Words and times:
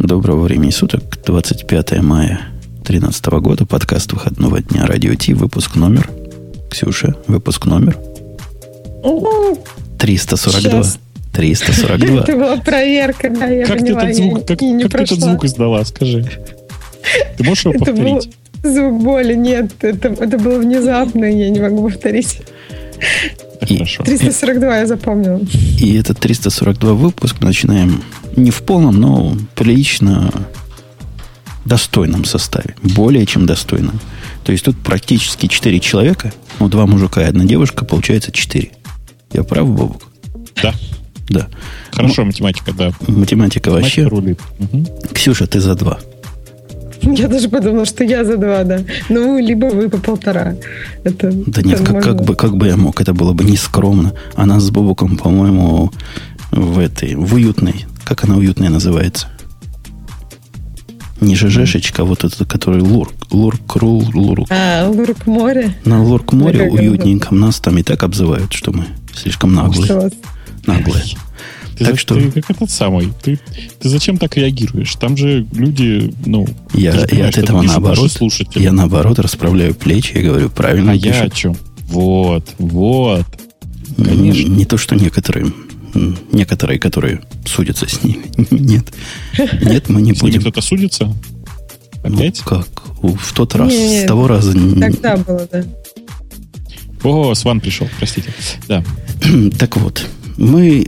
Доброго 0.00 0.44
времени 0.44 0.70
суток, 0.70 1.02
25 1.26 2.00
мая 2.00 2.40
2013 2.84 3.26
года, 3.26 3.66
подкаст 3.66 4.10
выходного 4.14 4.62
дня 4.62 4.86
Радио 4.86 5.14
Ти, 5.14 5.34
выпуск 5.34 5.76
номер. 5.76 6.08
Ксюша, 6.70 7.16
выпуск 7.26 7.66
номер. 7.66 7.98
342. 9.98 10.70
Сейчас. 10.70 10.98
342. 11.34 12.22
Это 12.22 12.32
была 12.36 12.56
проверка, 12.56 13.28
да, 13.28 13.46
я 13.46 13.66
как 13.66 13.80
поняла. 13.80 14.00
Ты 14.00 14.06
этот 14.06 14.16
звук, 14.16 14.46
как, 14.46 14.62
не 14.62 14.82
как 14.84 14.92
ты 14.92 15.02
этот 15.02 15.20
звук 15.20 15.44
издала, 15.44 15.84
скажи. 15.84 16.24
Ты 17.36 17.44
можешь 17.44 17.66
его 17.66 17.74
повторить? 17.74 18.34
звук 18.62 19.02
боли, 19.02 19.34
нет, 19.34 19.72
это, 19.84 20.08
это 20.08 20.38
было 20.38 20.60
внезапно, 20.60 21.26
я 21.26 21.50
не 21.50 21.60
могу 21.60 21.90
повторить. 21.90 22.40
И, 23.66 23.74
Хорошо. 23.74 24.04
342 24.04 24.78
я 24.78 24.86
запомнил. 24.86 25.46
И 25.78 25.94
этот 25.94 26.18
342 26.18 26.94
выпуск 26.94 27.36
начинаем 27.40 28.02
не 28.36 28.50
в 28.50 28.62
полном, 28.62 28.98
но 29.00 29.36
прилично 29.54 30.32
достойном 31.64 32.24
составе. 32.24 32.74
Более 32.82 33.26
чем 33.26 33.46
достойном. 33.46 34.00
То 34.44 34.52
есть 34.52 34.64
тут 34.64 34.76
практически 34.78 35.46
4 35.46 35.80
человека, 35.80 36.32
ну, 36.58 36.68
два 36.68 36.86
мужика 36.86 37.22
и 37.22 37.26
одна 37.26 37.44
девушка, 37.44 37.84
получается 37.84 38.32
4. 38.32 38.70
Я 39.32 39.44
прав, 39.44 39.68
Бобук? 39.68 40.02
Да. 40.62 40.74
Да. 41.28 41.48
Хорошо, 41.92 42.24
математика, 42.24 42.72
да. 42.72 42.86
Математика, 42.86 43.12
математика 43.12 43.70
вообще. 43.70 44.04
Рулит. 44.04 44.40
Угу. 44.58 44.86
Ксюша, 45.12 45.46
ты 45.46 45.60
за 45.60 45.74
два. 45.76 46.00
Я 47.02 47.28
даже 47.28 47.48
подумала, 47.48 47.84
что 47.84 48.04
я 48.04 48.24
за 48.24 48.36
два, 48.36 48.64
да. 48.64 48.80
Ну, 49.08 49.38
либо 49.38 49.66
вы 49.66 49.88
по 49.88 49.98
полтора. 49.98 50.54
Это, 51.04 51.30
да 51.32 51.62
нет, 51.62 51.80
как, 51.80 52.02
как, 52.02 52.24
бы, 52.24 52.34
как 52.34 52.56
бы 52.56 52.66
я 52.66 52.76
мог, 52.76 53.00
это 53.00 53.14
было 53.14 53.32
бы 53.32 53.44
нескромно. 53.44 54.12
А 54.34 54.46
нас 54.46 54.64
с 54.64 54.70
Бобуком, 54.70 55.16
по-моему, 55.16 55.90
в 56.50 56.78
этой, 56.78 57.14
в 57.14 57.34
уютной, 57.34 57.86
как 58.04 58.24
она 58.24 58.36
уютная 58.36 58.70
называется? 58.70 59.28
Не 61.20 61.36
ЖЖшечка, 61.36 62.02
а 62.02 62.04
вот 62.04 62.24
этот, 62.24 62.48
который 62.48 62.80
Лурк. 62.80 63.12
Лурк, 63.30 63.76
Рул, 63.76 64.04
Лурк. 64.14 64.48
А, 64.50 64.88
Лурк 64.88 65.26
море? 65.26 65.76
На 65.84 66.02
Лурк 66.02 66.32
море 66.32 66.70
уютненьком 66.70 67.38
нас 67.38 67.60
там 67.60 67.78
и 67.78 67.82
так 67.82 68.02
обзывают, 68.02 68.52
что 68.52 68.72
мы 68.72 68.86
слишком 69.14 69.54
наглые. 69.54 70.10
Наглые. 70.66 71.04
Ты, 71.80 71.86
так 71.86 71.94
за, 71.94 72.00
что... 72.00 72.14
ты 72.14 72.30
как 72.30 72.50
этот 72.50 72.70
самый. 72.70 73.10
Ты, 73.22 73.40
ты 73.78 73.88
зачем 73.88 74.18
так 74.18 74.36
реагируешь? 74.36 74.94
Там 74.96 75.16
же 75.16 75.46
люди, 75.52 76.12
ну... 76.26 76.46
Я, 76.74 76.92
я 77.10 77.28
от 77.28 77.38
этого 77.38 77.62
наоборот... 77.62 78.10
Я 78.54 78.72
наоборот 78.72 79.18
расправляю 79.18 79.74
плечи 79.74 80.12
и 80.12 80.20
говорю, 80.20 80.50
правильно 80.50 80.92
А 80.92 80.94
пишут. 80.94 81.14
я 81.14 81.22
о 81.22 81.30
чем? 81.30 81.56
Вот, 81.84 82.44
вот. 82.58 83.24
Конечно. 83.96 84.22
Не, 84.22 84.44
не 84.44 84.64
то, 84.66 84.76
что 84.76 84.94
некоторые 84.94 85.46
некоторые, 86.32 86.78
которые 86.78 87.22
судятся 87.46 87.88
с 87.88 88.04
ними. 88.04 88.26
Нет. 88.50 88.92
Нет, 89.62 89.88
мы 89.88 90.02
не 90.02 90.12
будем. 90.12 90.40
кто-то 90.40 90.60
судится? 90.60 91.06
Ну, 92.04 92.16
Опять? 92.16 92.42
Ну, 92.44 92.48
как? 92.48 92.68
В 93.00 93.32
тот 93.32 93.54
раз, 93.54 93.72
с 93.72 94.06
того 94.06 94.28
раза. 94.28 94.52
Тогда 94.52 95.16
было, 95.16 95.48
да. 95.50 95.64
О, 97.02 97.34
Сван 97.34 97.60
пришел, 97.60 97.88
простите. 97.98 98.32
Да. 98.68 98.84
так 99.58 99.76
вот, 99.78 100.06
мы 100.36 100.86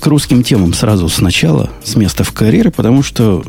к 0.00 0.06
русским 0.06 0.42
темам 0.42 0.72
сразу 0.74 1.08
сначала, 1.08 1.70
с 1.82 1.96
места 1.96 2.24
в 2.24 2.32
карьеры, 2.32 2.70
потому 2.70 3.02
что 3.02 3.44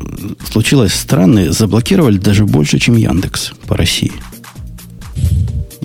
случилось 0.50 0.94
странное, 0.94 1.52
заблокировали 1.52 2.18
даже 2.18 2.46
больше, 2.46 2.80
чем 2.80 2.96
Яндекс 2.98 3.54
по 3.68 3.78
России. 3.78 4.12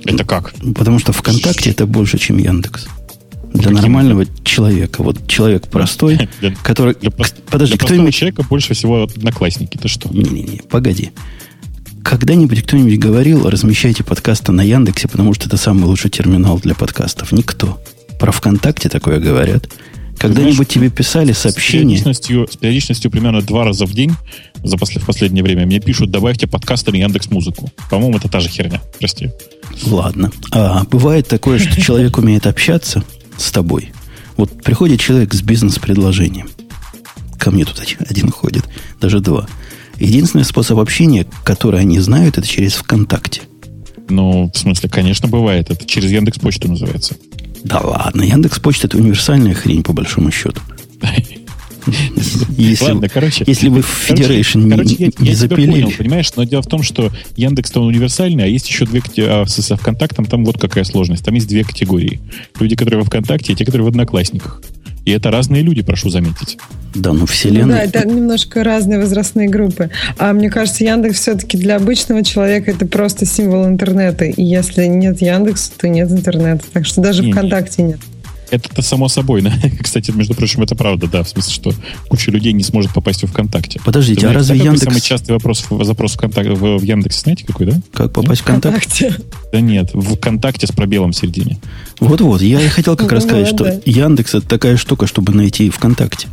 Это 0.04 0.24
как? 0.24 0.52
Потому 0.74 0.98
что 0.98 1.12
ВКонтакте 1.12 1.70
это 1.70 1.86
больше, 1.86 2.18
чем 2.18 2.38
Яндекс. 2.38 2.86
Для 3.52 3.64
Каким? 3.64 3.74
нормального 3.76 4.26
человека. 4.42 5.02
Вот 5.02 5.28
человек 5.28 5.68
простой, 5.68 6.28
для, 6.40 6.54
который... 6.62 6.94
Для, 7.00 7.10
подожди, 7.10 7.76
для 7.76 7.86
кто-нибудь... 7.86 8.14
человека 8.14 8.42
больше 8.42 8.74
всего 8.74 9.04
одноклассники. 9.04 9.76
Ты 9.76 9.88
что? 9.88 10.08
Не-не-не, 10.12 10.62
погоди. 10.68 11.12
Когда-нибудь 12.02 12.64
кто-нибудь 12.64 12.98
говорил, 12.98 13.48
размещайте 13.48 14.02
подкасты 14.02 14.52
на 14.52 14.62
Яндексе, 14.62 15.08
потому 15.08 15.32
что 15.34 15.46
это 15.46 15.56
самый 15.56 15.84
лучший 15.84 16.10
терминал 16.10 16.58
для 16.58 16.74
подкастов? 16.74 17.32
Никто. 17.32 17.80
Про 18.18 18.32
ВКонтакте 18.32 18.88
такое 18.88 19.20
говорят. 19.20 19.70
Когда-нибудь 20.18 20.68
тебе 20.68 20.90
писали 20.90 21.32
сообщение? 21.32 21.98
С 21.98 22.02
периодичностью, 22.02 22.48
с 22.50 22.56
периодичностью 22.56 23.10
примерно 23.10 23.42
два 23.42 23.64
раза 23.64 23.86
в 23.86 23.92
день 23.92 24.12
за 24.62 24.76
после, 24.76 25.00
в 25.00 25.06
последнее 25.06 25.44
время 25.44 25.66
мне 25.66 25.80
пишут, 25.80 26.10
добавьте 26.10 26.46
подкасты 26.46 26.92
на 26.92 26.96
Яндекс 26.96 27.30
Музыку. 27.30 27.70
По-моему, 27.90 28.16
это 28.16 28.28
та 28.28 28.40
же 28.40 28.48
херня. 28.48 28.80
Прости. 28.98 29.30
Ладно. 29.86 30.30
А 30.50 30.84
бывает 30.84 31.28
такое, 31.28 31.58
что 31.58 31.80
человек 31.80 32.18
умеет 32.18 32.46
общаться 32.46 33.04
с 33.36 33.50
тобой. 33.50 33.92
Вот 34.36 34.62
приходит 34.62 35.00
человек 35.00 35.34
с 35.34 35.42
бизнес-предложением. 35.42 36.48
Ко 37.38 37.50
мне 37.50 37.64
тут 37.64 37.82
один 38.08 38.30
ходит, 38.30 38.64
даже 39.00 39.20
два. 39.20 39.46
Единственный 39.98 40.44
способ 40.44 40.78
общения, 40.78 41.26
который 41.44 41.80
они 41.80 41.98
знают, 42.00 42.38
это 42.38 42.46
через 42.48 42.72
ВКонтакте. 42.74 43.42
Ну, 44.08 44.50
в 44.52 44.58
смысле, 44.58 44.88
конечно, 44.88 45.28
бывает. 45.28 45.70
Это 45.70 45.84
через 45.86 46.10
Яндекс 46.10 46.38
Почту 46.38 46.68
называется. 46.68 47.16
Да 47.64 47.80
ладно, 47.80 48.22
Яндекс 48.22 48.60
Почта 48.60 48.86
это 48.86 48.98
универсальная 48.98 49.54
хрень, 49.54 49.82
по 49.82 49.92
большому 49.92 50.30
счету. 50.30 50.60
Если, 52.56 52.84
Ладно, 52.84 53.08
короче. 53.08 53.44
Если 53.46 53.68
вы 53.68 53.82
в 53.82 54.10
Federation 54.10 54.70
короче, 54.70 54.96
не, 54.96 55.04
я, 55.06 55.10
не 55.18 55.28
я 55.30 55.34
запилили. 55.36 55.82
понял, 55.82 55.92
понимаешь, 55.96 56.30
но 56.36 56.44
дело 56.44 56.62
в 56.62 56.66
том, 56.66 56.82
что 56.82 57.10
Яндекс 57.36 57.76
он 57.76 57.88
универсальный, 57.88 58.44
а 58.44 58.46
есть 58.46 58.68
еще 58.68 58.86
две 58.86 59.02
а, 59.26 59.44
с, 59.46 59.60
с 59.60 59.76
ВКонтактом, 59.76 60.24
там 60.24 60.44
вот 60.44 60.58
какая 60.58 60.84
сложность. 60.84 61.24
Там 61.24 61.34
есть 61.34 61.48
две 61.48 61.64
категории. 61.64 62.20
Люди, 62.58 62.76
которые 62.76 63.00
во 63.00 63.06
ВКонтакте, 63.06 63.52
и 63.52 63.56
те, 63.56 63.64
которые 63.64 63.84
в 63.84 63.88
Одноклассниках. 63.88 64.62
И 65.04 65.10
это 65.10 65.30
разные 65.30 65.62
люди, 65.62 65.82
прошу 65.82 66.08
заметить. 66.08 66.58
Да, 66.94 67.12
ну 67.12 67.26
вселенная. 67.26 67.64
Ну, 67.86 67.92
да, 67.92 68.00
это 68.00 68.08
немножко 68.08 68.64
разные 68.64 68.98
возрастные 68.98 69.48
группы. 69.48 69.90
А 70.18 70.32
мне 70.32 70.48
кажется, 70.48 70.84
Яндекс 70.84 71.20
все-таки 71.20 71.58
для 71.58 71.76
обычного 71.76 72.22
человека 72.22 72.70
это 72.70 72.86
просто 72.86 73.26
символ 73.26 73.66
интернета. 73.66 74.24
И 74.24 74.42
если 74.42 74.86
нет 74.86 75.20
Яндекса, 75.20 75.72
то 75.76 75.88
нет 75.88 76.10
интернета. 76.10 76.64
Так 76.72 76.86
что 76.86 77.00
даже 77.00 77.22
не, 77.22 77.32
ВКонтакте 77.32 77.82
нет. 77.82 77.98
Это-то 78.54 78.82
само 78.82 79.08
собой. 79.08 79.42
Да? 79.42 79.52
Кстати, 79.80 80.10
между 80.10 80.34
прочим, 80.34 80.62
это 80.62 80.74
правда, 80.74 81.06
да. 81.06 81.22
В 81.22 81.28
смысле, 81.28 81.52
что 81.52 81.72
куча 82.08 82.30
людей 82.30 82.52
не 82.52 82.62
сможет 82.62 82.92
попасть 82.92 83.22
в 83.22 83.26
ВКонтакте. 83.26 83.80
Подождите, 83.84 84.22
Ты, 84.22 84.26
а 84.28 84.32
разве 84.32 84.56
Яндекс... 84.56 84.84
самый 84.84 85.00
частый 85.00 85.34
вопрос, 85.34 85.64
запрос 85.82 86.12
ВКонтакте, 86.14 86.52
в, 86.52 86.78
в 86.78 86.82
Яндексе, 86.82 87.20
знаете, 87.20 87.44
какой, 87.44 87.66
да? 87.66 87.80
Как 87.92 88.12
попасть 88.12 88.42
в 88.42 88.44
ВКонтакте? 88.44 89.16
Да 89.52 89.60
нет, 89.60 89.90
в 89.92 90.16
ВКонтакте 90.16 90.66
с 90.66 90.70
пробелом 90.72 91.12
в 91.12 91.16
середине. 91.16 91.58
Вот-вот, 92.00 92.42
я 92.42 92.60
и 92.60 92.68
хотел 92.68 92.96
как 92.96 93.10
раз 93.12 93.24
сказать, 93.24 93.48
что 93.48 93.80
Яндекс 93.84 94.34
это 94.34 94.46
такая 94.46 94.76
штука, 94.76 95.06
чтобы 95.06 95.32
найти 95.32 95.70
ВКонтакте. 95.70 96.28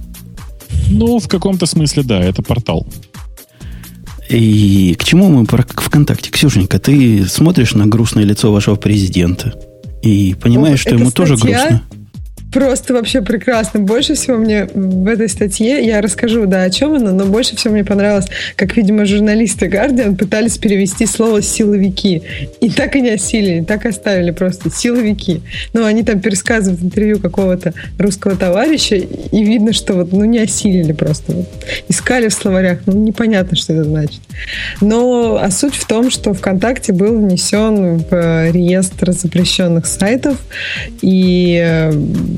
Ну, 0.89 1.19
в 1.19 1.27
каком-то 1.27 1.65
смысле, 1.65 2.03
да, 2.03 2.19
это 2.21 2.41
портал. 2.41 2.87
И 4.29 4.95
к 4.97 5.03
чему 5.03 5.29
мы 5.29 5.45
про 5.45 5.63
ВКонтакте? 5.63 6.31
Ксюшенька, 6.31 6.79
ты 6.79 7.25
смотришь 7.25 7.73
на 7.73 7.85
грустное 7.85 8.23
лицо 8.23 8.51
вашего 8.51 8.75
президента 8.75 9.53
и 10.01 10.35
понимаешь, 10.39 10.79
что 10.79 10.95
ему 10.95 11.11
тоже 11.11 11.35
грустно. 11.35 11.83
Просто 12.51 12.93
вообще 12.93 13.21
прекрасно. 13.21 13.79
Больше 13.79 14.15
всего 14.15 14.37
мне 14.37 14.65
в 14.73 15.07
этой 15.07 15.29
статье, 15.29 15.85
я 15.85 16.01
расскажу, 16.01 16.45
да, 16.45 16.63
о 16.63 16.69
чем 16.69 16.95
она, 16.95 17.11
но 17.11 17.25
больше 17.25 17.55
всего 17.55 17.73
мне 17.73 17.85
понравилось, 17.85 18.27
как, 18.55 18.75
видимо, 18.75 19.05
журналисты 19.05 19.67
Guardian 19.67 20.17
пытались 20.17 20.57
перевести 20.57 21.05
слово 21.05 21.41
«силовики». 21.41 22.23
И 22.59 22.69
так 22.69 22.95
и 22.95 23.01
не 23.01 23.11
осилили, 23.11 23.63
так 23.63 23.85
оставили 23.85 24.31
просто 24.31 24.69
«силовики». 24.69 25.41
Ну, 25.73 25.85
они 25.85 26.03
там 26.03 26.19
пересказывают 26.19 26.81
интервью 26.81 27.19
какого-то 27.19 27.73
русского 27.97 28.35
товарища, 28.35 28.95
и 28.95 29.43
видно, 29.43 29.71
что 29.71 29.93
вот, 29.93 30.11
ну, 30.11 30.25
не 30.25 30.39
осилили 30.39 30.91
просто. 30.91 31.31
Вот. 31.31 31.47
Искали 31.87 32.27
в 32.27 32.33
словарях, 32.33 32.79
ну, 32.85 32.93
непонятно, 32.93 33.55
что 33.55 33.73
это 33.73 33.85
значит. 33.85 34.19
Но, 34.81 35.39
а 35.41 35.49
суть 35.51 35.75
в 35.75 35.87
том, 35.87 36.11
что 36.11 36.33
ВКонтакте 36.33 36.91
был 36.91 37.17
внесен 37.17 37.99
в 37.99 38.51
реестр 38.51 39.13
запрещенных 39.13 39.85
сайтов, 39.85 40.37
и 41.01 41.61
э, 41.63 41.91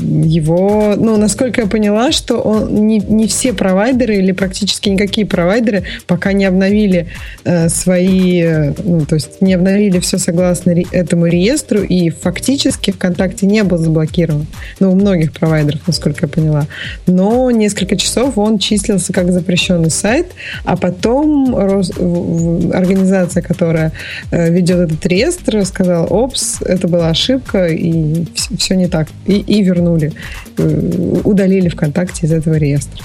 его, 0.03 0.96
ну, 0.97 1.18
насколько 1.18 1.62
я 1.62 1.68
поняла, 1.68 2.12
что 2.12 2.40
он, 2.40 2.88
не, 2.88 3.00
не 3.00 3.28
все 3.28 3.53
провайдеры 3.53 4.18
или 4.18 4.31
практически 4.31 4.90
никакие 4.90 5.25
провайдеры 5.25 5.83
пока 6.07 6.33
не 6.33 6.45
обновили 6.45 7.07
э, 7.44 7.69
свои, 7.69 8.42
э, 8.42 8.74
ну, 8.83 9.06
то 9.06 9.16
есть 9.16 9.42
не 9.42 9.54
обновили 9.54 10.00
все 10.00 10.18
согласно 10.18 10.74
ре, 10.74 10.86
этому 10.92 11.27
реестру, 11.27 11.81
и 11.81 12.10
фактически 12.10 12.92
ВКонтакте 12.92 13.45
не 13.45 13.63
был 13.63 13.77
заблокирован. 13.77 14.45
Ну, 14.80 14.92
у 14.92 14.95
многих 14.95 15.31
провайдеров, 15.33 15.81
насколько 15.88 16.25
я 16.25 16.27
поняла. 16.27 16.68
Но 17.07 17.50
несколько 17.51 17.95
часов 17.95 18.38
он 18.38 18.60
числился 18.60 19.13
как 19.13 19.31
запрещенный 19.31 19.92
сайт, 19.92 20.27
а 20.66 20.77
потом 20.77 21.56
Рос, 21.56 21.92
организация, 21.92 23.42
которая 23.42 23.92
э, 24.31 24.51
ведет 24.51 24.92
этот 24.92 25.06
реестр, 25.06 25.66
сказала, 25.66 26.06
опс, 26.06 26.62
это 26.62 26.88
была 26.88 27.10
ошибка, 27.10 27.68
и 27.68 28.25
все, 28.33 28.57
все 28.57 28.75
не 28.75 28.88
так. 28.88 29.07
И, 29.25 29.33
и 29.33 29.63
вернули 29.63 29.93
вернули, 29.94 30.13
э, 30.57 31.22
удалили 31.24 31.69
ВКонтакте 31.69 32.25
из 32.25 32.31
этого 32.31 32.56
реестра. 32.56 33.04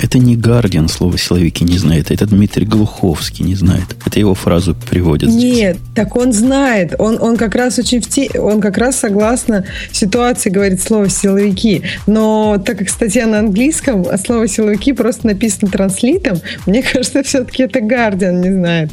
Это 0.00 0.18
не 0.20 0.36
Гардиан 0.36 0.88
слово 0.88 1.18
силовики 1.18 1.64
не 1.64 1.76
знает, 1.76 2.12
это 2.12 2.24
Дмитрий 2.24 2.64
Глуховский 2.64 3.44
не 3.44 3.56
знает. 3.56 3.96
Это 4.06 4.20
его 4.20 4.32
фразу 4.34 4.76
приводит 4.88 5.28
здесь. 5.28 5.56
Нет, 5.56 5.76
так 5.96 6.14
он 6.14 6.32
знает. 6.32 6.94
Он, 7.00 7.20
он 7.20 7.36
как 7.36 7.56
раз 7.56 7.80
очень 7.80 8.00
в 8.00 8.06
те... 8.06 8.30
он 8.38 8.60
как 8.60 8.78
раз 8.78 8.96
согласно 8.96 9.64
ситуации 9.90 10.50
говорит 10.50 10.80
слово 10.80 11.08
силовики. 11.08 11.82
Но 12.06 12.62
так 12.64 12.78
как 12.78 12.90
статья 12.90 13.26
на 13.26 13.40
английском, 13.40 14.06
а 14.08 14.18
слово 14.18 14.46
силовики 14.46 14.92
просто 14.92 15.26
написано 15.26 15.68
транслитом, 15.68 16.38
мне 16.66 16.82
кажется, 16.92 17.24
все-таки 17.24 17.64
это 17.64 17.80
Гардиан 17.80 18.40
не 18.40 18.52
знает. 18.52 18.90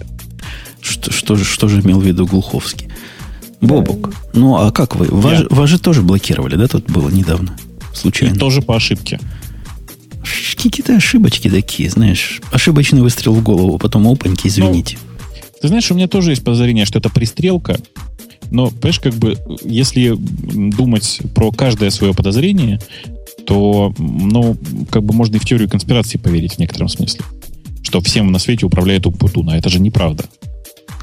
Что, 0.81 1.11
что, 1.11 1.35
что 1.35 1.67
же 1.67 1.81
имел 1.81 1.99
в 1.99 2.03
виду 2.03 2.25
Глуховский? 2.25 2.89
Бобук, 3.67 4.09
да. 4.09 4.15
ну 4.33 4.55
а 4.57 4.71
как 4.71 4.95
вы? 4.95 5.07
Вас, 5.09 5.43
вас 5.49 5.69
же 5.69 5.79
тоже 5.79 6.01
блокировали, 6.01 6.55
да, 6.55 6.67
тут 6.67 6.85
было 6.85 7.09
недавно? 7.09 7.55
Случайно. 7.93 8.33
И 8.33 8.37
тоже 8.37 8.61
по 8.61 8.75
ошибке. 8.75 9.19
Какие-то 10.55 10.95
ошибочки 10.95 11.49
такие, 11.49 11.89
знаешь. 11.89 12.41
Ошибочный 12.51 13.01
выстрел 13.01 13.33
в 13.33 13.43
голову, 13.43 13.77
потом 13.77 14.07
опаньки, 14.07 14.47
извините. 14.47 14.97
Ну, 14.99 15.15
ты 15.61 15.67
знаешь, 15.67 15.89
у 15.91 15.95
меня 15.95 16.07
тоже 16.07 16.31
есть 16.31 16.43
подозрение, 16.43 16.85
что 16.85 16.99
это 16.99 17.09
пристрелка. 17.09 17.77
Но, 18.51 18.69
понимаешь, 18.69 18.99
как 18.99 19.13
бы, 19.13 19.37
если 19.63 20.15
думать 20.15 21.21
про 21.33 21.51
каждое 21.51 21.89
свое 21.89 22.13
подозрение, 22.13 22.79
то, 23.45 23.93
ну, 23.97 24.57
как 24.89 25.03
бы 25.03 25.13
можно 25.13 25.35
и 25.35 25.39
в 25.39 25.45
теорию 25.45 25.69
конспирации 25.69 26.17
поверить 26.17 26.55
в 26.55 26.59
некотором 26.59 26.89
смысле. 26.89 27.21
Что 27.83 28.01
всем 28.01 28.31
на 28.31 28.39
свете 28.39 28.65
управляет 28.65 29.05
Умпутун, 29.05 29.49
а 29.49 29.57
это 29.57 29.69
же 29.69 29.79
неправда. 29.79 30.25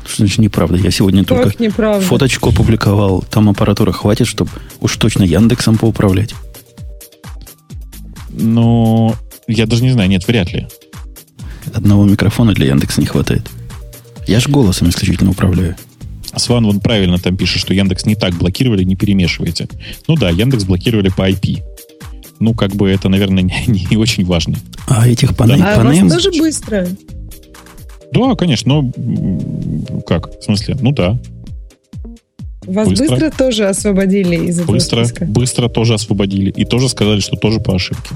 Что 0.04 0.19
значит 0.19 0.38
неправда? 0.38 0.76
Я 0.76 0.90
сегодня 0.90 1.25
как 1.25 1.43
только 1.43 1.62
неправда? 1.62 2.04
фоточку 2.04 2.50
опубликовал. 2.50 3.25
Там 3.31 3.49
аппаратуры 3.49 3.93
хватит, 3.93 4.26
чтобы 4.26 4.50
уж 4.81 4.96
точно 4.96 5.22
Яндексом 5.22 5.78
поуправлять. 5.78 6.34
Но 8.31 9.14
я 9.46 9.66
даже 9.66 9.82
не 9.82 9.90
знаю, 9.90 10.08
нет, 10.08 10.26
вряд 10.26 10.52
ли. 10.52 10.66
Одного 11.72 12.04
микрофона 12.04 12.52
для 12.54 12.66
Яндекса 12.66 13.00
не 13.00 13.06
хватает. 13.06 13.49
Я 14.26 14.40
же 14.40 14.49
голосом 14.49 14.88
исключительно 14.88 15.31
управляю. 15.31 15.76
Сван 16.37 16.64
вон 16.64 16.81
правильно 16.81 17.19
там 17.19 17.37
пишет, 17.37 17.60
что 17.60 17.75
Яндекс 17.75 18.06
не 18.06 18.14
так 18.14 18.34
блокировали, 18.34 18.84
не 18.84 18.96
перемешивайте. 18.96 19.69
Ну 20.08 20.16
да, 20.16 20.31
Яндекс 20.31 20.64
блокировали 20.64 21.10
по 21.10 21.28
IP. 21.28 21.62
Ну, 22.40 22.55
как 22.55 22.75
бы 22.75 22.88
это, 22.88 23.08
наверное, 23.08 23.43
не, 23.66 23.87
не 23.90 23.96
очень 23.96 24.25
важно. 24.25 24.56
А 24.88 25.08
этих 25.08 25.37
панель, 25.37 25.58
да. 25.58 25.75
А 25.75 25.84
вас 25.84 25.98
тоже 25.98 26.31
быстро? 26.31 26.88
Да, 28.12 28.34
конечно, 28.34 28.82
но 28.82 30.02
как? 30.06 30.38
В 30.38 30.42
смысле? 30.42 30.76
Ну 30.80 30.92
да. 30.92 31.18
Вас 32.64 32.88
быстро, 32.88 33.08
быстро 33.08 33.30
тоже 33.30 33.68
освободили 33.68 34.36
из 34.36 34.60
этого 34.60 34.72
быстро, 34.72 35.04
списка? 35.04 35.24
Быстро 35.24 35.68
тоже 35.68 35.94
освободили. 35.94 36.50
И 36.50 36.64
тоже 36.64 36.88
сказали, 36.88 37.20
что 37.20 37.36
тоже 37.36 37.58
по 37.58 37.74
ошибке. 37.74 38.14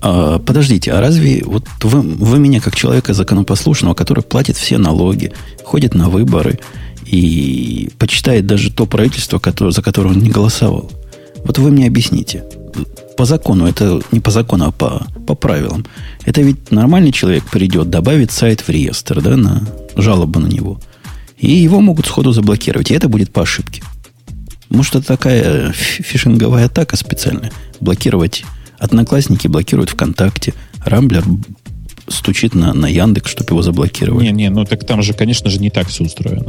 А, 0.00 0.38
подождите, 0.38 0.92
а 0.92 1.00
разве 1.00 1.42
вот 1.44 1.64
вы, 1.82 2.00
вы 2.00 2.38
меня 2.38 2.60
как 2.60 2.76
человека 2.76 3.14
законопослушного, 3.14 3.94
который 3.94 4.22
платит 4.22 4.56
все 4.56 4.78
налоги, 4.78 5.32
ходит 5.64 5.94
на 5.94 6.08
выборы 6.08 6.60
и 7.04 7.90
почитает 7.98 8.46
даже 8.46 8.72
то 8.72 8.86
правительство, 8.86 9.38
которое, 9.38 9.72
за 9.72 9.82
которое 9.82 10.10
он 10.10 10.20
не 10.20 10.30
голосовал, 10.30 10.90
вот 11.44 11.58
вы 11.58 11.70
мне 11.70 11.86
объясните, 11.86 12.44
по 13.18 13.24
закону, 13.24 13.66
это 13.66 14.00
не 14.12 14.20
по 14.20 14.30
закону, 14.30 14.66
а 14.66 14.70
по, 14.70 15.06
по 15.26 15.34
правилам, 15.34 15.84
это 16.24 16.40
ведь 16.40 16.70
нормальный 16.70 17.10
человек 17.10 17.44
придет, 17.50 17.90
добавит 17.90 18.30
сайт 18.30 18.60
в 18.60 18.68
реестр, 18.68 19.20
да, 19.20 19.36
на 19.36 19.62
жалобу 19.96 20.38
на 20.38 20.46
него, 20.46 20.80
и 21.36 21.50
его 21.50 21.80
могут 21.80 22.06
сходу 22.06 22.30
заблокировать, 22.30 22.92
и 22.92 22.94
это 22.94 23.08
будет 23.08 23.32
по 23.32 23.42
ошибке. 23.42 23.82
Может, 24.70 24.94
это 24.94 25.06
такая 25.08 25.72
фишинговая 25.72 26.66
атака 26.66 26.96
специальная, 26.96 27.50
блокировать 27.80 28.44
Одноклассники 28.78 29.48
блокируют 29.48 29.90
ВКонтакте. 29.90 30.54
Рамблер 30.84 31.24
стучит 32.06 32.54
на, 32.54 32.72
на 32.72 32.86
Яндекс, 32.86 33.32
чтобы 33.32 33.50
его 33.50 33.62
заблокировать. 33.62 34.22
Не, 34.22 34.30
не, 34.30 34.50
ну 34.50 34.64
так 34.64 34.86
там 34.86 35.02
же, 35.02 35.12
конечно 35.12 35.50
же, 35.50 35.58
не 35.58 35.70
так 35.70 35.88
все 35.88 36.04
устроено. 36.04 36.46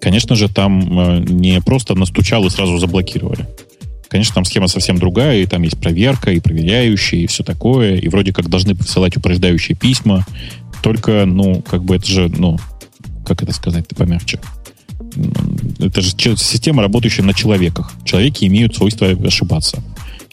Конечно 0.00 0.34
же, 0.34 0.48
там 0.48 0.98
э, 0.98 1.18
не 1.20 1.60
просто 1.60 1.94
настучал 1.94 2.44
и 2.46 2.50
сразу 2.50 2.78
заблокировали. 2.78 3.46
Конечно, 4.10 4.34
там 4.34 4.44
схема 4.44 4.66
совсем 4.66 4.98
другая, 4.98 5.40
и 5.40 5.46
там 5.46 5.62
есть 5.62 5.78
проверка, 5.78 6.32
и 6.32 6.40
проверяющие, 6.40 7.22
и 7.22 7.26
все 7.28 7.44
такое, 7.44 7.94
и 7.94 8.08
вроде 8.08 8.32
как 8.32 8.48
должны 8.48 8.74
посылать 8.74 9.16
упреждающие 9.16 9.76
письма. 9.76 10.26
Только, 10.82 11.24
ну, 11.26 11.62
как 11.62 11.84
бы 11.84 11.94
это 11.94 12.06
же, 12.06 12.28
ну, 12.28 12.58
как 13.24 13.44
это 13.44 13.52
сказать, 13.52 13.86
ты 13.86 13.94
помягче. 13.94 14.40
Это 15.78 16.00
же 16.00 16.10
система, 16.10 16.82
работающая 16.82 17.22
на 17.22 17.34
человеках. 17.34 17.92
Человеки 18.04 18.44
имеют 18.46 18.74
свойство 18.74 19.06
ошибаться. 19.06 19.80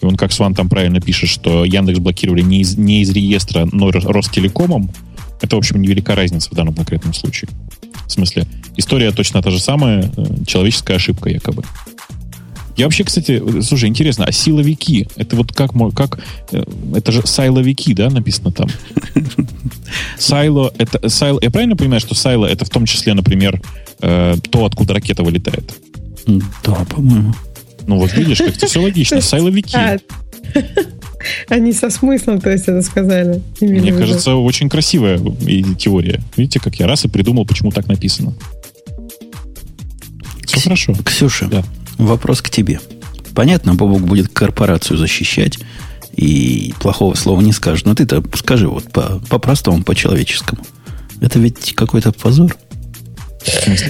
И 0.02 0.06
он, 0.06 0.16
как 0.16 0.32
Сван 0.32 0.56
там 0.56 0.70
правильно 0.70 1.00
пишет, 1.00 1.30
что 1.30 1.64
Яндекс 1.64 2.00
блокировали 2.00 2.42
не 2.42 2.62
из, 2.62 2.78
не 2.78 3.02
из 3.02 3.12
реестра, 3.12 3.68
но 3.72 3.92
Ростелекомом. 3.92 4.90
Это, 5.40 5.56
в 5.56 5.60
общем, 5.60 5.80
невелика 5.80 6.16
разница 6.16 6.50
в 6.50 6.54
данном 6.56 6.74
конкретном 6.74 7.14
случае. 7.14 7.50
В 8.08 8.12
смысле, 8.12 8.48
история 8.76 9.12
точно 9.12 9.44
та 9.44 9.52
же 9.52 9.60
самая, 9.60 10.12
э, 10.18 10.46
человеческая 10.48 10.96
ошибка 10.96 11.30
якобы. 11.30 11.64
Я 12.78 12.86
вообще, 12.86 13.04
кстати, 13.04 13.42
слушай, 13.62 13.90
интересно, 13.90 14.26
а 14.26 14.32
силовики, 14.32 15.08
это 15.16 15.36
вот 15.36 15.52
как, 15.52 15.72
как 15.96 16.20
э, 16.52 16.64
это 16.96 17.12
же 17.12 17.26
сайловики, 17.26 17.94
да, 17.96 18.10
написано 18.12 18.52
там? 18.52 18.70
Сайло, 20.20 20.72
это, 20.78 21.10
сайло, 21.10 21.40
я 21.42 21.50
правильно 21.50 21.76
понимаю, 21.76 22.00
что 22.00 22.14
сайло 22.14 22.46
это 22.46 22.66
в 22.66 22.70
том 22.70 22.86
числе, 22.86 23.16
например, 23.16 23.62
э, 24.00 24.36
то, 24.52 24.66
откуда 24.66 24.94
ракета 24.94 25.24
вылетает? 25.24 25.74
Да, 26.64 26.86
по-моему. 26.90 27.34
Ну 27.88 27.98
вот 27.98 28.14
видишь, 28.14 28.38
как 28.38 28.56
все 28.56 28.80
логично. 28.80 29.22
Сайловики. 29.22 29.76
А, 29.76 29.98
они 31.50 31.74
со 31.74 31.90
смыслом, 31.90 32.40
то 32.42 32.52
есть 32.52 32.68
это 32.68 32.84
сказали. 32.84 33.42
Мне 33.60 33.92
кажется, 33.92 34.36
очень 34.36 34.70
красивая 34.70 35.18
теория. 35.80 36.22
Видите, 36.36 36.60
как 36.60 36.76
я 36.76 36.86
раз 36.86 37.06
и 37.06 37.08
придумал, 37.08 37.46
почему 37.46 37.72
так 37.72 37.88
написано. 37.88 38.36
Все 40.46 40.60
хорошо. 40.60 40.94
Ксюша, 41.04 41.48
да. 41.48 41.64
Вопрос 41.98 42.42
к 42.42 42.50
тебе. 42.50 42.80
Понятно, 43.36 43.76
Бобок 43.76 44.02
будет 44.02 44.30
корпорацию 44.30 44.98
защищать 44.98 45.60
и 46.14 46.74
плохого 46.80 47.14
слова 47.14 47.42
не 47.42 47.54
скажет. 47.54 47.86
Но 47.86 47.96
ты-то 47.96 48.24
скажи 48.36 48.68
вот 48.68 48.92
по, 48.92 49.22
по-простому, 49.30 49.84
по-человеческому. 49.84 50.64
Это 51.22 51.40
ведь 51.40 51.74
какой-то 51.76 52.12
позор. 52.12 52.56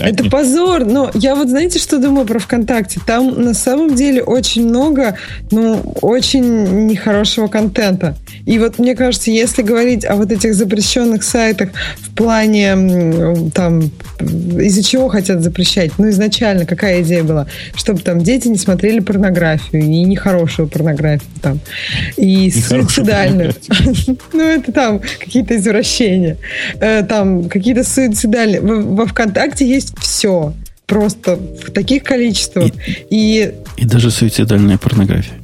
Это 0.02 0.30
позор. 0.30 0.86
Но 0.86 1.10
я 1.14 1.36
вот 1.36 1.50
знаете, 1.50 1.80
что 1.80 2.00
думаю 2.00 2.26
про 2.26 2.40
ВКонтакте? 2.40 3.00
Там 3.06 3.42
на 3.42 3.54
самом 3.54 3.96
деле 3.96 4.24
очень 4.24 4.68
много, 4.68 5.18
ну, 5.52 5.82
очень 6.02 6.88
нехорошего 6.88 7.48
контента. 7.48 8.16
И 8.46 8.60
вот 8.60 8.80
мне 8.80 8.96
кажется, 8.96 9.32
если 9.32 9.62
говорить 9.62 10.06
о 10.06 10.16
вот 10.16 10.32
этих 10.32 10.54
запрещенных 10.54 11.24
сайтах 11.24 11.70
в 12.00 12.16
плане 12.16 13.52
там 13.54 13.92
из-за 14.20 14.84
чего 14.84 15.10
хотят 15.10 15.42
запрещать? 15.42 15.92
Ну, 15.98 16.10
изначально 16.10 16.66
какая 16.66 17.02
идея 17.04 17.24
была? 17.24 17.48
Чтобы 17.76 18.02
там 18.02 18.22
дети 18.22 18.48
не 18.48 18.58
смотрели 18.58 19.00
порнографию 19.00 19.84
и 19.84 20.04
нехорошую 20.04 20.68
порнографию 20.68 21.30
там. 21.42 21.60
И 22.18 22.52
суицидальную. 22.52 23.54
Ну, 24.34 24.44
это 24.44 24.72
там 24.72 25.00
какие-то 25.00 25.56
извращения. 25.56 26.38
Э, 26.80 27.04
там 27.04 27.50
какие-то 27.50 27.84
суицидальные. 27.84 28.62
Во 28.62 29.06
ВКонтакте 29.06 29.37
есть 29.64 29.98
все. 30.00 30.54
Просто 30.86 31.36
в 31.36 31.72
таких 31.72 32.04
количествах. 32.04 32.72
И, 33.10 33.54
и 33.76 33.86
даже 33.86 34.10
суицидальная 34.10 34.78
порнография. 34.78 35.38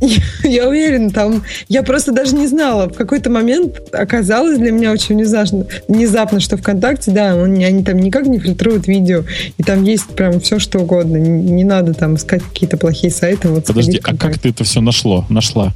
Я 0.44 0.68
уверена, 0.68 1.10
там... 1.10 1.42
Я 1.68 1.82
просто 1.82 2.12
даже 2.12 2.34
не 2.34 2.46
знала. 2.46 2.88
В 2.88 2.94
какой-то 2.94 3.30
момент 3.30 3.80
оказалось 3.92 4.58
для 4.58 4.72
меня 4.72 4.92
очень 4.92 5.16
внезапно, 5.16 5.66
внезапно 5.88 6.40
что 6.40 6.56
ВКонтакте, 6.56 7.10
да, 7.10 7.32
они, 7.32 7.64
они 7.64 7.84
там 7.84 7.98
никак 7.98 8.26
не 8.26 8.38
фильтруют 8.38 8.86
видео, 8.86 9.24
и 9.56 9.62
там 9.62 9.82
есть 9.84 10.06
прям 10.08 10.40
все, 10.40 10.58
что 10.58 10.80
угодно. 10.80 11.16
Не, 11.16 11.30
не 11.30 11.64
надо 11.64 11.94
там 11.94 12.16
искать 12.16 12.42
какие-то 12.42 12.76
плохие 12.76 13.12
сайты. 13.12 13.48
Вот 13.48 13.66
Подожди, 13.66 14.00
а 14.02 14.16
как 14.16 14.38
ты 14.38 14.50
это 14.50 14.64
все 14.64 14.80
нашло, 14.80 15.24
нашла? 15.28 15.72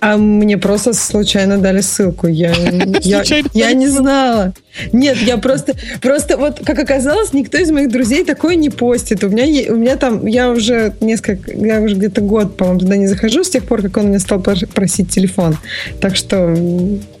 А 0.00 0.16
мне 0.16 0.58
просто 0.58 0.92
случайно 0.92 1.58
дали 1.58 1.80
ссылку. 1.80 2.26
Я, 2.26 2.52
я, 3.02 3.22
я 3.54 3.72
не 3.72 3.88
знала. 3.88 4.52
Нет, 4.92 5.16
я 5.18 5.36
просто, 5.38 5.74
просто 6.00 6.36
вот, 6.36 6.60
как 6.64 6.78
оказалось, 6.78 7.32
никто 7.32 7.58
из 7.58 7.70
моих 7.70 7.90
друзей 7.90 8.24
такое 8.24 8.56
не 8.56 8.70
постит. 8.70 9.24
У 9.24 9.28
меня, 9.28 9.72
у 9.72 9.76
меня 9.76 9.96
там, 9.96 10.26
я 10.26 10.50
уже 10.50 10.94
несколько, 11.00 11.52
я 11.52 11.80
уже 11.80 11.94
где-то 11.94 12.20
год, 12.20 12.56
по-моему, 12.56 12.80
туда 12.80 12.96
не 12.96 13.06
захожу 13.06 13.44
с 13.44 13.50
тех 13.50 13.64
пор, 13.64 13.82
как 13.82 13.96
он 13.96 14.06
мне 14.08 14.18
стал 14.18 14.40
просить 14.40 15.10
телефон. 15.10 15.56
Так 16.00 16.16
что 16.16 16.54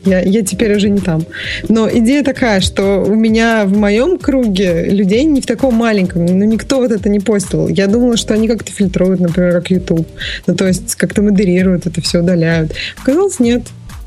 я, 0.04 0.20
я 0.20 0.42
теперь 0.42 0.74
уже 0.76 0.88
не 0.88 1.00
там. 1.00 1.24
Но 1.68 1.88
идея 1.90 2.22
такая, 2.22 2.60
что 2.60 3.04
у 3.06 3.14
меня 3.14 3.64
в 3.64 3.76
моем 3.76 4.18
круге 4.18 4.84
людей 4.84 5.24
не 5.24 5.40
в 5.40 5.46
таком 5.46 5.74
маленьком, 5.74 6.26
но 6.26 6.44
никто 6.44 6.78
вот 6.78 6.92
это 6.92 7.08
не 7.08 7.20
постил. 7.20 7.68
Я 7.68 7.86
думала, 7.86 8.16
что 8.16 8.34
они 8.34 8.48
как-то 8.48 8.70
фильтруют, 8.72 9.20
например, 9.20 9.52
как 9.52 9.70
YouTube. 9.70 10.06
Ну, 10.46 10.54
то 10.54 10.66
есть 10.66 10.94
как-то 10.94 11.22
модерируют 11.22 11.86
это 11.86 12.00
все, 12.00 12.20
удаляют. 12.20 12.72
Оказалось, 13.00 13.40
нет. 13.40 13.62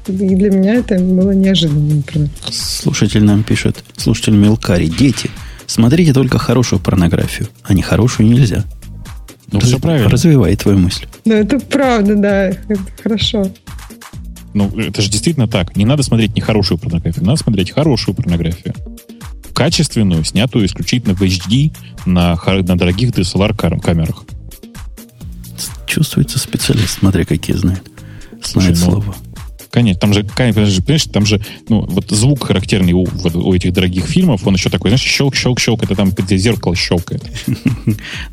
И 0.09 0.35
для 0.35 0.49
меня 0.49 0.75
это 0.75 0.99
было 0.99 1.31
неожиданно, 1.31 1.95
например. 1.95 2.29
Слушатель 2.49 3.23
нам 3.23 3.43
пишет, 3.43 3.83
слушатель 3.95 4.33
Мелкари, 4.33 4.87
дети, 4.87 5.29
смотрите 5.67 6.13
только 6.13 6.39
хорошую 6.39 6.79
порнографию, 6.79 7.47
а 7.63 7.73
не 7.73 7.81
хорошую 7.81 8.29
нельзя. 8.29 8.65
Ну, 9.51 9.59
Раз, 9.59 9.69
все 9.69 9.79
правильно. 9.79 10.09
Развивай 10.09 10.55
твою 10.55 10.77
мысль. 10.77 11.05
Ну, 11.25 11.33
это 11.33 11.59
правда, 11.59 12.15
да, 12.15 12.47
это 12.47 12.79
хорошо. 13.01 13.51
Ну, 14.53 14.69
это 14.79 15.01
же 15.01 15.09
действительно 15.09 15.47
так. 15.47 15.75
Не 15.75 15.85
надо 15.85 16.03
смотреть 16.03 16.35
нехорошую 16.35 16.77
порнографию, 16.77 17.25
надо 17.25 17.37
смотреть 17.37 17.71
хорошую 17.71 18.15
порнографию. 18.15 18.73
Качественную, 19.53 20.23
снятую 20.23 20.65
исключительно 20.65 21.15
в 21.15 21.21
HD 21.21 21.75
на, 22.05 22.35
на 22.35 22.77
дорогих 22.77 23.11
DSLR 23.11 23.55
камерах. 23.79 24.23
Чувствуется 25.85 26.39
специалист, 26.39 26.99
смотря 26.99 27.25
какие 27.25 27.55
знает. 27.55 27.83
Знает 28.41 28.45
Слушай, 28.45 28.69
ну, 28.69 28.75
слово. 28.75 29.15
Конечно, 29.71 29.99
там 29.99 30.13
же, 30.13 30.23
понимаешь, 30.23 31.03
там 31.05 31.25
же, 31.25 31.41
ну, 31.67 31.81
вот 31.81 32.09
звук 32.09 32.47
характерный 32.47 32.93
у, 32.93 33.03
у 33.03 33.53
этих 33.53 33.71
дорогих 33.71 34.05
фильмов, 34.05 34.45
он 34.47 34.55
еще 34.55 34.69
такой, 34.69 34.89
знаешь, 34.89 35.03
щелк, 35.03 35.35
щелк, 35.35 35.59
щелк, 35.59 35.83
это 35.83 35.95
там 35.95 36.09
где 36.09 36.37
зеркало 36.37 36.75
щелкает. 36.75 37.23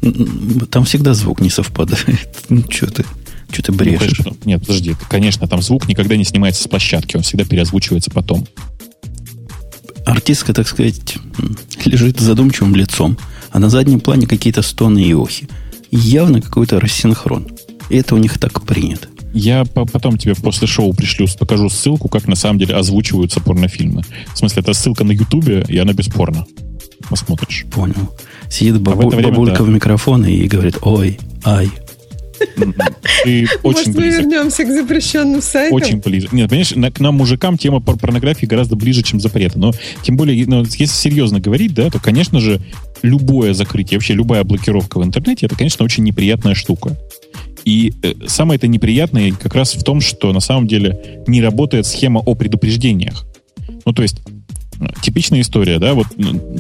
Там 0.71 0.85
всегда 0.85 1.15
звук 1.15 1.41
не 1.41 1.51
совпадает. 1.51 2.29
Ну, 2.49 2.63
что 2.71 2.87
ты? 2.87 3.05
Что 3.51 3.63
ты 3.63 3.73
брешешь? 3.73 4.21
Ну, 4.25 4.37
нет, 4.45 4.61
подожди. 4.61 4.95
Конечно, 5.09 5.47
там 5.47 5.63
звук 5.63 5.89
никогда 5.89 6.17
не 6.17 6.25
снимается 6.25 6.63
с 6.63 6.69
площадки, 6.69 7.17
он 7.17 7.23
всегда 7.23 7.45
переозвучивается 7.45 8.11
потом. 8.11 8.47
Артистка, 10.07 10.53
так 10.55 10.69
сказать, 10.69 11.17
лежит 11.85 12.21
задумчивым 12.21 12.77
лицом, 12.77 13.19
а 13.51 13.59
на 13.59 13.69
заднем 13.69 14.01
плане 14.01 14.27
какие-то 14.27 14.63
стоны 14.63 15.03
и 15.03 15.13
охи. 15.13 15.49
Явно 15.91 16.41
какой-то 16.41 16.81
рассинхрон. 16.81 17.49
И 17.91 17.97
это 17.97 18.15
у 18.15 18.19
них 18.19 18.39
так 18.39 18.63
принято. 18.63 19.09
Я 19.37 19.67
потом 19.67 20.17
тебе 20.17 20.35
после 20.35 20.67
шоу 20.67 20.95
пришлю, 20.95 21.27
покажу 21.39 21.69
ссылку, 21.69 22.09
как 22.09 22.27
на 22.27 22.37
самом 22.37 22.59
деле 22.59 22.75
озвучиваются 22.75 23.39
порнофильмы. 23.41 24.03
В 24.33 24.39
смысле, 24.39 24.63
это 24.63 24.73
ссылка 24.73 25.05
на 25.05 25.13
Ютубе, 25.13 25.63
и 25.69 25.77
она 25.77 25.93
бесспорна. 25.93 26.47
Посмотришь. 27.11 27.67
Понял. 27.71 28.17
Сидит 28.49 28.81
бабу, 28.81 29.03
а 29.03 29.11
в 29.11 29.15
время, 29.15 29.29
бабулька 29.29 29.59
да. 29.59 29.65
в 29.65 29.69
микрофон 29.69 30.25
и 30.25 30.47
говорит, 30.47 30.79
ой, 30.81 31.19
ай, 31.45 31.71
ты 33.25 33.47
очень 33.63 33.93
Может, 33.93 33.95
мы 33.95 34.09
вернемся 34.09 34.65
к 34.65 34.69
запрещенным 34.69 35.43
сайтам? 35.43 35.77
Очень 35.77 36.01
близко. 36.01 36.35
Нет, 36.35 36.49
понимаешь, 36.49 36.95
к 36.95 37.01
нам, 37.01 37.17
мужикам, 37.17 37.59
тема 37.59 37.81
порнографии 37.81 38.47
гораздо 38.47 38.75
ближе, 38.77 39.03
чем 39.03 39.21
запрета. 39.21 39.59
Но 39.59 39.73
тем 40.03 40.17
более, 40.17 40.47
ну, 40.47 40.61
если 40.65 40.87
серьезно 40.87 41.41
говорить, 41.41 41.75
да, 41.75 41.91
то, 41.91 41.99
конечно 41.99 42.41
же, 42.41 42.61
любое 43.03 43.53
закрытие, 43.53 43.99
вообще 43.99 44.15
любая 44.15 44.45
блокировка 44.45 44.99
в 44.99 45.05
интернете, 45.05 45.45
это, 45.45 45.57
конечно, 45.57 45.85
очень 45.85 46.05
неприятная 46.05 46.55
штука. 46.55 46.97
И 47.67 47.93
э, 48.03 48.15
самое 48.27 48.57
это 48.57 48.69
неприятное 48.69 49.33
как 49.33 49.55
раз 49.55 49.75
в 49.75 49.83
том, 49.83 50.01
что 50.01 50.33
на 50.33 50.41
самом 50.41 50.67
деле 50.67 51.23
не 51.27 51.43
работает 51.43 51.85
схема 51.85 52.21
о 52.21 52.35
предупреждениях. 52.35 53.27
Ну, 53.85 53.93
то 53.93 54.03
есть, 54.03 54.23
типичная 55.03 55.41
история, 55.41 55.79
да, 55.79 55.95
вот 55.95 56.07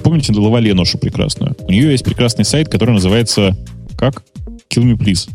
помните 0.02 0.32
Лавале 0.32 0.74
ношу 0.74 0.98
прекрасную? 0.98 1.56
У 1.60 1.70
нее 1.70 1.92
есть 1.92 2.04
прекрасный 2.04 2.44
сайт, 2.44 2.68
который 2.68 2.90
называется 2.90 3.56
как? 3.96 4.24
Kill 4.68 4.82
Me 4.82 4.98
Please 4.98 5.30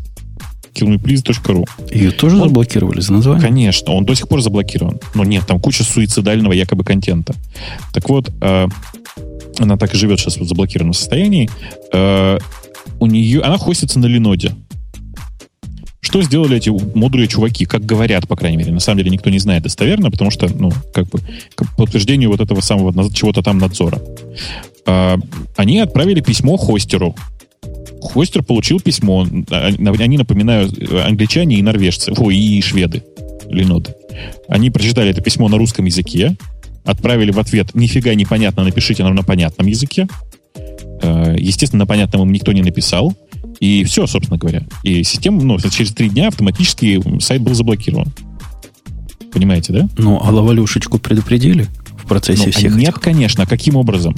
killmeplease.ru. 0.74 1.66
Ее 1.92 2.12
тоже 2.12 2.36
он, 2.36 2.48
заблокировали 2.48 3.00
за 3.00 3.12
название? 3.12 3.42
Конечно, 3.42 3.92
он 3.92 4.04
до 4.04 4.14
сих 4.14 4.28
пор 4.28 4.40
заблокирован. 4.40 5.00
Но 5.14 5.24
нет, 5.24 5.46
там 5.46 5.60
куча 5.60 5.84
суицидального 5.84 6.52
якобы 6.52 6.82
контента. 6.82 7.34
Так 7.92 8.08
вот, 8.08 8.32
э, 8.40 8.68
она 9.58 9.76
так 9.76 9.94
и 9.94 9.98
живет 9.98 10.18
сейчас 10.18 10.38
в 10.38 10.44
заблокированном 10.44 10.94
состоянии. 10.94 11.50
Э, 11.92 12.38
у 13.00 13.06
нее, 13.06 13.42
она 13.42 13.58
хостится 13.58 13.98
на 13.98 14.06
Леноде. 14.06 14.52
Что 16.02 16.20
сделали 16.20 16.56
эти 16.56 16.68
мудрые 16.68 17.28
чуваки, 17.28 17.64
как 17.64 17.86
говорят, 17.86 18.28
по 18.28 18.36
крайней 18.36 18.58
мере. 18.58 18.72
На 18.72 18.80
самом 18.80 18.98
деле 18.98 19.10
никто 19.10 19.30
не 19.30 19.38
знает 19.38 19.62
достоверно, 19.62 20.10
потому 20.10 20.30
что, 20.30 20.48
ну, 20.52 20.70
как 20.92 21.06
бы, 21.08 21.20
к 21.54 21.76
подтверждению 21.76 22.28
вот 22.28 22.40
этого 22.40 22.60
самого 22.60 22.92
чего-то 23.10 23.40
там 23.42 23.58
надзора. 23.58 24.00
Э, 24.84 25.16
они 25.56 25.78
отправили 25.78 26.20
письмо 26.20 26.56
хостеру, 26.56 27.14
Хостер 28.02 28.42
получил 28.42 28.80
письмо. 28.80 29.26
Они, 29.50 30.18
напоминаю, 30.18 30.68
англичане 31.06 31.56
и 31.56 31.62
норвежцы. 31.62 32.12
Ой, 32.16 32.36
и 32.36 32.60
шведы. 32.60 33.04
Леноды. 33.48 33.94
Они 34.48 34.70
прочитали 34.70 35.10
это 35.10 35.20
письмо 35.20 35.48
на 35.48 35.58
русском 35.58 35.84
языке, 35.84 36.36
отправили 36.84 37.30
в 37.30 37.38
ответ 37.38 37.74
«Нифига 37.74 38.14
непонятно, 38.14 38.64
напишите 38.64 39.02
нам 39.04 39.14
на 39.14 39.22
понятном 39.22 39.66
языке». 39.66 40.08
Э, 41.02 41.36
естественно, 41.38 41.80
на 41.80 41.86
понятном 41.86 42.22
им 42.22 42.32
никто 42.32 42.52
не 42.52 42.62
написал. 42.62 43.14
И 43.62 43.84
все, 43.84 44.08
собственно 44.08 44.38
говоря. 44.38 44.64
И 44.82 45.04
система, 45.04 45.40
ну, 45.40 45.56
через 45.56 45.92
три 45.92 46.08
дня 46.08 46.26
автоматически 46.26 47.00
сайт 47.20 47.42
был 47.42 47.54
заблокирован. 47.54 48.12
Понимаете, 49.32 49.72
да? 49.72 49.88
Ну, 49.96 50.20
а 50.20 50.32
Лавалюшечку 50.32 50.98
предупредили 50.98 51.68
в 51.96 52.08
процессе 52.08 52.46
ну, 52.46 52.50
всех 52.50 52.74
Нет, 52.74 52.88
этих? 52.88 53.00
конечно. 53.00 53.46
Каким 53.46 53.76
образом? 53.76 54.16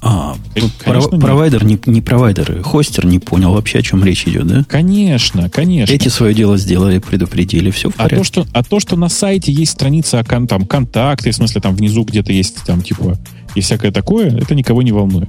А, 0.00 0.38
конечно, 0.82 1.18
провайдер, 1.18 1.64
не, 1.66 1.78
не 1.84 2.00
провайдер, 2.00 2.62
хостер 2.62 3.04
не 3.04 3.18
понял 3.18 3.52
вообще, 3.52 3.80
о 3.80 3.82
чем 3.82 4.02
речь 4.02 4.26
идет, 4.26 4.46
да? 4.46 4.64
Конечно, 4.66 5.50
конечно. 5.50 5.92
Эти 5.92 6.08
свое 6.08 6.34
дело 6.34 6.56
сделали, 6.56 6.98
предупредили, 6.98 7.70
все 7.70 7.90
в 7.90 7.94
порядке. 7.96 8.16
А 8.16 8.18
то, 8.20 8.24
что, 8.24 8.46
а 8.54 8.62
то, 8.64 8.80
что 8.80 8.96
на 8.96 9.10
сайте 9.10 9.52
есть 9.52 9.72
страница 9.72 10.24
там, 10.24 10.64
контакты, 10.66 11.30
в 11.32 11.34
смысле 11.34 11.60
там 11.60 11.76
внизу 11.76 12.04
где-то 12.04 12.32
есть 12.32 12.64
там 12.64 12.80
типа 12.80 13.18
и 13.54 13.60
всякое 13.60 13.92
такое, 13.92 14.34
это 14.34 14.54
никого 14.54 14.80
не 14.80 14.92
волнует. 14.92 15.28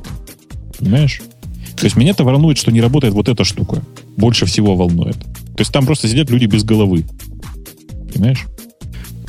Понимаешь? 0.80 1.22
То 1.76 1.86
есть 1.86 1.96
меня-то 1.96 2.24
волнует, 2.24 2.58
что 2.58 2.72
не 2.72 2.82
работает 2.82 3.14
вот 3.14 3.30
эта 3.30 3.44
штука. 3.44 3.82
Больше 4.18 4.46
всего 4.46 4.76
волнует. 4.76 5.18
То 5.18 5.60
есть 5.60 5.72
там 5.72 5.86
просто 5.86 6.08
сидят 6.08 6.30
люди 6.30 6.46
без 6.46 6.64
головы. 6.64 7.06
Понимаешь? 8.14 8.46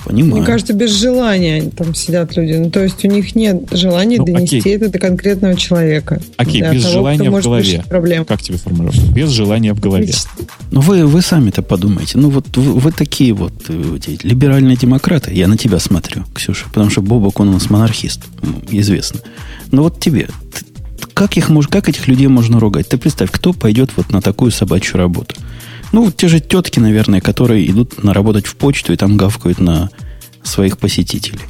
Понимаю. 0.04 0.36
Мне 0.36 0.44
кажется, 0.44 0.72
без 0.72 0.90
желания 0.90 1.70
там 1.76 1.94
сидят 1.94 2.36
люди. 2.36 2.54
Ну, 2.54 2.70
то 2.70 2.82
есть 2.82 3.04
у 3.04 3.08
них 3.08 3.34
нет 3.34 3.68
желания 3.70 4.18
ну, 4.18 4.24
донести 4.24 4.58
окей. 4.58 4.76
это 4.76 4.88
до 4.88 4.98
конкретного 4.98 5.54
человека. 5.54 6.20
Окей, 6.36 6.60
без 6.60 6.82
того, 6.82 6.94
желания 6.94 7.30
в 7.30 7.42
голове. 7.42 7.84
Проблем. 7.88 8.24
Как 8.24 8.42
тебе 8.42 8.58
формулировка? 8.58 9.00
Без 9.12 9.30
желания 9.30 9.72
в 9.74 9.80
голове. 9.80 10.12
Ну, 10.70 10.80
вы, 10.80 11.06
вы 11.06 11.22
сами-то 11.22 11.62
подумайте. 11.62 12.18
Ну, 12.18 12.30
вот 12.30 12.56
вы, 12.56 12.72
вы 12.72 12.92
такие 12.92 13.32
вот 13.32 13.52
э, 13.68 13.96
эти 13.96 14.26
либеральные 14.26 14.76
демократы. 14.76 15.32
Я 15.32 15.46
на 15.46 15.56
тебя 15.56 15.78
смотрю, 15.78 16.24
Ксюша. 16.34 16.66
Потому 16.68 16.90
что 16.90 17.00
Бобок, 17.02 17.38
он 17.38 17.50
у 17.50 17.52
нас 17.52 17.70
монархист. 17.70 18.22
Известно. 18.70 19.20
Но 19.70 19.84
вот 19.84 20.00
тебе. 20.00 20.28
Как, 21.14 21.36
их, 21.36 21.50
как 21.70 21.88
этих 21.88 22.08
людей 22.08 22.26
можно 22.26 22.58
ругать? 22.58 22.88
Ты 22.88 22.98
представь, 22.98 23.30
кто 23.30 23.52
пойдет 23.52 23.90
вот 23.96 24.10
на 24.10 24.20
такую 24.20 24.50
собачью 24.50 24.96
работу? 24.96 25.36
Ну, 25.92 26.10
те 26.10 26.28
же 26.28 26.40
тетки, 26.40 26.80
наверное, 26.80 27.20
которые 27.20 27.70
идут 27.70 28.02
наработать 28.02 28.46
в 28.46 28.56
почту 28.56 28.92
и 28.92 28.96
там 28.96 29.16
гавкают 29.16 29.60
на 29.60 29.90
своих 30.42 30.78
посетителей. 30.78 31.40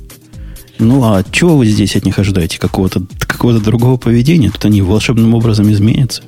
Ну, 0.78 1.04
а 1.04 1.23
чего 1.31 1.57
вы 1.57 1.66
здесь 1.66 1.95
от 1.95 2.04
них 2.04 2.19
ожидаете? 2.19 2.59
Какого-то 2.59 3.04
какого 3.21 3.59
другого 3.61 3.97
поведения? 3.97 4.50
Тут 4.50 4.64
они 4.64 4.83
волшебным 4.83 5.35
образом 5.35 5.71
изменятся? 5.71 6.23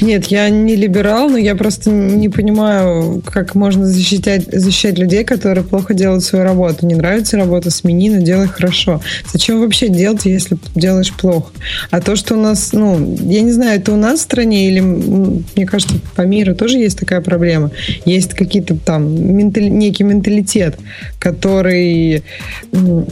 Нет, 0.00 0.26
я 0.26 0.48
не 0.48 0.76
либерал, 0.76 1.28
но 1.28 1.38
я 1.38 1.56
просто 1.56 1.90
не 1.90 2.28
понимаю, 2.28 3.22
как 3.24 3.54
можно 3.54 3.84
защищать, 3.84 4.44
защищать 4.46 4.98
людей, 4.98 5.24
которые 5.24 5.64
плохо 5.64 5.94
делают 5.94 6.24
свою 6.24 6.44
работу. 6.44 6.86
Не 6.86 6.94
нравится 6.94 7.36
работа, 7.36 7.70
смени, 7.70 8.10
но 8.10 8.20
делай 8.20 8.46
хорошо. 8.46 9.00
Зачем 9.32 9.60
вообще 9.60 9.88
делать, 9.88 10.24
если 10.24 10.56
делаешь 10.74 11.12
плохо? 11.12 11.50
А 11.90 12.00
то, 12.00 12.16
что 12.16 12.34
у 12.34 12.40
нас, 12.40 12.72
ну, 12.72 13.16
я 13.22 13.40
не 13.40 13.50
знаю, 13.50 13.80
это 13.80 13.92
у 13.92 13.96
нас 13.96 14.20
в 14.20 14.22
стране 14.22 14.68
или, 14.68 14.80
мне 14.80 15.66
кажется, 15.66 15.96
по 16.14 16.22
миру 16.22 16.54
тоже 16.54 16.78
есть 16.78 16.98
такая 16.98 17.20
проблема. 17.20 17.70
Есть 18.04 18.34
какие-то 18.34 18.76
там 18.76 19.36
ментали, 19.36 19.68
некий 19.68 20.04
менталитет, 20.04 20.78
который, 21.18 22.22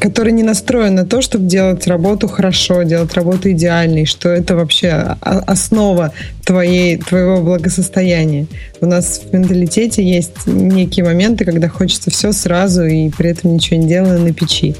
который 0.00 0.32
не 0.32 0.42
настроен 0.42 0.94
на 0.94 1.04
то, 1.04 1.20
чтобы 1.20 1.46
делать 1.46 1.86
работу 1.86 2.28
хорошо, 2.28 2.82
делать 2.84 3.14
работу 3.14 3.50
идеальной, 3.50 4.06
что 4.06 4.28
это 4.28 4.54
вообще 4.54 5.16
основа 5.20 6.12
твоей, 6.46 6.96
твоего 6.96 7.42
благосостояния. 7.42 8.46
У 8.80 8.86
нас 8.86 9.20
в 9.20 9.34
менталитете 9.34 10.02
есть 10.02 10.46
некие 10.46 11.04
моменты, 11.04 11.44
когда 11.44 11.68
хочется 11.68 12.10
все 12.10 12.32
сразу 12.32 12.84
и 12.84 13.10
при 13.10 13.30
этом 13.30 13.54
ничего 13.54 13.80
не 13.80 13.88
делая 13.88 14.18
на 14.18 14.32
печи. 14.32 14.74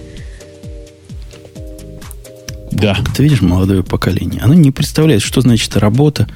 Да. 2.71 2.97
Ты 3.15 3.25
видишь 3.25 3.43
молодое 3.43 3.83
поколение. 3.83 4.41
Оно 4.43 4.55
не 4.55 4.71
представляет, 4.71 5.23
что 5.23 5.41
значит 5.41 5.77
работа, 5.77 6.29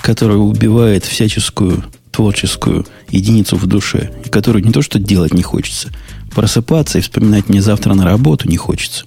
которая 0.00 0.38
убивает 0.38 1.04
всяческую 1.04 1.84
творческую 2.10 2.86
единицу 3.10 3.56
в 3.56 3.66
душе, 3.66 4.10
и 4.24 4.28
которую 4.30 4.64
не 4.64 4.72
то 4.72 4.80
что 4.80 4.98
делать 4.98 5.34
не 5.34 5.42
хочется, 5.42 5.90
просыпаться 6.34 6.98
и 6.98 7.02
вспоминать 7.02 7.48
мне 7.48 7.60
завтра 7.60 7.94
на 7.94 8.04
работу 8.04 8.48
не 8.48 8.56
хочется. 8.56 9.04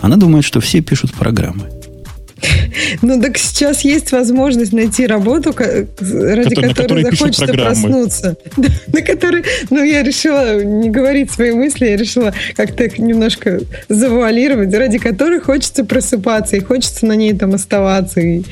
Она 0.00 0.16
думает, 0.16 0.44
что 0.44 0.60
все 0.60 0.82
пишут 0.82 1.14
программы. 1.14 1.77
Ну, 3.02 3.20
так 3.20 3.38
сейчас 3.38 3.82
есть 3.82 4.12
возможность 4.12 4.72
найти 4.72 5.06
работу, 5.06 5.54
ради 5.56 6.54
которой, 6.54 6.74
которой 6.74 7.04
захочется 7.04 7.46
проснуться. 7.46 8.36
На 8.88 9.02
которой, 9.02 9.44
ну, 9.70 9.82
я 9.82 10.02
решила 10.02 10.62
не 10.62 10.90
говорить 10.90 11.30
свои 11.30 11.52
мысли, 11.52 11.86
я 11.86 11.96
решила 11.96 12.32
как-то 12.56 12.84
их 12.84 12.98
немножко 12.98 13.60
завуалировать, 13.88 14.72
ради 14.74 14.98
которой 14.98 15.40
хочется 15.40 15.84
просыпаться, 15.84 16.56
и 16.56 16.60
хочется 16.60 17.06
на 17.06 17.12
ней 17.12 17.34
там 17.34 17.54
оставаться, 17.54 18.20
и 18.20 18.42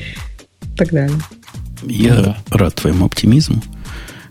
так 0.77 0.91
далее. 0.91 1.17
Я 1.83 2.15
да. 2.15 2.37
рад 2.49 2.75
твоему 2.75 3.05
оптимизму. 3.05 3.61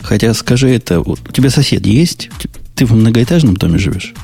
Хотя, 0.01 0.35
скажи 0.35 0.71
это, 0.71 1.01
у 1.01 1.17
тебя 1.17 1.51
сосед 1.51 1.87
есть? 1.87 2.31
Ты 2.75 2.87
в 2.87 2.93
многоэтажном 2.93 3.57
доме 3.57 3.79
живешь? 3.79 4.15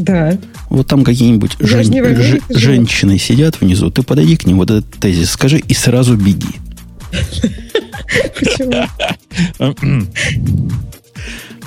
Да. 0.00 0.38
Вот 0.68 0.86
там 0.86 1.04
какие-нибудь 1.04 1.56
жен, 1.58 1.84
ж, 1.84 2.40
женщины 2.48 3.18
сидят 3.18 3.60
внизу, 3.60 3.90
ты 3.90 4.02
подойди 4.02 4.36
к 4.36 4.46
ним, 4.46 4.58
вот 4.58 4.70
этот 4.70 4.90
тезис 4.98 5.30
скажи 5.30 5.58
и 5.58 5.74
сразу 5.74 6.16
беги. 6.16 6.54
Почему? 8.38 8.86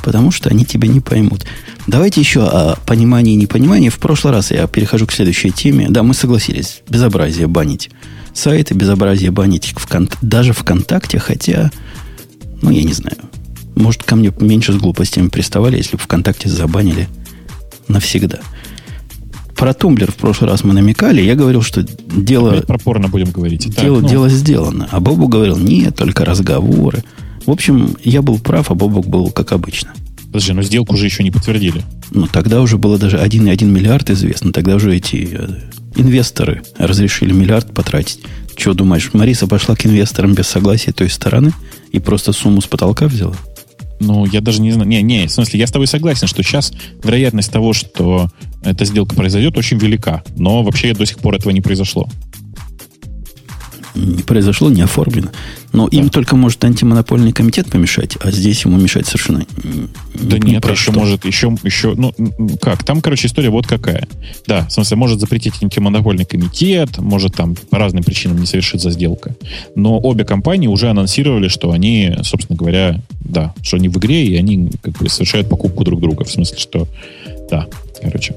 потому 0.03 0.31
что 0.31 0.49
они 0.49 0.65
тебя 0.65 0.87
не 0.87 0.99
поймут. 0.99 1.45
Давайте 1.87 2.19
еще 2.19 2.45
о 2.45 2.75
понимании 2.85 3.33
и 3.33 3.37
непонимании. 3.37 3.89
В 3.89 3.99
прошлый 3.99 4.33
раз 4.33 4.51
я 4.51 4.67
перехожу 4.67 5.07
к 5.07 5.13
следующей 5.13 5.51
теме. 5.51 5.87
Да, 5.89 6.03
мы 6.03 6.13
согласились. 6.13 6.81
Безобразие 6.89 7.47
банить. 7.47 7.89
Сайты, 8.33 8.73
безобразие 8.73 9.31
банить 9.31 9.73
вкон... 9.75 10.09
даже 10.21 10.53
ВКонтакте, 10.53 11.19
хотя, 11.19 11.71
ну, 12.61 12.69
я 12.69 12.83
не 12.83 12.93
знаю. 12.93 13.17
Может, 13.75 14.03
ко 14.03 14.15
мне 14.15 14.31
меньше 14.39 14.73
с 14.73 14.75
глупостями 14.75 15.29
приставали, 15.29 15.77
если 15.77 15.95
бы 15.95 16.03
ВКонтакте 16.03 16.49
забанили 16.49 17.07
навсегда. 17.87 18.39
Про 19.55 19.73
тумблер 19.73 20.11
в 20.11 20.15
прошлый 20.15 20.49
раз 20.49 20.63
мы 20.63 20.73
намекали. 20.73 21.21
Я 21.21 21.35
говорил, 21.35 21.61
что 21.61 21.83
дело... 21.83 22.51
Опять 22.51 22.67
про 22.67 22.77
порно 22.77 23.07
будем 23.07 23.31
говорить. 23.31 23.69
Дело, 23.69 23.97
так, 23.97 24.03
ну. 24.03 24.09
дело 24.09 24.29
сделано. 24.29 24.89
А 24.91 24.99
Бобу 24.99 25.27
говорил, 25.27 25.57
нет, 25.57 25.95
только 25.95 26.25
разговоры. 26.25 27.03
В 27.45 27.51
общем, 27.51 27.95
я 28.03 28.21
был 28.21 28.39
прав, 28.39 28.71
а 28.71 28.75
Бобок 28.75 29.07
был 29.07 29.29
как 29.29 29.51
обычно. 29.51 29.93
Подожди, 30.25 30.53
но 30.53 30.63
сделку 30.63 30.95
уже 30.95 31.05
еще 31.05 31.23
не 31.23 31.29
подтвердили. 31.29 31.83
Ну, 32.11 32.27
тогда 32.27 32.61
уже 32.61 32.77
было 32.77 32.97
даже 32.97 33.17
1,1 33.17 33.65
миллиард 33.65 34.09
известно. 34.09 34.51
Тогда 34.51 34.75
уже 34.75 34.95
эти 34.95 35.29
э, 35.31 35.47
инвесторы 35.95 36.63
разрешили 36.77 37.31
миллиард 37.33 37.73
потратить. 37.73 38.21
Что 38.57 38.73
думаешь, 38.73 39.11
Мариса 39.13 39.47
пошла 39.47 39.75
к 39.75 39.85
инвесторам 39.85 40.33
без 40.33 40.47
согласия 40.47 40.91
той 40.91 41.09
стороны 41.09 41.53
и 41.91 41.99
просто 41.99 42.33
сумму 42.33 42.61
с 42.61 42.65
потолка 42.65 43.07
взяла? 43.07 43.35
Ну, 43.99 44.25
я 44.25 44.41
даже 44.41 44.61
не 44.61 44.71
знаю. 44.71 44.89
Не, 44.89 45.01
не, 45.01 45.27
в 45.27 45.31
смысле, 45.31 45.59
я 45.59 45.67
с 45.67 45.71
тобой 45.71 45.87
согласен, 45.87 46.27
что 46.27 46.43
сейчас 46.43 46.73
вероятность 47.03 47.51
того, 47.51 47.73
что 47.73 48.29
эта 48.63 48.85
сделка 48.85 49.15
произойдет, 49.15 49.57
очень 49.57 49.77
велика. 49.77 50.23
Но 50.35 50.63
вообще 50.63 50.93
до 50.93 51.05
сих 51.05 51.19
пор 51.19 51.35
этого 51.35 51.51
не 51.51 51.61
произошло 51.61 52.07
не 53.95 54.23
произошло, 54.23 54.69
не 54.69 54.81
оформлено. 54.81 55.29
Но 55.73 55.87
им 55.87 56.09
только 56.09 56.35
может 56.35 56.63
антимонопольный 56.63 57.33
комитет 57.33 57.69
помешать, 57.69 58.15
а 58.21 58.31
здесь 58.31 58.63
ему 58.63 58.77
мешать 58.77 59.07
совершенно 59.07 59.45
Да 60.13 60.37
не 60.37 60.53
нет, 60.53 60.65
еще 60.65 60.75
что. 60.75 60.91
может, 60.93 61.25
еще, 61.25 61.57
еще, 61.63 61.95
ну, 61.95 62.13
как, 62.61 62.83
там, 62.83 63.01
короче, 63.01 63.27
история 63.27 63.49
вот 63.49 63.65
какая. 63.65 64.07
Да, 64.45 64.67
в 64.67 64.71
смысле, 64.71 64.97
может 64.97 65.19
запретить 65.19 65.55
антимонопольный 65.61 66.25
комитет, 66.25 66.99
может 66.99 67.35
там 67.35 67.55
по 67.71 67.79
разным 67.79 68.03
причинам 68.03 68.39
не 68.39 68.45
совершится 68.45 68.91
сделка. 68.91 69.35
Но 69.75 69.99
обе 69.99 70.25
компании 70.25 70.67
уже 70.67 70.89
анонсировали, 70.89 71.47
что 71.47 71.71
они, 71.71 72.17
собственно 72.21 72.55
говоря, 72.55 73.01
да, 73.21 73.55
что 73.63 73.77
они 73.77 73.89
в 73.89 73.97
игре, 73.97 74.25
и 74.27 74.35
они 74.37 74.69
как 74.83 74.99
бы 74.99 75.09
совершают 75.09 75.49
покупку 75.49 75.83
друг 75.83 75.99
друга. 75.99 76.23
В 76.23 76.31
смысле, 76.31 76.57
что, 76.59 76.87
да, 77.49 77.67
короче. 77.99 78.35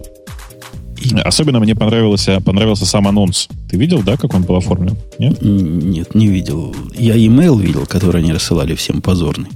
Особенно 1.25 1.61
мне 1.61 1.75
понравился, 1.75 2.41
понравился 2.41 2.87
сам 2.87 3.09
анонс. 3.09 3.49
Ты 3.71 3.77
видел, 3.77 4.03
да, 4.03 4.17
как 4.17 4.35
он 4.35 4.43
был 4.43 4.57
оформлен? 4.57 4.97
Нет? 5.19 5.41
Нет, 5.43 6.15
не 6.15 6.29
видел. 6.29 6.75
Я 6.97 7.17
имейл 7.17 7.59
видел, 7.59 7.87
который 7.87 8.23
они 8.23 8.33
рассылали 8.33 8.75
всем 8.75 9.01
позорный. 9.01 9.49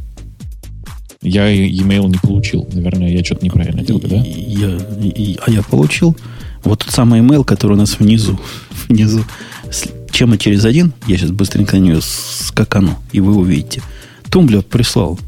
Я 1.22 1.48
e-mail 1.48 2.08
не 2.08 2.18
получил. 2.18 2.66
Наверное, 2.72 3.10
я 3.10 3.22
что-то 3.22 3.44
неправильно 3.44 3.82
делал, 3.82 4.00
да? 4.00 4.16
Я, 4.16 4.78
и, 5.02 5.38
а 5.44 5.50
я 5.50 5.62
получил 5.62 6.16
вот 6.64 6.80
тот 6.80 6.90
самый 6.92 7.20
email, 7.20 7.44
который 7.44 7.72
у 7.72 7.76
нас 7.76 7.98
внизу. 7.98 8.38
внизу. 8.88 9.24
Чем 10.10 10.36
через 10.38 10.64
один, 10.64 10.92
я 11.06 11.16
сейчас 11.16 11.30
быстренько 11.30 11.76
на 11.76 11.80
нее 11.80 12.00
скакану, 12.02 12.98
и 13.12 13.20
вы 13.20 13.36
увидите. 13.36 13.82
Тумблер 14.30 14.62
прислал 14.62 15.18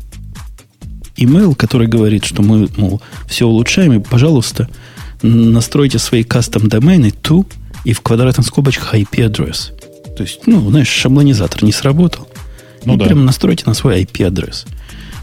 email, 1.16 1.54
который 1.54 1.86
говорит, 1.86 2.24
что 2.24 2.42
мы, 2.42 2.68
мол, 2.76 3.00
все 3.26 3.46
улучшаем, 3.46 3.92
и, 3.92 3.98
пожалуйста, 3.98 4.68
настройте 5.22 5.98
свои 5.98 6.22
кастом 6.22 6.68
домены 6.68 7.12
to 7.22 7.46
и 7.84 7.92
в 7.92 8.00
квадратных 8.00 8.46
скобочках 8.46 8.94
IP 8.94 9.22
адрес. 9.24 9.72
То 10.16 10.22
есть, 10.22 10.46
ну, 10.46 10.68
знаешь, 10.70 10.88
шаблонизатор 10.88 11.64
не 11.64 11.72
сработал. 11.72 12.28
Ну, 12.84 12.94
и 12.94 12.98
да. 12.98 13.06
прямо 13.06 13.22
настройте 13.22 13.64
на 13.66 13.74
свой 13.74 14.02
IP 14.02 14.24
адрес. 14.26 14.66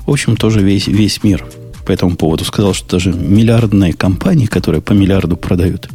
В 0.06 0.12
общем, 0.12 0.36
тоже 0.36 0.62
весь, 0.62 0.88
весь 0.88 1.24
мир 1.24 1.46
по 1.86 1.92
этому 1.92 2.16
поводу 2.16 2.46
сказал, 2.46 2.74
что 2.74 2.98
даже 2.98 3.12
миллиардные 3.12 3.94
компании, 3.94 4.46
которые 4.46 4.82
по 4.82 4.94
миллиарду 4.94 5.38
продают, 5.38 5.90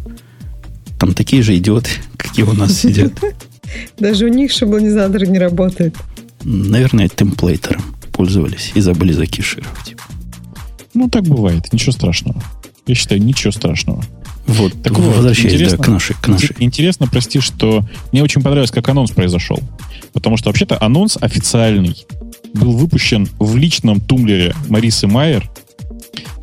там 0.98 1.14
такие 1.14 1.42
же 1.42 1.56
идиоты, 1.56 1.90
какие 2.16 2.44
у 2.44 2.52
нас 2.52 2.72
сидят. 2.78 3.12
Даже 3.98 4.26
у 4.26 4.28
них 4.28 4.52
шаблонизатор 4.52 5.26
не 5.26 5.38
работает. 5.38 5.96
Наверное, 6.44 7.08
темплейтером 7.08 7.82
пользовались 8.12 8.70
и 8.74 8.80
забыли 8.80 9.12
закишировать. 9.12 9.96
Ну, 10.92 11.08
так 11.08 11.24
бывает, 11.24 11.72
ничего 11.72 11.92
страшного. 11.92 12.40
Я 12.86 12.94
считаю, 12.94 13.22
ничего 13.22 13.50
страшного. 13.50 14.04
Вот, 14.46 14.82
так 14.82 14.92
вот, 14.98 15.16
возвращаясь 15.16 15.72
да, 15.72 15.78
к 15.78 15.88
нашей, 15.88 16.16
к 16.16 16.28
нашей. 16.28 16.54
Интересно, 16.58 17.06
прости, 17.06 17.40
что 17.40 17.82
мне 18.12 18.22
очень 18.22 18.42
понравилось, 18.42 18.70
как 18.70 18.86
анонс 18.88 19.10
произошел. 19.10 19.58
Потому 20.12 20.36
что 20.36 20.50
вообще-то 20.50 20.80
анонс 20.82 21.16
официальный 21.20 22.06
был 22.52 22.72
выпущен 22.72 23.28
в 23.38 23.56
личном 23.56 24.00
тумблере 24.00 24.54
Марисы 24.68 25.06
Майер. 25.06 25.50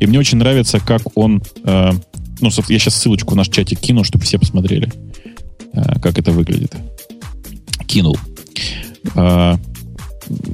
И 0.00 0.06
мне 0.06 0.18
очень 0.18 0.38
нравится, 0.38 0.80
как 0.80 1.02
он... 1.16 1.42
Э, 1.64 1.92
ну, 2.40 2.50
я 2.68 2.78
сейчас 2.78 2.96
ссылочку 2.96 3.34
в 3.34 3.36
наш 3.36 3.48
чатик 3.48 3.78
кину, 3.78 4.02
чтобы 4.02 4.24
все 4.24 4.38
посмотрели, 4.38 4.92
э, 5.72 6.00
как 6.00 6.18
это 6.18 6.32
выглядит. 6.32 6.74
Кинул. 7.86 8.18
Э, 9.14 9.56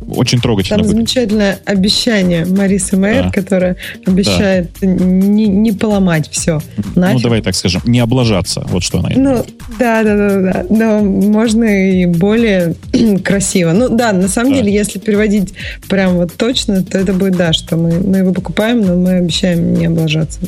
очень 0.09 0.41
трогательно. 0.41 0.79
Там 0.79 0.87
выглядит. 0.87 1.11
замечательное 1.11 1.59
обещание 1.65 2.45
Марисы 2.45 2.97
Мэйр, 2.97 3.25
да. 3.25 3.31
которая 3.31 3.77
обещает 4.07 4.71
да. 4.81 4.87
не, 4.87 5.47
не 5.47 5.73
поломать 5.73 6.29
все. 6.31 6.61
Нафиг. 6.95 7.17
Ну, 7.17 7.21
давай 7.21 7.43
так 7.43 7.55
скажем, 7.55 7.83
не 7.85 8.01
облажаться. 8.01 8.65
Вот 8.69 8.83
что 8.83 8.99
она. 8.99 9.11
Ну, 9.15 9.45
да, 9.79 10.03
да, 10.03 10.17
да, 10.17 10.41
да. 10.41 10.67
Но 10.71 11.03
можно 11.03 11.65
и 11.65 12.07
более 12.07 12.75
красиво. 13.25 13.73
Ну, 13.73 13.89
да, 13.89 14.13
на 14.13 14.29
самом 14.29 14.53
да. 14.53 14.59
деле, 14.59 14.73
если 14.73 14.99
переводить 14.99 15.55
прям 15.89 16.17
вот 16.17 16.35
точно, 16.35 16.83
то 16.83 16.99
это 16.99 17.13
будет, 17.13 17.37
да, 17.37 17.53
что 17.53 17.77
мы, 17.77 18.01
мы 18.01 18.19
его 18.19 18.33
покупаем, 18.33 18.81
но 18.81 18.97
мы 18.97 19.17
обещаем 19.17 19.75
не 19.75 19.87
облажаться. 19.87 20.41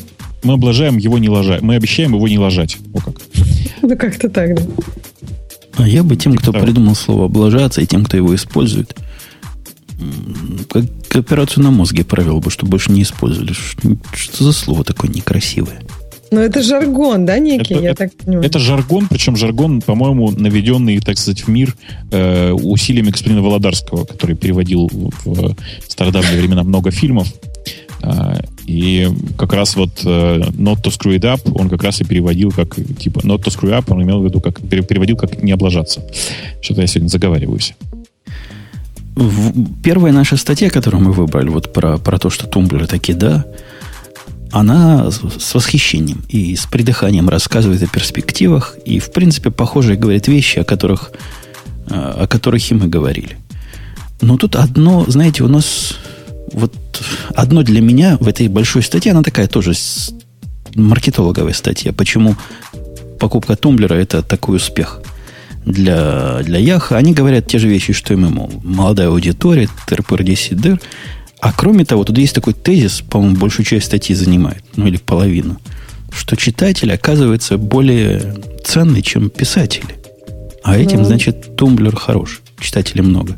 Мы 0.43 0.55
облажаем 0.55 0.97
его 0.97 1.19
не 1.19 1.29
ложать. 1.29 1.61
Мы 1.61 1.75
обещаем 1.75 2.15
его 2.15 2.27
не 2.27 2.39
ложать. 2.39 2.79
О 2.95 3.01
как. 3.01 3.15
Ну, 3.83 3.97
как-то 3.97 4.29
так, 4.29 4.55
да. 4.55 4.63
А 5.79 5.89
я 5.89 6.03
бы 6.03 6.17
тем, 6.17 6.35
кто 6.35 6.53
придумал 6.53 6.95
слово 6.95 7.27
облажаться, 7.27 7.81
и 7.81 7.87
тем, 7.87 8.05
кто 8.05 8.17
его 8.17 8.35
использует, 8.35 8.95
как 10.69 10.85
операцию 11.15 11.65
на 11.65 11.71
мозге 11.71 12.05
провел 12.05 12.41
бы, 12.41 12.51
чтобы 12.51 12.71
больше 12.71 12.93
не 12.93 13.03
использовали. 13.03 13.53
Что 14.13 14.45
за 14.45 14.53
слово 14.53 14.85
такое 14.85 15.11
некрасивое? 15.11 15.83
Ну, 16.31 16.41
это 16.41 16.63
жаргон, 16.63 17.27
да, 17.27 17.39
некий? 17.39 17.75
Это, 17.75 17.83
я 17.83 17.91
это, 17.91 17.99
так 18.05 18.15
понимаю. 18.15 18.47
это 18.47 18.59
жаргон, 18.61 19.09
причем 19.09 19.37
жаргон, 19.37 19.81
по-моему, 19.81 20.31
наведенный, 20.31 21.01
так 21.01 21.19
сказать, 21.19 21.41
в 21.41 21.49
мир 21.49 21.75
э, 22.13 22.53
усилиями 22.53 23.11
господина 23.11 23.43
Володарского, 23.43 24.05
который 24.05 24.37
переводил 24.37 24.89
в 25.25 25.57
стародавние 25.89 26.41
времена 26.41 26.63
много 26.63 26.93
фильмов. 26.93 27.27
Э, 28.03 28.43
и 28.65 29.09
как 29.37 29.53
раз 29.55 29.75
вот 29.75 29.91
э, 30.05 30.39
not 30.53 30.83
to 30.83 30.91
screw 30.97 31.19
it 31.19 31.23
up 31.23 31.41
он 31.53 31.69
как 31.69 31.83
раз 31.83 32.01
и 32.01 32.05
переводил 32.05 32.53
как, 32.53 32.77
типа, 32.77 33.19
not 33.21 33.43
to 33.43 33.49
screw 33.49 33.77
up, 33.77 33.87
он 33.89 34.01
имел 34.05 34.21
в 34.21 34.25
виду, 34.25 34.41
как 34.41 34.61
переводил 34.61 35.17
как 35.17 35.43
не 35.43 35.51
облажаться. 35.51 36.07
Что-то 36.63 36.83
я 36.83 36.87
сегодня 36.87 37.09
заговариваюсь 37.09 37.75
первая 39.83 40.13
наша 40.13 40.37
статья, 40.37 40.71
которую 40.71 41.03
мы 41.03 41.13
выбрали, 41.13 41.49
вот 41.49 41.73
про, 41.73 41.99
про 41.99 42.19
то, 42.19 42.31
что 42.31 42.47
тумблеры 42.47 42.87
такие, 42.87 43.17
да, 43.17 43.45
она 44.53 45.11
с 45.11 45.55
восхищением 45.55 46.23
и 46.29 46.57
с 46.57 46.67
придыханием 46.67 47.29
рассказывает 47.29 47.83
о 47.83 47.87
перспективах 47.87 48.77
и, 48.85 48.99
в 48.99 49.13
принципе, 49.13 49.51
похожие 49.51 49.97
говорит 49.97 50.27
вещи, 50.29 50.59
о 50.59 50.65
которых, 50.65 51.13
э, 51.89 51.95
о 51.95 52.27
которых 52.27 52.71
и 52.71 52.75
мы 52.75 52.89
говорили. 52.89 53.37
Но 54.21 54.37
тут 54.37 54.57
одно, 54.57 55.05
знаете, 55.07 55.45
у 55.45 55.49
нас 55.49 55.97
вот 56.53 56.75
одно 57.35 57.63
для 57.63 57.81
меня 57.81 58.17
в 58.19 58.27
этой 58.27 58.49
большой 58.49 58.83
статье, 58.83 59.13
она 59.13 59.23
такая 59.23 59.47
тоже 59.47 59.73
маркетологовая 60.75 61.53
статья, 61.53 61.93
почему 61.93 62.35
покупка 63.21 63.57
тумблера 63.57 63.95
это 63.95 64.23
такой 64.23 64.57
успех 64.57 65.01
для, 65.65 66.41
для 66.43 66.59
Яха, 66.59 66.97
они 66.97 67.13
говорят 67.13 67.47
те 67.47 67.59
же 67.59 67.69
вещи, 67.69 67.93
что 67.93 68.15
и 68.15 68.17
мы, 68.17 68.31
мол, 68.31 68.51
молодая 68.65 69.09
аудитория, 69.09 69.69
тырпыр 69.87 70.23
10 70.23 70.57
дыр. 70.57 70.81
А 71.41 71.53
кроме 71.53 71.85
того, 71.85 72.05
тут 72.05 72.19
есть 72.19 72.35
такой 72.35 72.53
тезис, 72.53 73.01
по-моему, 73.01 73.37
большую 73.37 73.65
часть 73.65 73.87
статьи 73.87 74.15
занимает, 74.15 74.63
ну 74.77 74.87
или 74.87 74.99
половину, 74.99 75.59
что 76.13 76.37
читатель 76.37 76.93
оказывается 76.93 77.57
более 77.57 78.37
ценный, 78.65 79.03
чем 79.03 79.31
писатели. 79.31 79.97
А 80.63 80.77
этим, 80.77 80.99
ну, 80.99 81.05
значит, 81.05 81.57
тумблер 81.57 81.97
хорош. 81.97 82.43
Читателей 82.61 83.03
много. 83.03 83.37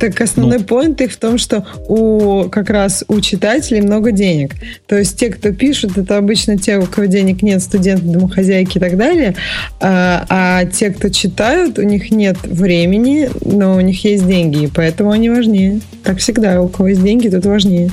Так 0.00 0.18
основной 0.22 0.58
ну, 0.58 0.64
поинт 0.64 1.00
их 1.02 1.12
в 1.12 1.18
том, 1.18 1.36
что 1.36 1.66
у 1.86 2.48
как 2.48 2.70
раз 2.70 3.04
у 3.08 3.20
читателей 3.20 3.82
много 3.82 4.12
денег. 4.12 4.54
То 4.86 4.96
есть 4.96 5.18
те, 5.18 5.28
кто 5.28 5.52
пишут, 5.52 5.98
это 5.98 6.16
обычно 6.16 6.56
те, 6.56 6.78
у 6.78 6.86
кого 6.86 7.06
денег 7.06 7.42
нет, 7.42 7.62
студенты, 7.62 8.06
домохозяйки 8.06 8.78
и 8.78 8.80
так 8.80 8.96
далее. 8.96 9.36
А, 9.78 10.24
а 10.30 10.64
те, 10.64 10.88
кто 10.88 11.10
читают, 11.10 11.78
у 11.78 11.82
них 11.82 12.10
нет 12.10 12.38
времени, 12.44 13.28
но 13.44 13.76
у 13.76 13.80
них 13.80 14.02
есть 14.04 14.26
деньги, 14.26 14.64
и 14.64 14.66
поэтому 14.68 15.10
они 15.10 15.28
важнее. 15.28 15.80
Так 16.02 16.16
всегда, 16.16 16.62
у 16.62 16.68
кого 16.68 16.88
есть 16.88 17.02
деньги, 17.02 17.28
тот 17.28 17.44
важнее. 17.44 17.90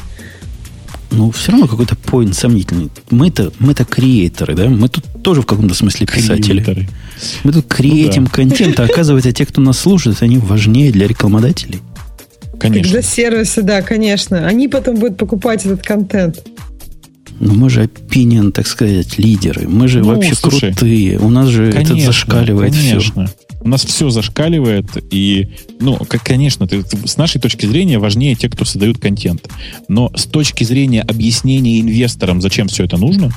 Ну, 1.12 1.32
все 1.32 1.52
равно 1.52 1.68
какой-то 1.68 1.98
поинт 1.98 2.36
сомнительный. 2.36 2.90
Мы-то, 3.10 3.52
мы-то 3.60 3.84
креаторы, 3.84 4.56
да? 4.56 4.70
Мы 4.70 4.88
тут 4.88 5.04
тоже 5.24 5.42
в 5.42 5.46
каком-то 5.46 5.74
смысле 5.74 6.08
писатели. 6.08 6.62
Креаторы. 6.62 6.88
Мы 7.44 7.52
тут 7.52 7.68
креатим 7.68 8.24
ну, 8.24 8.30
да. 8.30 8.34
контент, 8.34 8.80
а 8.80 8.84
оказывается, 8.84 9.34
те, 9.34 9.46
кто 9.46 9.60
нас 9.60 9.78
слушает, 9.80 10.22
они 10.22 10.38
важнее 10.38 10.92
для 10.92 11.08
рекламодателей. 11.08 11.82
Конечно. 12.60 12.92
Для 12.92 13.02
сервиса, 13.02 13.62
да, 13.62 13.82
конечно. 13.82 14.48
Они 14.48 14.68
потом 14.68 14.96
будут 14.96 15.18
покупать 15.18 15.66
этот 15.66 15.84
контент. 15.84 16.44
Но 17.40 17.54
мы 17.54 17.70
же 17.70 17.84
opinion, 17.86 18.52
так 18.52 18.66
сказать, 18.68 19.20
лидеры. 19.20 19.68
Мы 19.68 19.88
же 19.88 20.00
Ну, 20.00 20.08
вообще 20.16 20.34
слушай, 20.34 20.72
крутые. 20.74 21.20
У 21.20 21.30
нас 21.30 21.50
же 21.50 21.70
этот 21.70 22.00
зашкаливает 22.02 22.74
конечно. 22.74 23.30
У 23.60 23.70
нас 23.70 23.84
все 23.84 24.10
зашкаливает, 24.10 24.86
и, 25.12 25.50
ну, 25.80 25.98
как, 26.08 26.24
конечно, 26.24 26.68
ты- 26.68 26.84
ты- 26.84 27.08
с 27.08 27.18
нашей 27.18 27.42
точки 27.42 27.66
зрения 27.66 28.00
важнее 28.00 28.36
те, 28.36 28.50
кто 28.50 28.66
создают 28.66 29.00
контент. 29.00 29.48
Но 29.88 30.12
с 30.16 30.26
точки 30.26 30.64
зрения 30.64 31.02
объяснения 31.02 31.82
инвесторам, 31.82 32.40
зачем 32.42 32.68
все 32.70 32.86
это 32.86 32.98
нужно, 32.98 33.32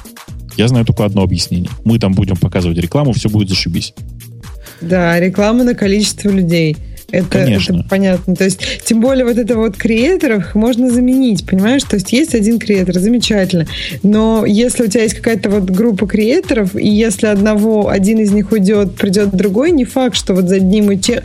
я 0.56 0.68
знаю 0.68 0.84
только 0.84 1.04
одно 1.04 1.22
объяснение. 1.22 1.70
Мы 1.84 1.98
там 1.98 2.12
будем 2.12 2.36
показывать 2.36 2.78
рекламу, 2.78 3.12
все 3.12 3.28
будет 3.28 3.48
зашибись. 3.48 3.92
Да, 4.80 5.18
реклама 5.18 5.64
на 5.64 5.74
количество 5.74 6.30
людей. 6.30 6.76
Это, 7.12 7.26
Конечно. 7.28 7.80
это 7.80 7.88
понятно. 7.88 8.36
То 8.36 8.44
есть, 8.44 8.60
тем 8.84 9.00
более 9.00 9.24
вот 9.24 9.38
это 9.38 9.56
вот 9.56 9.76
креаторов 9.76 10.54
можно 10.54 10.90
заменить, 10.90 11.46
понимаешь? 11.46 11.82
То 11.84 11.96
есть, 11.96 12.12
есть 12.12 12.34
один 12.34 12.58
креатор, 12.58 12.98
замечательно. 12.98 13.66
Но 14.02 14.44
если 14.46 14.84
у 14.84 14.86
тебя 14.86 15.02
есть 15.02 15.14
какая-то 15.14 15.50
вот 15.50 15.64
группа 15.70 16.06
креаторов, 16.06 16.76
и 16.76 16.88
если 16.88 17.26
одного, 17.26 17.88
один 17.88 18.18
из 18.18 18.32
них 18.32 18.52
уйдет, 18.52 18.94
придет 18.94 19.30
другой, 19.30 19.72
не 19.72 19.84
факт, 19.84 20.16
что 20.16 20.34
вот 20.34 20.48
за 20.48 20.56
одним 20.56 20.90
и 20.92 20.96
те- 20.96 21.22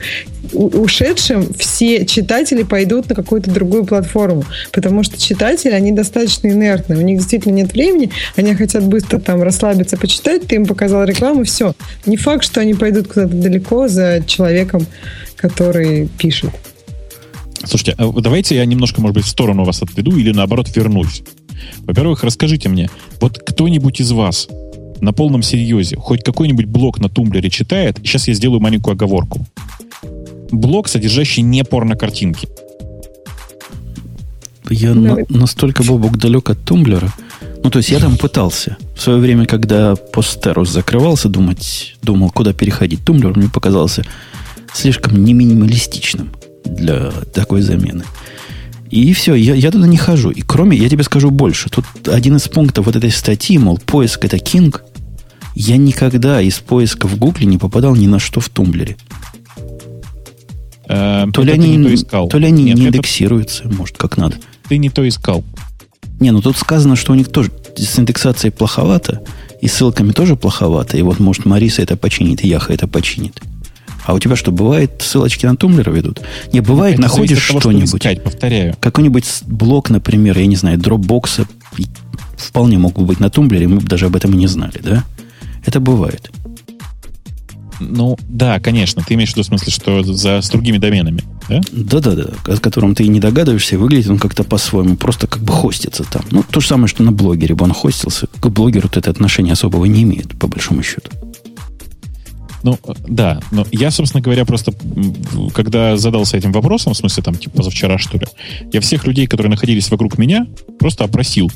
ушедшим 0.53 1.53
все 1.57 2.05
читатели 2.05 2.63
пойдут 2.63 3.09
на 3.09 3.15
какую-то 3.15 3.51
другую 3.51 3.85
платформу. 3.85 4.43
Потому 4.71 5.03
что 5.03 5.19
читатели, 5.19 5.71
они 5.71 5.91
достаточно 5.91 6.47
инертны. 6.47 6.97
У 6.97 7.01
них 7.01 7.17
действительно 7.17 7.53
нет 7.53 7.73
времени, 7.73 8.11
они 8.35 8.53
хотят 8.53 8.83
быстро 8.83 9.19
там 9.19 9.41
расслабиться, 9.41 9.97
почитать, 9.97 10.47
ты 10.47 10.55
им 10.55 10.65
показал 10.65 11.03
рекламу, 11.03 11.43
все. 11.43 11.73
Не 12.05 12.17
факт, 12.17 12.43
что 12.43 12.61
они 12.61 12.73
пойдут 12.73 13.07
куда-то 13.07 13.33
далеко 13.33 13.87
за 13.87 14.23
человеком, 14.25 14.85
который 15.35 16.07
пишет. 16.17 16.51
Слушайте, 17.63 17.95
а 17.97 18.11
давайте 18.21 18.55
я 18.55 18.65
немножко, 18.65 19.01
может 19.01 19.15
быть, 19.15 19.25
в 19.25 19.29
сторону 19.29 19.63
вас 19.63 19.81
отведу 19.81 20.15
или 20.17 20.31
наоборот 20.31 20.69
вернусь. 20.75 21.23
Во-первых, 21.79 22.23
расскажите 22.23 22.69
мне, 22.69 22.89
вот 23.19 23.39
кто-нибудь 23.39 23.99
из 24.01 24.11
вас 24.11 24.47
на 25.01 25.13
полном 25.13 25.41
серьезе 25.41 25.97
хоть 25.97 26.23
какой-нибудь 26.23 26.65
блог 26.65 26.99
на 26.99 27.09
Тумблере 27.09 27.49
читает? 27.49 27.97
Сейчас 28.03 28.27
я 28.27 28.33
сделаю 28.33 28.59
маленькую 28.59 28.93
оговорку. 28.93 29.45
Блог, 30.51 30.87
содержащий 30.87 31.41
не 31.41 31.63
порно-картинки. 31.63 32.47
Я 34.69 34.93
Ну, 34.93 35.15
на- 35.29 35.39
настолько 35.39 35.83
Бобук 35.83 36.17
далек 36.17 36.49
от 36.49 36.63
тумблера. 36.63 37.11
Ну, 37.63 37.69
то 37.69 37.77
есть 37.79 37.89
я 37.89 37.99
там 37.99 38.17
пытался. 38.17 38.77
В 38.95 39.01
свое 39.01 39.19
время, 39.19 39.45
когда 39.45 39.95
Posterous 39.95 40.69
закрывался, 40.69 41.29
думать, 41.29 41.95
думал, 42.01 42.31
куда 42.31 42.53
переходить. 42.53 43.03
Тумблер 43.05 43.37
мне 43.37 43.49
показался 43.49 44.03
слишком 44.75 45.23
не 45.23 45.33
минималистичным 45.33 46.31
для 46.65 47.11
такой 47.33 47.61
замены. 47.61 48.03
И 48.91 49.13
все, 49.13 49.33
я, 49.35 49.55
я 49.55 49.71
туда 49.71 49.87
не 49.87 49.97
хожу. 49.97 50.29
И 50.29 50.41
кроме, 50.41 50.77
я 50.77 50.89
тебе 50.89 51.03
скажу 51.03 51.31
больше. 51.31 51.69
Тут 51.69 51.85
один 52.07 52.35
из 52.35 52.47
пунктов 52.47 52.85
вот 52.85 52.95
этой 52.95 53.11
статьи, 53.11 53.57
мол, 53.57 53.77
поиск 53.77 54.23
это 54.25 54.37
King. 54.37 54.79
Я 55.55 55.77
никогда 55.77 56.41
из 56.41 56.59
поиска 56.59 57.07
в 57.07 57.17
Гугле 57.17 57.45
не 57.45 57.57
попадал 57.57 57.95
ни 57.95 58.07
на 58.07 58.19
что 58.19 58.41
в 58.41 58.49
тумблере. 58.49 58.97
Э, 60.87 61.25
То 61.33 61.41
ли 61.41 61.53
они, 61.53 61.77
не 61.77 61.97
то 61.97 62.27
то 62.27 62.37
ли 62.37 62.47
они 62.47 62.63
Нет, 62.63 62.77
не 62.77 62.81
это 62.87 62.97
индексируются, 62.97 63.67
может, 63.67 63.97
как 63.97 64.17
надо. 64.17 64.35
ты 64.69 64.77
не 64.77 64.89
то 64.89 65.07
искал. 65.07 65.43
Не, 66.19 66.31
ну 66.31 66.41
тут 66.41 66.57
сказано, 66.57 66.95
что 66.95 67.11
у 67.11 67.15
них 67.15 67.29
тоже 67.29 67.51
с 67.75 67.97
индексацией 67.99 68.51
плоховато, 68.51 69.21
и 69.61 69.67
ссылками 69.67 70.11
тоже 70.11 70.35
плоховато. 70.35 70.97
И 70.97 71.01
вот, 71.01 71.19
может, 71.19 71.45
Мариса 71.45 71.81
это 71.81 71.97
починит, 71.97 72.43
и 72.43 72.47
Яха 72.47 72.71
это 72.73 72.87
починит. 72.87 73.41
А 74.05 74.13
у 74.13 74.19
тебя 74.19 74.35
что, 74.35 74.51
бывает, 74.51 74.91
ссылочки 74.99 75.45
на 75.45 75.55
тумблер 75.55 75.91
ведут? 75.91 76.21
Не, 76.53 76.61
бывает, 76.61 76.93
Это 76.93 77.03
находишь 77.03 77.41
что 77.41 77.59
что-нибудь. 77.59 77.95
искать, 77.95 78.23
повторяю. 78.23 78.75
Какой-нибудь 78.79 79.25
блок, 79.47 79.89
например, 79.89 80.37
я 80.37 80.45
не 80.45 80.55
знаю, 80.55 80.77
дропбокса, 80.77 81.47
вполне 82.37 82.77
мог 82.77 82.97
бы 82.97 83.05
быть 83.05 83.19
на 83.19 83.29
тумблере, 83.29 83.67
мы 83.67 83.77
бы 83.77 83.87
даже 83.87 84.05
об 84.05 84.15
этом 84.15 84.33
и 84.33 84.37
не 84.37 84.47
знали, 84.47 84.79
да? 84.83 85.03
Это 85.65 85.79
бывает. 85.79 86.31
Ну, 87.79 88.17
да, 88.29 88.59
конечно. 88.59 89.03
Ты 89.05 89.15
имеешь 89.15 89.31
в 89.31 89.33
виду 89.33 89.43
в 89.43 89.47
смысле, 89.47 89.71
что 89.71 90.03
за, 90.03 90.41
с 90.41 90.49
другими 90.49 90.77
доменами, 90.77 91.23
да? 91.49 91.61
Да-да-да, 91.71 92.29
о 92.45 92.57
котором 92.57 92.95
ты 92.95 93.03
и 93.03 93.07
не 93.09 93.19
догадываешься, 93.19 93.77
выглядит 93.77 94.09
он 94.09 94.19
как-то 94.19 94.43
по-своему, 94.43 94.95
просто 94.95 95.27
как 95.27 95.41
бы 95.41 95.51
хостится 95.51 96.03
там. 96.03 96.23
Ну, 96.31 96.43
то 96.49 96.61
же 96.61 96.67
самое, 96.67 96.87
что 96.87 97.03
на 97.03 97.11
блогере 97.11 97.55
бы 97.55 97.65
он 97.65 97.73
хостился. 97.73 98.27
К 98.39 98.47
блогеру 98.47 98.89
это 98.93 99.09
отношения 99.09 99.53
особого 99.53 99.85
не 99.85 100.03
имеет, 100.03 100.37
по 100.39 100.47
большому 100.47 100.83
счету. 100.83 101.11
Ну, 102.65 102.79
да. 103.07 103.39
Но 103.51 103.63
я, 103.71 103.91
собственно 103.91 104.23
говоря, 104.23 104.43
просто, 104.43 104.73
когда 105.53 105.97
задался 105.97 106.35
этим 106.35 106.51
вопросом, 106.51 106.95
в 106.95 106.97
смысле, 106.97 107.21
там, 107.21 107.35
типа, 107.35 107.57
позавчера, 107.57 107.99
что 107.99 108.17
ли, 108.17 108.25
я 108.73 108.81
всех 108.81 109.05
людей, 109.05 109.27
которые 109.27 109.51
находились 109.51 109.91
вокруг 109.91 110.17
меня, 110.17 110.47
просто 110.79 111.03
опросил. 111.03 111.51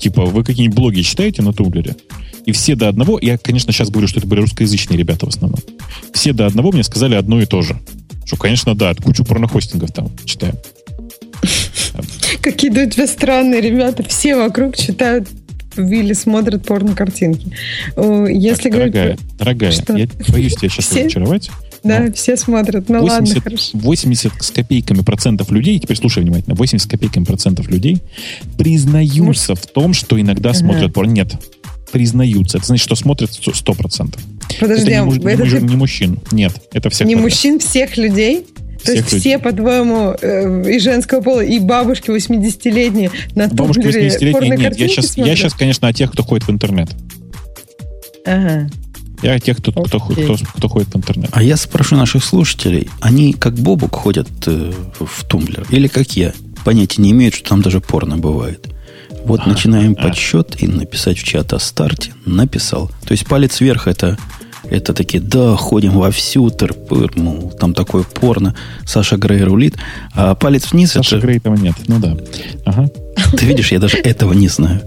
Типа, 0.00 0.24
вы 0.24 0.42
какие-нибудь 0.42 0.76
блоги 0.76 1.02
читаете 1.02 1.42
на 1.42 1.52
Тумблере? 1.52 1.94
И 2.44 2.50
все 2.50 2.74
до 2.74 2.88
одного, 2.88 3.20
я, 3.22 3.38
конечно, 3.38 3.72
сейчас 3.72 3.88
говорю, 3.88 4.08
что 4.08 4.18
это 4.18 4.26
были 4.26 4.40
русскоязычные 4.40 4.98
ребята 4.98 5.26
в 5.26 5.28
основном, 5.28 5.60
все 6.12 6.32
до 6.32 6.46
одного 6.46 6.72
мне 6.72 6.82
сказали 6.82 7.14
одно 7.14 7.40
и 7.40 7.46
то 7.46 7.62
же. 7.62 7.78
Что, 8.24 8.36
конечно, 8.36 8.74
да, 8.74 8.96
кучу 8.96 9.24
порнохостингов 9.24 9.92
там 9.92 10.10
читаем. 10.24 10.56
Какие-то 12.40 12.82
у 12.84 12.90
тебя 12.90 13.06
странные 13.06 13.60
ребята. 13.60 14.02
Все 14.02 14.34
вокруг 14.34 14.76
читают 14.76 15.28
или 15.78 16.12
смотрят 16.12 16.64
порно-картинки. 16.66 17.48
Если 17.96 18.68
говорить... 18.70 18.92
дорогая, 18.92 19.18
дорогая, 19.38 19.70
Что? 19.72 19.96
я 19.96 20.06
боюсь 20.28 20.54
тебя 20.56 20.68
сейчас 20.68 20.86
Все? 20.86 21.00
разочаровать. 21.00 21.50
Да, 21.84 22.00
но 22.00 22.12
все 22.12 22.36
смотрят. 22.36 22.88
Ну 22.88 23.04
ладно, 23.04 23.20
80, 23.26 23.42
хорошо. 23.44 23.70
80 23.78 24.32
с 24.42 24.50
копейками 24.50 25.02
процентов 25.02 25.52
людей, 25.52 25.78
теперь 25.78 25.96
слушай 25.96 26.22
внимательно, 26.22 26.56
80 26.56 26.84
с 26.84 26.90
копейками 26.90 27.24
процентов 27.24 27.68
людей 27.68 28.02
признаются 28.58 29.54
в 29.54 29.66
том, 29.66 29.92
что 29.94 30.20
иногда 30.20 30.50
Ага. 30.50 30.58
смотрят 30.58 30.92
порно. 30.92 31.10
Нет, 31.12 31.34
признаются. 31.92 32.58
Это 32.58 32.66
значит, 32.66 32.84
что 32.84 32.96
смотрят 32.96 33.30
100 33.32 33.74
процентов. 33.74 34.20
Подожди, 34.60 34.90
это 34.90 35.00
а 35.02 35.04
не, 35.04 35.06
муж- 35.06 35.18
не 35.18 35.32
это 35.32 35.44
муж- 35.44 35.52
ты 35.52 35.60
не 35.60 35.76
мужчин. 35.76 36.18
Нет, 36.32 36.52
это 36.72 36.90
всех 36.90 37.06
не 37.06 37.14
подряд. 37.14 37.32
мужчин, 37.32 37.58
всех 37.60 37.96
людей? 37.96 38.46
То 38.84 38.92
есть 38.92 39.12
людей. 39.12 39.20
все, 39.20 39.38
по-твоему, 39.38 40.14
э, 40.20 40.70
и 40.70 40.78
женского 40.78 41.20
пола, 41.20 41.40
и 41.40 41.58
бабушки 41.58 42.10
80-летние 42.10 43.10
на 43.34 43.48
Бабушки 43.48 43.82
тумблере 43.82 44.08
80-летние, 44.08 44.56
нет. 44.56 44.78
Я 44.78 44.88
сейчас, 44.88 45.06
я 45.06 45.12
смотрят? 45.12 45.38
сейчас, 45.38 45.54
конечно, 45.54 45.88
о 45.88 45.92
тех, 45.92 46.12
кто 46.12 46.22
ходит 46.22 46.46
в 46.46 46.50
интернет. 46.50 46.90
Ага. 48.24 48.68
Я 49.22 49.32
о 49.32 49.40
тех, 49.40 49.56
кто, 49.58 49.72
кто, 49.72 49.98
кто, 49.98 50.36
кто 50.54 50.68
ходит 50.68 50.88
в 50.88 50.96
интернет. 50.96 51.30
А 51.32 51.42
я 51.42 51.56
спрошу 51.56 51.96
наших 51.96 52.24
слушателей, 52.24 52.88
они 53.00 53.32
как 53.32 53.54
Бобук 53.54 53.94
ходят 53.94 54.28
э, 54.46 54.72
в 55.00 55.24
тумблер? 55.24 55.66
Или 55.70 55.88
как 55.88 56.12
я? 56.16 56.32
Понятия 56.64 57.00
не 57.00 57.12
имеют, 57.12 57.34
что 57.34 57.50
там 57.50 57.62
даже 57.62 57.80
порно 57.80 58.18
бывает. 58.18 58.66
Вот 59.24 59.46
начинаем 59.46 59.96
а. 59.98 60.02
подсчет 60.02 60.62
и 60.62 60.68
написать 60.68 61.18
в 61.18 61.24
чат 61.24 61.52
о 61.52 61.58
старте. 61.58 62.12
Написал. 62.26 62.90
То 63.04 63.12
есть 63.12 63.26
палец 63.26 63.60
вверх 63.60 63.88
это, 63.88 64.18
это 64.70 64.92
такие, 64.94 65.22
да, 65.22 65.56
ходим 65.56 65.92
вовсю, 65.92 66.50
тырпыр, 66.50 67.12
мол, 67.16 67.50
там 67.58 67.74
такое 67.74 68.02
порно, 68.02 68.54
Саша 68.84 69.16
Грей 69.16 69.42
рулит. 69.42 69.76
А 70.14 70.34
палец 70.34 70.72
вниз 70.72 70.92
Саша 70.92 71.16
это... 71.16 71.26
Грей 71.26 71.38
этого 71.38 71.56
нет. 71.56 71.74
Ну 71.86 71.98
да. 71.98 72.16
Ага. 72.64 72.88
Ты 73.36 73.46
видишь, 73.46 73.72
я 73.72 73.78
даже 73.78 73.98
этого 73.98 74.32
не 74.32 74.48
знаю. 74.48 74.80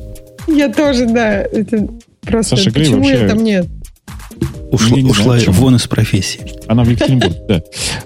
Я 0.47 0.71
тоже, 0.73 1.05
да. 1.05 1.41
Это 1.41 1.87
просто... 2.21 2.55
Саша 2.55 2.71
Грей 2.71 2.85
почему 2.85 3.03
вообще- 3.03 3.21
я 3.21 3.29
там 3.29 3.43
нет? 3.43 3.67
Ушла, 4.71 4.97
Я 4.97 5.03
не 5.03 5.09
знаю, 5.11 5.21
ушла 5.21 5.35
почему. 5.35 5.53
вон 5.55 5.75
из 5.75 5.87
профессии. 5.87 6.41
Она 6.67 6.83
в 6.83 6.89
Екатеринбурге, 6.89 7.41
да. 7.47 7.61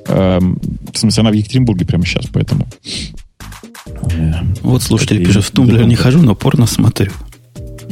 Эм, 0.08 0.60
В 0.94 0.98
смысле, 0.98 1.22
она 1.22 1.30
в 1.32 1.34
Екатеринбурге 1.34 1.86
прямо 1.86 2.06
сейчас, 2.06 2.26
поэтому... 2.32 2.68
Вот 4.62 4.82
слушатель 4.82 5.26
пишет, 5.26 5.44
в 5.44 5.52
тумблер 5.52 5.86
не 5.86 5.96
хожу, 5.96 6.22
но 6.22 6.36
порно 6.36 6.66
смотрю. 6.68 7.12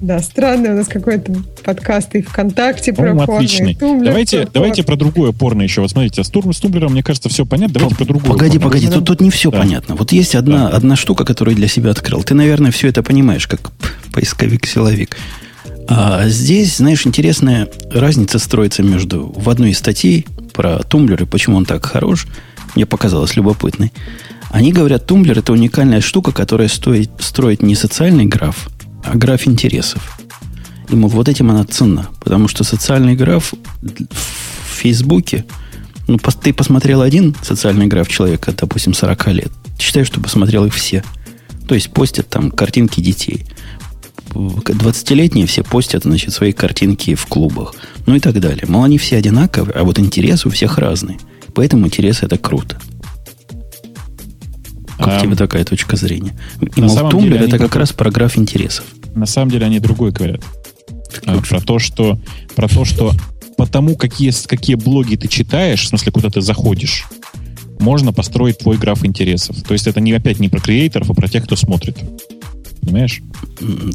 Да, 0.00 0.20
странный 0.20 0.70
у 0.70 0.76
нас 0.76 0.88
какой-то 0.88 1.32
подкаст 1.64 2.14
и 2.14 2.22
ВКонтакте 2.22 2.92
про 2.92 3.02
По-моему, 3.08 3.20
порно, 3.26 3.32
и 3.32 3.36
отличный. 3.46 3.74
Тумблер 3.74 4.06
Давайте, 4.08 4.42
про 4.42 4.50
давайте 4.52 4.82
порно. 4.82 4.86
про 4.86 4.96
другое 5.04 5.32
порно 5.32 5.62
еще. 5.62 5.80
Вот 5.80 5.90
смотрите, 5.90 6.22
с, 6.22 6.28
Тур, 6.28 6.54
с 6.54 6.60
Тумблером, 6.60 6.92
мне 6.92 7.02
кажется, 7.02 7.28
все 7.28 7.46
понятно. 7.46 7.74
Давайте 7.74 7.96
про 7.96 8.04
другое 8.04 8.30
Погоди, 8.32 8.58
порно. 8.58 8.70
погоди, 8.70 8.88
тут, 8.88 9.04
тут 9.06 9.20
не 9.20 9.30
все 9.30 9.50
Да. 9.50 9.58
понятно. 9.58 9.94
Вот 9.94 10.12
есть 10.12 10.34
одна, 10.34 10.68
Да. 10.70 10.76
одна 10.76 10.96
штука, 10.96 11.24
которую 11.24 11.54
я 11.54 11.58
для 11.58 11.68
себя 11.68 11.90
открыл. 11.92 12.22
Ты, 12.22 12.34
наверное, 12.34 12.70
все 12.70 12.88
это 12.88 13.02
понимаешь, 13.02 13.46
как 13.46 13.72
поисковик-силовик. 14.12 15.16
А 15.88 16.28
здесь, 16.28 16.76
знаешь, 16.76 17.06
интересная 17.06 17.68
разница 17.90 18.38
строится 18.38 18.82
между 18.82 19.32
в 19.36 19.48
одной 19.48 19.70
из 19.70 19.78
статей 19.78 20.26
про 20.52 20.78
Тумблер 20.82 21.22
и 21.22 21.26
почему 21.26 21.56
он 21.56 21.64
так 21.64 21.84
хорош, 21.86 22.26
мне 22.74 22.86
показалось 22.86 23.36
любопытной. 23.36 23.92
Они 24.50 24.72
говорят, 24.72 25.06
Тумблер 25.06 25.38
это 25.38 25.52
уникальная 25.52 26.00
штука, 26.00 26.32
которая 26.32 26.68
стоит, 26.68 27.10
строит 27.18 27.62
не 27.62 27.74
социальный 27.74 28.24
граф, 28.26 28.68
а 29.06 29.16
граф 29.16 29.46
интересов. 29.46 30.18
И, 30.88 30.96
мол, 30.96 31.10
вот 31.10 31.28
этим 31.28 31.50
она 31.50 31.64
ценна. 31.64 32.08
Потому 32.20 32.48
что 32.48 32.64
социальный 32.64 33.14
граф 33.14 33.54
в 33.82 34.80
Фейсбуке, 34.80 35.44
ну, 36.06 36.18
ты 36.18 36.52
посмотрел 36.52 37.02
один 37.02 37.34
социальный 37.42 37.86
граф 37.86 38.08
человека, 38.08 38.52
допустим, 38.56 38.94
40 38.94 39.26
лет. 39.28 39.52
Считаю, 39.78 40.06
что 40.06 40.20
посмотрел 40.20 40.64
их 40.64 40.74
все. 40.74 41.02
То 41.68 41.74
есть 41.74 41.90
постят 41.90 42.28
там 42.28 42.50
картинки 42.50 43.00
детей. 43.00 43.46
20-летние 44.30 45.46
все 45.46 45.62
постят, 45.62 46.02
значит, 46.02 46.32
свои 46.32 46.52
картинки 46.52 47.14
в 47.14 47.26
клубах. 47.26 47.74
Ну 48.06 48.14
и 48.14 48.20
так 48.20 48.38
далее. 48.40 48.64
Мол, 48.68 48.84
они 48.84 48.98
все 48.98 49.16
одинаковые, 49.16 49.74
а 49.74 49.84
вот 49.84 49.98
интересы 49.98 50.48
у 50.48 50.50
всех 50.50 50.78
разные. 50.78 51.18
поэтому 51.54 51.86
интересы 51.86 52.26
это 52.26 52.38
круто. 52.38 52.78
Как 54.98 55.08
а, 55.08 55.20
тебе 55.20 55.36
такая 55.36 55.64
точка 55.64 55.96
зрения? 55.96 56.34
И 56.74 56.80
мол, 56.80 57.08
Тумблер 57.10 57.42
это 57.42 57.58
как 57.58 57.76
раз 57.76 57.92
про 57.92 58.10
граф 58.10 58.38
интересов. 58.38 58.84
На 59.16 59.26
самом 59.26 59.50
деле 59.50 59.66
они 59.66 59.80
другое 59.80 60.12
говорят. 60.12 60.42
А, 61.24 61.40
про 61.40 61.60
то, 61.60 61.78
что 61.78 62.18
про 62.54 62.68
то, 62.68 62.84
что 62.84 63.12
потому 63.56 63.96
какие, 63.96 64.30
какие 64.46 64.76
блоги 64.76 65.16
ты 65.16 65.26
читаешь, 65.26 65.84
в 65.84 65.88
смысле, 65.88 66.12
куда 66.12 66.30
ты 66.30 66.42
заходишь, 66.42 67.06
можно 67.80 68.12
построить 68.12 68.58
твой 68.58 68.76
граф 68.76 69.04
интересов. 69.04 69.62
То 69.62 69.72
есть 69.72 69.86
это 69.86 70.00
не 70.00 70.12
опять 70.12 70.38
не 70.38 70.48
про 70.48 70.60
креаторов, 70.60 71.10
а 71.10 71.14
про 71.14 71.28
тех, 71.28 71.44
кто 71.44 71.56
смотрит. 71.56 71.96
Понимаешь? 72.82 73.22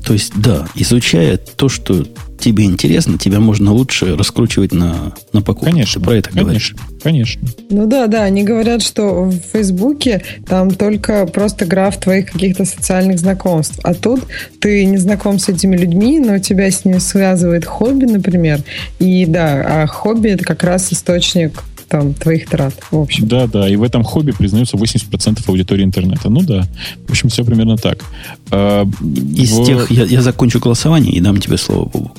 То 0.04 0.14
есть, 0.14 0.34
да, 0.36 0.68
изучая 0.76 1.38
то, 1.38 1.70
что 1.70 2.06
тебе 2.42 2.66
интересно, 2.66 3.18
тебя 3.18 3.40
можно 3.40 3.72
лучше 3.72 4.18
раскручивать 4.18 4.74
на, 4.74 5.14
на 5.32 5.42
покупку. 5.42 5.66
Конечно. 5.66 6.02
Ты 6.02 6.06
про 6.06 6.16
это 6.16 6.30
конечно, 6.30 6.44
говоришь. 6.44 6.76
Конечно. 7.04 7.48
Ну 7.70 7.88
да, 7.88 8.08
да, 8.08 8.24
они 8.24 8.44
говорят, 8.44 8.82
что 8.82 9.26
в 9.26 9.40
Фейсбуке 9.54 10.24
там 10.48 10.72
только 10.72 11.26
просто 11.28 11.66
граф 11.66 11.98
твоих 11.98 12.32
каких-то 12.32 12.66
социальных 12.66 13.20
знакомств. 13.20 13.80
А 13.84 13.94
тут 13.94 14.22
ты 14.60 14.86
не 14.86 14.98
знаком 14.98 15.40
с 15.40 15.48
этими 15.50 15.78
людьми, 15.78 16.20
но 16.20 16.40
тебя 16.40 16.70
с 16.70 16.84
ними 16.84 16.98
связывает 16.98 17.66
хобби, 17.66 18.06
например. 18.06 18.62
И 19.00 19.26
да, 19.26 19.84
а 19.84 19.88
хобби 19.88 20.30
это 20.30 20.44
как 20.44 20.64
раз 20.64 20.92
источник 20.92 21.64
там 21.92 22.14
твоих 22.14 22.48
трат, 22.48 22.74
в 22.90 22.98
общем. 22.98 23.28
Да, 23.28 23.48
да, 23.48 23.68
и 23.68 23.76
в 23.76 23.84
этом 23.84 24.04
хобби 24.04 24.32
признаются 24.32 24.78
80% 24.78 25.44
аудитории 25.46 25.84
интернета. 25.84 26.30
Ну 26.30 26.42
да, 26.42 26.64
в 27.06 27.12
общем, 27.12 27.28
все 27.28 27.44
примерно 27.44 27.76
так. 27.76 28.06
А, 28.50 28.88
из 29.36 29.52
в... 29.52 29.66
тех, 29.66 29.92
я, 29.92 30.06
я 30.06 30.22
закончу 30.22 30.60
голосование 30.60 31.14
и 31.14 31.20
дам 31.20 31.42
тебе 31.42 31.58
слово, 31.58 31.90
Бубу. 31.90 32.12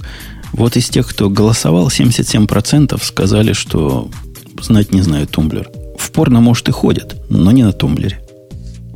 Вот 0.52 0.76
из 0.76 0.90
тех, 0.90 1.08
кто 1.08 1.30
голосовал, 1.30 1.88
77% 1.88 3.02
сказали, 3.02 3.54
что 3.54 4.10
знать 4.60 4.92
не 4.92 5.00
знаю 5.00 5.26
тумблер. 5.26 5.70
В 5.98 6.10
порно, 6.10 6.42
может, 6.42 6.68
и 6.68 6.72
ходят, 6.72 7.16
но 7.30 7.50
не 7.50 7.62
на 7.62 7.72
тумблере. 7.72 8.20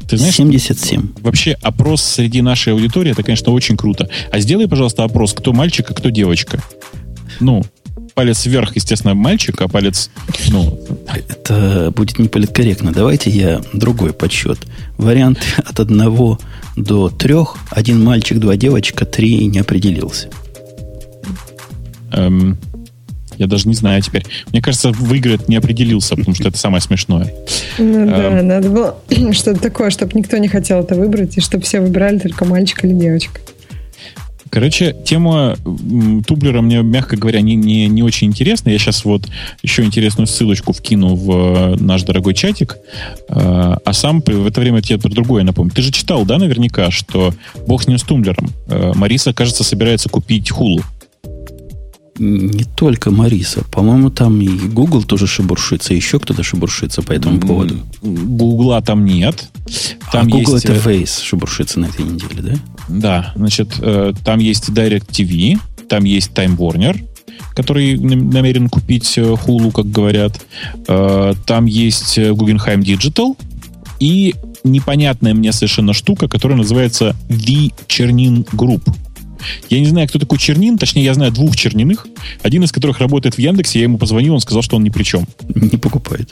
Ты 0.07 0.19
знаешь, 0.19 0.35
77. 0.35 1.15
Вообще 1.21 1.57
опрос 1.62 2.03
среди 2.03 2.43
нашей 2.43 2.75
аудитории, 2.75 3.12
это, 3.12 3.23
конечно, 3.23 3.51
очень 3.51 3.79
круто. 3.79 4.11
А 4.31 4.41
сделай, 4.41 4.69
пожалуйста, 4.69 5.05
опрос, 5.05 5.33
кто 5.33 5.55
мальчик, 5.55 5.91
а 5.91 5.95
кто 5.95 6.11
девочка. 6.11 6.62
Ну, 7.41 7.65
палец 8.17 8.47
вверх, 8.47 8.75
естественно, 8.75 9.15
мальчик, 9.15 9.61
а 9.61 9.69
палец, 9.69 10.11
ну... 10.49 10.81
Это 11.29 11.93
будет 11.95 12.19
не 12.19 12.29
политкорректно. 12.29 12.91
Давайте 12.93 13.31
я 13.31 13.61
другой 13.75 14.15
подсчет. 14.15 14.59
Вариант 14.97 15.39
от 15.59 15.79
одного 15.79 16.41
до 16.77 17.11
трех. 17.11 17.57
Один 17.71 18.03
мальчик, 18.03 18.39
два 18.39 18.57
девочка, 18.57 19.05
три 19.05 19.47
не 19.47 19.59
определился. 19.59 20.31
Эм, 22.13 22.57
я 23.37 23.47
даже 23.47 23.69
не 23.69 23.75
знаю 23.75 24.01
теперь. 24.01 24.25
Мне 24.51 24.63
кажется, 24.63 24.93
выиграет 24.93 25.49
не 25.49 25.57
определился, 25.57 26.17
потому 26.17 26.35
что 26.35 26.49
это 26.49 26.57
самое 26.57 26.81
смешное. 26.81 27.35
Ну 27.77 28.07
да, 28.07 28.39
эм. 28.41 28.49
надо 28.49 28.71
было 28.71 28.97
что-то 29.33 29.61
такое, 29.61 29.91
чтобы 29.91 30.13
никто 30.15 30.39
не 30.39 30.49
хотел 30.49 30.81
это 30.81 30.95
выбрать, 30.95 31.37
и 31.37 31.43
чтобы 31.43 31.65
все 31.65 31.81
выбирали 31.81 32.19
только 32.19 32.47
мальчик 32.47 32.83
или 32.85 32.95
девочка. 32.95 33.41
Короче, 34.51 34.95
тема 35.05 35.57
тублера 36.27 36.61
мне, 36.61 36.83
мягко 36.83 37.17
говоря, 37.17 37.41
не, 37.41 37.57
не, 37.57 37.89
не 37.89 38.03
очень 38.03 38.29
интересна. 38.29 38.71
Я 38.71 38.79
сейчас 38.79 39.05
вот 39.05 39.29
еще 39.63 39.83
интересную 39.85 40.27
ссылочку 40.27 40.73
вкину 40.73 41.15
в 41.15 41.75
э, 41.75 41.77
наш 41.77 42.03
дорогой 42.03 42.35
чатик. 42.35 42.77
Э, 43.29 43.77
а 43.85 43.93
сам 43.93 44.23
в 44.25 44.47
это 44.47 44.61
время 44.61 44.83
тебе 44.83 44.99
про 44.99 45.09
другое 45.09 45.43
напомню. 45.43 45.73
Ты 45.73 45.83
же 45.83 45.91
читал, 45.91 46.25
да, 46.25 46.39
наверняка, 46.39 46.91
что 46.91 47.35
бог 47.67 47.83
с 47.83 47.89
ним 47.89 47.99
с 47.99 48.03
тумблером. 48.03 48.51
Э, 48.69 48.93
Мариса, 48.95 49.33
кажется, 49.33 49.65
собирается 49.65 50.09
купить 50.09 50.51
хулу. 50.51 50.83
Не 52.19 52.65
только 52.65 53.11
Мариса. 53.11 53.65
По-моему, 53.71 54.11
там 54.11 54.41
и 54.41 54.49
Google 54.49 55.03
тоже 55.03 55.27
шебуршится, 55.27 55.95
еще 55.95 56.19
кто-то 56.19 56.43
шебуршится 56.43 57.03
по 57.03 57.13
этому 57.13 57.41
поводу. 57.41 57.77
Гугла 58.03 58.81
там 58.83 59.05
нет. 59.05 59.51
Там 60.13 60.27
а 60.27 60.31
Google 60.31 60.55
есть... 60.55 60.65
это 60.65 60.75
Face 60.75 61.23
шебуршится 61.23 61.81
на 61.81 61.87
этой 61.87 62.05
неделе, 62.05 62.43
да? 62.43 62.55
Да, 62.89 63.33
значит, 63.37 63.75
э, 63.81 64.13
там 64.25 64.39
есть 64.39 64.69
Direct 64.71 65.09
TV, 65.09 65.59
там 65.89 66.05
есть 66.05 66.31
Time 66.33 66.57
Warner, 66.57 67.05
который 67.55 67.97
намерен 67.99 68.69
купить 68.69 69.19
Hulu, 69.19 69.69
э, 69.69 69.73
как 69.73 69.91
говорят. 69.91 70.41
Э, 70.89 71.35
там 71.47 71.67
есть 71.67 72.19
Guggenheim 72.19 72.81
Digital 72.81 73.37
и 73.99 74.35
непонятная 74.65 75.35
мне 75.35 75.53
совершенно 75.53 75.93
штука, 75.93 76.29
которая 76.29 76.59
называется 76.59 77.17
The 77.29 77.73
Чернин 77.87 78.43
Group. 78.43 78.83
Я 79.70 79.81
не 79.81 79.87
знаю, 79.87 80.09
кто 80.09 80.18
такой 80.18 80.38
Чернин, 80.38 80.79
точнее, 80.79 81.05
я 81.05 81.14
знаю 81.14 81.33
двух 81.33 81.57
Черниных, 81.57 82.07
один 82.42 82.62
из 82.62 82.72
которых 82.72 82.99
работает 82.99 83.37
в 83.37 83.38
Яндексе, 83.38 83.79
я 83.81 83.85
ему 83.85 83.99
позвонил, 83.99 84.35
он 84.35 84.40
сказал, 84.40 84.62
что 84.62 84.77
он 84.77 84.85
ни 84.85 84.90
при 84.90 85.03
чем. 85.03 85.27
Не 85.55 85.79
покупает. 85.79 86.31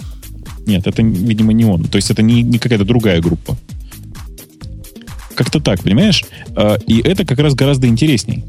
Нет, 0.67 0.87
это, 0.87 1.03
видимо, 1.03 1.53
не 1.53 1.65
он. 1.65 1.85
То 1.85 1.97
есть 1.97 2.11
это 2.11 2.23
не, 2.23 2.43
не 2.43 2.59
какая-то 2.59 2.85
другая 2.85 3.21
группа. 3.21 3.57
Как-то 5.35 5.61
так, 5.61 5.83
понимаешь? 5.83 6.25
А, 6.57 6.79
и 6.87 7.01
это 7.01 7.25
как 7.25 7.39
раз 7.39 7.55
гораздо 7.55 7.87
интересней. 7.87 8.45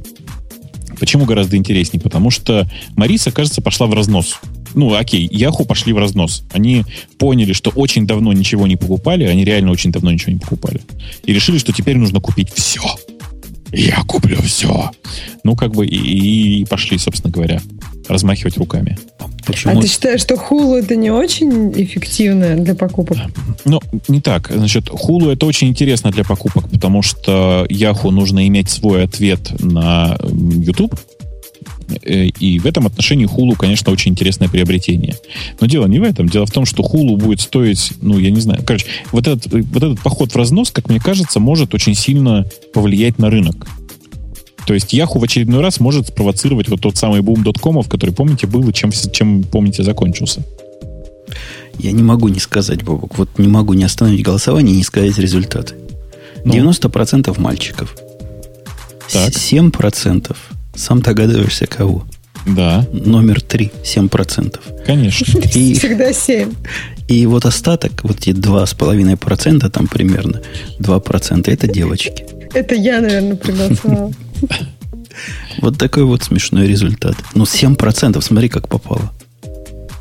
Почему 1.00 1.26
гораздо 1.26 1.58
интересней? 1.58 2.00
Потому 2.00 2.32
что 2.32 2.70
Мариса, 2.96 3.32
кажется, 3.32 3.62
пошла 3.62 3.88
в 3.88 3.94
разнос. 3.94 4.40
Ну, 4.76 4.94
окей, 4.94 5.28
Яху 5.32 5.66
пошли 5.66 5.94
в 5.94 5.98
разнос. 5.98 6.44
Они 6.52 6.84
поняли, 7.18 7.54
что 7.54 7.70
очень 7.72 8.06
давно 8.06 8.34
ничего 8.34 8.68
не 8.68 8.76
покупали, 8.76 9.24
они 9.24 9.44
реально 9.46 9.72
очень 9.72 9.92
давно 9.92 10.12
ничего 10.12 10.34
не 10.34 10.40
покупали. 10.40 10.82
И 11.24 11.34
решили, 11.34 11.58
что 11.58 11.74
теперь 11.74 11.98
нужно 11.98 12.20
купить 12.20 12.52
все. 12.54 12.82
Я 13.76 14.04
куплю 14.08 14.42
все. 14.42 14.92
Ну, 15.44 15.56
как 15.56 15.72
бы 15.72 15.86
и, 15.86 16.62
и 16.62 16.66
пошли, 16.66 16.98
собственно 16.98 17.32
говоря, 17.32 17.62
размахивать 18.08 18.58
руками. 18.58 18.98
Почему? 19.46 19.78
А 19.78 19.82
ты 19.82 19.88
считаешь, 19.88 20.22
что 20.22 20.38
хулу 20.38 20.76
это 20.76 20.96
не 20.96 21.12
очень 21.12 21.72
эффективно 21.72 22.56
для 22.56 22.74
покупок? 22.74 23.18
Ну, 23.66 23.82
не 24.08 24.22
так. 24.22 24.50
Значит, 24.50 24.90
хулу 24.90 25.30
это 25.30 25.46
очень 25.46 25.68
интересно 25.68 26.12
для 26.12 26.24
покупок, 26.24 26.70
потому 26.70 27.02
что 27.02 27.66
Яху 27.70 28.12
нужно 28.12 28.48
иметь 28.48 28.70
свой 28.70 29.04
ответ 29.04 29.52
на 29.60 30.18
YouTube. 30.22 31.00
Э, 32.04 32.26
и 32.28 32.60
в 32.60 32.66
этом 32.66 32.88
отношении 32.88 33.26
хулу, 33.26 33.56
конечно, 33.56 33.92
очень 33.92 34.12
интересное 34.12 34.50
приобретение. 34.50 35.16
Но 35.60 35.68
дело 35.68 35.86
не 35.88 36.00
в 36.00 36.04
этом. 36.04 36.28
Дело 36.30 36.46
в 36.46 36.52
том, 36.52 36.66
что 36.66 36.84
хулу 36.84 37.18
будет 37.18 37.42
стоить, 37.42 37.94
ну, 38.02 38.18
я 38.20 38.32
не 38.32 38.42
знаю. 38.42 38.64
Короче, 38.66 38.86
вот 39.12 39.28
этот, 39.28 39.52
вот 39.52 39.84
этот 39.84 40.00
поход 40.02 40.32
в 40.32 40.36
разнос, 40.36 40.72
как 40.72 40.90
мне 40.90 41.00
кажется, 41.00 41.40
может 41.40 41.74
очень 41.74 41.96
сильно 41.96 42.46
повлиять 42.74 43.20
на 43.20 43.30
рынок. 43.30 43.68
То 44.66 44.74
есть 44.74 44.94
Yahoo 44.94 45.20
в 45.20 45.24
очередной 45.24 45.62
раз 45.62 45.80
может 45.80 46.08
спровоцировать 46.08 46.70
вот 46.70 46.82
тот 46.82 46.98
самый 46.98 47.22
бум 47.22 47.44
доткомов, 47.44 47.88
который, 47.88 48.12
помните, 48.12 48.48
был 48.48 48.68
и 48.68 48.74
чем, 48.74 48.92
чем 48.92 49.44
помните, 49.44 49.84
закончился. 49.84 50.44
Я 51.78 51.92
не 51.92 52.04
могу 52.04 52.30
не 52.30 52.40
сказать, 52.40 52.84
Бобок. 52.84 53.18
Вот 53.18 53.38
не 53.38 53.48
могу 53.48 53.74
не 53.74 53.84
остановить 53.84 54.24
голосование 54.24 54.74
и 54.74 54.78
не 54.78 54.84
сказать 54.84 55.18
результаты. 55.20 55.76
Ну. 56.46 56.54
90% 56.54 57.40
мальчиков. 57.40 57.96
Так. 59.12 59.34
7%. 59.34 60.36
Сам 60.76 61.02
догадываешься, 61.02 61.68
кого? 61.68 62.06
Да. 62.46 62.86
Номер 62.92 63.42
3, 63.42 63.72
7%. 63.84 64.60
Конечно. 64.86 65.40
И, 65.56 65.74
Всегда 65.80 66.14
7. 66.14 66.54
И 67.08 67.26
вот 67.26 67.46
остаток, 67.46 68.04
вот 68.04 68.18
эти 68.18 68.30
2,5% 68.32 69.70
там 69.70 69.88
примерно, 69.88 70.42
2% 70.80 71.52
это 71.52 71.68
девочки. 71.68 72.26
Это 72.54 72.76
я, 72.76 73.02
наверное, 73.02 73.36
проголосовала. 73.36 74.12
Вот 75.60 75.78
такой 75.78 76.04
вот 76.04 76.24
смешной 76.24 76.68
результат. 76.68 77.16
Ну, 77.36 77.46
7%, 77.46 78.22
смотри, 78.22 78.50
как 78.50 78.68
попало. 78.68 79.14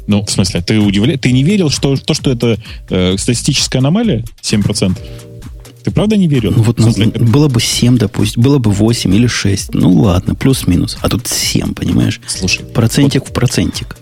Ну, 0.08 0.24
в 0.24 0.30
смысле, 0.30 0.60
ты 0.60 0.80
удивля... 0.80 1.16
Ты 1.16 1.30
не 1.30 1.44
верил, 1.44 1.70
что 1.70 1.96
то, 1.96 2.14
что 2.14 2.32
это 2.32 2.58
э, 2.90 3.16
статистическая 3.16 3.78
аномалия? 3.78 4.24
7%? 4.42 4.98
Ты 5.84 5.90
правда 5.90 6.16
не 6.16 6.28
верил? 6.28 6.52
Ну, 6.56 6.62
вот 6.62 6.78
ну, 6.78 7.10
было 7.26 7.48
бы 7.48 7.60
7, 7.60 7.98
допустим, 7.98 8.42
было 8.42 8.58
бы 8.58 8.70
8 8.70 9.14
или 9.14 9.26
6. 9.26 9.74
Ну, 9.74 9.92
ладно, 9.92 10.34
плюс-минус. 10.34 10.96
А 11.02 11.08
тут 11.10 11.26
7, 11.26 11.74
понимаешь? 11.74 12.20
Слушай. 12.26 12.64
Процентик 12.64 13.22
вот, 13.22 13.30
в 13.30 13.32
процентик. 13.34 13.96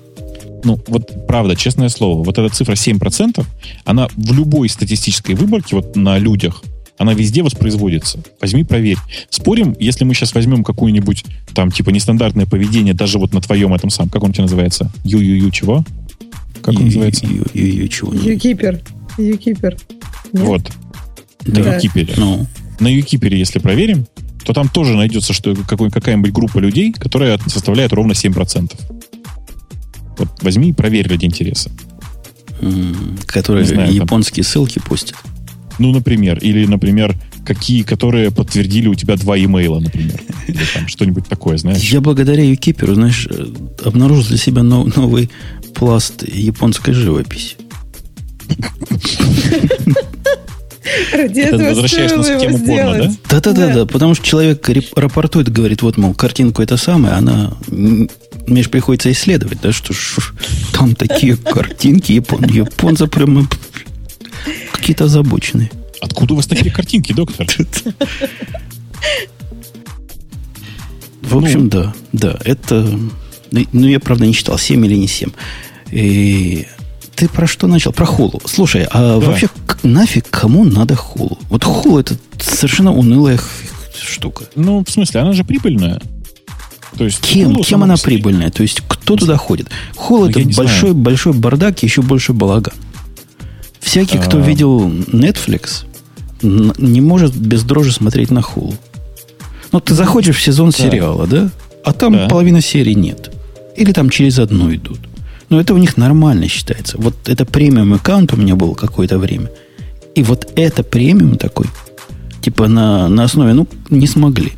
Ну, 0.62 0.78
вот 0.86 1.26
правда, 1.26 1.56
честное 1.56 1.88
слово, 1.88 2.22
вот 2.22 2.38
эта 2.38 2.54
цифра 2.54 2.74
7%, 2.74 3.44
она 3.84 4.08
в 4.14 4.32
любой 4.32 4.68
статистической 4.68 5.34
выборке, 5.34 5.74
вот 5.74 5.96
на 5.96 6.18
людях, 6.18 6.62
она 6.98 7.14
везде 7.14 7.42
воспроизводится. 7.42 8.20
Возьми, 8.40 8.62
проверь. 8.62 8.98
Спорим, 9.28 9.74
если 9.80 10.04
мы 10.04 10.14
сейчас 10.14 10.34
возьмем 10.34 10.62
какую-нибудь 10.62 11.24
там 11.52 11.72
типа 11.72 11.90
нестандартное 11.90 12.46
поведение, 12.46 12.94
даже 12.94 13.18
вот 13.18 13.32
на 13.32 13.40
твоем 13.40 13.74
этом 13.74 13.90
самом, 13.90 14.10
как 14.10 14.22
он 14.22 14.32
тебе 14.32 14.42
называется? 14.42 14.92
Ю-ю-ю 15.02 15.50
чего? 15.50 15.84
Как 16.62 16.76
он 16.76 16.84
называется? 16.84 17.26
Ю-ю-ю 17.26 17.88
чего? 17.88 18.14
Юкипер. 18.14 18.80
Юкипер. 19.18 19.76
Вот. 20.32 20.70
На 21.44 21.74
Юкипере. 21.74 22.14
Ну. 22.16 22.46
На 22.80 22.88
Юкипере, 22.88 23.38
если 23.38 23.58
проверим, 23.58 24.06
то 24.44 24.52
там 24.52 24.68
тоже 24.68 24.94
найдется 24.94 25.32
что 25.32 25.54
какой, 25.54 25.90
какая-нибудь 25.90 26.32
группа 26.32 26.58
людей, 26.58 26.92
которая 26.92 27.38
составляет 27.46 27.92
ровно 27.92 28.12
7%. 28.12 28.72
Вот 30.18 30.28
возьми 30.42 30.70
и 30.70 30.72
проверь 30.72 31.08
ради 31.08 31.24
интереса. 31.24 31.70
Которые 33.26 33.64
знаю, 33.64 33.92
японские 33.92 34.44
там. 34.44 34.52
ссылки 34.52 34.78
пустят. 34.78 35.16
Ну, 35.78 35.90
например, 35.90 36.38
или, 36.38 36.66
например, 36.66 37.16
какие, 37.44 37.82
которые 37.82 38.30
подтвердили 38.30 38.88
у 38.88 38.94
тебя 38.94 39.16
два 39.16 39.38
имейла, 39.38 39.80
например. 39.80 40.20
Или 40.46 40.60
там 40.74 40.86
что-нибудь 40.86 41.26
такое, 41.26 41.56
знаешь. 41.56 41.82
Я 41.82 42.00
благодаря 42.00 42.44
Юкиперу, 42.44 42.94
знаешь, 42.94 43.26
э, 43.28 43.46
обнаружил 43.84 44.24
для 44.24 44.36
себя 44.36 44.62
нов, 44.62 44.94
новый 44.96 45.30
пласт 45.74 46.22
японской 46.28 46.92
живописи. 46.92 47.56
Ради 51.12 51.40
Это 51.40 51.56
этого 51.56 51.68
возвращаешь 51.68 52.10
стоило 52.10 52.22
нас 52.22 52.42
к 52.42 52.48
его 52.48 52.58
теме 52.58 52.66
порно, 52.66 52.98
да? 52.98 53.14
Да-да-да, 53.28 53.74
да, 53.74 53.86
потому 53.86 54.14
что 54.14 54.26
человек 54.26 54.68
рапортует, 54.96 55.48
говорит, 55.50 55.82
вот, 55.82 55.96
мол, 55.96 56.14
картинку 56.14 56.62
это 56.62 56.76
самое, 56.76 57.14
она... 57.14 57.56
Мне 57.68 58.62
же 58.62 58.68
приходится 58.68 59.10
исследовать, 59.12 59.60
да, 59.60 59.72
что 59.72 59.92
ж, 59.92 60.32
там 60.72 60.94
такие 60.96 61.36
картинки, 61.36 62.12
япон, 62.12 62.44
японцы 62.44 63.06
прямо 63.06 63.46
какие-то 64.72 65.04
озабоченные. 65.04 65.70
Откуда 66.00 66.34
у 66.34 66.36
вас 66.36 66.46
такие 66.46 66.72
картинки, 66.72 67.12
доктор? 67.12 67.46
В 71.20 71.36
общем, 71.38 71.68
да, 71.68 71.94
да, 72.12 72.36
это... 72.44 72.98
Ну, 73.52 73.86
я, 73.86 74.00
правда, 74.00 74.26
не 74.26 74.34
читал, 74.34 74.58
7 74.58 74.84
или 74.86 74.96
не 74.96 75.06
7. 75.06 75.30
И 75.90 76.66
ты 77.22 77.28
про 77.28 77.46
что 77.46 77.68
начал? 77.68 77.92
Про 77.92 78.04
хулу. 78.04 78.40
Слушай, 78.46 78.84
а 78.90 79.20
Да. 79.20 79.26
вообще 79.28 79.48
нафиг 79.84 80.28
кому 80.28 80.64
надо 80.64 80.96
хулу? 80.96 81.38
Вот 81.50 81.62
хулу 81.62 82.00
это 82.00 82.16
совершенно 82.40 82.92
унылая 82.92 83.38
штука. 83.96 84.46
Ну, 84.56 84.82
в 84.84 84.90
смысле, 84.90 85.20
она 85.20 85.32
же 85.32 85.44
прибыльная. 85.44 86.00
То 86.98 87.04
есть, 87.04 87.20
Кем, 87.20 87.54
кем 87.62 87.84
она 87.84 87.96
себе- 87.96 88.16
прибыльная? 88.16 88.50
То 88.50 88.64
есть, 88.64 88.82
кто 88.88 89.14
туда 89.14 89.36
ходит? 89.36 89.68
Хул 89.94 90.22
Ну, 90.24 90.30
это 90.30 90.40
большой, 90.56 90.90
знаю. 90.90 90.94
большой 90.96 91.32
бардак, 91.32 91.80
еще 91.84 92.02
больше 92.02 92.32
балаган. 92.32 92.74
Всякий, 93.78 94.18
кто 94.18 94.38
А. 94.38 94.40
видел 94.40 94.88
Netflix, 94.90 95.84
не 96.42 97.00
может 97.00 97.36
без 97.36 97.62
дрожи 97.62 97.92
смотреть 97.92 98.32
на 98.32 98.42
хулу. 98.42 98.74
Ну, 99.70 99.78
ты 99.78 99.94
заходишь 99.94 100.36
в 100.36 100.42
сезон 100.42 100.72
сериала, 100.72 101.28
да? 101.28 101.50
А 101.84 101.92
там 101.92 102.14
Да. 102.14 102.28
половины 102.28 102.60
серии 102.60 102.94
нет. 102.94 103.30
Или 103.76 103.92
там 103.92 104.10
через 104.10 104.40
одну 104.40 104.74
идут. 104.74 104.98
Но 105.52 105.60
это 105.60 105.74
у 105.74 105.76
них 105.76 105.98
нормально 105.98 106.48
считается. 106.48 106.96
Вот 106.96 107.28
это 107.28 107.44
премиум 107.44 107.92
аккаунт 107.92 108.32
у 108.32 108.38
меня 108.38 108.56
был 108.56 108.74
какое-то 108.74 109.18
время. 109.18 109.50
И 110.14 110.22
вот 110.22 110.50
это 110.56 110.82
премиум 110.82 111.36
такой, 111.36 111.66
типа 112.40 112.68
на, 112.68 113.06
на 113.08 113.24
основе, 113.24 113.52
ну, 113.52 113.68
не 113.90 114.06
смогли. 114.06 114.54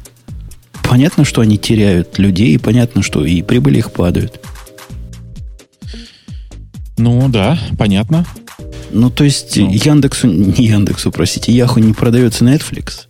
Понятно, 0.88 1.24
что 1.24 1.40
они 1.40 1.58
теряют 1.58 2.16
людей, 2.18 2.54
и 2.54 2.58
понятно, 2.58 3.02
что 3.02 3.24
и 3.24 3.42
прибыли 3.42 3.78
их 3.78 3.90
падают. 3.90 4.40
Ну, 6.96 7.28
да, 7.28 7.58
понятно. 7.76 8.24
Ну, 8.92 9.10
то 9.10 9.24
есть 9.24 9.56
Ну. 9.56 9.72
Яндексу, 9.72 10.28
не 10.28 10.68
Яндексу, 10.68 11.10
простите, 11.10 11.50
Яху 11.50 11.80
не 11.80 11.92
продается 11.92 12.44
Netflix, 12.44 13.06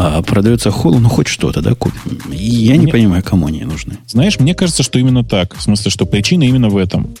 а 0.00 0.22
продается 0.22 0.70
Холл, 0.70 1.00
ну, 1.00 1.08
хоть 1.08 1.26
что-то, 1.26 1.60
да, 1.60 1.74
купим. 1.74 2.20
И 2.32 2.36
я 2.36 2.76
не 2.76 2.84
Мне- 2.84 2.92
понимаю, 2.92 3.22
кому 3.24 3.48
они 3.48 3.64
нужны. 3.64 3.98
Знаешь, 4.06 4.38
мне 4.38 4.54
кажется, 4.54 4.84
что 4.84 4.96
именно 5.00 5.24
так. 5.24 5.56
В 5.56 5.60
смысле, 5.60 5.90
что 5.90 6.06
причина 6.06 6.44
именно 6.44 6.68
в 6.68 6.76
этом. 6.76 7.16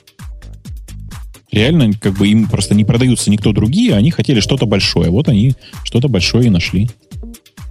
Реально, 1.50 1.90
как 2.00 2.14
бы 2.14 2.28
им 2.28 2.46
просто 2.46 2.76
не 2.76 2.84
продаются 2.84 3.30
никто 3.30 3.52
другие, 3.52 3.96
они 3.96 4.12
хотели 4.12 4.38
что-то 4.38 4.64
большое. 4.66 5.10
Вот 5.10 5.28
они 5.28 5.56
что-то 5.82 6.08
большое 6.08 6.46
и 6.46 6.50
нашли. 6.50 6.88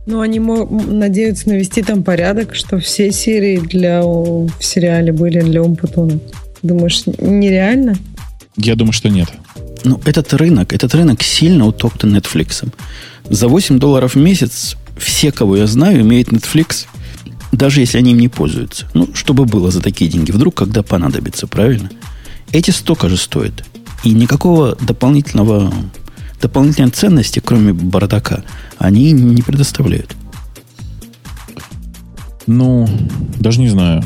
Ну, 0.07 0.19
они 0.19 0.39
надеются 0.39 1.47
навести 1.49 1.83
там 1.83 2.03
порядок, 2.03 2.53
что 2.53 2.79
все 2.79 3.11
серии 3.13 3.59
для 3.59 4.01
в 4.03 4.49
сериале 4.59 5.13
были 5.13 5.39
для 5.39 5.63
Умпутуна. 5.63 6.19
Думаешь, 6.63 7.03
нереально? 7.05 7.95
Я 8.57 8.75
думаю, 8.75 8.91
что 8.91 9.07
нет. 9.07 9.29
Ну, 9.85 10.01
этот 10.03 10.33
рынок, 10.33 10.73
этот 10.73 10.93
рынок 10.95 11.21
сильно 11.23 11.65
утоптан 11.65 12.13
Netflix. 12.13 12.67
За 13.29 13.47
8 13.47 13.79
долларов 13.79 14.15
в 14.15 14.19
месяц 14.19 14.75
все, 14.99 15.31
кого 15.31 15.57
я 15.57 15.67
знаю, 15.67 16.01
имеют 16.01 16.29
Netflix, 16.29 16.85
даже 17.51 17.79
если 17.79 17.97
они 17.97 18.11
им 18.11 18.19
не 18.19 18.27
пользуются. 18.27 18.89
Ну, 18.93 19.09
чтобы 19.13 19.45
было 19.45 19.71
за 19.71 19.81
такие 19.81 20.09
деньги. 20.09 20.31
Вдруг, 20.31 20.55
когда 20.55 20.83
понадобится, 20.83 21.47
правильно? 21.47 21.89
Эти 22.51 22.71
столько 22.71 23.09
же 23.09 23.17
стоят. 23.17 23.63
И 24.03 24.11
никакого 24.11 24.75
дополнительного, 24.75 25.73
дополнительной 26.41 26.91
ценности, 26.91 27.41
кроме 27.43 27.73
бардака, 27.73 28.43
они 28.77 29.11
не 29.11 29.41
предоставляют. 29.41 30.15
Ну, 32.45 32.87
даже 33.39 33.59
не 33.59 33.69
знаю. 33.69 34.03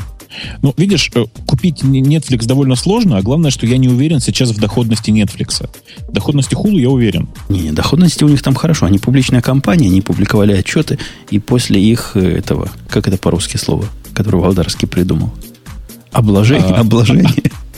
Ну, 0.62 0.74
видишь, 0.76 1.10
э, 1.14 1.24
купить 1.46 1.82
Netflix 1.82 2.46
довольно 2.46 2.76
сложно, 2.76 3.18
а 3.18 3.22
главное, 3.22 3.50
что 3.50 3.66
я 3.66 3.76
не 3.76 3.88
уверен 3.88 4.20
сейчас 4.20 4.50
в 4.50 4.58
доходности 4.60 5.10
Netflix. 5.10 5.68
В 6.08 6.12
доходности 6.12 6.54
Hulu 6.54 6.80
я 6.80 6.90
уверен. 6.90 7.28
Не, 7.48 7.72
доходности 7.72 8.24
у 8.24 8.28
них 8.28 8.42
там 8.42 8.54
хорошо. 8.54 8.86
Они 8.86 8.98
публичная 8.98 9.40
компания, 9.40 9.86
они 9.86 10.00
публиковали 10.00 10.52
отчеты, 10.52 10.98
и 11.30 11.38
после 11.38 11.82
их 11.82 12.12
э, 12.14 12.38
этого, 12.38 12.68
как 12.88 13.08
это 13.08 13.18
по-русски 13.18 13.56
слово, 13.56 13.86
которое 14.14 14.38
Валдарский 14.38 14.88
придумал? 14.88 15.32
Обложение, 16.12 16.74
А. 16.74 16.80
обложение. 16.80 17.32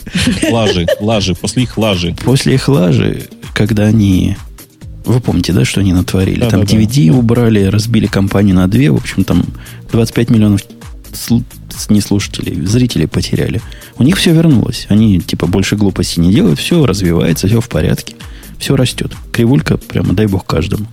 Лажи, 0.51 0.85
лажи, 0.99 1.33
после 1.33 1.63
их 1.63 1.77
лажи. 1.77 2.15
После 2.23 2.55
их 2.55 2.67
лажи, 2.67 3.23
когда 3.53 3.83
они... 3.85 4.37
Вы 5.03 5.19
помните, 5.19 5.51
да, 5.53 5.65
что 5.65 5.81
они 5.81 5.93
натворили? 5.93 6.39
Да, 6.41 6.49
там 6.49 6.61
да, 6.61 6.65
да. 6.67 6.77
DVD 6.77 7.11
убрали, 7.11 7.63
разбили 7.65 8.07
компанию 8.07 8.55
на 8.55 8.67
две. 8.67 8.91
В 8.91 8.95
общем, 8.95 9.23
там 9.23 9.45
25 9.91 10.29
миллионов 10.29 10.61
не 11.89 12.01
слушателей, 12.01 12.65
зрителей 12.65 13.07
потеряли. 13.07 13.61
У 13.97 14.03
них 14.03 14.17
все 14.17 14.31
вернулось. 14.31 14.85
Они, 14.89 15.19
типа, 15.19 15.47
больше 15.47 15.75
глупостей 15.75 16.21
не 16.21 16.33
делают. 16.33 16.59
Все 16.59 16.85
развивается, 16.85 17.47
все 17.47 17.61
в 17.61 17.69
порядке. 17.69 18.15
Все 18.57 18.75
растет. 18.75 19.13
Кривулька, 19.31 19.77
прямо 19.77 20.13
дай 20.13 20.27
бог 20.27 20.45
каждому. 20.45 20.85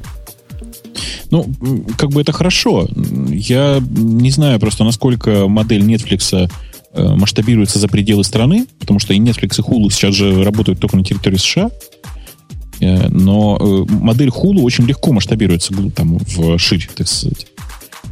Ну, 1.30 1.50
как 1.96 2.10
бы 2.10 2.20
это 2.20 2.32
хорошо. 2.32 2.88
Я 3.28 3.82
не 3.90 4.30
знаю 4.30 4.60
просто, 4.60 4.84
насколько 4.84 5.48
модель 5.48 5.82
Netflix 5.82 6.50
э, 6.92 7.14
масштабируется 7.14 7.78
за 7.78 7.88
пределы 7.88 8.24
страны, 8.24 8.66
потому 8.78 8.98
что 8.98 9.14
и 9.14 9.18
Netflix, 9.18 9.58
и 9.58 9.62
Hulu 9.62 9.90
сейчас 9.90 10.14
же 10.14 10.44
работают 10.44 10.80
только 10.80 10.96
на 10.96 11.04
территории 11.04 11.38
США. 11.38 11.70
Э, 12.80 13.08
Но 13.08 13.56
э, 13.58 13.92
модель 13.92 14.28
Hulu 14.28 14.60
очень 14.60 14.84
легко 14.84 15.12
масштабируется 15.12 15.72
там 15.94 16.18
в 16.18 16.58
ширь, 16.58 16.88
так 16.94 17.08
сказать. 17.08 17.46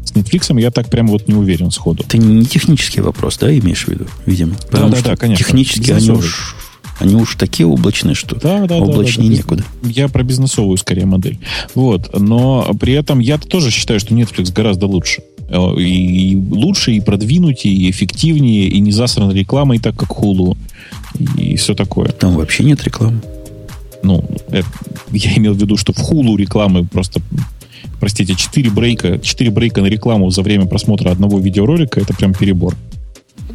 С 0.05 0.13
Netflix 0.13 0.59
я 0.61 0.71
так 0.71 0.89
прямо 0.91 1.11
вот 1.11 1.29
не 1.29 1.35
уверен 1.35 1.71
сходу. 1.71 2.05
Это 2.07 2.19
не 2.19 2.45
технический 2.45 3.01
вопрос, 3.01 3.39
да, 3.39 3.57
имеешь 3.57 3.85
в 3.85 3.89
виду, 3.89 4.07
видимо? 4.27 4.55
Потому 4.71 4.91
да, 4.91 4.97
что 4.97 5.09
да, 5.11 5.17
конечно. 5.17 5.45
Технически 5.45 5.91
они 5.93 6.11
уж, 6.11 6.57
они 6.99 7.15
уж 7.15 7.37
такие 7.37 7.67
облачные, 7.67 8.15
что 8.15 8.35
Да, 8.37 8.61
да, 8.61 8.67
да, 8.67 8.77
облачнее 8.77 9.29
да, 9.31 9.35
да. 9.35 9.39
некуда. 9.39 9.65
Я 9.85 10.09
про 10.09 10.23
бизнесовую 10.23 10.77
скорее 10.79 11.07
модель. 11.07 11.39
Вот. 11.75 12.19
Но 12.19 12.71
при 12.81 12.95
этом 12.95 13.19
я 13.21 13.39
тоже 13.39 13.71
считаю, 13.71 14.01
что 14.01 14.15
Netflix 14.15 14.53
гораздо 14.53 14.87
лучше. 14.87 15.23
Э, 15.49 15.75
И 15.79 16.37
лучше, 16.37 16.93
и 16.93 17.01
продвинутее, 17.01 17.75
и 17.75 17.91
эффективнее, 17.91 18.69
и 18.69 18.81
не 18.81 18.93
засран 18.93 19.33
рекламой, 19.33 19.79
так 19.79 19.97
как 19.97 20.11
Hulu. 20.11 20.57
И 21.37 21.57
все 21.57 21.75
такое. 21.75 22.09
Там 22.09 22.35
вообще 22.37 22.65
нет 22.65 22.83
рекламы. 22.85 23.21
Ну, 24.03 24.25
это- 24.49 24.67
я 25.13 25.37
имел 25.37 25.53
в 25.55 25.59
виду, 25.59 25.77
что 25.77 25.93
в 25.93 25.99
Hulu 25.99 26.37
рекламы 26.37 26.85
просто, 26.87 27.21
простите, 28.01 28.35
4 28.35 28.71
брейка, 28.71 29.19
4 29.19 29.51
брейка 29.51 29.83
на 29.83 29.87
рекламу 29.87 30.31
за 30.31 30.43
время 30.43 30.67
просмотра 30.67 31.11
одного 31.11 31.39
видеоролика, 31.39 32.01
это 32.01 32.15
прям 32.15 32.33
перебор. 32.35 32.75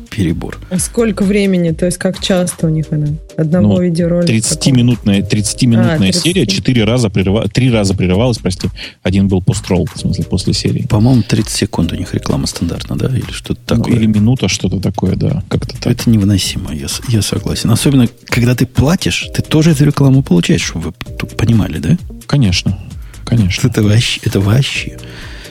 Перебор. 0.09 0.57
А 0.69 0.79
сколько 0.79 1.23
времени? 1.23 1.71
То 1.71 1.85
есть 1.85 1.97
как 1.97 2.21
часто 2.21 2.67
у 2.67 2.69
них 2.69 2.85
она? 2.91 3.07
Одного 3.35 3.73
Ну, 3.75 3.81
видеоролика? 3.81 4.31
30-минутная, 4.31 5.21
30-минутная 5.21 5.95
А, 5.95 5.99
30. 5.99 6.21
серия, 6.23 6.47
4 6.47 6.85
раза 6.85 7.09
прерыва, 7.09 7.49
3 7.49 7.69
раза 7.71 7.93
прерывалась, 7.95 8.37
прости. 8.37 8.69
Один 9.03 9.27
был 9.27 9.41
построл, 9.41 9.89
в 9.93 9.99
смысле, 9.99 10.23
после 10.23 10.53
серии. 10.53 10.85
По-моему, 10.87 11.21
30 11.21 11.49
секунд 11.51 11.91
у 11.91 11.95
них 11.97 12.13
реклама 12.13 12.47
стандартна, 12.47 12.95
да? 12.95 13.07
Или 13.07 13.29
что-то 13.31 13.59
Ну, 13.75 13.83
такое. 13.83 13.95
или 13.97 14.05
минута, 14.05 14.47
что-то 14.47 14.79
такое, 14.79 15.15
да. 15.17 15.43
Как-то 15.49 15.75
так. 15.77 15.87
Это 15.91 16.09
невыносимо, 16.09 16.73
я, 16.73 16.87
я 17.09 17.21
согласен. 17.21 17.69
Особенно, 17.71 18.07
когда 18.27 18.55
ты 18.55 18.65
платишь, 18.65 19.27
ты 19.35 19.41
тоже 19.41 19.71
эту 19.71 19.83
рекламу 19.83 20.23
получаешь, 20.23 20.61
чтобы 20.63 20.85
вы 20.87 20.93
тут 21.17 21.35
понимали, 21.35 21.79
да? 21.79 21.97
Конечно. 22.25 22.79
Конечно. 23.25 23.67
Это 23.67 23.81
вообще, 23.81 24.21
это 24.23 24.39
вообще. 24.39 24.97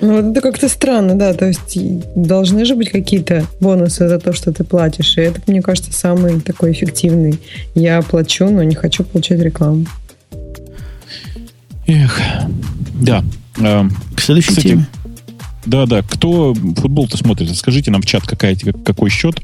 Ну, 0.00 0.22
вот 0.22 0.30
это 0.30 0.40
как-то 0.40 0.68
странно, 0.68 1.16
да. 1.16 1.34
То 1.34 1.46
есть 1.46 1.78
должны 2.14 2.64
же 2.64 2.74
быть 2.74 2.90
какие-то 2.90 3.46
бонусы 3.60 4.08
за 4.08 4.18
то, 4.18 4.32
что 4.32 4.52
ты 4.52 4.64
платишь. 4.64 5.16
И 5.16 5.20
это, 5.20 5.40
мне 5.46 5.62
кажется, 5.62 5.92
самый 5.92 6.40
такой 6.40 6.72
эффективный. 6.72 7.38
Я 7.74 8.02
плачу, 8.02 8.48
но 8.48 8.62
не 8.62 8.74
хочу 8.74 9.04
получать 9.04 9.40
рекламу. 9.40 9.86
Эх. 11.86 12.20
Да. 12.94 13.24
Эм, 13.58 13.90
К 14.16 14.20
следующей 14.20 14.50
Кстати, 14.50 14.68
теме. 14.68 14.86
Да, 15.66 15.86
да. 15.86 16.02
Кто 16.02 16.54
футбол-то 16.54 17.16
смотрит? 17.16 17.54
Скажите 17.56 17.90
нам 17.90 18.02
в 18.02 18.06
чат, 18.06 18.26
какая, 18.26 18.56
какой 18.56 19.10
счет. 19.10 19.40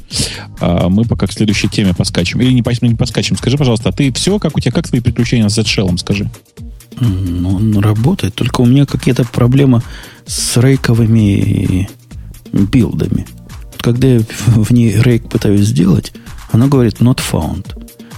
А 0.61 0.89
мы 0.89 1.05
пока 1.05 1.27
к 1.27 1.33
следующей 1.33 1.69
теме 1.69 1.95
поскачем. 1.95 2.41
Или 2.41 2.53
не, 2.53 2.63
не 2.89 2.95
поскачем. 2.95 3.37
Скажи, 3.37 3.57
пожалуйста, 3.57 3.91
а 3.91 3.93
ты 3.93 4.13
все, 4.13 4.39
как 4.39 4.57
у 4.57 4.61
тебя, 4.61 4.73
как 4.73 4.89
твои 4.89 5.01
приключения 5.01 5.49
с 5.49 5.55
Z-Shell, 5.55 5.97
скажи? 5.99 6.29
Он 6.99 7.79
работает, 7.79 8.35
только 8.35 8.61
у 8.61 8.67
меня 8.67 8.85
какие-то 8.87 9.25
проблемы 9.25 9.83
с 10.27 10.57
рейковыми 10.57 11.89
билдами. 12.53 13.27
Когда 13.79 14.09
я 14.09 14.21
в 14.47 14.71
ней 14.73 15.01
рейк 15.01 15.29
пытаюсь 15.29 15.67
сделать, 15.67 16.13
она 16.53 16.67
говорит 16.67 17.01
not 17.01 17.19
found. 17.19 17.67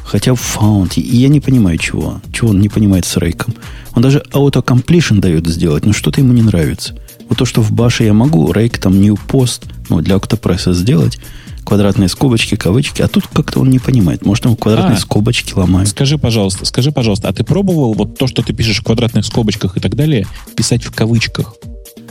Хотя 0.04 0.32
found. 0.32 0.94
И 0.96 1.16
я 1.16 1.28
не 1.28 1.40
понимаю, 1.40 1.78
чего. 1.78 2.20
Чего 2.32 2.50
он 2.50 2.60
не 2.60 2.68
понимает 2.68 3.04
с 3.04 3.16
рейком. 3.16 3.54
Он 3.94 4.02
даже 4.02 4.22
auto-completion 4.32 5.20
дает 5.20 5.46
сделать, 5.46 5.86
но 5.86 5.92
что-то 5.92 6.20
ему 6.20 6.32
не 6.32 6.42
нравится. 6.42 6.98
Вот 7.28 7.38
то, 7.38 7.44
что 7.44 7.62
в 7.62 7.72
баше 7.72 8.04
я 8.04 8.12
могу, 8.12 8.52
рейк 8.52 8.78
там 8.78 9.00
new 9.00 9.18
post, 9.28 9.64
ну, 9.88 10.00
для 10.00 10.16
октопресса 10.16 10.72
сделать, 10.74 11.18
квадратные 11.64 12.08
скобочки, 12.08 12.56
кавычки, 12.56 13.02
а 13.02 13.08
тут 13.08 13.26
как-то 13.26 13.60
он 13.60 13.70
не 13.70 13.78
понимает. 13.78 14.24
Может, 14.24 14.44
ему 14.44 14.56
квадратные 14.56 14.96
а, 14.96 15.00
скобочки 15.00 15.52
ломают. 15.54 15.88
Скажи, 15.88 16.18
пожалуйста, 16.18 16.64
скажи, 16.64 16.92
пожалуйста, 16.92 17.28
а 17.28 17.32
ты 17.32 17.44
пробовал 17.44 17.94
вот 17.94 18.18
то, 18.18 18.26
что 18.26 18.42
ты 18.42 18.52
пишешь 18.52 18.80
в 18.80 18.84
квадратных 18.84 19.24
скобочках 19.24 19.76
и 19.76 19.80
так 19.80 19.94
далее, 19.94 20.26
писать 20.56 20.84
в 20.84 20.92
кавычках? 20.92 21.54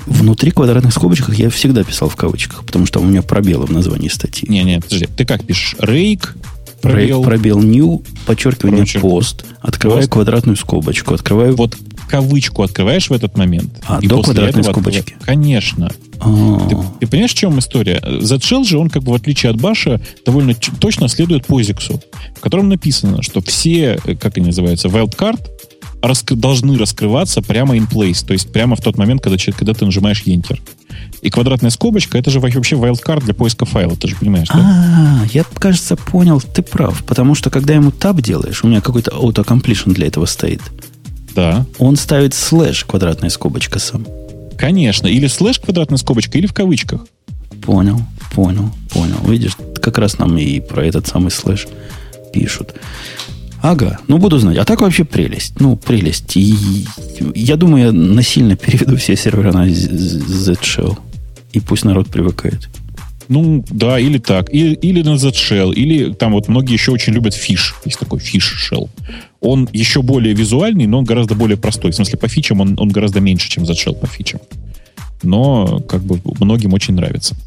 Внутри 0.06 0.52
квадратных 0.52 0.94
скобочек 0.94 1.30
я 1.36 1.50
всегда 1.50 1.84
писал 1.84 2.10
в 2.10 2.16
кавычках, 2.16 2.66
потому 2.66 2.86
что 2.86 3.00
у 3.00 3.06
меня 3.06 3.22
пробелы 3.22 3.68
в 3.68 3.72
названии 3.72 4.10
статьи. 4.10 4.50
Не-не, 4.50 4.82
подожди, 4.82 5.08
ты 5.16 5.26
как 5.26 5.46
пишешь? 5.46 5.76
Рейк, 5.80 6.36
пробел, 6.82 7.20
Рейк, 7.20 7.26
пробел 7.26 7.60
new, 7.62 8.04
подчеркивание 8.26 8.80
Прочерк. 8.80 9.02
пост, 9.02 9.46
открываю 9.60 10.02
пост. 10.02 10.12
квадратную 10.12 10.58
скобочку, 10.58 11.14
открываю... 11.14 11.56
Вот 11.56 11.78
кавычку 12.12 12.64
открываешь 12.64 13.10
в 13.10 13.14
этот 13.14 13.38
момент. 13.38 13.72
А, 13.88 14.00
и 14.02 14.08
до 14.08 14.22
квадратной 14.22 14.64
скобочки? 14.64 15.16
Конечно. 15.22 15.90
А. 16.20 16.68
Ты, 16.68 16.78
ты 17.00 17.08
понимаешь, 17.08 17.32
в 17.32 17.36
чем 17.36 17.58
история? 17.58 18.02
Z-Shell 18.22 18.66
же, 18.66 18.78
он 18.78 18.90
как 18.90 19.04
бы 19.04 19.14
в 19.14 19.16
отличие 19.16 19.50
от 19.50 19.62
Баша, 19.62 20.02
довольно 20.26 20.54
точно 20.54 21.08
следует 21.08 21.48
POSIX, 21.48 22.02
в 22.36 22.40
котором 22.42 22.70
написано, 22.70 23.24
что 23.24 23.42
все, 23.42 23.98
э, 24.04 24.16
как 24.16 24.38
они 24.38 24.48
называются, 24.48 24.90
wildcard, 24.90 25.40
раск- 26.02 26.36
должны 26.36 26.78
раскрываться 26.78 27.42
прямо 27.42 27.76
in 27.78 27.90
place, 27.90 28.26
то 28.26 28.34
есть 28.34 28.52
прямо 28.52 28.76
в 28.76 28.82
тот 28.82 28.98
момент, 28.98 29.22
когда, 29.22 29.38
когда 29.58 29.74
ты 29.74 29.86
нажимаешь 29.86 30.24
Enter. 30.26 30.60
И 31.22 31.30
квадратная 31.30 31.70
скобочка 31.70 32.18
это 32.18 32.32
же 32.32 32.40
вообще 32.40 32.76
wildcard 32.76 33.24
для 33.24 33.34
поиска 33.34 33.66
файла, 33.66 33.96
ты 33.96 34.08
же 34.08 34.16
понимаешь, 34.16 34.48
да? 34.48 35.22
А, 35.24 35.26
я, 35.32 35.44
кажется, 35.44 35.96
понял, 35.96 36.42
ты 36.42 36.62
прав. 36.62 37.04
Потому 37.06 37.36
что 37.36 37.50
когда 37.50 37.74
ему 37.74 37.92
tab 37.92 38.22
делаешь, 38.22 38.64
у 38.64 38.68
меня 38.68 38.82
какой-то 38.82 39.12
auto-completion 39.12 39.94
для 39.94 40.08
этого 40.08 40.26
стоит. 40.26 40.62
Да. 41.36 41.66
Он 41.80 41.96
ставит 41.96 42.34
слэш 42.34 42.86
квадратная 42.86 43.30
скобочка 43.30 43.80
сам. 43.80 44.06
Конечно. 44.58 45.08
Или 45.08 45.28
слэш 45.28 45.60
квадратная 45.60 45.98
скобочка, 45.98 46.38
или 46.38 46.48
в 46.48 46.54
кавычках. 46.54 47.06
Понял, 47.64 48.02
понял, 48.34 48.72
понял. 48.90 49.18
Видишь, 49.28 49.58
как 49.82 49.98
раз 49.98 50.18
нам 50.18 50.38
и 50.38 50.60
про 50.60 50.86
этот 50.86 51.08
самый 51.08 51.32
слэш 51.32 51.68
пишут. 52.34 52.74
Ага, 53.62 54.00
ну 54.08 54.18
буду 54.18 54.40
знать. 54.40 54.58
А 54.58 54.66
так 54.66 54.82
вообще 54.82 55.04
прелесть. 55.04 55.60
Ну, 55.60 55.76
прелесть. 55.76 56.36
И 56.36 56.86
я 57.36 57.56
думаю, 57.56 57.86
я 57.86 57.92
насильно 57.92 58.56
переведу 58.56 58.98
все 58.98 59.16
сервера 59.16 59.52
на 59.52 59.70
Z-Shell. 59.70 60.98
И 61.54 61.60
пусть 61.60 61.86
народ 61.86 62.08
привыкает. 62.08 62.70
Ну, 63.32 63.64
да, 63.70 63.98
или 63.98 64.18
так. 64.18 64.54
Или, 64.54 64.74
или 64.74 65.02
на 65.04 65.18
Z-Shell. 65.18 65.74
Или 65.74 66.12
там 66.12 66.34
вот 66.34 66.50
многие 66.50 66.74
еще 66.74 66.92
очень 66.92 67.14
любят 67.14 67.34
fish. 67.34 67.76
Есть 67.86 67.98
такой 67.98 68.20
fish-shell. 68.20 68.90
Он 69.40 69.70
еще 69.72 70.02
более 70.02 70.34
визуальный, 70.34 70.86
но 70.86 70.98
он 70.98 71.06
гораздо 71.06 71.34
более 71.34 71.56
простой. 71.56 71.92
В 71.92 71.96
смысле, 71.96 72.20
по 72.20 72.28
фичам 72.28 72.60
он, 72.60 72.76
он 72.78 72.90
гораздо 72.90 73.22
меньше, 73.22 73.50
чем 73.50 73.66
Z-Shell 73.66 73.96
по 73.96 74.06
фичам. 74.06 74.42
Но 75.24 75.80
как 75.88 76.02
бы 76.02 76.20
многим 76.42 76.74
очень 76.74 76.94
нравится. 76.94 77.38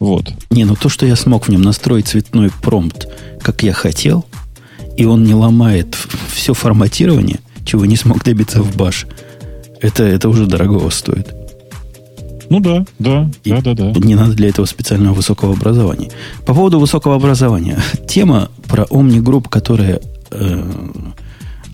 Вот. 0.00 0.32
Не, 0.50 0.64
ну 0.64 0.76
то, 0.76 0.88
что 0.88 1.04
я 1.04 1.14
смог 1.14 1.46
в 1.46 1.50
нем 1.50 1.60
настроить 1.60 2.08
цветной 2.08 2.50
промпт, 2.62 3.06
как 3.42 3.62
я 3.64 3.74
хотел, 3.74 4.24
и 4.96 5.04
он 5.04 5.24
не 5.24 5.34
ломает 5.34 5.94
все 6.32 6.54
форматирование, 6.54 7.40
чего 7.66 7.84
не 7.84 7.96
смог 7.96 8.24
добиться 8.24 8.62
в 8.62 8.74
баш, 8.76 9.06
это, 9.82 10.04
это 10.04 10.30
уже 10.30 10.46
дорогого 10.46 10.88
стоит. 10.88 11.34
Ну 12.50 12.60
да, 12.60 12.84
да, 12.98 13.30
и 13.44 13.50
да, 13.50 13.60
да, 13.60 13.74
да. 13.74 13.92
Не 14.00 14.14
надо 14.14 14.32
для 14.32 14.48
этого 14.48 14.66
специального 14.66 15.14
высокого 15.14 15.52
образования. 15.52 16.10
По 16.46 16.54
поводу 16.54 16.78
высокого 16.78 17.14
образования. 17.14 17.78
Тема 18.08 18.50
про 18.66 18.84
Omni 18.84 19.20
Group, 19.22 19.48
которая 19.48 20.00
э, 20.30 21.00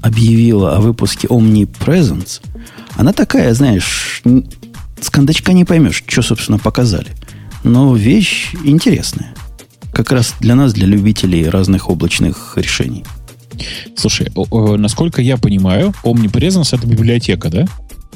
объявила 0.03 0.77
о 0.77 0.81
выпуске 0.81 1.29
Omni 1.29 1.68
Presence, 1.68 2.41
она 2.97 3.12
такая, 3.12 3.55
знаешь, 3.55 4.22
с 5.01 5.11
кондачка 5.11 5.53
не 5.53 5.64
поймешь, 5.64 6.03
что, 6.07 6.22
собственно, 6.22 6.59
показали. 6.59 7.09
Но 7.62 7.95
вещь 7.95 8.55
интересная. 8.64 9.35
Как 9.93 10.11
раз 10.11 10.35
для 10.41 10.55
нас, 10.55 10.72
для 10.72 10.87
любителей 10.87 11.49
разных 11.49 11.89
облачных 11.89 12.55
решений. 12.57 13.05
Слушай, 13.97 14.33
насколько 14.77 15.22
я 15.22 15.37
понимаю, 15.37 15.95
Omnipresence 16.03 16.77
это 16.77 16.87
библиотека, 16.87 17.49
да? 17.49 17.66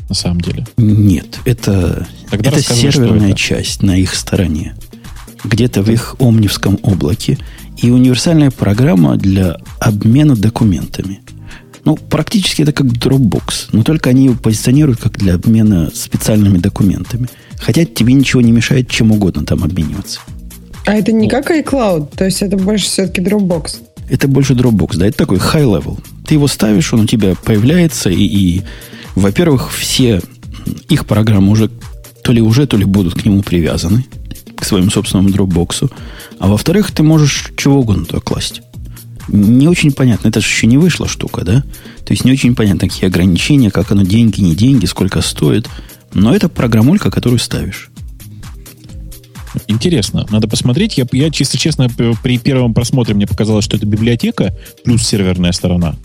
На 0.08 0.14
самом 0.14 0.40
деле. 0.40 0.66
Нет, 0.76 1.38
это, 1.44 2.06
Тогда 2.30 2.50
это 2.50 2.62
серверная 2.62 3.30
это. 3.30 3.38
часть 3.38 3.82
на 3.82 3.96
их 3.96 4.14
стороне. 4.14 4.74
Где-то 5.44 5.82
в 5.82 5.90
их 5.90 6.16
омнивском 6.18 6.78
облаке. 6.82 7.38
И 7.76 7.90
универсальная 7.90 8.50
программа 8.50 9.16
для 9.16 9.58
обмена 9.78 10.34
документами. 10.34 11.20
Ну, 11.84 11.96
практически 11.96 12.62
это 12.62 12.72
как 12.72 12.86
Dropbox, 12.86 13.68
но 13.72 13.82
только 13.82 14.10
они 14.10 14.24
его 14.24 14.34
позиционируют 14.34 15.00
как 15.00 15.16
для 15.18 15.34
обмена 15.34 15.90
специальными 15.94 16.58
документами. 16.58 17.28
Хотя 17.58 17.84
тебе 17.84 18.14
ничего 18.14 18.42
не 18.42 18.52
мешает 18.52 18.90
чем 18.90 19.12
угодно 19.12 19.44
там 19.44 19.62
обмениваться. 19.62 20.20
А 20.86 20.94
это 20.94 21.12
не 21.12 21.28
как 21.28 21.50
iCloud, 21.50 22.16
то 22.16 22.24
есть 22.24 22.42
это 22.42 22.56
больше 22.56 22.86
все-таки 22.86 23.20
Dropbox. 23.20 23.76
Это 24.08 24.26
больше 24.26 24.54
Dropbox, 24.54 24.96
да, 24.96 25.06
это 25.06 25.18
такой 25.18 25.38
high 25.38 25.64
level. 25.64 25.98
Ты 26.26 26.34
его 26.34 26.46
ставишь, 26.46 26.92
он 26.92 27.00
у 27.00 27.06
тебя 27.06 27.34
появляется, 27.44 28.10
и, 28.10 28.22
и 28.24 28.62
во-первых, 29.14 29.72
все 29.72 30.20
их 30.88 31.06
программы 31.06 31.50
уже 31.50 31.70
то 32.22 32.32
ли 32.32 32.40
уже, 32.40 32.66
то 32.66 32.76
ли 32.76 32.84
будут 32.84 33.14
к 33.14 33.24
нему 33.24 33.42
привязаны, 33.42 34.04
к 34.54 34.64
своему 34.64 34.90
собственному 34.90 35.30
Dropbox. 35.30 35.90
А 36.38 36.48
во-вторых, 36.48 36.90
ты 36.90 37.02
можешь 37.02 37.52
чего 37.56 37.80
угодно 37.80 38.04
туда 38.04 38.20
класть. 38.20 38.60
Не 39.28 39.68
очень 39.68 39.92
понятно, 39.92 40.28
это 40.28 40.40
же 40.40 40.46
еще 40.46 40.66
не 40.66 40.78
вышла 40.78 41.08
штука, 41.08 41.44
да? 41.44 41.62
То 42.04 42.12
есть 42.12 42.24
не 42.24 42.32
очень 42.32 42.54
понятно, 42.54 42.88
какие 42.88 43.08
ограничения, 43.08 43.70
как 43.70 43.92
оно 43.92 44.02
деньги, 44.02 44.40
не 44.40 44.54
деньги, 44.54 44.86
сколько 44.86 45.20
стоит. 45.20 45.68
Но 46.14 46.34
это 46.34 46.48
программулька, 46.48 47.10
которую 47.10 47.38
ставишь. 47.38 47.90
Интересно, 49.66 50.26
надо 50.30 50.48
посмотреть. 50.48 50.98
Я, 50.98 51.06
я 51.12 51.30
чисто 51.30 51.58
честно, 51.58 51.88
при 52.22 52.38
первом 52.38 52.74
просмотре 52.74 53.14
мне 53.14 53.26
показалось, 53.26 53.64
что 53.64 53.76
это 53.76 53.86
библиотека 53.86 54.56
плюс 54.84 55.02
серверная 55.02 55.52
сторона. 55.52 55.96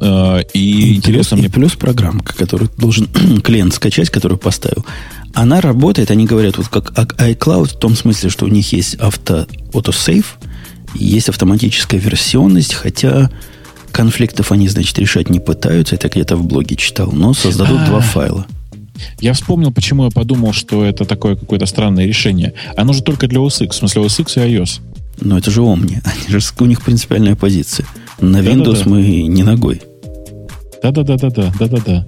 Э, 0.00 0.42
и, 0.54 0.92
и 0.92 0.96
интересно 0.96 1.36
плюс, 1.36 1.40
мне... 1.40 1.48
И 1.48 1.50
плюс 1.50 1.76
программка, 1.76 2.34
которую 2.34 2.70
должен 2.76 3.06
клиент 3.42 3.74
скачать, 3.74 4.10
которую 4.10 4.38
поставил. 4.38 4.84
Она 5.34 5.60
работает, 5.60 6.10
они 6.10 6.26
говорят, 6.26 6.58
вот 6.58 6.68
как 6.68 6.92
iCloud, 6.92 7.68
в 7.68 7.78
том 7.78 7.96
смысле, 7.96 8.30
что 8.30 8.44
у 8.44 8.48
них 8.48 8.72
есть 8.72 8.96
авто, 8.96 9.46
автосейв, 9.72 10.38
есть 10.94 11.28
автоматическая 11.28 11.98
версионность, 11.98 12.74
хотя 12.74 13.30
конфликтов 13.92 14.52
они, 14.52 14.68
значит, 14.68 14.98
решать 14.98 15.30
не 15.30 15.40
пытаются. 15.40 15.94
Это 15.94 16.08
где-то 16.08 16.36
в 16.36 16.44
блоге 16.44 16.76
читал, 16.76 17.12
но 17.12 17.34
создадут 17.34 17.80
А-а-а. 17.80 17.86
два 17.88 18.00
файла. 18.00 18.46
Я 19.20 19.32
вспомнил, 19.32 19.72
почему 19.72 20.04
я 20.04 20.10
подумал, 20.10 20.52
что 20.52 20.84
это 20.84 21.04
такое 21.04 21.36
какое-то 21.36 21.66
странное 21.66 22.06
решение. 22.06 22.54
Оно 22.76 22.92
же 22.92 23.02
только 23.02 23.26
для 23.26 23.38
OS 23.40 23.64
X, 23.64 23.76
в 23.76 23.78
смысле 23.78 24.02
OS 24.02 24.20
X 24.20 24.36
и 24.36 24.40
iOS. 24.40 24.80
Но 25.20 25.38
это 25.38 25.50
же 25.50 25.60
Omni. 25.60 26.00
Они 26.04 26.28
же, 26.28 26.40
у 26.58 26.64
них 26.64 26.82
принципиальная 26.82 27.36
позиция. 27.36 27.86
На 28.20 28.38
Windows 28.38 28.84
Да-да-да. 28.84 28.90
мы 28.90 29.22
не 29.22 29.42
ногой. 29.42 29.82
Да-да-да-да-да. 30.82 31.52
Да-да-да. 31.58 32.06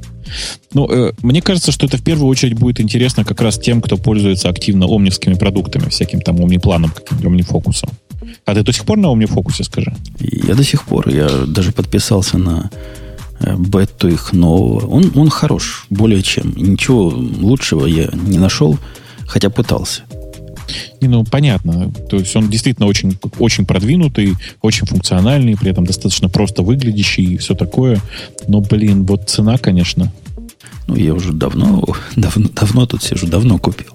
Ну, 0.73 0.91
э, 0.91 1.13
мне 1.23 1.43
кажется, 1.43 1.71
что 1.71 1.87
это 1.87 1.97
в 1.97 2.03
первую 2.03 2.29
очередь 2.29 2.55
будет 2.55 2.81
интересно 2.81 3.25
как 3.25 3.41
раз 3.41 3.59
тем, 3.59 3.81
кто 3.81 3.97
пользуется 3.97 4.49
активно 4.49 4.87
омнивскими 4.87 5.35
продуктами, 5.35 5.89
всяким 5.91 6.21
там 6.21 6.41
омнипланом, 6.41 6.91
каким-нибудь 6.91 7.27
омнифокусом. 7.27 7.91
А 8.45 8.55
ты 8.55 8.63
до 8.63 8.73
сих 8.73 8.85
пор 8.85 8.99
на 8.99 9.11
омнифокусе, 9.11 9.65
скажи? 9.65 9.95
Я 10.19 10.55
до 10.55 10.65
сих 10.65 10.85
пор. 10.85 11.09
Я 11.09 11.29
даже 11.47 11.73
подписался 11.73 12.39
на 12.39 12.71
Э, 13.41 13.57
бету 13.57 14.09
их 14.09 14.33
нового. 14.33 14.87
Он, 14.87 15.11
он 15.15 15.31
хорош, 15.31 15.87
более 15.91 16.23
чем. 16.23 16.55
Ничего 16.57 17.09
лучшего 17.09 17.87
я 17.87 18.09
не 18.13 18.39
нашел, 18.39 18.79
хотя 19.27 19.51
пытался. 19.51 20.03
Не, 21.01 21.09
ну, 21.09 21.25
понятно. 21.25 21.93
То 22.09 22.17
есть 22.17 22.35
он 22.37 22.49
действительно 22.49 22.87
очень, 22.87 23.19
очень 23.39 23.67
продвинутый, 23.67 24.35
очень 24.62 24.87
функциональный, 24.87 25.57
при 25.57 25.71
этом 25.71 25.85
достаточно 25.85 26.29
просто 26.29 26.62
выглядящий 26.62 27.35
и 27.35 27.37
все 27.37 27.55
такое. 27.55 28.01
Но, 28.49 28.61
блин, 28.61 29.05
вот 29.05 29.29
цена, 29.29 29.59
конечно. 29.59 30.12
Ну, 30.87 30.97
я 30.97 31.15
уже 31.15 31.33
давно, 31.33 31.85
давно, 32.17 32.49
давно 32.49 32.87
тут 32.87 33.03
сижу, 33.03 33.27
давно 33.27 33.59
купил. 33.59 33.93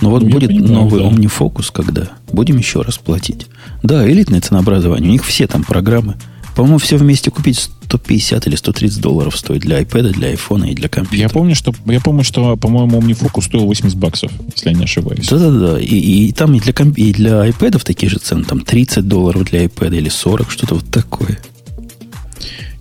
Но 0.00 0.10
вот 0.10 0.22
ну, 0.22 0.30
будет 0.30 0.48
понимаю, 0.48 0.72
новый 0.72 1.00
да. 1.02 1.08
OmniFocus, 1.08 1.70
когда 1.72 2.08
будем 2.32 2.56
еще 2.56 2.82
раз 2.82 2.98
платить. 2.98 3.46
Да, 3.82 4.08
элитное 4.10 4.40
ценообразование. 4.40 5.08
У 5.08 5.12
них 5.12 5.24
все 5.24 5.46
там 5.46 5.62
программы. 5.62 6.16
По-моему, 6.56 6.78
все 6.78 6.96
вместе 6.96 7.30
купить 7.30 7.70
150 7.90 8.46
или 8.46 8.54
130 8.54 9.00
долларов 9.00 9.36
стоит 9.36 9.62
для 9.62 9.80
iPad, 9.80 10.12
для 10.12 10.32
iPhone 10.32 10.70
и 10.70 10.74
для 10.74 10.88
компьютера. 10.88 11.22
Я 11.22 11.28
помню, 11.28 11.56
что, 11.56 11.74
я 11.86 12.00
помню, 12.00 12.22
что 12.22 12.56
по-моему, 12.56 13.00
OmniFocus 13.00 13.42
стоил 13.42 13.64
80 13.64 13.98
баксов, 13.98 14.32
если 14.54 14.70
я 14.70 14.76
не 14.76 14.84
ошибаюсь. 14.84 15.28
Да-да-да. 15.28 15.80
И, 15.80 15.86
и 16.28 16.32
там 16.32 16.54
и 16.54 16.60
для, 16.60 16.72
комп... 16.72 16.96
и 16.96 17.12
для 17.12 17.48
iPad 17.48 17.82
такие 17.84 18.08
же 18.08 18.18
цены. 18.18 18.44
Там 18.44 18.60
30 18.60 19.08
долларов 19.08 19.44
для 19.44 19.64
iPad 19.64 19.96
или 19.96 20.08
40, 20.08 20.50
что-то 20.50 20.76
вот 20.76 20.88
такое. 20.90 21.40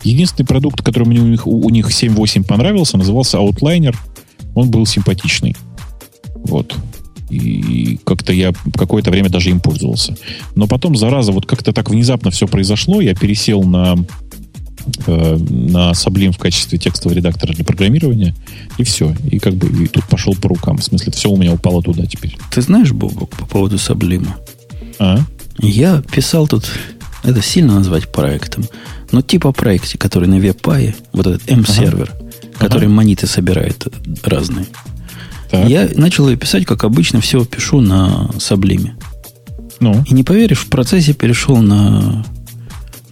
Единственный 0.04 0.46
продукт, 0.46 0.82
который 0.84 1.06
мне 1.06 1.20
у 1.20 1.28
них, 1.28 1.48
у 1.48 1.70
них 1.70 1.90
7.8 1.90 2.44
понравился, 2.46 2.98
назывался 2.98 3.38
Outliner. 3.38 3.96
Он 4.54 4.70
был 4.70 4.86
симпатичный. 4.86 5.56
Вот. 6.36 6.76
И 7.32 8.00
как-то 8.06 8.32
я 8.32 8.54
какое-то 8.76 9.12
время 9.12 9.30
даже 9.30 9.50
им 9.50 9.60
пользовался. 9.60 10.16
Но 10.56 10.68
потом, 10.68 10.96
зараза, 10.96 11.32
вот 11.32 11.46
как-то 11.46 11.74
так 11.74 11.90
внезапно 11.90 12.32
все 12.32 12.48
произошло. 12.48 13.02
Я 13.02 13.16
пересел 13.16 13.64
на 13.64 13.98
э, 15.08 15.38
на 15.38 15.92
Sublime 15.92 16.32
в 16.32 16.38
качестве 16.38 16.78
текстового 16.78 17.16
редактора 17.16 17.54
для 17.54 17.66
программирования, 17.66 18.36
и 18.78 18.84
все. 18.84 19.16
И 19.30 19.40
как 19.40 19.56
бы 19.56 19.84
и 19.84 19.88
тут 19.88 20.06
пошел 20.06 20.36
по 20.36 20.50
рукам. 20.50 20.78
В 20.78 20.84
смысле, 20.84 21.12
все 21.12 21.30
у 21.30 21.38
меня 21.38 21.54
упало 21.54 21.82
туда 21.82 22.06
теперь. 22.06 22.38
Ты 22.52 22.62
знаешь, 22.62 22.92
Бобок, 22.92 23.30
по 23.32 23.46
поводу 23.46 23.76
Sublime? 23.78 24.28
А? 25.00 25.20
Я 25.60 26.02
писал 26.02 26.48
тут, 26.48 26.70
это 27.24 27.42
сильно 27.42 27.76
назвать 27.76 28.12
проектом, 28.12 28.66
но 29.12 29.22
типа 29.22 29.52
проекте, 29.52 29.98
который 29.98 30.28
на 30.28 30.40
веб-пае, 30.40 30.96
вот 31.14 31.28
этот 31.28 31.50
M-сервер, 31.50 32.14
ага. 32.14 32.58
который 32.58 32.86
ага. 32.86 32.96
мониты 32.96 33.28
собирает 33.28 33.88
разные. 34.24 34.68
Так. 35.50 35.68
Я 35.68 35.90
начал 35.96 36.30
ее 36.30 36.38
писать, 36.38 36.66
как 36.66 36.84
обычно, 36.84 37.22
все 37.22 37.44
пишу 37.44 37.82
на 37.82 38.30
Sublime. 38.36 38.92
Ну? 39.80 40.04
И 40.08 40.14
не 40.14 40.24
поверишь, 40.24 40.60
в 40.60 40.68
процессе 40.68 41.14
перешел 41.14 41.58
на, 41.58 42.26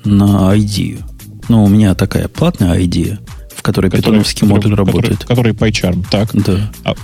на 0.03 0.55
ID. 0.55 1.01
Ну, 1.49 1.63
у 1.63 1.67
меня 1.67 1.95
такая 1.95 2.27
платная 2.27 2.77
ID, 2.79 3.17
в 3.55 3.61
которой 3.61 3.89
который, 3.89 4.01
питоновский 4.01 4.41
который, 4.41 4.49
модуль 4.49 4.71
который, 4.71 4.85
работает. 4.85 5.25
Который 5.25 5.53
PyCharm, 5.53 6.05
так. 6.09 6.29
Да. 6.33 6.71
А, 6.83 6.95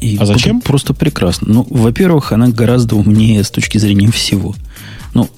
и 0.00 0.16
а 0.18 0.26
зачем? 0.26 0.60
Просто 0.60 0.94
прекрасно. 0.94 1.48
Ну, 1.52 1.66
во-первых, 1.70 2.32
она 2.32 2.48
гораздо 2.48 2.96
умнее 2.96 3.42
с 3.42 3.50
точки 3.50 3.78
зрения 3.78 4.10
всего. 4.10 4.54
Ну, 5.14 5.28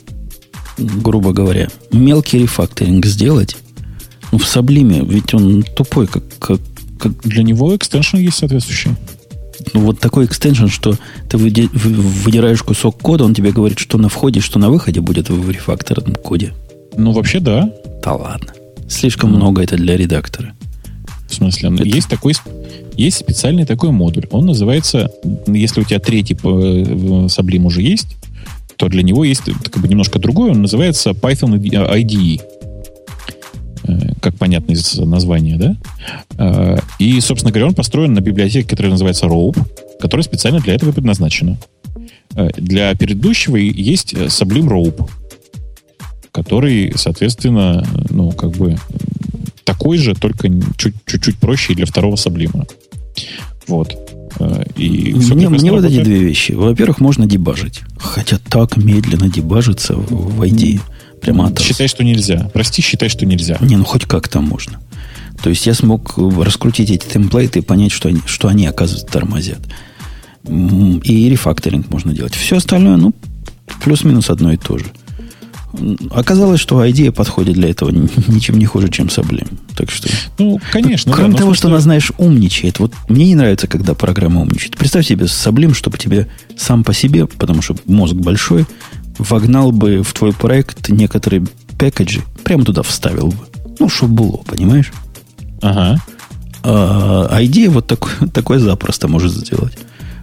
грубо 0.76 1.32
говоря, 1.32 1.68
мелкий 1.92 2.38
рефакторинг 2.38 3.06
сделать, 3.06 3.56
ну, 4.32 4.38
в 4.38 4.46
Саблиме, 4.46 5.04
ведь 5.04 5.32
он 5.34 5.62
тупой, 5.62 6.06
как, 6.06 6.24
как, 6.38 6.60
как... 6.98 7.12
Для 7.22 7.42
него 7.42 7.74
экстеншн 7.74 8.16
есть 8.18 8.38
соответствующий. 8.38 8.92
Ну, 9.72 9.80
вот 9.80 10.00
такой 10.00 10.26
экстеншн, 10.26 10.66
что 10.66 10.96
ты 11.28 11.36
выдираешь 11.36 12.62
кусок 12.62 12.98
кода, 12.98 13.24
он 13.24 13.34
тебе 13.34 13.52
говорит, 13.52 13.78
что 13.78 13.98
на 13.98 14.08
входе, 14.08 14.40
что 14.40 14.58
на 14.58 14.70
выходе 14.70 15.00
будет 15.00 15.30
в 15.30 15.50
рефакторном 15.50 16.14
коде. 16.14 16.52
Ну, 16.98 17.12
вообще, 17.12 17.40
да. 17.40 17.72
Да 18.02 18.14
ладно. 18.14 18.52
Слишком 18.88 19.32
mm. 19.32 19.36
много 19.36 19.62
это 19.62 19.76
для 19.76 19.96
редактора. 19.96 20.52
В 21.28 21.34
смысле? 21.34 21.70
Это... 21.74 21.84
Есть 21.84 22.08
такой 22.08 22.34
есть 22.96 23.18
специальный 23.18 23.64
такой 23.64 23.92
модуль. 23.92 24.26
Он 24.30 24.46
называется, 24.46 25.08
если 25.46 25.80
у 25.80 25.84
тебя 25.84 26.00
третий 26.00 26.34
Sublime 26.34 27.64
уже 27.64 27.80
есть, 27.80 28.16
то 28.76 28.88
для 28.88 29.04
него 29.04 29.24
есть 29.24 29.42
как 29.44 29.80
бы 29.80 29.86
немножко 29.86 30.18
другой. 30.18 30.50
Он 30.50 30.62
называется 30.62 31.10
Python 31.10 31.60
IDE. 31.60 32.40
Э, 33.84 34.12
как 34.20 34.34
понятно 34.34 34.72
из 34.72 34.96
названия, 34.98 35.56
да? 35.56 35.76
Э, 36.38 36.78
и, 36.98 37.20
собственно 37.20 37.52
говоря, 37.52 37.68
он 37.68 37.74
построен 37.74 38.14
на 38.14 38.20
библиотеке, 38.20 38.68
которая 38.68 38.90
называется 38.90 39.26
Rope, 39.26 39.60
которая 40.00 40.24
специально 40.24 40.60
для 40.60 40.74
этого 40.74 40.92
предназначена. 40.92 41.56
Э, 42.34 42.50
для 42.56 42.94
предыдущего 42.94 43.56
есть 43.56 44.12
Sublime 44.12 44.68
Rope, 44.68 45.08
который, 46.38 46.92
соответственно, 46.94 47.84
ну, 48.10 48.30
как 48.30 48.52
бы 48.52 48.78
такой 49.64 49.98
же, 49.98 50.14
только 50.14 50.48
чуть-чуть 50.76 51.38
проще 51.38 51.72
и 51.72 51.76
для 51.76 51.84
второго 51.84 52.14
Sublime. 52.14 52.64
Вот. 53.66 53.92
И 54.76 55.14
мне 55.14 55.48
мне 55.48 55.72
вот 55.72 55.84
эти 55.84 56.00
две 56.00 56.20
вещи. 56.20 56.52
Во-первых, 56.52 57.00
можно 57.00 57.26
дебажить. 57.26 57.80
Хотя 57.98 58.38
так 58.38 58.76
медленно 58.76 59.28
дебажится 59.28 59.96
в 59.96 60.40
ID. 60.40 60.80
Прямо 61.20 61.48
от 61.48 61.58
Считай, 61.60 61.88
что 61.88 62.04
нельзя. 62.04 62.48
Прости, 62.54 62.82
считай, 62.82 63.08
что 63.08 63.26
нельзя. 63.26 63.58
Не, 63.60 63.76
ну 63.76 63.84
хоть 63.84 64.04
как-то 64.04 64.40
можно. 64.40 64.78
То 65.42 65.50
есть 65.50 65.66
я 65.66 65.74
смог 65.74 66.16
раскрутить 66.16 66.90
эти 66.90 67.04
темплейты 67.04 67.58
и 67.58 67.62
понять, 67.62 67.90
что 67.90 68.08
они, 68.08 68.20
что 68.26 68.46
они 68.46 68.66
оказывается, 68.66 69.12
тормозят. 69.12 69.58
И 70.44 71.28
рефакторинг 71.28 71.90
можно 71.90 72.14
делать. 72.14 72.34
Все 72.34 72.58
остальное, 72.58 72.96
ну, 72.96 73.12
плюс-минус 73.82 74.30
одно 74.30 74.52
и 74.52 74.56
то 74.56 74.78
же. 74.78 74.86
Оказалось, 76.10 76.60
что 76.60 76.88
идея 76.90 77.12
подходит 77.12 77.54
для 77.54 77.70
этого 77.70 77.90
ничем 77.90 78.58
не 78.58 78.64
хуже, 78.64 78.88
чем 78.88 79.08
Sublime. 79.08 79.48
Так 79.76 79.90
что... 79.90 80.08
Ну, 80.38 80.60
конечно. 80.72 81.12
Кроме 81.12 81.32
да, 81.32 81.40
того, 81.40 81.54
что 81.54 81.68
она, 81.68 81.80
знаешь, 81.80 82.10
умничает. 82.16 82.78
Вот 82.78 82.92
мне 83.08 83.26
не 83.26 83.34
нравится, 83.34 83.66
когда 83.66 83.94
программа 83.94 84.40
умничает. 84.40 84.76
Представь 84.76 85.06
себе 85.06 85.26
Sublime, 85.26 85.74
чтобы 85.74 85.98
тебе 85.98 86.28
сам 86.56 86.84
по 86.84 86.94
себе, 86.94 87.26
потому 87.26 87.60
что 87.60 87.76
мозг 87.84 88.14
большой, 88.14 88.66
вогнал 89.18 89.72
бы 89.72 90.02
в 90.02 90.12
твой 90.14 90.32
проект 90.32 90.88
некоторые 90.88 91.46
package 91.78 92.12
и, 92.12 92.22
прямо 92.44 92.64
туда 92.64 92.82
вставил 92.82 93.28
бы. 93.28 93.44
Ну, 93.78 93.88
чтобы 93.88 94.14
было, 94.14 94.36
понимаешь? 94.38 94.92
Ага. 95.60 96.00
А, 96.62 97.28
а 97.30 97.44
идея 97.44 97.70
вот 97.70 97.86
так, 97.86 98.08
такое 98.32 98.58
запросто 98.58 99.08
может 99.08 99.32
сделать. 99.32 99.76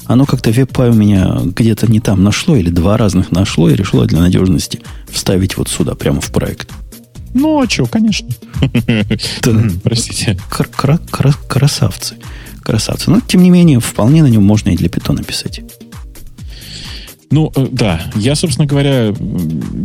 Оно 0.06 0.26
как-то 0.26 0.51
web.py 0.51 0.89
у 0.89 0.93
меня 0.93 1.41
где-то 1.43 1.91
не 1.91 1.99
там 1.99 2.24
нашло, 2.24 2.56
или 2.56 2.70
два 2.70 2.97
разных 2.97 3.32
нашло, 3.32 3.70
и 3.70 3.76
решило 3.76 4.06
для 4.06 4.20
надежности 4.20 4.80
вставить 5.10 5.58
вот 5.58 5.68
сюда, 5.68 5.95
прямо 5.95 6.22
в 6.22 6.32
проект. 6.32 6.72
Ну, 7.34 7.62
а 7.62 7.70
что, 7.70 7.86
конечно. 7.86 8.30
Простите. 9.84 10.38
Красавцы. 10.49 12.16
Красавцы. 12.62 13.12
Но, 13.12 13.20
тем 13.20 13.43
не 13.43 13.49
менее, 13.49 13.80
вполне 13.80 14.24
на 14.24 14.28
нем 14.28 14.43
можно 14.43 14.70
и 14.70 14.78
для 14.78 14.89
питона 14.89 15.22
писать. 15.24 15.62
Ну, 17.32 17.51
э, 17.56 17.68
да. 17.72 18.01
Я, 18.16 18.36
собственно 18.36 18.66
говоря, 18.66 19.14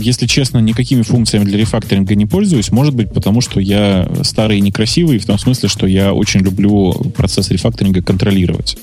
если 0.01 0.27
честно, 0.27 0.59
никакими 0.59 1.03
функциями 1.03 1.45
для 1.45 1.59
рефакторинга 1.59 2.15
не 2.15 2.27
пользуюсь. 2.27 2.71
Может 2.71 2.95
быть, 2.95 3.13
потому 3.13 3.41
что 3.41 3.59
я 3.59 4.09
старый 4.23 4.59
и 4.59 4.61
некрасивый, 4.61 5.19
в 5.19 5.27
том 5.27 5.39
смысле, 5.39 5.69
что 5.69 5.87
я 5.87 6.13
очень 6.13 6.41
люблю 6.41 6.93
процесс 7.17 7.51
рефакторинга 7.51 8.03
контролировать. 8.03 8.77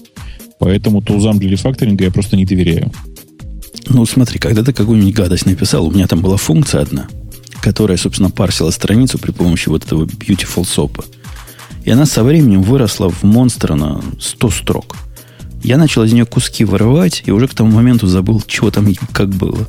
Поэтому 0.60 1.02
тулзам 1.02 1.40
для 1.40 1.50
рефакторинга 1.50 2.06
я 2.06 2.12
просто 2.12 2.36
не 2.36 2.46
доверяю. 2.46 2.92
Ну, 3.90 4.06
смотри, 4.06 4.40
когда 4.40 4.64
ты 4.64 4.74
какую-нибудь 4.74 5.14
гадость 5.14 5.46
написал, 5.46 5.88
у 5.88 5.92
меня 5.92 6.08
там 6.08 6.22
была 6.22 6.38
функция 6.38 6.82
одна, 6.82 7.08
которая, 7.62 7.98
собственно, 7.98 8.30
парсила 8.30 8.72
страницу 8.72 9.18
при 9.18 9.32
помощи 9.32 9.70
вот 9.70 9.86
этого 9.86 10.06
Beautiful 10.06 10.64
SOAP. 10.64 11.04
И 11.86 11.92
она 11.92 12.06
со 12.06 12.24
временем 12.24 12.64
выросла 12.64 13.10
в 13.10 13.24
монстра 13.24 13.76
на 13.76 14.02
100 14.20 14.50
строк. 14.50 14.98
Я 15.64 15.78
начал 15.78 16.04
из 16.04 16.12
нее 16.12 16.26
куски 16.26 16.66
вырывать, 16.66 17.24
и 17.26 17.32
уже 17.32 17.48
к 17.48 17.54
тому 17.54 17.72
моменту 17.72 18.08
забыл, 18.08 18.42
чего 18.46 18.72
там 18.72 18.88
как 19.14 19.30
было. 19.30 19.68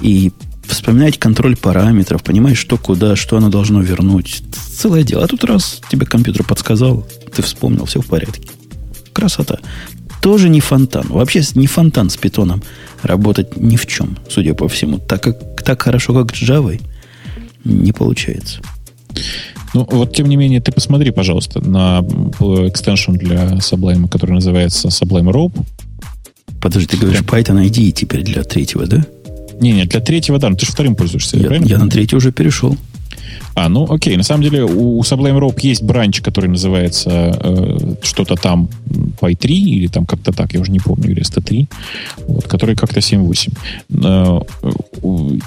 И 0.00 0.32
вспоминать 0.66 1.18
контроль 1.18 1.56
параметров, 1.56 2.22
понимать, 2.22 2.56
что 2.56 2.76
куда, 2.76 3.16
что 3.16 3.36
оно 3.36 3.48
должно 3.48 3.80
вернуть. 3.80 4.42
Целое 4.76 5.02
дело. 5.02 5.24
А 5.24 5.26
тут 5.26 5.44
раз 5.44 5.80
тебе 5.90 6.06
компьютер 6.06 6.44
подсказал, 6.44 7.06
ты 7.34 7.42
вспомнил, 7.42 7.84
все 7.84 8.00
в 8.00 8.06
порядке. 8.06 8.48
Красота. 9.12 9.58
Тоже 10.24 10.48
не 10.48 10.60
фонтан. 10.60 11.06
Вообще 11.10 11.42
не 11.54 11.66
фонтан 11.66 12.08
с 12.08 12.16
питоном 12.16 12.62
работать 13.02 13.58
ни 13.58 13.76
в 13.76 13.84
чем, 13.84 14.16
судя 14.26 14.54
по 14.54 14.68
всему. 14.68 14.98
Так, 14.98 15.22
как, 15.22 15.62
так 15.62 15.82
хорошо, 15.82 16.14
как 16.14 16.34
с 16.34 16.40
Java, 16.40 16.80
не 17.64 17.92
получается. 17.92 18.62
Ну, 19.74 19.86
вот 19.90 20.16
тем 20.16 20.30
не 20.30 20.36
менее, 20.36 20.62
ты 20.62 20.72
посмотри, 20.72 21.10
пожалуйста, 21.10 21.60
на 21.60 22.00
экстеншн 22.00 23.12
для 23.12 23.56
Sublime, 23.56 24.08
который 24.08 24.32
называется 24.32 24.88
Sublime 24.88 25.30
Rope. 25.30 25.62
Подожди, 26.58 26.86
ты 26.86 26.96
говоришь 26.96 27.20
Python 27.20 27.62
IDE 27.62 27.90
теперь 27.90 28.22
для 28.22 28.44
третьего, 28.44 28.86
да? 28.86 29.04
Не, 29.60 29.72
не, 29.72 29.84
для 29.84 30.00
третьего, 30.00 30.38
да, 30.38 30.48
но 30.48 30.56
ты 30.56 30.64
же 30.64 30.72
вторым 30.72 30.96
пользуешься, 30.96 31.36
я, 31.36 31.48
правильно? 31.48 31.66
Я 31.66 31.76
на 31.76 31.90
третий 31.90 32.16
уже 32.16 32.32
перешел. 32.32 32.78
А, 33.54 33.68
ну 33.68 33.86
окей. 33.90 34.16
На 34.16 34.22
самом 34.22 34.42
деле 34.42 34.64
у, 34.64 35.00
Sublime 35.02 35.38
Rope 35.38 35.60
есть 35.62 35.82
бранч, 35.82 36.20
который 36.20 36.50
называется 36.50 37.10
э, 37.10 37.94
что-то 38.02 38.34
там 38.36 38.68
Py3 39.20 39.46
или 39.46 39.86
там 39.86 40.06
как-то 40.06 40.32
так, 40.32 40.52
я 40.54 40.60
уже 40.60 40.72
не 40.72 40.80
помню, 40.80 41.10
или 41.10 41.22
ST3, 41.22 41.68
вот, 42.26 42.48
который 42.48 42.76
как-то 42.76 43.00
7.8. 43.00 43.52
Э, 44.04 44.40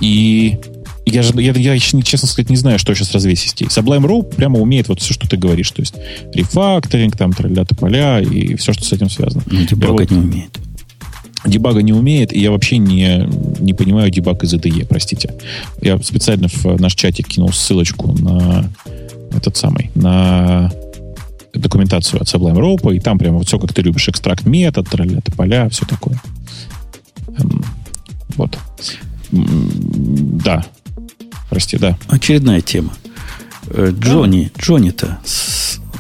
и 0.02 0.58
я, 1.06 1.24
же, 1.24 1.34
я, 1.42 1.54
я, 1.54 1.80
честно 1.80 2.28
сказать, 2.28 2.50
не 2.50 2.58
знаю, 2.58 2.80
что 2.80 2.94
сейчас 2.94 3.14
развесить. 3.14 3.62
Sublime 3.62 4.06
Rope 4.06 4.36
прямо 4.36 4.60
умеет 4.60 4.90
вот 4.90 5.00
все, 5.00 5.14
что 5.14 5.28
ты 5.28 5.38
говоришь. 5.38 5.72
То 5.72 5.82
есть 5.82 5.96
рефакторинг, 6.34 7.16
там, 7.16 7.34
тролля 7.34 7.66
поля 7.66 8.20
и 8.20 8.56
все, 8.56 8.74
что 8.74 8.84
с 8.84 8.92
этим 8.92 9.10
связано. 9.10 9.44
Ну, 9.50 9.64
дебагать 9.64 10.12
не 10.12 10.18
умеет. 10.18 10.58
Дебага 11.48 11.82
не 11.82 11.94
умеет, 11.94 12.34
и 12.34 12.40
я 12.40 12.52
вообще 12.52 12.78
не, 12.78 13.28
не 13.60 13.74
понимаю 13.74 14.12
дебаг 14.12 14.44
из 14.44 14.54
IDE, 14.54 14.86
простите. 14.86 15.34
Я 15.82 15.98
специально 16.00 16.48
в 16.50 16.80
наш 16.80 16.94
чатик 16.94 17.28
кинул 17.28 17.54
ссылочку 17.54 18.12
на 18.12 18.70
этот 19.32 19.56
самый, 19.56 19.90
на 19.96 20.72
документацию 21.54 22.22
от 22.22 22.28
Sublime 22.28 22.58
Rope, 22.58 22.96
и 22.96 23.00
там 23.00 23.18
прямо 23.18 23.38
вот 23.38 23.48
все, 23.48 23.60
как 23.60 23.74
ты 23.74 23.82
любишь, 23.82 24.10
экстракт 24.10 24.46
метод, 24.46 24.90
тролля 24.90 25.22
поля, 25.36 25.70
все 25.70 25.86
такое. 25.86 26.22
Эм, 27.38 27.64
вот. 28.36 28.58
Да. 29.32 30.66
Прости, 31.50 31.78
да. 31.78 31.98
Очередная 32.08 32.62
тема. 32.62 32.94
Э, 33.70 33.94
Джонни, 33.98 34.52
Джонни-то 34.60 35.20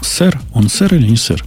сэр? 0.01 0.39
Он 0.53 0.69
сэр 0.69 0.95
или 0.95 1.09
не 1.09 1.17
сэр? 1.17 1.43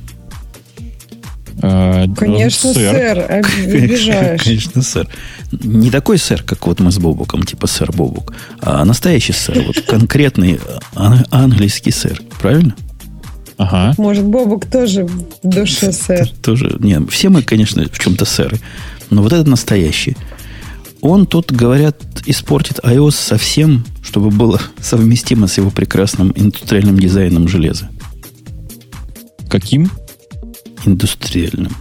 А, 1.62 2.06
Конечно, 2.16 2.72
сэр. 2.72 2.94
сэр. 2.94 3.18
Обижаешь. 3.30 4.42
Конечно, 4.42 4.82
сэр. 4.82 5.08
Не 5.52 5.90
такой 5.90 6.18
сэр, 6.18 6.42
как 6.42 6.66
вот 6.66 6.80
мы 6.80 6.90
с 6.90 6.98
Бобуком, 6.98 7.42
типа 7.42 7.66
сэр 7.66 7.92
Бобук, 7.92 8.32
а 8.61 8.84
настоящий 8.84 9.32
сэр, 9.32 9.62
вот 9.66 9.80
конкретный 9.86 10.58
английский 11.30 11.90
сэр. 11.90 12.20
Правильно? 12.40 12.74
Ага. 13.58 13.94
Может, 13.98 14.24
Бобук 14.24 14.64
тоже 14.66 15.04
в 15.04 15.26
душе 15.42 15.92
сэр. 15.92 16.30
Тоже. 16.42 16.76
Не, 16.78 17.04
все 17.08 17.28
мы, 17.28 17.42
конечно, 17.42 17.84
в 17.84 17.98
чем-то 17.98 18.24
сэры. 18.24 18.58
Но 19.11 19.22
вот 19.22 19.32
этот 19.32 19.48
настоящий. 19.48 20.16
он 21.02 21.26
тут, 21.26 21.52
говорят, 21.52 21.96
испортит 22.26 22.78
iOS 22.78 23.12
совсем, 23.12 23.84
чтобы 24.02 24.30
было 24.30 24.61
совместимо 24.80 25.46
с 25.46 25.58
его 25.58 25.70
прекрасным 25.70 26.32
индустриальным 26.34 26.98
дизайном 26.98 27.48
железа. 27.48 27.90
Каким? 29.50 29.90
Индустриальным. 30.86 31.76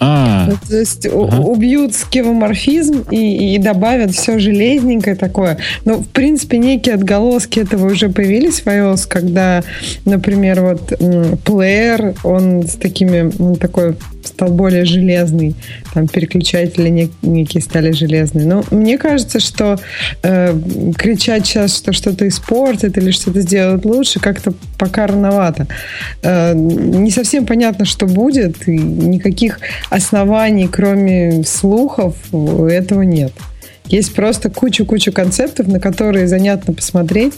А, 0.00 0.48
ну, 0.48 0.56
то 0.68 0.76
есть 0.76 1.06
ага. 1.06 1.40
убьют 1.40 1.94
скевоморфизм 1.94 3.04
и, 3.10 3.54
и 3.54 3.58
добавят 3.58 4.12
все 4.12 4.38
железненькое 4.38 5.16
такое. 5.16 5.58
Но, 5.84 5.98
в 5.98 6.08
принципе, 6.08 6.58
некие 6.58 6.96
отголоски 6.96 7.60
этого 7.60 7.90
уже 7.90 8.10
появились 8.10 8.60
в 8.60 8.66
iOS, 8.66 9.06
когда, 9.08 9.62
например, 10.04 10.60
вот 10.60 10.92
плеер, 11.44 12.14
он 12.22 12.64
с 12.66 12.72
такими, 12.72 13.32
он 13.38 13.56
такой 13.56 13.96
стал 14.26 14.48
более 14.48 14.84
железный, 14.84 15.54
там 15.92 16.08
переключатели 16.08 17.10
некие 17.22 17.62
стали 17.62 17.92
железные. 17.92 18.46
Но 18.46 18.64
мне 18.70 18.98
кажется, 18.98 19.40
что 19.40 19.78
э, 20.22 20.58
кричать 20.96 21.46
сейчас, 21.46 21.76
что 21.76 21.92
что-то 21.92 22.26
испортит 22.28 22.96
или 22.98 23.10
что-то 23.10 23.40
сделает 23.40 23.84
лучше, 23.84 24.20
как-то 24.20 24.52
пока 24.78 25.06
рановато. 25.06 25.66
Э, 26.22 26.52
не 26.54 27.10
совсем 27.10 27.46
понятно, 27.46 27.84
что 27.84 28.06
будет, 28.06 28.68
и 28.68 28.76
никаких 28.76 29.60
оснований, 29.90 30.68
кроме 30.68 31.44
слухов, 31.44 32.16
этого 32.32 33.02
нет. 33.02 33.32
Есть 33.88 34.14
просто 34.14 34.48
куча-куча 34.48 35.12
концептов, 35.12 35.66
на 35.66 35.78
которые 35.78 36.26
занятно 36.26 36.72
посмотреть. 36.72 37.34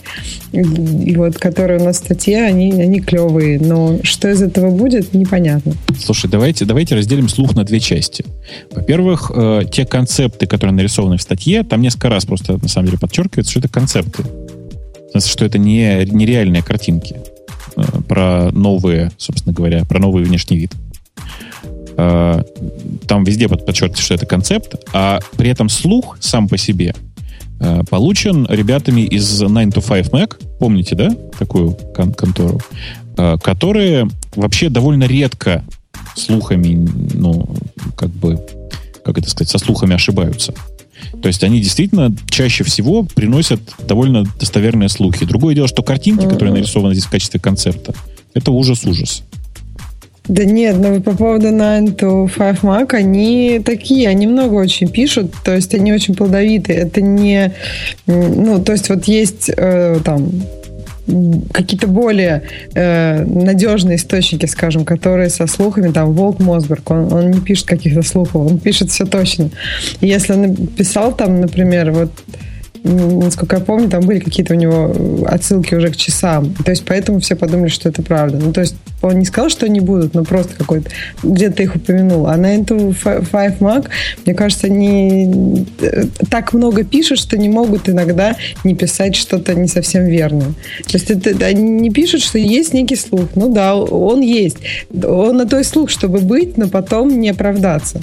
И 0.53 1.15
вот, 1.15 1.37
которые 1.37 1.79
у 1.79 1.83
нас 1.83 1.97
в 1.97 2.05
статье, 2.05 2.43
они, 2.43 2.71
они 2.71 3.01
клевые. 3.01 3.59
Но 3.59 3.99
что 4.03 4.29
из 4.29 4.41
этого 4.41 4.71
будет, 4.71 5.13
непонятно. 5.13 5.73
Слушай, 5.99 6.29
давайте, 6.29 6.63
давайте 6.63 6.95
разделим 6.95 7.27
слух 7.27 7.53
на 7.53 7.65
две 7.65 7.81
части. 7.81 8.23
Во-первых, 8.71 9.29
э, 9.35 9.63
те 9.71 9.85
концепты, 9.85 10.47
которые 10.47 10.73
нарисованы 10.73 11.17
в 11.17 11.21
статье, 11.21 11.63
там 11.63 11.81
несколько 11.81 12.09
раз 12.09 12.25
просто 12.25 12.57
на 12.61 12.69
самом 12.69 12.87
деле 12.87 12.99
подчеркивается, 12.99 13.51
что 13.51 13.59
это 13.59 13.69
концепты. 13.69 14.23
Что 15.17 15.45
это 15.45 15.57
не, 15.57 16.05
не 16.05 16.25
реальные 16.25 16.63
картинки 16.63 17.17
э, 17.75 17.81
про 18.07 18.51
новые, 18.51 19.11
собственно 19.17 19.53
говоря, 19.53 19.83
про 19.83 19.99
новый 19.99 20.23
внешний 20.23 20.57
вид. 20.57 20.71
Э, 21.97 22.43
там 23.07 23.23
везде 23.23 23.47
подчеркивается, 23.49 24.03
что 24.03 24.13
это 24.13 24.25
концепт, 24.25 24.75
а 24.93 25.19
при 25.35 25.49
этом 25.49 25.67
слух 25.67 26.17
сам 26.19 26.47
по 26.47 26.57
себе 26.57 26.93
э, 27.59 27.81
получен 27.89 28.45
ребятами 28.49 29.01
из 29.01 29.39
9 29.39 29.49
to 29.75 29.85
5 29.85 30.09
Mac, 30.11 30.35
помните, 30.59 30.95
да, 30.95 31.09
такую 31.39 31.71
кон- 31.95 32.13
контору, 32.13 32.61
э, 33.17 33.37
которые 33.41 34.07
вообще 34.35 34.69
довольно 34.69 35.05
редко 35.05 35.63
слухами, 36.15 36.87
ну, 37.13 37.49
как 37.95 38.09
бы, 38.09 38.39
как 39.03 39.17
это 39.17 39.29
сказать, 39.29 39.49
со 39.49 39.57
слухами 39.57 39.95
ошибаются. 39.95 40.53
То 41.21 41.27
есть 41.27 41.43
они 41.43 41.59
действительно 41.59 42.15
чаще 42.29 42.63
всего 42.63 43.03
приносят 43.03 43.61
довольно 43.87 44.23
достоверные 44.39 44.89
слухи. 44.89 45.25
Другое 45.25 45.55
дело, 45.55 45.67
что 45.67 45.83
картинки, 45.83 46.25
которые 46.25 46.53
нарисованы 46.53 46.93
здесь 46.93 47.05
в 47.05 47.09
качестве 47.09 47.39
концепта, 47.39 47.93
это 48.33 48.51
ужас-ужас. 48.51 49.23
Да 50.27 50.43
нет, 50.43 50.77
ну 50.77 51.01
по 51.01 51.15
поводу 51.15 51.51
9 51.51 52.01
to 52.01 52.29
5 52.29 52.59
Mac, 52.63 52.93
они 52.93 53.61
такие, 53.63 54.09
они 54.09 54.27
много 54.27 54.55
очень 54.55 54.89
пишут, 54.89 55.33
то 55.43 55.55
есть 55.55 55.73
они 55.73 55.93
очень 55.93 56.15
плодовитые. 56.15 56.79
Это 56.79 57.01
не... 57.01 57.53
Ну, 58.07 58.61
то 58.63 58.73
есть 58.73 58.89
вот 58.89 59.05
есть 59.05 59.49
э, 59.55 59.99
там 60.03 60.29
какие-то 61.53 61.87
более 61.87 62.43
э, 62.73 63.23
надежные 63.23 63.95
источники, 63.95 64.45
скажем, 64.45 64.83
которые 64.83 65.29
со 65.29 65.47
слухами, 65.47 65.91
там, 65.91 66.11
Волк 66.11 66.39
Мосберг, 66.39 66.91
он, 66.91 67.11
он 67.13 67.31
не 67.31 67.39
пишет 67.39 67.67
каких-то 67.67 68.01
слухов, 68.01 68.51
он 68.51 68.59
пишет 68.59 68.89
все 68.91 69.05
точно. 69.05 69.49
Если 70.01 70.33
он 70.33 70.41
написал 70.41 71.15
там, 71.15 71.39
например, 71.39 71.91
вот 71.91 72.11
насколько 72.83 73.57
я 73.57 73.61
помню, 73.61 73.89
там 73.89 74.01
были 74.05 74.19
какие-то 74.19 74.53
у 74.53 74.57
него 74.57 75.25
отсылки 75.25 75.75
уже 75.75 75.89
к 75.89 75.95
часам. 75.95 76.53
То 76.53 76.71
есть 76.71 76.83
поэтому 76.85 77.19
все 77.19 77.35
подумали, 77.35 77.69
что 77.69 77.89
это 77.89 78.01
правда. 78.01 78.37
Ну, 78.37 78.53
то 78.53 78.61
есть 78.61 78.75
он 79.01 79.19
не 79.19 79.25
сказал, 79.25 79.49
что 79.49 79.65
они 79.65 79.79
будут, 79.79 80.13
но 80.13 80.23
просто 80.23 80.55
какой-то 80.55 80.89
где-то 81.23 81.63
их 81.63 81.75
упомянул. 81.75 82.27
А 82.27 82.37
на 82.37 82.55
эту 82.55 82.75
Five 82.89 83.59
Mac, 83.59 83.87
мне 84.25 84.33
кажется, 84.33 84.67
они 84.67 85.65
э, 85.81 86.05
так 86.29 86.53
много 86.53 86.83
пишут, 86.83 87.19
что 87.19 87.37
не 87.37 87.49
могут 87.49 87.89
иногда 87.89 88.35
не 88.63 88.75
писать 88.75 89.15
что-то 89.15 89.53
не 89.53 89.67
совсем 89.67 90.05
верное. 90.05 90.53
То 90.87 90.97
есть 90.97 91.11
это, 91.11 91.45
они 91.45 91.61
не 91.61 91.89
пишут, 91.89 92.21
что 92.21 92.39
есть 92.39 92.73
некий 92.73 92.95
слух. 92.95 93.29
Ну 93.35 93.53
да, 93.53 93.75
он 93.75 94.21
есть. 94.21 94.57
Он 94.91 95.37
на 95.37 95.45
той 95.45 95.63
слух, 95.63 95.89
чтобы 95.89 96.19
быть, 96.19 96.57
но 96.57 96.67
потом 96.67 97.19
не 97.19 97.29
оправдаться. 97.29 98.01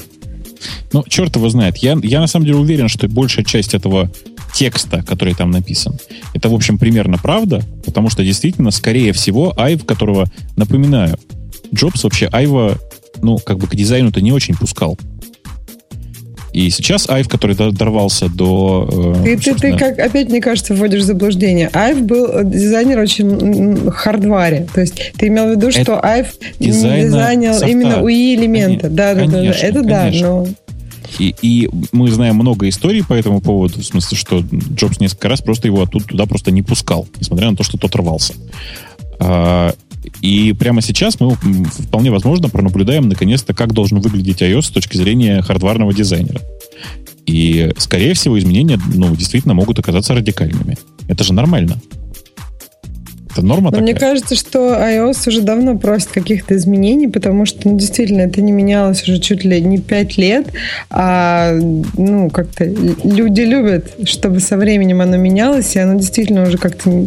Ну, 0.93 1.03
черт 1.09 1.35
его 1.37 1.49
знает. 1.49 1.79
Я, 1.79 1.97
я 2.03 2.21
на 2.21 2.27
самом 2.27 2.47
деле 2.47 2.59
уверен, 2.59 2.89
что 2.89 3.09
большая 3.09 3.45
часть 3.45 3.75
этого 3.75 4.11
текста, 4.55 5.03
который 5.03 5.35
там 5.35 5.51
написан. 5.51 5.99
Это, 6.33 6.49
в 6.49 6.55
общем, 6.55 6.79
примерно 6.79 7.19
правда, 7.19 7.63
потому 7.85 8.09
что 8.09 8.25
действительно, 8.25 8.71
скорее 8.71 9.13
всего, 9.13 9.53
Айв, 9.57 9.85
которого, 9.85 10.27
напоминаю, 10.57 11.19
Джобс 11.75 12.05
вообще 12.05 12.29
Айва, 12.33 12.77
ну, 13.21 13.39
как 13.39 13.59
бы 13.59 13.67
к 13.67 13.75
дизайну-то 13.75 14.21
не 14.21 14.33
очень 14.33 14.55
пускал. 14.55 14.99
И 16.55 16.71
сейчас 16.71 17.11
Айв, 17.11 17.29
который 17.29 17.57
дорвался 17.57 18.29
до... 18.29 19.15
Э, 19.17 19.25
ты, 19.25 19.37
ты, 19.39 19.55
ты, 19.57 19.77
как, 19.77 19.99
опять, 19.99 20.29
мне 20.29 20.41
кажется, 20.41 20.73
вводишь 20.73 21.03
в 21.03 21.07
заблуждение. 21.07 21.69
Айв 21.73 22.03
был 22.03 22.45
дизайнер 22.45 23.01
очень 23.01 23.91
хардваре. 23.91 24.69
То 24.73 24.83
есть 24.83 25.15
ты 25.17 25.27
имел 25.27 25.49
в 25.49 25.51
виду, 25.51 25.73
что 25.73 25.99
Айв 26.01 26.29
дизайнил 26.61 27.61
именно 27.67 28.03
УИ 28.03 28.37
элемента. 28.37 28.89
Да, 28.89 29.15
да, 29.15 29.27
да, 29.27 29.33
да. 29.33 29.39
Это 29.51 29.83
конечно. 29.83 29.83
да, 29.83 30.11
но... 30.13 30.47
И, 31.19 31.35
и 31.43 31.71
мы 31.93 32.11
знаем 32.11 32.37
много 32.37 32.69
историй 32.69 33.05
по 33.05 33.13
этому 33.13 33.41
поводу, 33.41 33.81
в 33.81 33.85
смысле, 33.85 34.17
что 34.17 34.45
Джобс 34.75 35.01
несколько 35.01 35.29
раз 35.29 35.41
просто 35.41 35.69
его 35.69 35.83
оттуда 35.83 36.05
туда 36.05 36.27
просто 36.27 36.51
не 36.51 36.63
пускал, 36.63 37.07
несмотря 37.19 37.51
на 37.51 37.57
то, 37.57 37.63
что 37.63 37.79
тот 37.79 37.95
рвался. 37.95 38.35
А, 39.21 39.73
и 40.21 40.53
прямо 40.53 40.83
сейчас 40.83 41.21
мы 41.21 41.35
вполне 41.35 42.11
возможно 42.11 42.49
пронаблюдаем 42.49 43.09
наконец-то, 43.09 43.55
как 43.55 43.73
должен 43.73 44.01
выглядеть 44.01 44.43
iOS 44.43 44.63
с 44.63 44.71
точки 44.71 44.97
зрения 44.97 45.43
хардварного 45.43 45.95
дизайнера. 45.95 46.41
И, 47.27 47.71
скорее 47.79 48.15
всего, 48.15 48.39
изменения 48.39 48.79
ну, 48.93 49.15
действительно 49.17 49.55
могут 49.55 49.79
оказаться 49.79 50.15
радикальными. 50.15 50.77
Это 51.09 51.25
же 51.25 51.33
нормально. 51.33 51.81
Это 53.35 53.45
норма 53.45 53.65
Но 53.65 53.71
такая? 53.71 53.83
Мне 53.83 53.95
кажется, 53.95 54.37
что 54.37 54.59
iOS 54.75 55.29
уже 55.29 55.43
давно 55.43 55.77
просит 55.77 56.09
каких-то 56.09 56.55
изменений, 56.57 57.09
потому 57.09 57.47
что, 57.47 57.69
ну, 57.69 57.77
действительно, 57.77 58.23
это 58.23 58.41
не 58.41 58.53
менялось 58.53 59.03
уже 59.03 59.19
чуть 59.19 59.45
ли 59.45 59.61
не 59.61 59.79
5 59.79 60.17
лет, 60.19 60.47
а, 60.89 61.53
ну, 61.99 62.31
как-то 62.31 62.65
люди 62.65 63.41
любят, 63.41 63.93
чтобы 64.05 64.39
со 64.39 64.57
временем 64.57 65.01
оно 65.01 65.17
менялось, 65.17 65.75
и 65.75 65.81
оно 65.81 65.99
действительно 65.99 66.43
уже 66.43 66.59
как-то... 66.59 67.07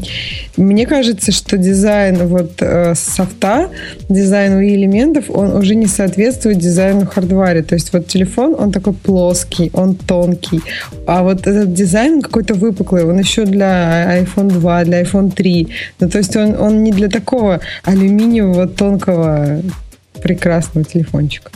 Мне 0.58 0.86
кажется, 0.86 1.32
что 1.32 1.58
дизайн 1.58 2.28
вот 2.28 2.54
э, 2.60 2.94
софта, 2.96 3.70
дизайн 4.10 4.60
UI 4.60 4.76
элементов, 4.76 5.30
он 5.30 5.56
уже 5.56 5.76
не 5.76 5.88
соответствует 5.88 6.58
дизайну 6.58 7.06
хардваре. 7.06 7.62
То 7.62 7.76
есть 7.76 7.94
вот 7.94 8.08
телефон, 8.08 8.56
он 8.58 8.72
такой 8.72 8.94
плоский, 8.94 9.70
он 9.74 9.96
тонкий, 9.96 10.62
а 11.06 11.24
вот 11.24 11.48
этот 11.48 11.74
дизайн 11.74 12.22
какой-то 12.22 12.54
выпуклый, 12.54 13.06
он 13.06 13.18
еще 13.20 13.46
для 13.46 14.20
iPhone 14.22 14.50
2, 14.50 14.84
для 14.84 15.02
iPhone 15.02 15.32
3. 15.32 15.68
Ну, 16.00 16.10
то 16.18 16.20
есть 16.20 16.36
он, 16.36 16.60
он 16.60 16.84
не 16.84 16.92
для 16.92 17.10
такого 17.10 17.60
алюминиевого 17.84 18.68
тонкого 18.68 19.62
прекрасного 20.24 20.84
телефончика. 20.84 21.52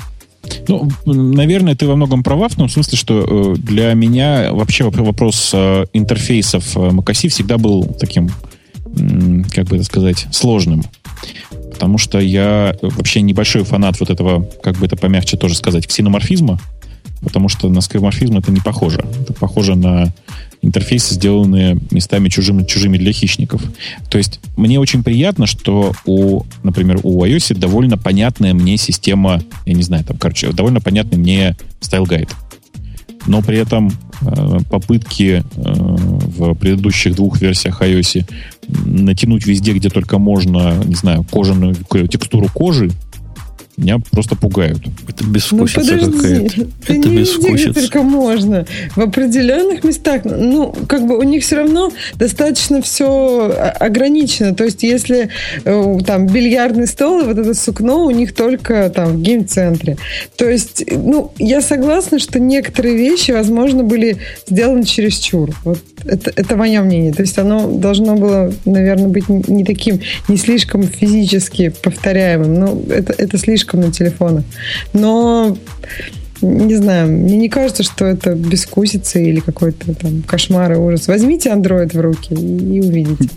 Ну, 0.68 0.88
наверное, 1.07 1.76
ты 1.76 1.88
во 1.88 1.95
многом 1.95 2.22
права, 2.22 2.47
в 2.47 2.53
том 2.53 2.70
смысле, 2.70 2.95
что 2.95 3.55
э, 3.55 3.55
для 3.57 3.91
меня 3.95 4.53
вообще 4.53 4.84
вопрос 4.84 5.49
э, 5.55 5.86
интерфейсов 5.93 6.78
э, 6.78 6.80
macOS 6.80 7.30
всегда 7.30 7.57
был 7.57 7.86
таким, 7.99 8.30
как 9.51 9.66
бы 9.66 9.78
это 9.78 9.84
сказать, 9.84 10.28
сложным. 10.32 10.84
Потому 11.72 11.97
что 11.97 12.20
я 12.20 12.76
вообще 12.84 13.22
небольшой 13.22 13.64
фанат 13.64 13.99
вот 13.99 14.12
этого, 14.12 14.47
как 14.62 14.76
бы 14.78 14.86
это 14.86 14.95
помягче 14.95 15.38
тоже 15.38 15.55
сказать, 15.55 15.88
ксеноморфизма, 15.88 16.59
потому 17.24 17.49
что 17.49 17.68
на 17.70 17.82
скеоморфизм 17.82 18.38
это 18.38 18.51
не 18.51 18.59
похоже. 18.59 19.03
Это 19.22 19.34
похоже 19.34 19.74
на 19.74 20.14
интерфейсы, 20.62 21.16
сделанные 21.16 21.78
местами 21.89 22.30
чужими, 22.30 22.64
чужими 22.64 22.97
для 22.97 23.12
хищников. 23.12 23.62
То 24.09 24.18
есть 24.18 24.39
мне 24.55 24.80
очень 24.80 25.03
приятно, 25.03 25.47
что 25.47 25.93
у, 26.05 26.43
например, 26.64 26.99
у 27.03 27.24
iOS 27.26 27.57
довольно 27.57 27.97
понятная 27.97 28.53
мне 28.53 28.78
система, 28.78 29.41
я 29.66 29.74
не 29.74 29.84
знаю, 29.84 30.03
там, 30.03 30.18
короче, 30.18 30.51
довольно 30.51 30.80
понятный 30.80 31.18
мне 31.18 31.55
style 31.80 32.02
guide. 32.02 32.30
Но 33.28 33.41
при 33.41 33.57
этом 33.57 33.91
э, 34.22 34.57
попытки 34.70 35.43
э, 35.43 35.43
в 35.55 36.53
предыдущих 36.55 37.16
двух 37.16 37.39
версиях 37.41 37.82
iOS 37.82 38.26
натянуть 38.86 39.45
везде, 39.45 39.74
где 39.74 39.89
только 39.89 40.18
можно, 40.18 40.76
не 40.86 40.95
знаю, 40.95 41.24
кожаную 41.30 41.76
текстуру 42.07 42.47
кожи, 42.53 42.91
меня 43.82 43.99
просто 44.11 44.36
пугают. 44.36 44.79
Это 45.07 45.25
безвкусица 45.25 45.95
ну, 45.95 46.11
какая-то. 46.11 46.67
Это 46.84 46.97
не 46.97 47.17
безвкусица. 47.17 47.73
Только 47.73 48.03
можно. 48.03 48.65
В 48.95 49.01
определенных 49.01 49.84
местах, 49.84 50.21
ну, 50.23 50.73
как 50.88 51.07
бы 51.07 51.17
у 51.17 51.23
них 51.23 51.43
все 51.43 51.57
равно 51.57 51.91
достаточно 52.15 52.82
все 52.82 53.51
ограничено. 53.79 54.53
То 54.53 54.65
есть, 54.65 54.84
если 54.84 55.29
э, 55.65 55.97
там 56.05 56.27
бильярдный 56.27 56.88
стол 56.88 57.21
и 57.21 57.23
вот 57.25 57.38
это 57.38 57.53
сукно 57.53 58.05
у 58.05 58.11
них 58.11 58.34
только 58.34 58.89
там 58.89 59.17
в 59.17 59.21
гейм-центре. 59.21 59.97
То 60.36 60.47
есть, 60.47 60.84
ну, 60.91 61.32
я 61.39 61.61
согласна, 61.61 62.19
что 62.19 62.39
некоторые 62.39 62.95
вещи, 62.95 63.32
возможно, 63.32 63.84
были 63.84 64.17
сделаны 64.47 64.84
чересчур. 64.84 65.55
Вот 65.63 65.79
это, 66.05 66.32
это 66.36 66.55
мое 66.55 66.82
мнение. 66.82 67.13
То 67.13 67.21
есть 67.21 67.38
оно 67.38 67.67
должно 67.67 68.15
было, 68.15 68.53
наверное, 68.65 69.07
быть 69.07 69.27
не 69.29 69.63
таким, 69.63 70.01
не 70.27 70.38
слишком 70.38 70.84
физически 70.84 71.73
повторяемым. 71.84 72.53
Ну, 72.53 72.86
это, 72.89 73.13
это 73.17 73.38
слишком 73.38 73.70
на 73.78 73.91
телефонах. 73.91 74.43
Но 74.93 75.57
не 76.41 76.76
знаю, 76.76 77.11
мне 77.11 77.38
не 77.38 77.49
кажется, 77.49 77.84
что 77.84 78.05
это 78.05 78.34
бескусица 78.34 79.19
или 79.19 79.39
какой-то 79.39 79.93
там 79.93 80.24
кошмар 80.24 80.74
и 80.74 80.76
ужас. 80.76 81.07
Возьмите 81.07 81.49
Android 81.49 81.95
в 81.95 81.99
руки 81.99 82.34
и 82.34 82.82
увидите. 82.82 83.30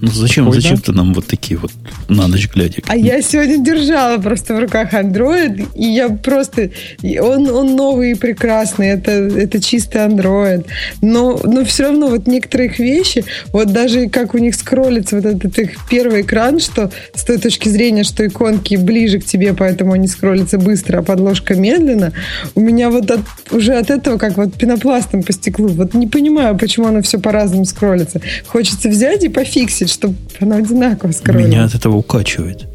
Ну 0.00 0.08
зачем, 0.10 0.48
Ой, 0.48 0.54
зачем 0.54 0.76
да? 0.76 0.82
ты 0.82 0.92
нам 0.92 1.12
вот 1.12 1.26
такие 1.26 1.58
вот 1.58 1.72
на 2.08 2.26
ночь 2.26 2.48
глядя? 2.48 2.82
А 2.86 2.96
я 2.96 3.20
сегодня 3.20 3.58
держала 3.58 4.18
просто 4.18 4.54
в 4.54 4.60
руках 4.60 4.94
Android, 4.94 5.68
и 5.74 5.84
я 5.84 6.08
просто... 6.08 6.70
Он, 7.02 7.48
он 7.50 7.76
новый 7.76 8.12
и 8.12 8.14
прекрасный, 8.14 8.88
это, 8.88 9.10
это 9.10 9.60
чистый 9.60 9.98
Android. 9.98 10.66
Но, 11.02 11.38
но 11.44 11.64
все 11.64 11.84
равно 11.84 12.08
вот 12.08 12.26
некоторые 12.26 12.70
их 12.70 12.78
вещи, 12.78 13.24
вот 13.52 13.72
даже 13.72 14.08
как 14.08 14.34
у 14.34 14.38
них 14.38 14.54
скроллится 14.54 15.16
вот 15.16 15.26
этот 15.26 15.58
их 15.58 15.76
первый 15.88 16.22
экран, 16.22 16.60
что 16.60 16.90
с 17.14 17.24
той 17.24 17.38
точки 17.38 17.68
зрения, 17.68 18.04
что 18.04 18.26
иконки 18.26 18.76
ближе 18.76 19.20
к 19.20 19.24
тебе, 19.24 19.52
поэтому 19.52 19.92
они 19.92 20.08
скроллятся 20.08 20.58
быстро, 20.58 20.98
а 20.98 21.02
подложка 21.02 21.54
медленно, 21.54 22.12
у 22.54 22.60
меня 22.60 22.90
вот 22.90 23.10
от, 23.10 23.20
уже 23.50 23.74
от 23.74 23.90
этого 23.90 24.16
как 24.16 24.36
вот 24.36 24.54
пенопластом 24.54 25.22
по 25.22 25.32
стеклу. 25.32 25.68
Вот 25.68 25.92
не 25.94 26.06
понимаю, 26.06 26.56
почему 26.56 26.86
оно 26.86 27.02
все 27.02 27.18
по-разному 27.18 27.66
скроллится. 27.66 28.20
Хочется 28.46 28.88
взять 28.88 29.24
и 29.24 29.28
пофиксить, 29.50 29.90
чтобы 29.90 30.14
оно 30.40 30.56
одинаково 30.56 31.12
скроллилось. 31.12 31.50
Меня 31.50 31.64
от 31.64 31.74
этого 31.74 31.96
укачивает. 31.96 32.66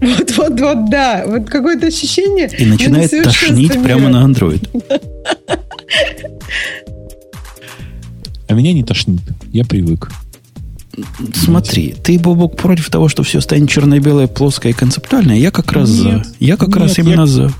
Вот, 0.00 0.36
вот, 0.36 0.60
вот, 0.60 0.90
да. 0.90 1.24
Вот 1.26 1.48
какое-то 1.48 1.86
ощущение. 1.86 2.50
И 2.58 2.64
начинает 2.64 3.10
тошнить 3.10 3.80
прямо 3.82 4.08
на 4.08 4.26
Android. 4.26 4.68
А 8.48 8.54
меня 8.54 8.72
не 8.72 8.82
тошнит. 8.82 9.20
Я 9.52 9.64
привык. 9.64 10.10
Смотри, 11.34 11.94
ты, 12.02 12.18
Бобок, 12.18 12.56
против 12.56 12.90
того, 12.90 13.08
что 13.08 13.22
все 13.22 13.40
станет 13.40 13.70
черно-белое, 13.70 14.26
плоское 14.26 14.72
и 14.72 14.74
концептуальное. 14.74 15.36
Я 15.36 15.50
как 15.50 15.72
раз 15.72 15.88
нет, 15.88 16.26
за. 16.26 16.34
Я 16.38 16.56
как 16.58 16.68
нет, 16.68 16.78
раз 16.78 16.98
именно 16.98 17.20
я, 17.20 17.26
за. 17.26 17.52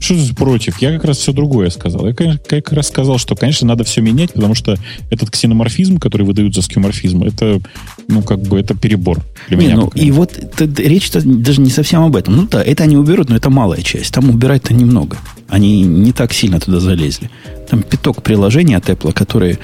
Что 0.00 0.14
ты 0.14 0.34
против? 0.34 0.80
Я 0.80 0.92
как 0.92 1.04
раз 1.04 1.18
все 1.18 1.32
другое 1.32 1.70
сказал. 1.70 2.06
Я 2.06 2.14
как 2.14 2.72
раз 2.72 2.88
сказал, 2.88 3.18
что, 3.18 3.34
конечно, 3.34 3.66
надо 3.66 3.84
все 3.84 4.00
менять, 4.00 4.32
потому 4.32 4.54
что 4.54 4.76
этот 5.10 5.30
ксеноморфизм, 5.30 5.98
который 5.98 6.22
выдают 6.22 6.54
за 6.54 6.62
скеоморфизм, 6.62 7.24
это, 7.24 7.60
ну, 8.06 8.22
как 8.22 8.40
бы, 8.40 8.60
это 8.60 8.74
перебор 8.74 9.20
для 9.48 9.56
не, 9.56 9.66
меня. 9.66 9.76
Ну, 9.76 9.88
и 9.94 10.10
вот 10.12 10.38
речь 10.78 11.10
даже 11.10 11.60
не 11.60 11.70
совсем 11.70 12.02
об 12.02 12.14
этом. 12.14 12.36
Ну 12.36 12.46
да, 12.48 12.62
это 12.62 12.84
они 12.84 12.96
уберут, 12.96 13.28
но 13.28 13.36
это 13.36 13.50
малая 13.50 13.82
часть. 13.82 14.14
Там 14.14 14.30
убирать-то 14.30 14.72
немного. 14.72 15.18
Они 15.48 15.82
не 15.82 16.12
так 16.12 16.32
сильно 16.32 16.60
туда 16.60 16.78
залезли. 16.78 17.30
Там 17.68 17.82
пяток 17.82 18.22
приложений 18.22 18.74
от 18.74 18.88
Apple, 18.88 19.12
которые, 19.12 19.58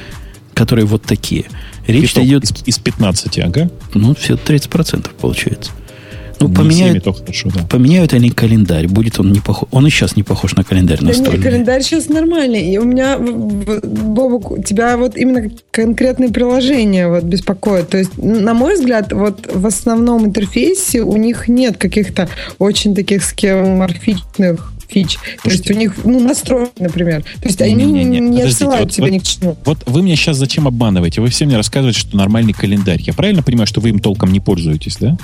которые 0.53 0.87
вот 0.87 1.03
такие. 1.03 1.45
Речь 1.87 2.17
идет... 2.17 2.45
Из, 2.45 2.53
из 2.67 2.79
15, 2.79 3.39
ага. 3.39 3.71
Ну, 3.95 4.15
все 4.15 4.35
30% 4.35 5.11
получается. 5.21 5.71
Ну, 6.49 6.55
поменяют, 6.55 7.05
хорошо, 7.05 7.51
да. 7.55 7.67
поменяют 7.67 8.13
они 8.13 8.31
календарь. 8.31 8.89
Будет 8.89 9.19
он 9.19 9.33
не 9.33 9.41
похож. 9.41 9.69
Он 9.73 9.87
и 9.87 9.91
сейчас 9.91 10.17
не 10.17 10.23
похож 10.23 10.55
на 10.55 10.65
календарь 10.65 10.99
да 11.01 11.07
настольный. 11.07 11.39
Нет, 11.39 11.43
календарь 11.43 11.83
сейчас 11.83 12.09
нормальный. 12.09 12.73
И 12.73 12.79
у 12.79 12.85
меня, 12.85 13.19
Бобок, 13.19 14.65
тебя 14.65 14.97
вот 14.97 15.17
именно 15.17 15.51
конкретные 15.71 16.31
приложения 16.31 17.09
вот 17.09 17.25
беспокоят. 17.25 17.89
То 17.89 17.99
есть, 17.99 18.17
на 18.17 18.55
мой 18.55 18.75
взгляд, 18.75 19.13
вот 19.13 19.49
в 19.53 19.67
основном 19.67 20.27
интерфейсе 20.27 21.01
у 21.01 21.17
них 21.17 21.49
нет 21.49 21.77
каких-то 21.77 22.29
очень 22.59 22.95
таких 22.95 23.25
скеморфичных 23.25 24.74
фич. 24.95 25.19
То 25.43 25.51
есть 25.51 25.69
у 25.71 25.75
них, 25.75 26.05
ну, 26.05 26.21
настрой, 26.21 26.69
например. 26.79 27.23
То 27.23 27.47
есть 27.47 27.61
они 27.61 27.85
не, 27.85 28.05
не, 28.05 28.21
не 28.21 28.43
отсылают 28.43 28.85
вот, 28.85 28.93
тебя 28.93 29.07
вот, 29.07 29.13
ни 29.13 29.19
к 29.19 29.23
чему. 29.25 29.57
Вот 29.65 29.79
вы 29.87 30.03
меня 30.03 30.17
сейчас 30.17 30.37
зачем 30.37 30.69
обманываете? 30.69 31.21
Вы 31.21 31.29
все 31.31 31.47
мне 31.47 31.57
рассказываете, 31.57 31.99
что 32.01 32.17
нормальный 32.17 32.53
календарь. 32.53 33.01
Я 33.03 33.13
правильно 33.13 33.43
понимаю, 33.43 33.67
что 33.67 33.81
вы 33.81 33.91
им 33.91 33.99
толком 33.99 34.33
не 34.33 34.41
пользуетесь, 34.41 34.97
да? 34.97 35.19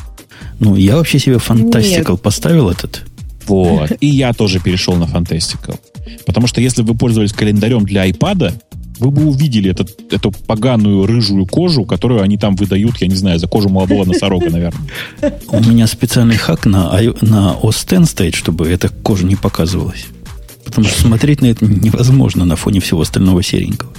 Ну, 0.59 0.75
я 0.77 0.97
вообще 0.97 1.18
себе 1.18 1.37
Fantastical 1.37 2.12
Нет. 2.12 2.23
поставил 2.23 2.68
этот. 2.68 3.03
Вот. 3.47 3.93
И 4.01 4.07
я 4.07 4.33
тоже 4.33 4.61
перешел 4.61 4.95
на 4.97 5.05
Fantastical. 5.05 5.79
Потому 6.27 6.47
что 6.47 6.61
если 6.61 6.83
бы 6.83 6.93
вы 6.93 6.99
пользовались 6.99 7.33
календарем 7.33 7.85
для 7.85 8.09
iPad, 8.09 8.55
вы 9.01 9.11
бы 9.11 9.27
увидели 9.27 9.71
этот, 9.71 10.13
эту 10.13 10.31
поганую 10.31 11.07
рыжую 11.07 11.47
кожу, 11.47 11.85
которую 11.85 12.23
они 12.23 12.37
там 12.37 12.55
выдают, 12.57 12.99
я 13.01 13.07
не 13.07 13.15
знаю, 13.15 13.39
за 13.39 13.49
кожу 13.49 13.69
молодого 13.69 14.05
носорога, 14.05 14.51
наверное. 14.51 14.89
У 15.49 15.61
меня 15.61 15.87
специальный 15.87 16.37
хак 16.37 16.67
на, 16.67 16.91
на 17.23 17.57
OS 17.61 18.01
X 18.01 18.11
стоит, 18.11 18.35
чтобы 18.35 18.69
эта 18.69 18.89
кожа 18.89 19.25
не 19.27 19.37
показывалась. 19.37 20.07
Потому 20.65 20.87
что 20.87 21.01
смотреть 21.01 21.41
на 21.41 21.47
это 21.47 21.65
невозможно 21.65 22.45
на 22.45 22.57
фоне 22.57 22.81
всего 22.81 23.01
остального 23.01 23.43
серенького. 23.43 23.91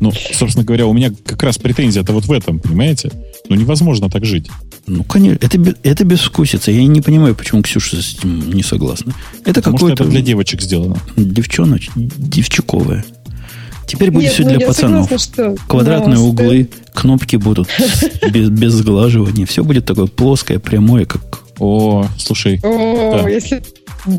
Ну, 0.00 0.12
собственно 0.32 0.64
говоря, 0.64 0.86
у 0.86 0.94
меня 0.94 1.12
как 1.26 1.42
раз 1.42 1.58
претензия-то 1.58 2.12
вот 2.14 2.24
в 2.24 2.32
этом, 2.32 2.58
понимаете? 2.58 3.12
Ну, 3.48 3.54
невозможно 3.54 4.08
так 4.08 4.24
жить. 4.24 4.48
Ну, 4.86 5.04
конечно, 5.04 5.38
это, 5.44 5.76
это 5.82 6.04
безвкусица. 6.04 6.70
Я 6.70 6.84
не 6.86 7.02
понимаю, 7.02 7.34
почему 7.34 7.62
Ксюша 7.62 8.00
с 8.00 8.14
этим 8.14 8.50
не 8.50 8.62
согласна. 8.62 9.14
Это 9.44 9.60
какое-то... 9.60 10.04
это 10.04 10.10
для 10.10 10.22
девочек 10.22 10.62
сделано. 10.62 10.96
Девчоноч, 11.16 11.90
девчуковое. 11.94 13.04
Теперь 13.90 14.12
будет 14.12 14.24
Нет, 14.24 14.32
все 14.34 14.42
ну, 14.44 14.50
для 14.50 14.66
пацанов. 14.66 15.02
Согласна, 15.04 15.18
что... 15.18 15.56
Квадратные 15.66 16.14
Но, 16.14 16.28
углы, 16.28 16.68
что... 16.70 17.00
кнопки 17.00 17.34
будут 17.34 17.68
без, 18.30 18.48
без 18.48 18.72
сглаживания. 18.72 19.46
Все 19.46 19.64
будет 19.64 19.84
такое 19.84 20.06
плоское, 20.06 20.60
прямое, 20.60 21.06
как... 21.06 21.40
О, 21.58 22.06
слушай. 22.16 22.60
О, 22.62 23.20
да. 23.20 23.28
если 23.28 23.62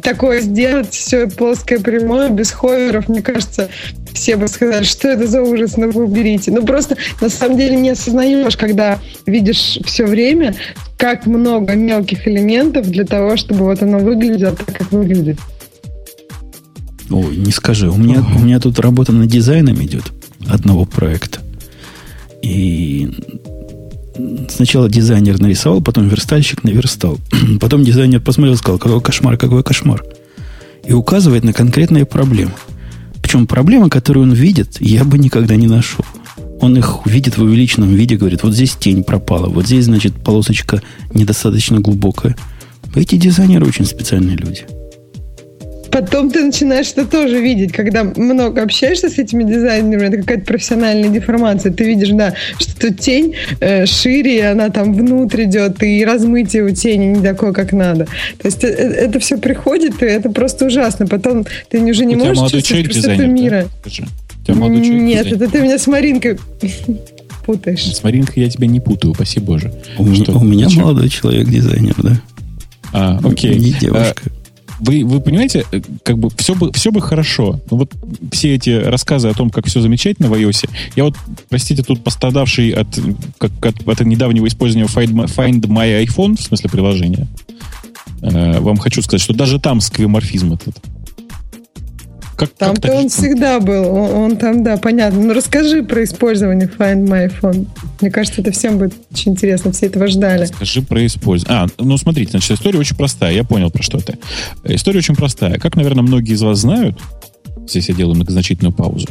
такое 0.03 0.41
сделать, 0.41 0.93
все 0.93 1.27
плоское, 1.27 1.79
прямое, 1.79 2.29
без 2.29 2.51
ховеров, 2.51 3.07
мне 3.07 3.21
кажется, 3.21 3.69
все 4.13 4.35
бы 4.35 4.49
сказали, 4.49 4.83
что 4.83 5.07
это 5.07 5.25
за 5.25 5.41
ужас, 5.41 5.77
ну 5.77 5.89
вы 5.89 6.03
уберите. 6.03 6.51
Ну 6.51 6.65
просто 6.65 6.97
на 7.21 7.29
самом 7.29 7.57
деле 7.57 7.77
не 7.77 7.91
осознаешь, 7.91 8.57
когда 8.57 8.99
видишь 9.25 9.79
все 9.85 10.05
время, 10.05 10.53
как 10.97 11.25
много 11.25 11.75
мелких 11.75 12.27
элементов 12.27 12.89
для 12.89 13.05
того, 13.05 13.37
чтобы 13.37 13.63
вот 13.63 13.81
оно 13.81 13.99
выглядело 13.99 14.53
так, 14.53 14.67
как 14.77 14.91
выглядит. 14.91 15.39
Ой, 17.11 17.35
не 17.35 17.51
скажи. 17.51 17.89
У 17.89 17.97
меня, 17.97 18.23
у 18.35 18.39
меня 18.39 18.59
тут 18.59 18.79
работа 18.79 19.11
над 19.11 19.27
дизайном 19.27 19.83
идет 19.83 20.11
одного 20.47 20.85
проекта. 20.85 21.39
И 22.41 23.09
сначала 24.49 24.89
дизайнер 24.89 25.39
нарисовал, 25.39 25.81
потом 25.81 26.07
верстальщик 26.07 26.63
наверстал. 26.63 27.19
Потом 27.59 27.83
дизайнер 27.83 28.19
посмотрел 28.19 28.55
и 28.55 28.57
сказал, 28.57 28.79
какой 28.79 29.01
кошмар, 29.01 29.37
какой 29.37 29.63
кошмар. 29.63 30.03
И 30.85 30.93
указывает 30.93 31.43
на 31.43 31.53
конкретные 31.53 32.05
проблемы. 32.05 32.53
Причем 33.21 33.45
проблемы, 33.45 33.89
которые 33.89 34.23
он 34.23 34.33
видит, 34.33 34.77
я 34.79 35.03
бы 35.03 35.17
никогда 35.17 35.55
не 35.55 35.67
нашел. 35.67 36.05
Он 36.59 36.77
их 36.77 36.99
видит 37.05 37.37
в 37.37 37.43
увеличенном 37.43 37.93
виде, 37.93 38.17
говорит, 38.17 38.43
вот 38.43 38.53
здесь 38.53 38.75
тень 38.75 39.03
пропала, 39.03 39.47
вот 39.47 39.65
здесь, 39.65 39.85
значит, 39.85 40.13
полосочка 40.23 40.81
недостаточно 41.13 41.79
глубокая. 41.79 42.35
Эти 42.95 43.15
дизайнеры 43.15 43.65
очень 43.65 43.85
специальные 43.85 44.37
люди. 44.37 44.65
Потом 45.91 46.29
ты 46.29 46.43
начинаешь 46.43 46.91
это 46.91 47.05
тоже 47.05 47.41
видеть, 47.41 47.73
когда 47.73 48.03
много 48.03 48.63
общаешься 48.63 49.09
с 49.09 49.17
этими 49.17 49.43
дизайнерами, 49.43 50.07
это 50.07 50.17
какая-то 50.17 50.45
профессиональная 50.45 51.09
деформация. 51.09 51.71
Ты 51.71 51.83
видишь, 51.83 52.09
да, 52.09 52.33
что 52.59 52.79
тут 52.79 52.99
тень 52.99 53.35
э, 53.59 53.85
шире, 53.85 54.37
и 54.37 54.41
она 54.41 54.69
там 54.69 54.93
внутрь 54.93 55.43
идет, 55.43 55.83
и 55.83 56.05
размытие 56.05 56.63
у 56.63 56.69
тени 56.69 57.17
не 57.17 57.21
такое, 57.21 57.51
как 57.51 57.73
надо. 57.73 58.05
То 58.37 58.47
есть 58.47 58.63
это, 58.63 58.81
э, 58.81 59.05
это 59.05 59.19
все 59.19 59.37
приходит, 59.37 60.01
и 60.01 60.05
это 60.05 60.29
просто 60.29 60.65
ужасно. 60.65 61.07
Потом 61.07 61.45
ты 61.69 61.81
уже 61.81 62.05
не 62.05 62.15
у 62.15 62.19
можешь 62.19 62.51
чувствовать 62.51 62.91
красоту 62.91 63.27
мира. 63.27 63.67
Да? 64.47 64.53
Нет, 64.53 65.27
это 65.27 65.49
ты 65.49 65.59
меня 65.59 65.77
с 65.77 65.87
Маринкой 65.87 66.37
путаешь. 67.45 67.83
С 67.95 68.03
Маринкой 68.03 68.43
я 68.43 68.49
тебя 68.49 68.67
не 68.67 68.79
путаю, 68.79 69.13
спасибо 69.13 69.47
Боже. 69.47 69.73
У, 69.97 70.13
что, 70.15 70.37
у 70.37 70.43
меня 70.43 70.67
молодой 70.69 71.09
человек 71.09 71.47
дизайнер, 71.49 71.95
да? 71.97 72.21
А, 72.93 73.19
окей. 73.23 73.57
Не 73.57 73.71
девушка. 73.73 74.30
Вы, 74.81 75.05
вы 75.05 75.21
понимаете, 75.21 75.63
э, 75.71 75.79
как 76.03 76.17
бы 76.17 76.29
все 76.37 76.55
бы, 76.55 76.71
все 76.73 76.91
бы 76.91 77.01
хорошо. 77.01 77.59
Но 77.69 77.77
вот 77.77 77.93
все 78.31 78.55
эти 78.55 78.69
рассказы 78.69 79.29
о 79.29 79.33
том, 79.33 79.49
как 79.49 79.67
все 79.67 79.79
замечательно 79.79 80.27
в 80.27 80.33
iOS, 80.33 80.67
я 80.95 81.03
вот, 81.03 81.15
простите, 81.49 81.83
тут 81.83 82.03
пострадавший 82.03 82.71
от, 82.71 82.87
как, 83.37 83.51
от, 83.63 83.87
от 83.87 83.99
недавнего 84.01 84.47
использования 84.47 84.87
Find 84.87 85.11
My, 85.11 85.25
Find 85.25 85.61
My 85.61 86.03
iPhone, 86.05 86.35
в 86.35 86.41
смысле 86.41 86.69
приложения, 86.69 87.27
э, 88.21 88.59
вам 88.59 88.77
хочу 88.77 89.01
сказать, 89.03 89.21
что 89.21 89.33
даже 89.33 89.59
там 89.59 89.81
сквиморфизм 89.81 90.53
этот. 90.53 90.75
Как, 92.41 92.49
Там-то 92.53 92.87
как 92.87 92.97
он 92.97 93.09
всегда 93.09 93.59
был. 93.59 93.87
Он, 93.95 94.15
он 94.15 94.37
там, 94.37 94.63
да, 94.63 94.77
понятно. 94.77 95.21
Ну 95.21 95.31
расскажи 95.31 95.83
про 95.83 96.03
использование 96.03 96.67
Find 96.67 97.07
My 97.07 97.31
iPhone. 97.31 97.67
Мне 98.01 98.09
кажется, 98.09 98.41
это 98.41 98.49
всем 98.49 98.79
будет 98.79 98.95
очень 99.13 99.33
интересно. 99.33 99.71
Все 99.71 99.85
этого 99.85 100.07
ждали. 100.07 100.45
Скажи 100.45 100.81
про 100.81 101.05
использование. 101.05 101.65
А, 101.65 101.83
ну 101.83 101.97
смотрите, 101.97 102.31
значит, 102.31 102.49
история 102.49 102.79
очень 102.79 102.95
простая. 102.95 103.33
Я 103.33 103.43
понял, 103.43 103.69
про 103.69 103.83
что 103.83 103.99
это. 103.99 104.17
История 104.63 104.97
очень 104.97 105.15
простая. 105.15 105.59
Как, 105.59 105.75
наверное, 105.75 106.01
многие 106.01 106.33
из 106.33 106.41
вас 106.41 106.57
знают, 106.57 106.99
здесь 107.67 107.89
я 107.89 107.93
делаю 107.93 108.15
многозначительную 108.15 108.73
паузу, 108.73 109.07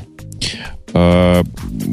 Uh, 0.93 1.47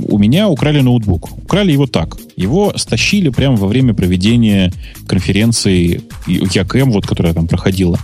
у 0.10 0.18
меня 0.18 0.48
украли 0.48 0.82
ноутбук. 0.82 1.38
Украли 1.38 1.72
его 1.72 1.86
так. 1.86 2.18
Его 2.36 2.74
стащили 2.76 3.30
прямо 3.30 3.56
во 3.56 3.68
время 3.68 3.94
проведения 3.94 4.74
конференции 5.08 6.02
ЯКМ, 6.28 6.92
вот, 6.92 7.06
которая 7.06 7.34
там 7.34 7.48
проходила. 7.48 8.00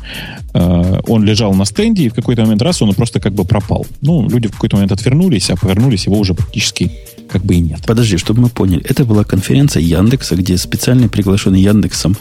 Uh, 0.54 1.04
он 1.08 1.24
лежал 1.24 1.54
на 1.56 1.66
стенде, 1.66 2.04
и 2.04 2.10
в 2.10 2.14
какой-то 2.14 2.44
момент 2.44 2.62
раз 2.62 2.82
он 2.82 2.94
просто 2.94 3.20
как 3.20 3.34
бы 3.34 3.44
пропал. 3.44 3.88
Ну, 4.02 4.30
люди 4.30 4.48
в 4.48 4.52
какой-то 4.52 4.76
момент 4.76 4.92
отвернулись, 4.92 5.50
а 5.50 5.56
повернулись, 5.56 6.06
его 6.06 6.20
уже 6.20 6.36
практически 6.36 6.92
как 7.30 7.44
бы 7.44 7.56
и 7.56 7.60
нет. 7.60 7.82
Подожди, 7.88 8.18
чтобы 8.18 8.42
мы 8.42 8.50
поняли. 8.50 8.84
Это 8.88 9.06
была 9.06 9.24
конференция 9.24 9.82
Яндекса, 9.82 10.36
где 10.36 10.58
специально 10.58 11.08
приглашенные 11.08 11.64
Яндексом 11.64 12.16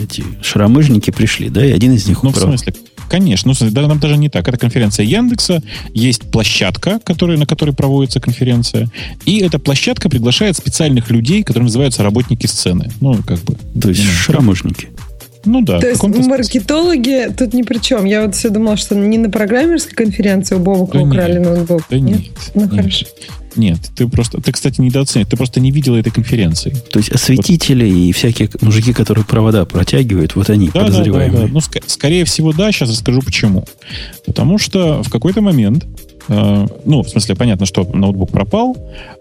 эти 0.00 0.24
шаромыжники 0.42 1.10
пришли, 1.10 1.48
да, 1.50 1.64
и 1.64 1.70
один 1.70 1.92
из 1.92 2.06
них 2.08 2.22
Ну, 2.22 2.30
украл. 2.30 2.46
в 2.46 2.48
смысле, 2.48 2.74
Конечно, 3.08 3.52
ну, 3.60 3.70
даже, 3.70 3.94
даже 3.94 4.16
не 4.16 4.28
так. 4.28 4.48
Это 4.48 4.58
конференция 4.58 5.04
Яндекса, 5.04 5.62
есть 5.94 6.30
площадка, 6.30 7.00
которая, 7.04 7.38
на 7.38 7.46
которой 7.46 7.74
проводится 7.74 8.20
конференция, 8.20 8.88
и 9.24 9.38
эта 9.38 9.58
площадка 9.58 10.08
приглашает 10.08 10.56
специальных 10.56 11.10
людей, 11.10 11.42
которые 11.42 11.64
называются 11.64 12.02
работники 12.02 12.46
сцены. 12.46 12.90
Ну, 13.00 13.16
как 13.26 13.38
бы. 13.40 13.56
То 13.80 13.88
есть 13.88 14.02
шаромыжники. 14.02 14.88
Ну 15.44 15.62
да. 15.62 15.80
То 15.80 15.88
есть 15.88 16.02
маркетологи 16.02 17.28
тут 17.36 17.54
ни 17.54 17.62
при 17.62 17.78
чем. 17.78 18.04
Я 18.04 18.26
вот 18.26 18.34
все 18.34 18.50
думала, 18.50 18.76
что 18.76 18.94
не 18.94 19.18
на 19.18 19.30
программерской 19.30 19.94
конференции 19.94 20.56
у 20.56 20.58
Бобука 20.58 20.98
да 20.98 21.04
украли 21.04 21.38
нет, 21.38 21.42
ноутбук. 21.42 21.82
Да 21.88 21.98
нет. 21.98 22.20
нет? 22.20 22.30
Ну 22.54 22.62
нет. 22.62 22.70
хорошо. 22.70 23.06
Нет, 23.58 23.90
ты 23.96 24.06
просто, 24.06 24.40
ты, 24.40 24.52
кстати, 24.52 24.80
недооценил, 24.80 25.26
ты 25.26 25.36
просто 25.36 25.58
не 25.58 25.72
видел 25.72 25.96
этой 25.96 26.12
конференции. 26.12 26.70
То 26.92 27.00
есть 27.00 27.10
осветители 27.10 27.84
вот. 27.84 27.96
и 27.96 28.12
всякие 28.12 28.48
мужики, 28.60 28.92
которые 28.92 29.24
провода 29.24 29.64
протягивают, 29.64 30.36
вот 30.36 30.48
они 30.48 30.70
да, 30.72 30.84
подозреваемые. 30.84 31.30
Да, 31.30 31.38
да, 31.38 31.46
да. 31.48 31.52
Ну, 31.52 31.58
ск- 31.58 31.82
скорее 31.86 32.24
всего, 32.24 32.52
да, 32.52 32.70
сейчас 32.70 32.90
расскажу 32.90 33.20
почему. 33.20 33.64
Потому 34.24 34.58
что 34.58 35.02
в 35.02 35.10
какой-то 35.10 35.40
момент, 35.40 35.86
э, 36.28 36.66
ну, 36.84 37.02
в 37.02 37.08
смысле, 37.08 37.34
понятно, 37.34 37.66
что 37.66 37.82
ноутбук 37.82 38.30
пропал, 38.30 38.76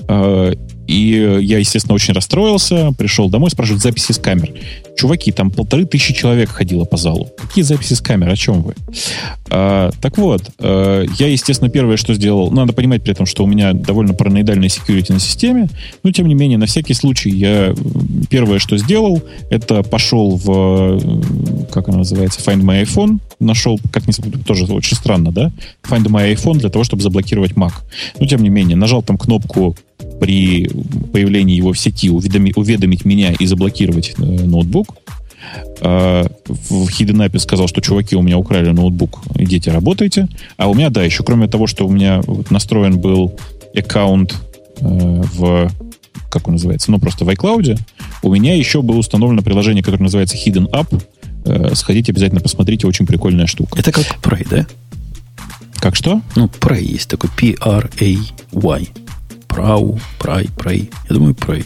э, 0.08 0.54
и 0.88 1.40
я, 1.42 1.60
естественно, 1.60 1.94
очень 1.94 2.14
расстроился, 2.14 2.94
пришел 2.98 3.30
домой, 3.30 3.52
спрашивают 3.52 3.84
записи 3.84 4.14
с 4.14 4.18
камер. 4.18 4.54
Чуваки, 4.98 5.32
там 5.32 5.52
полторы 5.52 5.86
тысячи 5.86 6.14
человек 6.14 6.50
ходило 6.50 6.86
по 6.86 6.98
залу. 6.98 7.30
Какие 7.38 7.64
записи 7.64 7.94
с 7.94 8.02
камер? 8.02 8.30
О 8.30 8.36
чем 8.36 8.64
вы? 8.64 8.74
А, 9.50 9.92
так 10.02 10.18
вот, 10.18 10.50
а, 10.60 11.04
я, 11.20 11.28
естественно, 11.28 11.70
первое, 11.70 11.98
что 11.98 12.14
сделал, 12.14 12.52
надо 12.52 12.74
понимать 12.74 13.04
при 13.04 13.12
этом, 13.12 13.26
что 13.26 13.44
у 13.44 13.48
меня 13.48 13.74
довольно 13.74 14.14
параноидальная 14.14 14.70
security 14.70 15.14
на 15.14 15.20
системе, 15.20 15.70
но, 16.04 16.12
тем 16.12 16.28
не 16.28 16.36
менее, 16.36 16.58
на 16.58 16.66
всякий 16.66 16.94
случай 16.94 17.30
я 17.30 17.76
первое, 18.30 18.60
что 18.60 18.78
сделал, 18.78 19.22
это 19.50 19.84
пошел 19.84 20.38
в, 20.38 21.68
как 21.72 21.90
она 21.90 22.00
называется, 22.00 22.40
Find 22.40 22.62
My 22.62 22.84
iPhone, 22.84 23.20
нашел, 23.40 23.80
как 23.92 24.08
ни 24.08 24.12
тоже 24.44 24.66
очень 24.66 24.96
странно, 24.96 25.32
да? 25.32 25.52
Find 25.84 26.06
My 26.06 26.34
iPhone 26.34 26.58
для 26.58 26.70
того, 26.70 26.84
чтобы 26.84 27.04
заблокировать 27.04 27.52
Mac. 27.52 27.74
Но, 28.20 28.26
тем 28.26 28.42
не 28.42 28.50
менее, 28.50 28.78
нажал 28.78 29.04
там 29.04 29.18
кнопку 29.18 29.76
при 30.20 30.70
появлении 31.14 31.56
его 31.56 31.74
в 31.74 31.80
сети 31.80 32.10
уведомить, 32.10 32.58
уведомить 32.58 33.06
меня 33.06 33.34
и 33.38 33.46
заблокировать 33.46 34.14
э, 34.18 34.22
ноутбук. 34.22 34.96
Э, 35.82 36.26
в 36.46 36.88
HiddenApp 36.90 37.38
сказал, 37.40 37.68
что 37.68 37.82
чуваки, 37.82 38.16
у 38.16 38.22
меня 38.22 38.38
украли 38.38 38.70
ноутбук, 38.70 39.22
идите 39.36 39.72
работайте. 39.72 40.28
А 40.58 40.70
у 40.70 40.74
меня, 40.74 40.90
да, 40.90 41.04
еще 41.04 41.24
кроме 41.24 41.48
того, 41.48 41.68
что 41.68 41.88
у 41.88 41.92
меня 41.92 42.22
настроен 42.50 43.00
был 43.00 43.38
аккаунт 43.76 44.36
э, 44.80 45.24
в 45.34 45.70
как 46.30 46.48
он 46.48 46.56
называется, 46.56 46.92
ну 46.92 47.00
просто 47.00 47.24
в 47.24 47.30
iCloud, 47.30 47.80
у 48.22 48.34
меня 48.34 48.56
еще 48.56 48.82
было 48.82 48.98
установлено 48.98 49.42
приложение, 49.42 49.82
которое 49.82 50.04
называется 50.04 50.36
Hidden 50.36 50.70
App. 50.72 51.04
Э, 51.46 51.74
сходите, 51.76 52.12
обязательно 52.12 52.42
посмотрите, 52.42 52.86
очень 52.86 53.06
прикольная 53.06 53.48
штука. 53.48 53.80
Это 53.80 53.92
как 53.92 54.06
Pray, 54.22 54.46
да? 54.50 54.68
Как 55.76 55.96
что? 55.96 56.22
Ну, 56.36 56.48
Pray 56.48 56.84
есть 56.84 57.10
такой 57.10 57.30
P-R-A-Y. 57.38 58.88
Прау, 59.58 60.00
Прай, 60.20 60.48
Прай. 60.56 60.88
Я 61.10 61.16
думаю, 61.16 61.34
Прай. 61.34 61.64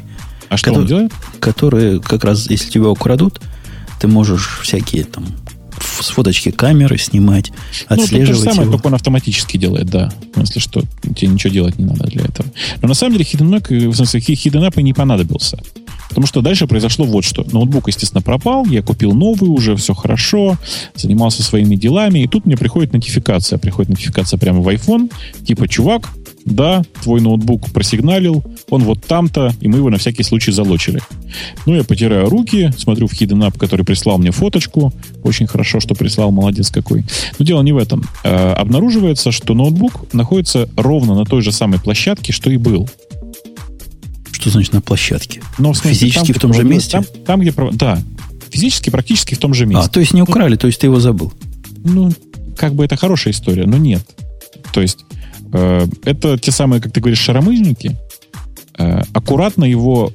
А 0.47 0.55
что 0.55 0.67
который, 0.67 0.81
он 0.81 0.87
делает? 0.87 1.11
Которые 1.41 1.99
как 1.99 2.23
раз, 2.23 2.49
если 2.49 2.69
тебя 2.69 2.87
украдут, 2.87 3.41
ты 3.99 4.07
можешь 4.07 4.59
всякие 4.63 5.03
там 5.03 5.25
с 5.99 6.09
фоточки 6.09 6.51
камеры 6.51 6.97
снимать, 6.97 7.51
отслеживать 7.87 8.19
ну, 8.21 8.25
то 8.27 8.33
же 8.33 8.39
самое, 8.39 8.61
его. 8.61 8.71
только 8.73 8.87
он 8.87 8.93
автоматически 8.93 9.57
делает, 9.57 9.87
да. 9.87 10.09
Смысле, 10.33 10.61
что 10.61 10.83
тебе 11.15 11.27
ничего 11.27 11.51
делать 11.51 11.79
не 11.79 11.83
надо 11.83 12.05
для 12.07 12.23
этого. 12.23 12.47
Но 12.81 12.87
на 12.87 12.93
самом 12.93 13.17
деле 13.17 13.25
Hidden 13.25 13.59
Up, 13.59 13.89
в 13.89 13.95
смысле, 13.95 14.21
Hidden 14.21 14.69
Up 14.69 14.81
не 14.81 14.93
понадобился. 14.93 15.59
Потому 16.11 16.27
что 16.27 16.41
дальше 16.41 16.67
произошло 16.67 17.05
вот 17.05 17.23
что. 17.23 17.45
Ноутбук, 17.49 17.87
естественно, 17.87 18.21
пропал, 18.21 18.65
я 18.65 18.81
купил 18.81 19.13
новый, 19.13 19.49
уже 19.49 19.77
все 19.77 19.93
хорошо, 19.93 20.57
занимался 20.93 21.41
своими 21.41 21.77
делами, 21.77 22.19
и 22.19 22.27
тут 22.27 22.45
мне 22.45 22.57
приходит 22.57 22.91
нотификация. 22.91 23.57
Приходит 23.57 23.91
нотификация 23.91 24.37
прямо 24.37 24.59
в 24.59 24.67
iPhone, 24.67 25.09
типа, 25.45 25.69
чувак, 25.69 26.09
да, 26.45 26.83
твой 27.01 27.21
ноутбук 27.21 27.71
просигналил, 27.71 28.43
он 28.69 28.83
вот 28.83 29.03
там-то, 29.05 29.53
и 29.61 29.69
мы 29.69 29.77
его 29.77 29.89
на 29.89 29.97
всякий 29.97 30.23
случай 30.23 30.51
залочили. 30.51 30.99
Ну, 31.65 31.75
я 31.75 31.83
потираю 31.83 32.29
руки, 32.29 32.71
смотрю 32.77 33.07
в 33.07 33.13
Hidden 33.13 33.47
App, 33.47 33.57
который 33.57 33.85
прислал 33.85 34.17
мне 34.17 34.31
фоточку. 34.31 34.91
Очень 35.23 35.47
хорошо, 35.47 35.79
что 35.79 35.95
прислал, 35.95 36.31
молодец 36.31 36.69
какой. 36.69 37.05
Но 37.39 37.45
дело 37.45 37.61
не 37.61 37.71
в 37.71 37.77
этом. 37.77 38.03
Э, 38.23 38.53
обнаруживается, 38.53 39.31
что 39.31 39.53
ноутбук 39.53 40.13
находится 40.13 40.67
ровно 40.75 41.15
на 41.15 41.25
той 41.25 41.41
же 41.41 41.51
самой 41.51 41.79
площадке, 41.79 42.33
что 42.33 42.49
и 42.49 42.57
был. 42.57 42.89
Что 44.41 44.49
значит 44.49 44.73
на 44.73 44.81
площадке? 44.81 45.41
Ну, 45.57 45.71
в 45.71 45.77
смысле, 45.77 45.93
Физически 45.93 46.33
там, 46.33 46.35
в 46.35 46.39
том 46.39 46.53
же 46.53 46.63
месте? 46.63 46.91
Там, 46.91 47.05
там, 47.25 47.41
где... 47.41 47.53
Да, 47.73 48.01
физически 48.49 48.89
практически 48.89 49.35
в 49.35 49.37
том 49.37 49.53
же 49.53 49.65
месте. 49.65 49.85
А, 49.85 49.89
то 49.89 50.01
есть 50.01 50.13
не 50.13 50.21
украли, 50.21 50.57
то 50.57 50.67
есть 50.67 50.79
ты 50.79 50.87
его 50.87 50.99
забыл? 50.99 51.31
Ну, 51.83 52.11
как 52.57 52.73
бы 52.73 52.83
это 52.83 52.97
хорошая 52.97 53.33
история, 53.33 53.65
но 53.65 53.77
нет. 53.77 54.03
То 54.73 54.81
есть 54.81 55.05
Э, 55.53 55.87
это 56.03 56.37
те 56.37 56.51
самые, 56.51 56.81
как 56.81 56.91
ты 56.91 57.01
говоришь, 57.01 57.19
шаромыжники. 57.19 57.97
Э, 58.77 59.03
аккуратно 59.13 59.65
его, 59.65 60.13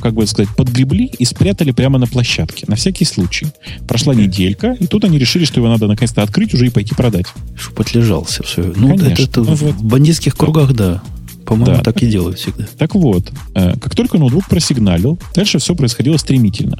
как 0.00 0.14
бы 0.14 0.26
сказать, 0.26 0.54
подгребли 0.54 1.06
и 1.06 1.24
спрятали 1.24 1.70
прямо 1.72 1.98
на 1.98 2.06
площадке. 2.06 2.66
На 2.68 2.76
всякий 2.76 3.04
случай. 3.04 3.46
Прошла 3.88 4.14
неделька, 4.14 4.76
и 4.78 4.86
тут 4.86 5.04
они 5.04 5.18
решили, 5.18 5.44
что 5.44 5.60
его 5.60 5.68
надо 5.68 5.86
наконец-то 5.86 6.22
открыть 6.22 6.54
уже 6.54 6.66
и 6.66 6.70
пойти 6.70 6.94
продать. 6.94 7.26
Чтобы 7.56 7.82
отлежался 7.82 8.42
все. 8.42 8.62
Ну, 8.76 8.90
Конечно. 8.90 9.08
это, 9.08 9.22
это 9.22 9.40
ну, 9.40 9.54
в 9.54 9.84
бандитских 9.84 10.36
кругах, 10.36 10.72
да. 10.74 11.02
По-моему, 11.44 11.76
да. 11.76 11.82
так 11.82 12.02
и 12.02 12.06
делают 12.06 12.38
всегда. 12.38 12.66
Так 12.78 12.94
вот, 12.94 13.30
э, 13.54 13.74
как 13.80 13.94
только 13.94 14.18
ноутбук 14.18 14.48
просигналил, 14.48 15.18
дальше 15.34 15.58
все 15.58 15.74
происходило 15.74 16.16
стремительно. 16.16 16.78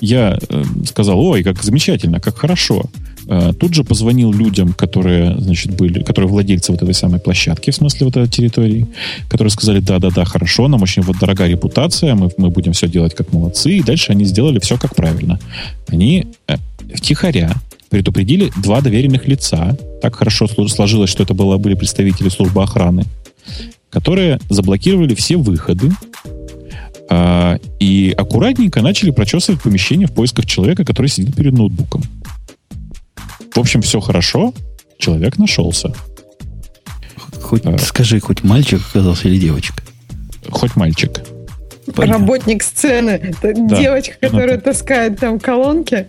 Я 0.00 0.38
сказал, 0.86 1.20
ой, 1.20 1.42
как 1.42 1.62
замечательно, 1.62 2.20
как 2.20 2.38
хорошо. 2.38 2.86
Э, 3.32 3.52
тут 3.52 3.74
же 3.74 3.84
позвонил 3.84 4.32
людям, 4.32 4.72
которые, 4.72 5.38
значит, 5.38 5.76
были, 5.76 6.02
которые 6.02 6.28
владельцы 6.28 6.72
вот 6.72 6.82
этой 6.82 6.94
самой 6.94 7.20
площадки, 7.20 7.70
в 7.70 7.74
смысле 7.74 8.06
вот 8.06 8.16
этой 8.16 8.28
территории, 8.28 8.88
которые 9.28 9.50
сказали, 9.50 9.78
да-да-да, 9.78 10.24
хорошо, 10.24 10.66
нам 10.66 10.82
очень 10.82 11.02
вот 11.02 11.18
дорогая 11.20 11.48
репутация, 11.48 12.16
мы, 12.16 12.30
мы 12.36 12.50
будем 12.50 12.72
все 12.72 12.88
делать 12.88 13.14
как 13.14 13.32
молодцы, 13.32 13.70
и 13.70 13.82
дальше 13.82 14.10
они 14.10 14.24
сделали 14.24 14.58
все 14.58 14.76
как 14.78 14.96
правильно. 14.96 15.38
Они 15.86 16.26
э, 16.48 16.56
втихаря 16.92 17.52
предупредили 17.88 18.50
два 18.62 18.80
доверенных 18.80 19.28
лица, 19.28 19.76
так 20.02 20.16
хорошо 20.16 20.48
сложилось, 20.48 21.10
что 21.10 21.22
это 21.22 21.32
было, 21.32 21.56
были 21.56 21.74
представители 21.74 22.30
службы 22.30 22.62
охраны, 22.62 23.04
которые 23.90 24.38
заблокировали 24.48 25.14
все 25.14 25.36
выходы, 25.36 25.90
э, 27.10 27.58
и 27.78 28.14
аккуратненько 28.16 28.82
начали 28.82 29.10
прочесывать 29.10 29.60
помещение 29.60 30.06
в 30.06 30.12
поисках 30.12 30.46
человека, 30.46 30.84
который 30.84 31.08
сидит 31.08 31.36
перед 31.36 31.52
ноутбуком. 31.52 32.02
В 33.54 33.58
общем, 33.58 33.82
все 33.82 34.00
хорошо, 34.00 34.54
человек 34.98 35.38
нашелся. 35.38 35.92
Хоть, 37.40 37.66
а, 37.66 37.76
скажи, 37.78 38.20
хоть 38.20 38.44
мальчик 38.44 38.80
оказался 38.90 39.28
или 39.28 39.38
девочка? 39.38 39.82
Хоть 40.48 40.76
мальчик. 40.76 41.20
Понятно. 41.94 42.20
Работник 42.24 42.62
сцены. 42.62 43.34
Да. 43.42 43.52
Девочка, 43.52 44.14
которая 44.20 44.56
ну, 44.56 44.60
таскает 44.60 45.18
там 45.18 45.40
колонки. 45.40 46.06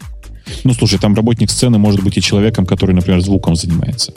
Ну, 0.63 0.73
слушай, 0.73 0.99
там 0.99 1.15
работник 1.15 1.49
сцены 1.49 1.77
может 1.77 2.03
быть 2.03 2.17
и 2.17 2.21
человеком, 2.21 2.65
который, 2.65 2.93
например, 2.93 3.21
звуком 3.21 3.55
занимается. 3.55 4.13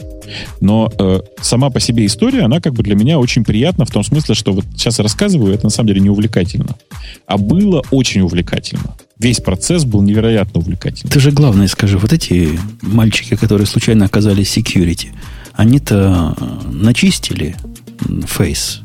Но 0.60 0.92
э, 0.98 1.20
сама 1.40 1.70
по 1.70 1.80
себе 1.80 2.06
история, 2.06 2.42
она 2.42 2.60
как 2.60 2.74
бы 2.74 2.82
для 2.82 2.94
меня 2.94 3.18
очень 3.18 3.44
приятна 3.44 3.84
в 3.84 3.90
том 3.90 4.04
смысле, 4.04 4.34
что 4.34 4.52
вот 4.52 4.64
сейчас 4.76 4.98
рассказываю, 4.98 5.54
это 5.54 5.64
на 5.64 5.70
самом 5.70 5.88
деле 5.88 6.00
не 6.00 6.10
увлекательно. 6.10 6.76
А 7.26 7.36
было 7.36 7.82
очень 7.90 8.22
увлекательно. 8.22 8.96
Весь 9.18 9.40
процесс 9.40 9.84
был 9.84 10.02
невероятно 10.02 10.60
увлекательным. 10.60 11.12
Ты 11.12 11.20
же 11.20 11.30
главное 11.30 11.68
скажи, 11.68 11.98
вот 11.98 12.12
эти 12.12 12.58
мальчики, 12.82 13.36
которые 13.36 13.66
случайно 13.66 14.06
оказались 14.06 14.56
security, 14.56 15.08
они-то 15.52 16.34
э, 16.38 16.70
начистили 16.70 17.56
фейс 18.26 18.80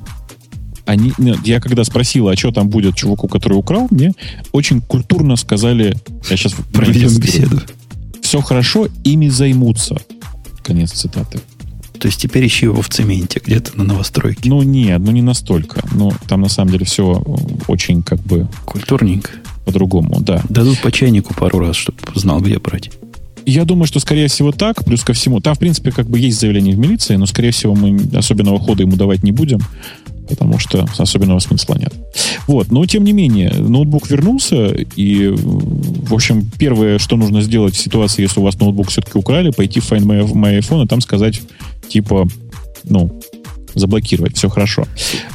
они, 0.90 1.14
я 1.44 1.60
когда 1.60 1.84
спросил, 1.84 2.30
а 2.30 2.36
что 2.36 2.52
там 2.52 2.68
будет 2.68 2.96
чуваку, 2.96 3.28
который 3.28 3.54
украл, 3.54 3.88
мне 3.92 4.14
очень 4.52 4.82
культурно 4.82 5.36
сказали, 5.36 5.96
я 6.30 6.38
сейчас 6.38 6.56
проведем 6.74 7.16
беседу. 7.18 7.62
Все 8.22 8.42
хорошо, 8.42 8.88
ими 9.04 9.30
займутся. 9.30 9.98
Конец 10.64 10.92
цитаты. 10.92 11.40
То 12.00 12.08
есть 12.08 12.20
теперь 12.20 12.48
ищи 12.48 12.66
его 12.66 12.82
в 12.82 12.90
цементе, 12.90 13.40
где-то 13.46 13.78
на 13.78 13.84
новостройке. 13.84 14.50
Ну, 14.50 14.64
нет, 14.64 15.00
ну 15.00 15.12
не 15.12 15.22
настолько. 15.22 15.84
Ну, 15.92 16.12
там 16.28 16.42
на 16.42 16.50
самом 16.50 16.72
деле 16.72 16.86
все 16.86 17.24
очень 17.68 18.02
как 18.02 18.20
бы... 18.22 18.48
Культурненько. 18.66 19.32
По-другому, 19.66 20.22
да. 20.22 20.42
Дадут 20.50 20.80
по 20.80 20.92
чайнику 20.92 21.36
пару 21.36 21.60
раз, 21.60 21.76
чтобы 21.76 22.00
знал, 22.16 22.40
где 22.40 22.58
брать. 22.58 22.90
Я 23.46 23.66
думаю, 23.66 23.86
что, 23.86 24.00
скорее 24.00 24.28
всего, 24.28 24.52
так. 24.52 24.84
Плюс 24.86 25.04
ко 25.04 25.14
всему, 25.14 25.40
там, 25.40 25.56
в 25.56 25.60
принципе, 25.60 25.92
как 25.92 26.10
бы 26.10 26.20
есть 26.20 26.40
заявление 26.40 26.76
в 26.76 26.80
милиции, 26.80 27.16
но, 27.16 27.26
скорее 27.26 27.52
всего, 27.52 27.76
мы 27.76 28.00
особенного 28.16 28.60
хода 28.60 28.84
ему 28.84 28.96
давать 28.96 29.24
не 29.24 29.32
будем, 29.32 29.60
потому 30.30 30.60
что 30.60 30.88
особенного 30.98 31.40
смысла 31.40 31.76
нет. 31.76 31.94
Вот, 32.48 32.72
но, 32.72 32.86
тем 32.86 33.04
не 33.04 33.12
менее, 33.12 33.52
ноутбук 33.52 34.10
вернулся, 34.10 34.68
и, 34.68 35.28
в 35.28 36.14
общем, 36.14 36.50
первое, 36.58 37.00
что 37.00 37.18
нужно 37.18 37.42
сделать 37.42 37.76
в 37.76 37.80
ситуации, 37.80 38.22
если 38.22 38.40
у 38.40 38.44
вас 38.44 38.60
ноутбук 38.60 38.90
все-таки 38.90 39.18
украли, 39.18 39.50
пойти 39.50 39.80
в 39.80 39.92
Find 39.92 40.04
My, 40.04 40.26
my 40.32 40.60
iPhone 40.60 40.86
и 40.86 40.88
там 40.88 41.02
сказать, 41.02 41.42
типа, 41.90 42.28
ну, 42.84 43.20
заблокировать, 43.76 44.38
все 44.38 44.50
хорошо. 44.50 44.86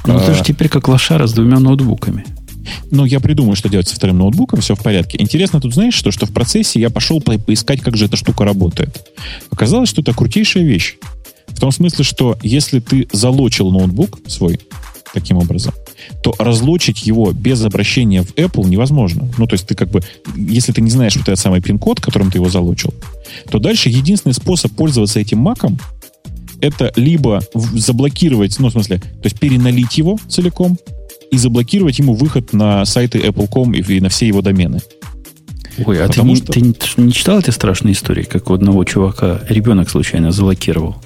Ну, 0.07 0.17
а, 0.17 0.21
ты 0.21 0.35
же 0.35 0.43
теперь 0.43 0.69
как 0.69 0.89
лошара 0.89 1.27
с 1.27 1.33
двумя 1.33 1.59
ноутбуками. 1.59 2.25
Ну, 2.91 3.05
я 3.05 3.21
придумаю, 3.21 3.57
что 3.57 3.69
делать 3.69 3.89
со 3.89 3.97
вторым 3.97 4.19
ноутбуком, 4.19 4.61
все 4.61 4.75
в 4.75 4.83
порядке. 4.83 5.19
Интересно 5.21 5.61
тут, 5.61 5.75
знаешь, 5.75 5.95
что, 5.95 6.11
что 6.11 6.27
в 6.27 6.33
процессе 6.33 6.81
я 6.81 6.91
пошел 6.91 7.21
по 7.21 7.39
поискать, 7.39 7.81
как 7.81 7.97
же 7.97 8.07
эта 8.07 8.17
штука 8.17 8.45
работает. 8.45 9.07
Оказалось, 9.51 9.89
что 9.89 10.01
это 10.01 10.15
крутейшая 10.15 10.65
вещь. 10.65 10.97
В 11.55 11.61
том 11.61 11.71
смысле, 11.73 12.05
что 12.05 12.37
если 12.43 12.81
ты 12.81 13.09
залочил 13.13 13.71
ноутбук 13.71 14.19
свой 14.27 14.61
таким 15.13 15.39
образом, 15.39 15.73
то 16.23 16.35
разлочить 16.39 17.07
его 17.07 17.33
без 17.33 17.65
обращения 17.65 18.23
в 18.23 18.35
Apple 18.35 18.67
невозможно. 18.67 19.29
Ну, 19.39 19.47
то 19.47 19.55
есть 19.55 19.67
ты 19.67 19.75
как 19.75 19.89
бы, 19.89 20.01
если 20.35 20.73
ты 20.73 20.81
не 20.81 20.91
знаешь 20.91 21.17
вот 21.17 21.29
этот 21.29 21.39
самый 21.39 21.63
пин-код, 21.63 22.01
которым 22.01 22.31
ты 22.31 22.39
его 22.39 22.51
залочил, 22.51 22.93
то 23.51 23.59
дальше 23.59 23.89
единственный 23.89 24.35
способ 24.35 24.73
пользоваться 24.73 25.21
этим 25.21 25.39
маком 25.39 25.79
это 26.61 26.93
либо 26.97 27.43
заблокировать, 27.55 28.59
ну, 28.59 28.69
в 28.69 28.73
смысле, 28.73 28.99
то 28.99 29.25
есть 29.25 29.39
переналить 29.39 29.99
его 29.99 30.19
целиком, 30.29 30.79
и 31.31 31.37
заблокировать 31.37 31.99
ему 31.99 32.15
выход 32.15 32.53
на 32.53 32.85
сайты 32.85 33.19
Apple.com 33.19 33.73
и 33.73 34.01
на 34.01 34.09
все 34.09 34.27
его 34.27 34.41
домены. 34.41 34.81
Ой, 35.85 36.03
а 36.03 36.09
ты 36.09 36.23
не, 36.23 36.37
что... 36.37 36.53
ты 36.53 36.61
не 36.97 37.13
читал 37.13 37.41
эти 37.41 37.51
страшные 37.51 37.95
истории, 37.95 38.23
как 38.23 38.51
у 38.51 38.55
одного 38.55 38.85
чувака 38.85 39.41
ребенок 39.49 39.91
случайно 39.91 40.31
заблокировал? 40.31 40.97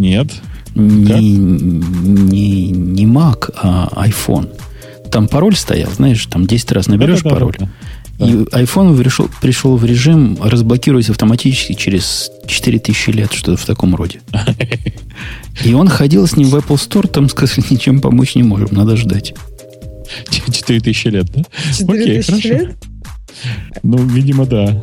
Нет. 0.00 0.32
Не, 0.74 1.20
не, 1.20 2.70
не 2.70 3.04
Mac, 3.04 3.52
а 3.56 4.06
iPhone. 4.06 4.48
Там 5.10 5.28
пароль 5.28 5.56
стоял, 5.56 5.90
знаешь, 5.90 6.24
там 6.26 6.46
10 6.46 6.72
раз 6.72 6.86
наберешь 6.86 7.22
да, 7.22 7.30
да, 7.30 7.36
пароль. 7.36 7.56
Да, 7.58 7.68
да. 8.18 8.26
И 8.26 8.32
iPhone 8.32 8.96
пришел, 8.98 9.28
пришел 9.40 9.76
в 9.76 9.84
режим 9.84 10.38
разблокируется 10.42 11.12
автоматически 11.12 11.74
через 11.74 12.30
4000 12.46 13.10
лет, 13.10 13.32
что-то 13.32 13.56
в 13.56 13.66
таком 13.66 13.94
роде. 13.94 14.20
И 15.64 15.74
он 15.74 15.88
ходил 15.88 16.26
с 16.26 16.36
ним 16.36 16.48
в 16.48 16.56
Apple 16.56 16.76
Store, 16.76 17.08
там 17.08 17.28
сказали, 17.28 17.64
ничем 17.70 18.00
помочь 18.00 18.34
не 18.34 18.42
можем, 18.42 18.68
надо 18.72 18.96
ждать. 18.96 19.34
4000 20.30 21.06
лет, 21.08 21.26
да? 21.32 21.42
4000 21.76 22.46
лет? 22.46 22.76
Ну, 23.82 23.98
видимо, 23.98 24.46
да. 24.46 24.82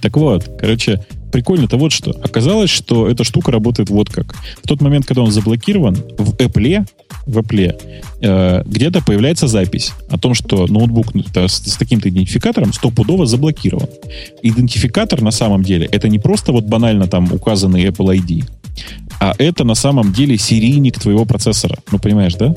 Так 0.00 0.16
вот, 0.16 0.48
короче, 0.60 1.04
прикольно-то 1.30 1.76
вот 1.76 1.92
что. 1.92 2.10
Оказалось, 2.22 2.70
что 2.70 3.08
эта 3.08 3.24
штука 3.24 3.52
работает 3.52 3.90
вот 3.90 4.10
как. 4.10 4.34
В 4.62 4.68
тот 4.68 4.80
момент, 4.80 5.06
когда 5.06 5.22
он 5.22 5.30
заблокирован, 5.30 5.94
в 6.18 6.34
Apple, 6.36 6.86
в 7.26 7.38
Apple 7.38 7.80
э, 8.20 8.62
где-то 8.66 9.02
появляется 9.02 9.46
запись 9.46 9.92
о 10.10 10.18
том, 10.18 10.34
что 10.34 10.66
ноутбук 10.66 11.14
ну, 11.14 11.24
с, 11.34 11.52
с 11.52 11.76
таким-то 11.76 12.08
идентификатором 12.08 12.72
стопудово 12.72 13.26
заблокирован. 13.26 13.88
Идентификатор 14.42 15.22
на 15.22 15.30
самом 15.30 15.62
деле 15.62 15.86
это 15.90 16.08
не 16.08 16.18
просто 16.18 16.52
вот 16.52 16.64
банально 16.64 17.06
там 17.06 17.32
указанный 17.32 17.84
Apple 17.86 18.18
ID, 18.18 18.44
а 19.20 19.34
это 19.38 19.64
на 19.64 19.74
самом 19.74 20.12
деле 20.12 20.38
серийник 20.38 20.98
твоего 20.98 21.24
процессора. 21.24 21.78
Ну, 21.92 21.98
понимаешь, 21.98 22.34
да? 22.34 22.54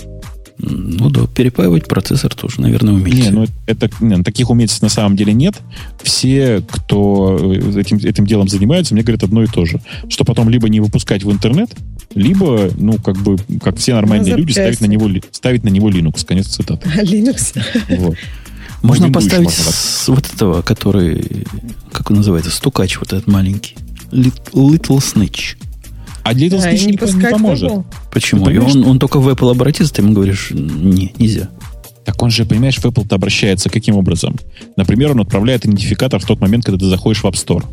Ну 0.57 1.09
да, 1.09 1.25
перепаивать 1.25 1.87
процессор 1.87 2.33
тоже, 2.33 2.61
наверное, 2.61 2.93
умеете. 2.93 3.23
Не, 3.23 3.29
ну 3.31 3.45
это, 3.65 3.89
не, 3.99 4.21
таких 4.23 4.49
умельцев 4.49 4.81
на 4.81 4.89
самом 4.89 5.15
деле 5.15 5.33
нет. 5.33 5.55
Все, 6.01 6.63
кто 6.69 7.39
э, 7.41 7.79
этим, 7.79 7.97
этим 7.97 8.25
делом 8.25 8.47
занимается, 8.47 8.93
мне 8.93 9.03
говорят 9.03 9.23
одно 9.23 9.43
и 9.43 9.47
то 9.47 9.65
же. 9.65 9.81
Что 10.09 10.23
потом 10.23 10.49
либо 10.49 10.69
не 10.69 10.79
выпускать 10.79 11.23
в 11.23 11.31
интернет, 11.31 11.71
либо, 12.13 12.69
ну, 12.77 12.93
как 12.99 13.17
бы, 13.17 13.37
как 13.61 13.77
все 13.77 13.93
нормальные 13.93 14.35
люди, 14.35 14.51
ставить 14.51 14.81
на 14.81 14.85
него, 14.85 15.09
ставить 15.31 15.63
на 15.63 15.69
него 15.69 15.89
Linux. 15.89 16.25
Конец 16.25 16.47
цитаты. 16.47 16.89
А 16.95 17.01
Linux? 17.03 17.59
Вот. 17.97 18.17
Можно 18.83 19.11
поставить 19.11 19.49
с 19.49 20.07
вот 20.07 20.29
этого, 20.33 20.61
который, 20.61 21.45
как 21.91 22.11
он 22.11 22.17
называется, 22.17 22.51
стукач 22.51 22.97
вот 22.99 23.13
этот 23.13 23.27
маленький. 23.27 23.75
Little 24.11 24.99
Snitch. 24.99 25.55
А 26.23 26.33
для 26.33 26.47
этого 26.47 26.61
да, 26.61 26.71
не, 26.71 26.85
не, 26.85 26.91
не 26.91 27.29
поможет. 27.29 27.71
Почему? 28.11 28.49
И 28.49 28.57
он, 28.57 28.85
он 28.85 28.99
только 28.99 29.19
в 29.19 29.27
Apple 29.27 29.51
обратится, 29.51 29.93
ты 29.93 30.01
ему 30.01 30.13
говоришь, 30.13 30.49
не, 30.51 31.13
нельзя. 31.17 31.49
Так 32.05 32.21
он 32.21 32.31
же, 32.31 32.45
понимаешь, 32.45 32.77
в 32.77 32.85
Apple-то 32.85 33.15
обращается 33.15 33.69
каким 33.69 33.95
образом? 33.95 34.37
Например, 34.75 35.11
он 35.11 35.21
отправляет 35.21 35.65
идентификатор 35.65 36.19
в 36.19 36.25
тот 36.25 36.39
момент, 36.39 36.65
когда 36.65 36.79
ты 36.79 36.85
заходишь 36.85 37.23
в 37.23 37.25
App 37.25 37.33
Store. 37.33 37.63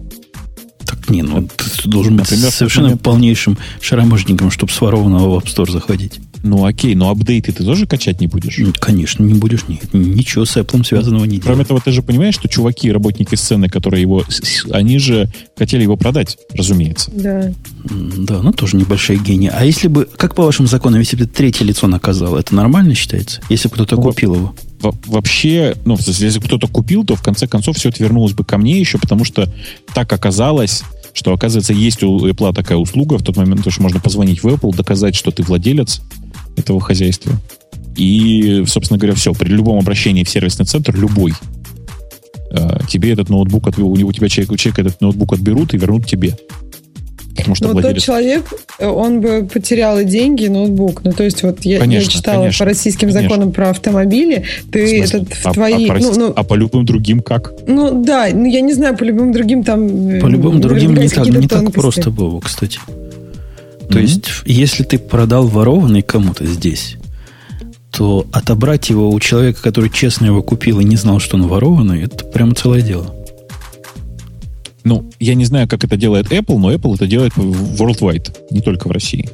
Так 0.85 1.09
не, 1.11 1.23
ну 1.23 1.49
ты 1.57 1.89
должен 1.89 2.17
Например, 2.17 2.47
быть 2.47 2.55
совершенно 2.55 2.89
момент... 2.89 3.03
полнейшим 3.03 3.59
шароможником, 3.81 4.51
чтобы 4.51 4.73
с 4.73 4.81
ворованного 4.81 5.39
в 5.39 5.43
App 5.43 5.47
Store 5.47 5.71
заходить. 5.71 6.21
Ну 6.43 6.65
окей, 6.65 6.95
но 6.95 7.11
апдейты 7.11 7.53
ты 7.53 7.65
тоже 7.65 7.87
качать 7.87 8.21
не 8.21 8.27
будешь? 8.27 8.59
Конечно, 8.79 9.23
не 9.23 9.35
будешь. 9.35 9.67
Ни, 9.69 9.81
ничего 9.93 10.45
с 10.45 10.57
Apple 10.57 10.85
связанного 10.85 11.25
не 11.25 11.39
Кроме 11.39 11.65
того, 11.65 11.81
ты 11.85 11.93
же 11.93 12.03
понимаешь, 12.03 12.35
что 12.35 12.49
чуваки, 12.49 12.91
работники 12.91 13.35
сцены, 13.35 13.69
которые 13.69 14.03
его... 14.03 14.25
Они 14.71 14.99
же 14.99 15.29
хотели 15.57 15.83
его 15.83 15.97
продать, 15.97 16.39
разумеется. 16.55 17.11
Да. 17.15 17.53
Да, 17.85 18.43
ну 18.43 18.53
тоже 18.53 18.77
небольшие 18.77 19.19
гении. 19.19 19.51
А 19.53 19.65
если 19.65 19.89
бы, 19.89 20.09
как 20.17 20.35
по 20.35 20.45
вашим 20.45 20.67
законам, 20.67 21.01
если 21.01 21.17
бы 21.17 21.27
третье 21.27 21.65
лицо 21.65 21.87
наказало, 21.87 22.39
это 22.39 22.55
нормально 22.55 22.95
считается? 22.95 23.41
Если 23.49 23.69
бы 23.69 23.75
кто-то 23.75 23.97
ну, 23.97 24.03
купил 24.03 24.35
его? 24.35 24.55
вообще, 24.83 25.75
ну, 25.85 25.99
если 25.99 26.39
кто-то 26.41 26.67
купил, 26.67 27.05
то 27.05 27.15
в 27.15 27.23
конце 27.23 27.47
концов 27.47 27.77
все 27.77 27.91
это 27.91 28.03
вернулось 28.03 28.33
бы 28.33 28.45
ко 28.45 28.57
мне 28.57 28.81
еще, 28.81 28.99
потому 28.99 29.25
что 29.25 29.47
так 29.95 30.11
оказалось, 30.13 30.83
что, 31.13 31.33
оказывается, 31.33 31.73
есть 31.73 32.03
у 32.03 32.27
Apple 32.27 32.55
такая 32.55 32.79
услуга 32.79 33.19
в 33.19 33.23
тот 33.23 33.37
момент, 33.37 33.67
что 33.69 33.83
можно 33.83 34.01
позвонить 34.01 34.43
в 34.43 34.49
Apple, 34.49 34.75
доказать, 34.75 35.15
что 35.15 35.31
ты 35.31 35.43
владелец, 35.43 36.01
этого 36.57 36.81
хозяйства. 36.81 37.33
И, 37.97 38.65
собственно 38.67 38.99
говоря, 38.99 39.15
все. 39.15 39.33
При 39.33 39.49
любом 39.49 39.79
обращении 39.79 40.25
в 40.25 40.29
сервисный 40.31 40.65
центр, 40.65 40.95
любой, 40.97 41.33
э, 42.53 42.79
тебе 42.89 43.13
этот 43.13 43.29
ноутбук, 43.29 43.69
у 43.79 43.97
него 43.97 44.09
у 44.09 44.13
тебя 44.13 44.29
человек, 44.29 44.53
у 44.53 44.57
человека 44.57 44.83
этот 44.83 45.01
ноутбук 45.01 45.33
отберут 45.33 45.75
и 45.75 45.79
вернут 45.79 46.07
тебе. 46.07 46.37
Потому 47.37 47.55
что 47.55 47.67
Но 47.69 47.73
владелец... 47.73 47.97
тот 47.97 48.05
человек, 48.05 48.53
он 48.79 49.21
бы 49.21 49.49
потерял 49.51 49.99
и 49.99 50.05
деньги, 50.05 50.45
и 50.45 50.49
ноутбук. 50.49 51.03
Ну, 51.05 51.13
то 51.13 51.25
есть, 51.25 51.43
вот 51.43 51.65
я, 51.65 51.79
конечно, 51.79 52.11
я 52.11 52.11
читала 52.11 52.41
конечно, 52.43 52.65
по 52.65 52.69
российским 52.69 53.09
конечно. 53.09 53.23
законам 53.23 53.53
про 53.53 53.71
автомобили, 53.71 54.45
ты 54.71 55.03
этот 55.03 55.33
в 55.33 55.47
а, 55.47 55.53
твои... 55.53 55.89
А, 55.89 55.99
ну, 55.99 56.13
ну, 56.15 56.33
а 56.35 56.43
по 56.43 56.55
любым 56.55 56.85
другим 56.85 57.21
как? 57.21 57.53
Ну, 57.67 58.03
да, 58.05 58.29
ну, 58.33 58.45
я 58.47 58.61
не 58.61 58.75
знаю, 58.75 58.97
по 58.97 59.05
любым 59.05 59.33
другим 59.33 59.65
там... 59.65 59.89
По 60.21 60.27
любым 60.27 60.61
другим 60.61 60.95
не 60.95 61.09
так, 61.09 61.27
не 61.27 61.49
так 61.49 61.73
просто 61.73 62.11
было, 62.11 62.41
кстати. 62.41 62.79
То 63.91 63.99
mm-hmm. 63.99 64.03
есть, 64.03 64.29
если 64.45 64.85
ты 64.85 64.99
продал 64.99 65.47
ворованный 65.47 66.03
кому-то 66.03 66.47
здесь, 66.47 66.97
то 67.91 68.27
отобрать 68.33 68.89
его 68.89 69.11
у 69.11 69.19
человека, 69.21 69.61
который 69.63 69.91
честно 69.91 70.27
его 70.27 70.43
купил 70.43 70.79
и 70.81 70.85
не 70.85 70.97
знал, 70.97 71.19
что 71.19 71.37
он 71.37 71.49
ворованный, 71.49 72.03
это 72.03 72.25
прямо 72.25 72.55
целое 72.55 72.83
дело. 72.83 73.15
Ну, 74.85 75.11
я 75.19 75.35
не 75.35 75.45
знаю, 75.45 75.69
как 75.69 75.85
это 75.85 75.97
делает 75.97 76.33
Apple, 76.33 76.57
но 76.59 76.73
Apple 76.73 76.95
это 76.95 77.07
делает 77.07 77.33
worldwide, 77.35 78.35
не 78.51 78.61
только 78.61 78.89
в 78.89 78.93
России. 78.93 79.29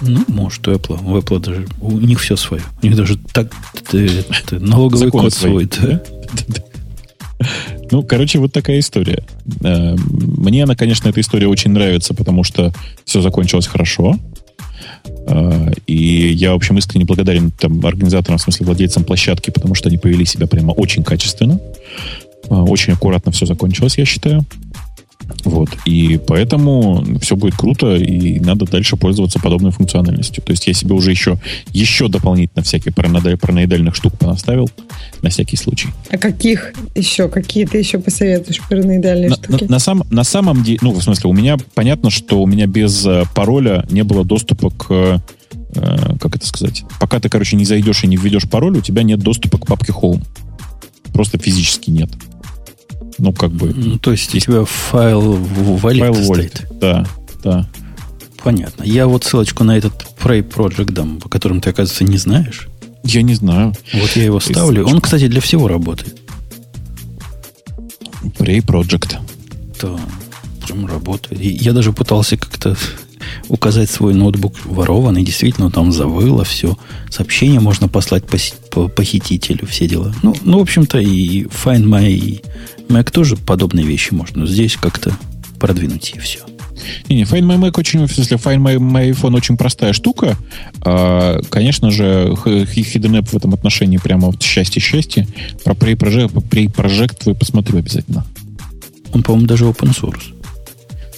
Ну, 0.00 0.22
может, 0.28 0.66
у 0.68 0.72
Apple. 0.72 1.00
У 1.02 1.16
Apple 1.16 1.40
даже 1.40 1.66
у 1.80 1.92
них 1.92 2.20
все 2.20 2.36
свое. 2.36 2.62
У 2.82 2.86
них 2.86 2.96
даже 2.96 3.16
так 3.32 3.50
это, 3.92 4.60
налоговый 4.60 5.06
Законы 5.06 5.24
код 5.24 5.32
свой. 5.32 5.68
Да? 5.80 6.02
Ну, 7.90 8.02
короче, 8.02 8.38
вот 8.38 8.52
такая 8.52 8.78
история. 8.78 9.22
Эм, 9.62 9.96
мне 10.38 10.64
она, 10.64 10.74
конечно, 10.74 11.08
эта 11.08 11.20
история 11.20 11.46
очень 11.46 11.70
нравится, 11.70 12.14
потому 12.14 12.44
что 12.44 12.72
все 13.04 13.20
закончилось 13.20 13.66
хорошо. 13.66 14.16
Э, 15.26 15.72
и 15.86 16.32
я, 16.32 16.52
в 16.52 16.56
общем, 16.56 16.78
искренне 16.78 17.04
благодарен 17.04 17.50
там, 17.50 17.84
организаторам, 17.84 18.38
в 18.38 18.42
смысле 18.42 18.66
владельцам 18.66 19.04
площадки, 19.04 19.50
потому 19.50 19.74
что 19.74 19.88
они 19.88 19.98
повели 19.98 20.24
себя 20.24 20.46
прямо 20.46 20.72
очень 20.72 21.04
качественно. 21.04 21.60
Э, 22.48 22.54
очень 22.54 22.92
аккуратно 22.92 23.32
все 23.32 23.46
закончилось, 23.46 23.98
я 23.98 24.04
считаю. 24.04 24.44
Вот. 25.44 25.68
И 25.84 26.20
поэтому 26.26 27.04
все 27.20 27.36
будет 27.36 27.54
круто, 27.54 27.96
и 27.96 28.40
надо 28.40 28.66
дальше 28.66 28.96
пользоваться 28.96 29.38
подобной 29.38 29.70
функциональностью. 29.70 30.42
То 30.42 30.52
есть 30.52 30.66
я 30.66 30.72
себе 30.72 30.94
уже 30.94 31.10
еще, 31.10 31.38
еще 31.72 32.08
дополнительно 32.08 32.62
всяких 32.62 32.94
параноидальных 32.94 33.94
штук 33.94 34.18
понаставил 34.18 34.70
на 35.22 35.30
всякий 35.30 35.56
случай. 35.56 35.88
А 36.10 36.18
каких 36.18 36.72
еще? 36.94 37.28
Какие 37.28 37.66
ты 37.66 37.78
еще 37.78 37.98
посоветуешь 37.98 38.60
параноидальные 38.68 39.30
на, 39.30 39.36
штуки? 39.36 39.64
На, 39.64 39.70
на, 39.70 39.78
сам, 39.78 40.04
на 40.10 40.24
самом 40.24 40.62
деле, 40.62 40.78
ну, 40.82 40.92
в 40.92 41.02
смысле, 41.02 41.30
у 41.30 41.32
меня 41.32 41.56
понятно, 41.74 42.10
что 42.10 42.42
у 42.42 42.46
меня 42.46 42.66
без 42.66 43.04
э, 43.06 43.24
пароля 43.34 43.84
не 43.90 44.02
было 44.02 44.24
доступа 44.24 44.70
к 44.70 45.22
э, 45.74 46.16
как 46.20 46.36
это 46.36 46.46
сказать? 46.46 46.84
Пока 47.00 47.20
ты, 47.20 47.28
короче, 47.28 47.56
не 47.56 47.64
зайдешь 47.64 48.04
и 48.04 48.06
не 48.06 48.16
введешь 48.16 48.48
пароль, 48.48 48.78
у 48.78 48.80
тебя 48.80 49.02
нет 49.02 49.20
доступа 49.20 49.58
к 49.58 49.66
папке 49.66 49.92
Home. 49.92 50.22
Просто 51.12 51.38
физически 51.38 51.90
нет. 51.90 52.10
Ну, 53.18 53.32
как 53.32 53.50
бы... 53.50 53.72
Ну, 53.74 53.98
то 53.98 54.12
есть 54.12 54.34
у 54.34 54.38
тебя 54.38 54.64
файл 54.64 55.32
в 55.32 55.78
файл 55.78 56.14
стоит. 56.14 56.66
Да. 56.80 57.06
да. 57.42 57.68
Понятно. 58.42 58.82
Я 58.84 59.06
вот 59.06 59.24
ссылочку 59.24 59.64
на 59.64 59.76
этот 59.76 59.94
Prey 60.22 60.46
Project 60.46 60.92
дам, 60.92 61.18
по 61.18 61.28
которым 61.28 61.60
ты, 61.60 61.70
оказывается, 61.70 62.04
не 62.04 62.18
знаешь. 62.18 62.68
Я 63.04 63.22
не 63.22 63.34
знаю. 63.34 63.74
Вот 63.94 64.10
я 64.16 64.24
его 64.24 64.40
ставлю. 64.40 64.86
Он, 64.86 65.00
кстати, 65.00 65.28
для 65.28 65.40
всего 65.40 65.68
работает. 65.68 66.20
Prey 68.38 68.64
Project. 68.64 69.16
Да, 69.80 69.98
прям 70.66 70.86
работает. 70.86 71.40
И 71.40 71.48
я 71.48 71.72
даже 71.72 71.92
пытался 71.92 72.36
как-то 72.36 72.76
указать 73.48 73.90
свой 73.90 74.14
ноутбук 74.14 74.54
ворованный. 74.64 75.22
Действительно, 75.22 75.70
там 75.70 75.92
завыло 75.92 76.44
все. 76.44 76.76
Сообщение 77.10 77.60
можно 77.60 77.88
послать 77.88 78.24
по 78.70 78.88
похитителю, 78.88 79.66
все 79.66 79.86
дела. 79.86 80.14
Ну, 80.22 80.34
ну, 80.42 80.58
в 80.58 80.62
общем-то, 80.62 80.98
и 80.98 81.44
Find 81.44 81.84
My 81.84 82.42
Mac 82.88 83.10
тоже 83.10 83.36
подобные 83.36 83.86
вещи 83.86 84.12
можно. 84.12 84.40
Но 84.40 84.46
здесь 84.46 84.76
как-то 84.76 85.16
продвинуть 85.58 86.12
и 86.14 86.18
все. 86.18 86.40
Не, 87.08 87.16
не, 87.16 87.22
Find 87.22 87.42
My 87.42 87.58
Mac 87.58 87.78
очень, 87.78 88.04
в 88.06 88.12
смысле, 88.12 88.36
Find 88.36 88.58
My, 88.58 88.76
My 88.76 89.10
iPhone 89.10 89.36
очень 89.36 89.56
простая 89.56 89.92
штука. 89.92 90.36
А, 90.82 91.40
конечно 91.50 91.90
же, 91.90 92.34
Hidden 92.44 93.20
App 93.20 93.28
в 93.28 93.34
этом 93.34 93.54
отношении 93.54 93.98
прямо 93.98 94.26
вот 94.26 94.42
счастье-счастье. 94.42 95.26
Про 95.64 95.74
Prey 95.74 95.96
Project, 95.96 96.32
Prey 96.48 96.66
Project 96.66 97.22
вы 97.26 97.34
посмотрю 97.34 97.78
обязательно. 97.78 98.24
Он, 99.12 99.22
по-моему, 99.22 99.46
даже 99.46 99.64
open 99.64 99.96
source. 99.96 100.34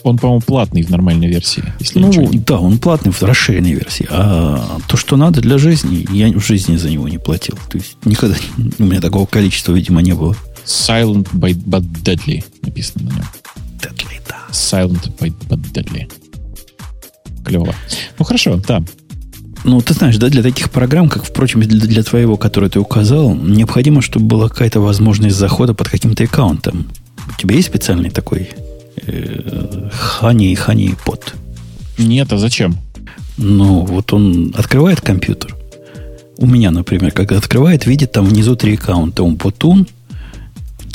Он, 0.03 0.19
по-моему, 0.19 0.41
платный 0.41 0.83
в 0.83 0.91
нормальной 0.91 1.27
версии. 1.27 1.65
Если 1.81 1.99
ну, 1.99 2.13
не... 2.13 2.39
да, 2.39 2.61
он 2.61 2.79
платный 2.79 3.11
в 3.11 3.21
расширенной 3.23 3.73
версии. 3.73 4.07
А 4.09 4.79
то, 4.87 4.97
что 4.97 5.17
надо 5.17 5.41
для 5.41 5.59
жизни, 5.59 6.07
я 6.13 6.29
в 6.29 6.45
жизни 6.45 6.77
за 6.77 6.91
него 6.91 7.09
не 7.09 7.19
платил. 7.19 7.59
То 7.69 7.79
есть 7.79 7.97
никогда 8.05 8.37
у 8.79 8.85
меня 8.85 9.01
такого 9.01 9.27
количества, 9.27 9.73
видимо, 9.73 10.03
не 10.03 10.13
было. 10.13 10.37
Silent 10.67 11.29
but 11.33 11.85
deadly 12.03 12.45
написано 12.63 13.11
на 13.11 13.15
нем. 13.15 13.25
Deadly, 13.81 14.21
да. 14.29 14.39
Silent 14.51 15.13
but 15.19 15.73
deadly. 15.73 16.11
Клево. 17.45 17.75
Ну, 18.19 18.25
хорошо, 18.25 18.61
да. 18.67 18.83
Ну, 19.65 19.81
ты 19.81 19.95
знаешь, 19.95 20.17
да, 20.17 20.29
для 20.29 20.43
таких 20.43 20.71
программ, 20.71 21.09
как, 21.09 21.25
впрочем, 21.25 21.61
для, 21.61 21.87
для 21.87 22.03
твоего, 22.03 22.37
который 22.37 22.69
ты 22.69 22.79
указал, 22.79 23.35
необходимо, 23.35 24.03
чтобы 24.03 24.27
была 24.27 24.49
какая-то 24.49 24.81
возможность 24.81 25.37
захода 25.37 25.75
под 25.75 25.89
каким-то 25.89 26.25
аккаунтом. 26.25 26.87
У 27.29 27.41
тебя 27.41 27.57
есть 27.57 27.69
специальный 27.69 28.11
такой 28.11 28.51
Хани 29.93 30.53
и 30.53 30.55
Хани 30.55 30.95
под. 31.05 31.35
Нет, 31.99 32.33
а 32.33 32.39
зачем? 32.39 32.77
Ну, 33.37 33.85
вот 33.85 34.13
он 34.13 34.55
открывает 34.57 35.01
компьютер. 35.01 35.57
У 36.39 36.47
меня, 36.47 36.71
например, 36.71 37.13
когда 37.13 37.37
открывает, 37.39 37.87
видит 37.87 38.13
там 38.13 38.27
внизу 38.27 38.57
три 38.57 38.75
аккаунта. 38.75 39.23
Он 39.23 39.37
Путун, 39.37 39.87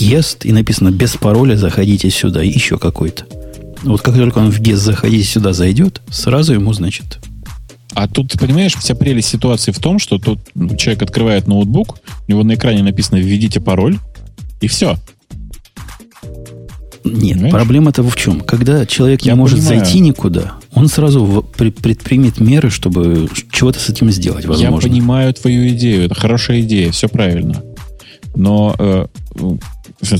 Гест, 0.01 0.45
и 0.45 0.51
написано 0.51 0.91
без 0.91 1.15
пароля 1.15 1.55
заходите 1.55 2.09
сюда, 2.09 2.41
еще 2.41 2.77
какой-то. 2.77 3.25
Вот 3.83 4.01
как 4.01 4.15
только 4.15 4.39
он 4.39 4.51
в 4.51 4.59
Гест 4.59 4.83
заходите 4.83 5.23
сюда 5.23 5.53
зайдет, 5.53 6.01
сразу 6.09 6.53
ему, 6.53 6.73
значит... 6.73 7.19
А 7.93 8.07
тут, 8.07 8.31
ты 8.31 8.39
понимаешь, 8.39 8.73
вся 8.75 8.95
прелесть 8.95 9.27
ситуации 9.27 9.73
в 9.73 9.79
том, 9.79 9.99
что 9.99 10.17
тут 10.17 10.39
человек 10.77 11.01
открывает 11.01 11.47
ноутбук, 11.47 11.97
у 12.25 12.31
него 12.31 12.43
на 12.43 12.53
экране 12.53 12.83
написано 12.83 13.17
«введите 13.17 13.59
пароль», 13.59 13.97
и 14.61 14.67
все. 14.67 14.95
Нет, 17.03 17.33
Понимаешь? 17.33 17.51
проблема-то 17.51 18.03
в 18.03 18.15
чем? 18.15 18.41
Когда 18.41 18.85
человек 18.85 19.23
Я 19.23 19.33
не 19.33 19.37
может 19.39 19.59
понимаю. 19.59 19.83
зайти 19.83 19.99
никуда, 19.99 20.53
он 20.73 20.87
сразу 20.87 21.45
предпримет 21.57 22.39
меры, 22.39 22.69
чтобы 22.69 23.27
чего-то 23.51 23.79
с 23.79 23.89
этим 23.89 24.11
сделать, 24.11 24.45
возможно. 24.45 24.87
Я 24.87 24.91
понимаю 24.93 25.33
твою 25.33 25.67
идею, 25.69 26.05
это 26.05 26.15
хорошая 26.15 26.61
идея, 26.61 26.91
все 26.91 27.09
правильно. 27.09 27.63
Но 28.35 28.75
э, 28.77 29.05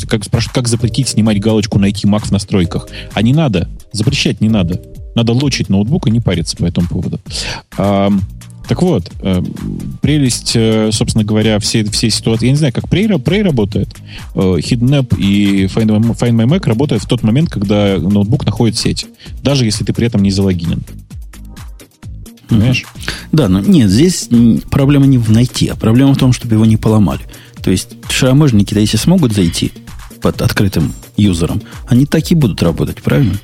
как, 0.08 0.24
спрашивают, 0.24 0.56
как 0.56 0.68
запретить 0.68 1.10
снимать 1.10 1.40
галочку 1.40 1.80
«Найти 1.80 2.08
Mac 2.08 2.26
в 2.26 2.32
настройках»? 2.32 2.88
А 3.14 3.22
не 3.22 3.34
надо, 3.34 3.70
запрещать 3.92 4.42
не 4.42 4.50
надо. 4.50 4.82
Надо 5.16 5.34
лучить 5.34 5.70
ноутбук 5.70 6.08
и 6.08 6.12
не 6.12 6.20
париться 6.20 6.56
по 6.56 6.66
этому 6.66 6.88
поводу. 6.88 7.20
А, 7.78 8.12
так 8.68 8.82
вот, 8.82 9.12
э, 9.22 9.44
прелесть, 10.02 10.54
э, 10.56 10.92
собственно 10.94 11.26
говоря, 11.26 11.60
всей, 11.60 11.84
всей 11.84 12.10
ситуации... 12.10 12.46
Я 12.46 12.52
не 12.52 12.58
знаю, 12.58 12.74
как 12.74 12.86
Prey, 12.86 13.08
Prey 13.22 13.44
работает. 13.44 13.90
Э, 14.34 14.40
HiddenApp 14.40 15.18
и 15.18 15.66
Find 15.66 15.88
My, 15.88 16.18
Find 16.18 16.32
My 16.32 16.46
Mac 16.48 16.68
работают 16.68 17.04
в 17.04 17.08
тот 17.08 17.24
момент, 17.24 17.50
когда 17.50 17.98
ноутбук 17.98 18.46
находит 18.46 18.78
сеть. 18.78 19.08
Даже 19.44 19.66
если 19.66 19.84
ты 19.84 19.92
при 19.92 20.08
этом 20.08 20.24
не 20.24 20.32
залогинен. 20.32 20.84
Понимаешь? 22.48 22.86
Да, 23.32 23.48
но 23.48 23.60
нет, 23.62 23.90
здесь 23.90 24.30
проблема 24.70 25.06
не 25.06 25.18
в 25.18 25.32
найти, 25.32 25.68
а 25.68 25.76
проблема 25.76 26.14
в 26.14 26.18
том, 26.18 26.34
чтобы 26.34 26.56
его 26.56 26.66
не 26.66 26.78
поломали. 26.78 27.22
То 27.64 27.72
есть 27.72 27.90
шароможники-то, 28.10 28.80
если 28.80 28.98
смогут 28.98 29.34
зайти 29.34 29.72
под 30.22 30.42
открытым 30.42 30.94
юзером, 31.18 31.62
они 31.88 32.06
так 32.06 32.30
и 32.32 32.36
будут 32.36 32.62
работать, 32.64 33.02
правильно? 33.02 33.38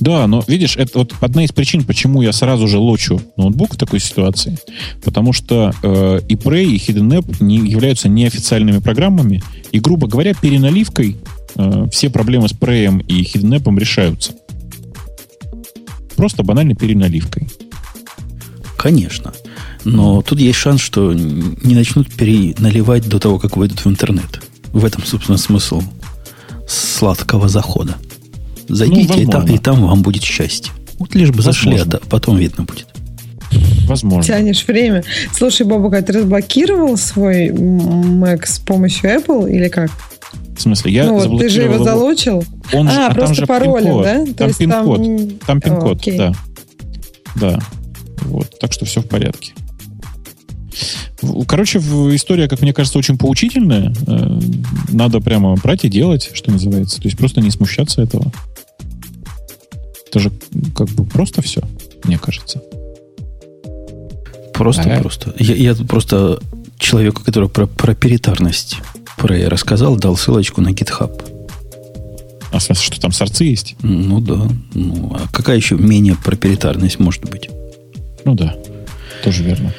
Да, 0.00 0.26
но 0.26 0.42
видишь, 0.46 0.76
это 0.76 0.98
вот 0.98 1.14
одна 1.20 1.44
из 1.44 1.52
причин, 1.52 1.84
почему 1.84 2.22
я 2.22 2.32
сразу 2.32 2.66
же 2.66 2.78
лочу 2.78 3.20
ноутбук 3.36 3.74
в 3.74 3.76
такой 3.76 4.00
ситуации. 4.00 4.58
Потому 5.04 5.32
что 5.32 5.72
э, 5.82 6.20
и 6.28 6.34
Prey, 6.34 6.64
и 6.64 6.76
Hidden 6.76 7.20
App 7.20 7.36
не 7.40 7.58
являются 7.58 8.08
неофициальными 8.08 8.78
программами, 8.78 9.42
и, 9.70 9.78
грубо 9.78 10.08
говоря, 10.08 10.34
переналивкой 10.34 11.18
э, 11.54 11.86
все 11.92 12.10
проблемы 12.10 12.48
с 12.48 12.52
Prey 12.52 13.04
и 13.06 13.22
Hidden 13.22 13.60
App 13.60 13.78
решаются. 13.78 14.32
Просто 16.16 16.42
банальной 16.42 16.74
переналивкой. 16.74 17.48
Конечно. 18.76 19.32
Но 19.84 20.22
тут 20.22 20.38
есть 20.38 20.58
шанс, 20.58 20.80
что 20.80 21.12
не 21.12 21.74
начнут 21.74 22.12
переналивать 22.12 23.08
до 23.08 23.18
того, 23.18 23.38
как 23.38 23.56
выйдут 23.56 23.84
в 23.84 23.88
интернет. 23.88 24.42
В 24.72 24.84
этом, 24.84 25.04
собственно, 25.04 25.38
смысл 25.38 25.82
сладкого 26.68 27.48
захода. 27.48 27.96
Зайдите, 28.68 29.14
ну, 29.14 29.20
и, 29.20 29.26
там, 29.26 29.46
и 29.46 29.58
там 29.58 29.86
вам 29.86 30.02
будет 30.02 30.22
счастье. 30.22 30.72
Вот 30.98 31.14
лишь 31.14 31.30
бы 31.30 31.42
зашли, 31.42 31.76
а 31.76 31.86
потом 32.08 32.36
видно 32.36 32.64
будет. 32.64 32.86
Возможно. 33.86 34.22
Тянешь 34.22 34.64
время. 34.66 35.02
Слушай, 35.34 35.66
Бобука, 35.66 35.98
а 35.98 36.02
ты 36.02 36.12
разблокировал 36.12 36.96
свой 36.96 37.48
Mac 37.48 38.46
с 38.46 38.60
помощью 38.60 39.10
Apple 39.10 39.50
или 39.50 39.68
как? 39.68 39.90
В 40.56 40.60
смысле, 40.60 40.92
я 40.92 41.06
ну, 41.06 41.18
вот 41.18 41.40
ты 41.40 41.48
же 41.48 41.62
его 41.62 41.82
залочил? 41.82 42.44
Он 42.72 42.86
а, 42.88 43.08
же, 43.08 43.14
просто 43.14 43.44
а 43.44 43.46
паролем, 43.46 44.02
да? 44.02 44.24
Там 44.34 44.54
пин-код. 44.54 44.96
Там, 44.98 45.30
там 45.46 45.60
пин-код, 45.60 46.06
О, 46.06 46.16
да. 46.16 46.32
Да. 47.36 47.58
Вот. 48.22 48.58
Так 48.58 48.72
что 48.72 48.84
все 48.84 49.00
в 49.00 49.08
порядке. 49.08 49.52
Короче, 51.46 51.78
история, 51.78 52.48
как 52.48 52.62
мне 52.62 52.72
кажется, 52.72 52.98
очень 52.98 53.18
поучительная. 53.18 53.92
Э, 54.06 54.40
надо 54.88 55.20
прямо 55.20 55.54
брать 55.56 55.84
и 55.84 55.88
делать, 55.88 56.30
что 56.32 56.50
называется. 56.50 56.96
То 56.96 57.08
есть 57.08 57.18
просто 57.18 57.40
не 57.40 57.50
смущаться 57.50 58.02
этого. 58.02 58.32
Это 60.08 60.18
же 60.18 60.32
как 60.74 60.88
бы 60.88 61.04
просто 61.04 61.42
все, 61.42 61.62
мне 62.04 62.18
кажется. 62.18 62.62
Просто-просто. 64.54 65.34
А? 65.38 65.42
Я, 65.42 65.54
я 65.54 65.74
просто 65.74 66.40
человеку, 66.78 67.22
который 67.22 67.48
про, 67.48 67.66
про 67.66 67.94
перитарность 67.94 68.78
про 69.20 69.36
я 69.36 69.50
рассказал, 69.50 69.96
дал 69.96 70.16
ссылочку 70.16 70.62
на 70.62 70.70
GitHub. 70.70 71.22
А 72.52 72.58
в 72.58 72.62
смысле, 72.62 72.84
что 72.84 73.00
там 73.00 73.12
сорцы 73.12 73.44
есть? 73.44 73.76
Ну 73.82 74.20
да. 74.20 74.48
Ну, 74.74 75.14
а 75.14 75.28
какая 75.30 75.56
еще 75.56 75.76
менее 75.76 76.16
проприетарность 76.16 76.98
может 76.98 77.28
быть? 77.30 77.50
Ну 78.24 78.34
да, 78.34 78.54
тоже 79.24 79.42
верно. 79.42 79.72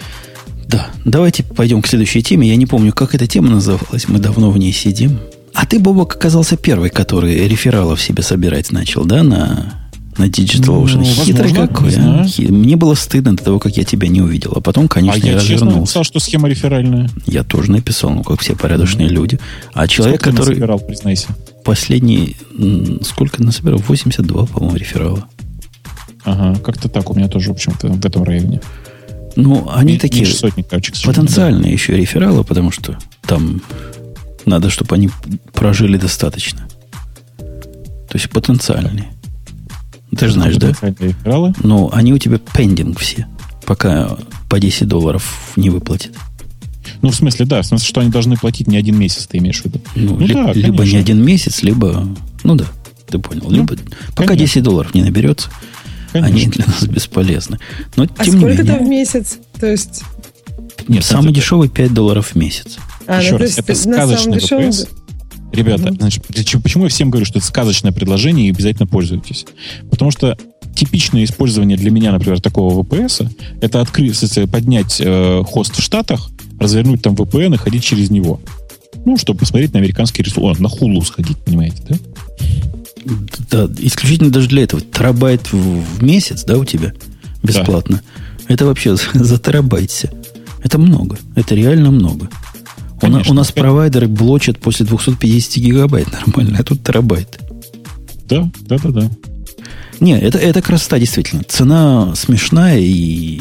Да, 0.68 0.88
давайте 1.04 1.44
пойдем 1.44 1.82
к 1.82 1.88
следующей 1.88 2.24
теме. 2.24 2.48
Я 2.48 2.56
не 2.56 2.66
помню, 2.66 2.94
как 2.94 3.14
эта 3.14 3.28
тема 3.28 3.50
называлась. 3.50 4.08
Мы 4.08 4.20
давно 4.20 4.52
в 4.52 4.58
ней 4.58 4.72
сидим. 4.72 5.20
А 5.54 5.66
ты, 5.66 5.80
Бобок, 5.80 6.16
оказался 6.16 6.56
первый, 6.56 6.90
который 6.90 7.48
рефералов 7.48 8.02
себе 8.02 8.24
собирать 8.24 8.72
начал, 8.72 9.04
да, 9.04 9.22
на 9.24 9.82
на 10.18 10.26
Digital 10.26 10.84
Ocean. 10.84 10.98
Ну, 10.98 11.04
Хитрый 11.04 11.54
какой. 11.54 11.94
А? 11.98 12.26
Мне 12.38 12.76
было 12.76 12.96
стыдно 12.96 13.36
до 13.36 13.44
того, 13.44 13.60
как 13.60 13.78
я 13.78 13.84
тебя 13.84 14.08
не 14.08 14.22
увидел. 14.22 14.54
А 14.56 14.62
потом, 14.62 14.88
конечно, 14.88 15.22
а 15.22 15.26
я, 15.26 15.34
я 15.34 15.38
развернулся. 15.38 15.80
написал, 15.80 16.04
что 16.04 16.20
схема 16.20 16.50
реферальная. 16.50 17.10
Я 17.26 17.44
тоже 17.44 17.72
написал, 17.72 18.12
ну, 18.12 18.24
как 18.24 18.42
все 18.42 18.56
порядочные 18.56 19.08
mm-hmm. 19.08 19.14
люди. 19.14 19.40
А 19.74 19.88
человек, 19.88 20.22
сколько 20.22 20.38
который... 20.38 20.50
насобирал, 20.50 20.80
признайся? 20.80 21.28
Последний... 21.64 22.36
Сколько 23.04 23.42
насобирал? 23.42 23.80
82, 23.80 24.46
по-моему, 24.48 24.76
реферала. 24.76 25.28
Ага, 26.24 26.60
как-то 26.60 26.90
так 26.90 27.10
у 27.10 27.16
меня 27.16 27.28
тоже, 27.28 27.50
в 27.50 27.54
общем-то, 27.54 27.88
в 27.88 28.06
этом 28.06 28.24
районе. 28.24 28.62
Ну, 29.36 29.70
они 29.74 29.94
Меньше 29.94 30.02
такие 30.02 30.26
сотни, 30.26 30.62
короче, 30.62 30.94
потенциальные 31.06 31.64
да. 31.64 31.70
еще 31.70 31.96
рефералы, 31.96 32.44
потому 32.44 32.72
что 32.72 32.98
там 33.22 33.62
надо, 34.46 34.70
чтобы 34.70 34.96
они 34.96 35.10
прожили 35.54 35.98
достаточно. 35.98 36.68
То 37.38 38.18
есть 38.18 38.30
потенциальные. 38.30 39.08
Ты 40.18 40.28
же 40.28 40.34
знаешь, 40.34 40.58
да? 40.58 40.74
Ну, 41.64 41.90
они 41.94 42.14
у 42.14 42.18
тебя 42.18 42.38
пендинг 42.38 43.00
все, 43.00 43.28
пока 43.66 44.18
по 44.50 44.60
10 44.60 44.88
долларов 44.88 45.54
не 45.56 45.70
выплатят. 45.70 46.12
Ну, 47.02 47.10
в 47.10 47.16
смысле, 47.16 47.46
да, 47.46 47.62
в 47.62 47.66
смысле, 47.66 47.88
что 47.88 48.02
они 48.02 48.12
должны 48.12 48.36
платить 48.36 48.68
не 48.68 48.76
один 48.76 48.98
месяц, 48.98 49.28
ты 49.28 49.38
имеешь 49.38 49.62
в 49.62 49.66
виду? 49.66 49.80
Ну, 49.96 50.18
ну 50.18 50.28
ли, 50.28 50.34
да, 50.34 50.52
либо 50.52 50.84
не 50.84 50.98
один 50.98 51.24
месяц, 51.24 51.64
либо, 51.64 52.06
ну 52.44 52.56
да, 52.56 52.66
ты 53.08 53.18
понял. 53.18 53.44
Ну, 53.46 53.52
либо, 53.52 53.76
пока 54.10 54.30
конечно. 54.30 54.48
10 54.48 54.64
долларов 54.64 54.94
не 54.94 55.02
наберется, 55.02 55.50
конечно. 56.12 56.36
они 56.36 56.46
для 56.48 56.66
нас 56.66 56.84
бесполезны. 56.84 57.60
Но, 57.96 58.08
а 58.18 58.26
тем 58.26 58.38
сколько 58.38 58.66
там 58.66 58.86
в 58.86 58.88
месяц? 58.88 59.38
То 59.60 59.68
есть... 59.68 60.04
Нет, 60.88 61.04
самый 61.04 61.32
это... 61.32 61.36
дешевый 61.36 61.70
5 61.70 61.94
долларов 61.94 62.32
в 62.34 62.36
месяц. 62.36 62.78
А, 63.08 63.22
Еще 63.22 63.34
ну, 63.34 63.38
раз, 63.40 63.58
это 63.58 63.76
сказочный 63.76 64.38
VPS. 64.38 64.90
Ребята, 65.52 65.90
угу. 65.90 65.96
значит, 65.96 66.24
почему 66.64 66.86
я 66.86 66.90
всем 66.90 67.10
говорю, 67.12 67.26
что 67.26 67.40
это 67.40 67.48
сказочное 67.48 67.92
предложение 67.92 68.48
и 68.48 68.52
обязательно 68.52 68.88
пользуйтесь? 68.88 69.46
Потому 69.90 70.12
что 70.12 70.38
типичное 70.76 71.24
использование 71.26 71.78
для 71.78 71.92
меня, 71.92 72.12
например, 72.12 72.40
такого 72.40 72.82
VPS, 72.82 73.30
это 73.62 73.82
открыть, 73.82 74.18
поднять 74.50 75.02
э, 75.04 75.44
хост 75.46 75.76
в 75.76 75.82
Штатах, 75.82 76.30
развернуть 76.60 77.02
там 77.02 77.16
VPN 77.16 77.56
и 77.56 77.58
ходить 77.58 77.84
через 77.84 78.10
него. 78.10 78.40
Ну, 79.06 79.18
чтобы 79.18 79.40
посмотреть 79.40 79.74
на 79.74 79.80
американский 79.80 80.24
ресурс. 80.24 80.60
на 80.60 80.70
хулу 80.70 81.02
сходить, 81.02 81.38
понимаете, 81.40 81.84
да? 81.90 81.96
Да, 83.50 83.68
исключительно 83.80 84.32
даже 84.32 84.48
для 84.48 84.64
этого. 84.64 84.82
Терабайт 84.82 85.52
в, 85.52 85.58
в 85.58 86.04
месяц, 86.04 86.44
да, 86.44 86.58
у 86.58 86.66
тебя? 86.66 86.94
Бесплатно. 87.44 88.02
Да. 88.48 88.54
Это 88.54 88.66
вообще 88.66 88.96
за 89.14 89.40
терабайт 89.40 90.12
Это 90.64 90.78
много. 90.78 91.18
Это 91.36 91.56
реально 91.56 91.92
много. 91.92 92.30
Конечно. 93.00 93.32
У, 93.32 93.34
у 93.34 93.36
нас 93.36 93.52
провайдеры 93.52 94.08
блочат 94.08 94.60
после 94.60 94.86
250 94.86 95.58
гигабайт 95.58 96.12
нормально, 96.12 96.58
а 96.60 96.64
тут 96.64 96.84
терабайт. 96.84 97.40
Да, 98.26 98.50
да, 98.62 98.78
да, 98.78 98.90
да. 98.90 99.12
Не, 100.00 100.20
это, 100.20 100.38
это 100.38 100.62
красота, 100.62 100.98
действительно. 101.00 101.44
Цена 101.44 102.16
смешная, 102.16 102.80
и 102.80 103.40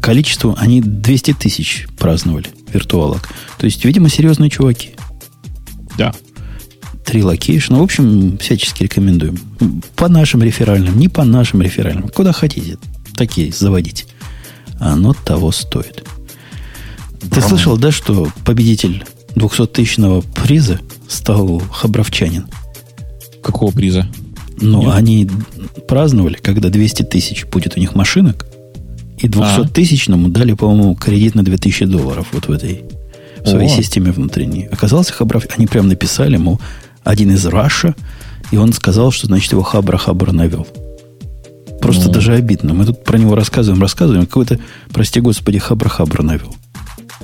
количество, 0.00 0.56
они 0.56 0.80
200 0.80 1.34
тысяч 1.34 1.86
праздновали, 1.98 2.48
виртуалок. 2.72 3.28
То 3.58 3.66
есть, 3.66 3.84
видимо, 3.84 4.08
серьезные 4.08 4.50
чуваки. 4.50 4.90
Да. 5.98 6.14
Три 7.06 7.22
location 7.22 7.67
а. 7.67 7.78
В 7.78 7.82
общем, 7.82 8.36
всячески 8.38 8.82
рекомендуем. 8.82 9.38
По 9.94 10.08
нашим 10.08 10.42
реферальным, 10.42 10.98
не 10.98 11.08
по 11.08 11.24
нашим 11.24 11.62
реферальным. 11.62 12.08
Куда 12.08 12.32
хотите, 12.32 12.78
такие 13.14 13.52
заводить. 13.52 14.06
Оно 14.80 15.14
того 15.14 15.52
стоит. 15.52 16.04
Ты 17.30 17.40
слышал, 17.40 17.76
да, 17.78 17.92
что 17.92 18.28
победитель 18.44 19.04
200-тысячного 19.36 20.24
приза 20.42 20.80
стал 21.08 21.60
хабровчанин? 21.70 22.46
Какого 23.42 23.70
приза? 23.70 24.08
Ну, 24.60 24.82
Нет. 24.82 24.94
они 24.94 25.30
праздновали, 25.86 26.34
когда 26.34 26.70
200 26.70 27.04
тысяч 27.04 27.46
будет 27.46 27.76
у 27.76 27.80
них 27.80 27.94
машинок, 27.94 28.46
и 29.18 29.28
200-тысячному 29.28 30.28
дали, 30.28 30.54
по-моему, 30.54 30.94
кредит 30.96 31.34
на 31.36 31.44
2000 31.44 31.86
долларов 31.86 32.26
вот 32.32 32.48
в 32.48 32.50
этой 32.50 32.84
в 33.44 33.48
своей 33.48 33.68
О. 33.68 33.76
системе 33.76 34.10
внутренней. 34.10 34.64
Оказался 34.64 35.12
Хабров, 35.12 35.46
они 35.56 35.66
прям 35.66 35.88
написали, 35.88 36.36
мол, 36.36 36.60
один 37.06 37.30
из 37.30 37.46
Раша, 37.46 37.94
и 38.50 38.56
он 38.56 38.72
сказал, 38.72 39.12
что, 39.12 39.26
значит, 39.26 39.52
его 39.52 39.62
Хабра-Хабра 39.62 40.32
навел. 40.32 40.66
Просто 41.80 42.08
ну. 42.08 42.12
даже 42.12 42.34
обидно. 42.34 42.74
Мы 42.74 42.84
тут 42.84 43.04
про 43.04 43.16
него 43.16 43.36
рассказываем, 43.36 43.80
рассказываем, 43.80 44.26
какой-то, 44.26 44.58
прости 44.92 45.20
господи, 45.20 45.58
Хабра-Хабра 45.58 46.22
навел. 46.22 46.54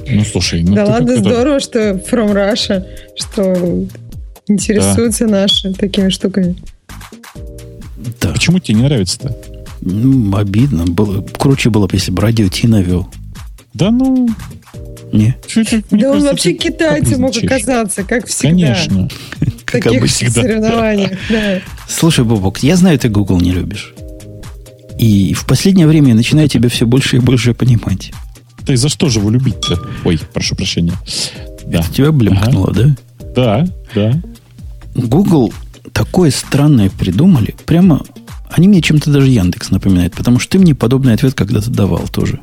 Ну, 0.08 0.24
слушай. 0.24 0.62
Ну, 0.62 0.74
да 0.74 0.84
ладно, 0.84 1.16
здорово, 1.16 1.58
что 1.58 1.94
From 1.94 2.32
Russia, 2.32 2.84
что 3.16 3.86
интересуются 4.46 5.26
да. 5.26 5.42
наши 5.42 5.72
такими 5.74 6.10
штуками. 6.10 6.54
Да. 8.20 8.28
Почему 8.30 8.60
тебе 8.60 8.78
не 8.78 8.84
нравится-то? 8.84 9.36
Ну, 9.80 10.36
обидно. 10.36 10.84
Было, 10.84 11.22
круче 11.38 11.70
было 11.70 11.88
бы, 11.88 11.96
если 11.96 12.12
бы 12.12 12.22
радио 12.22 12.48
Ти 12.48 12.68
навел. 12.68 13.08
Да 13.74 13.90
ну... 13.90 14.28
Не. 15.12 15.36
Да 15.90 16.10
он 16.10 16.22
вообще 16.22 16.54
китайцем 16.54 17.20
мог 17.20 17.36
оказаться, 17.36 18.02
как 18.02 18.26
всегда. 18.26 18.48
Конечно. 18.48 19.08
Как 19.66 19.84
таких 19.84 20.04
всегда. 20.06 20.42
соревнованиях, 20.42 21.12
да. 21.30 21.60
Слушай, 21.88 22.24
Бобок, 22.24 22.58
я 22.62 22.76
знаю, 22.76 22.98
ты 22.98 23.08
Google 23.08 23.40
не 23.40 23.52
любишь. 23.52 23.94
И 24.98 25.34
в 25.34 25.46
последнее 25.46 25.86
время 25.86 26.08
я 26.08 26.14
начинаю 26.14 26.48
тебя 26.48 26.68
все 26.68 26.86
больше 26.86 27.16
и 27.16 27.20
больше 27.20 27.54
понимать. 27.54 28.12
Ты 28.66 28.76
за 28.76 28.88
что 28.88 29.08
же 29.08 29.18
его 29.18 29.30
любить-то? 29.30 29.80
Ой, 30.04 30.20
прошу 30.32 30.54
прощения. 30.54 30.92
Да. 31.66 31.80
Это 31.80 31.92
тебя 31.92 32.12
блемкнуло, 32.12 32.70
ага. 32.70 32.96
да? 33.34 33.34
Да, 33.34 33.68
да. 33.94 34.22
Google 34.94 35.52
такое 35.92 36.30
странное 36.30 36.90
придумали. 36.90 37.54
Прямо 37.66 38.02
они 38.50 38.68
мне 38.68 38.82
чем-то 38.82 39.10
даже 39.10 39.28
Яндекс 39.28 39.70
напоминает, 39.70 40.14
потому 40.14 40.38
что 40.38 40.52
ты 40.52 40.58
мне 40.58 40.74
подобный 40.74 41.14
ответ 41.14 41.34
когда-то 41.34 41.70
давал 41.70 42.06
тоже. 42.08 42.38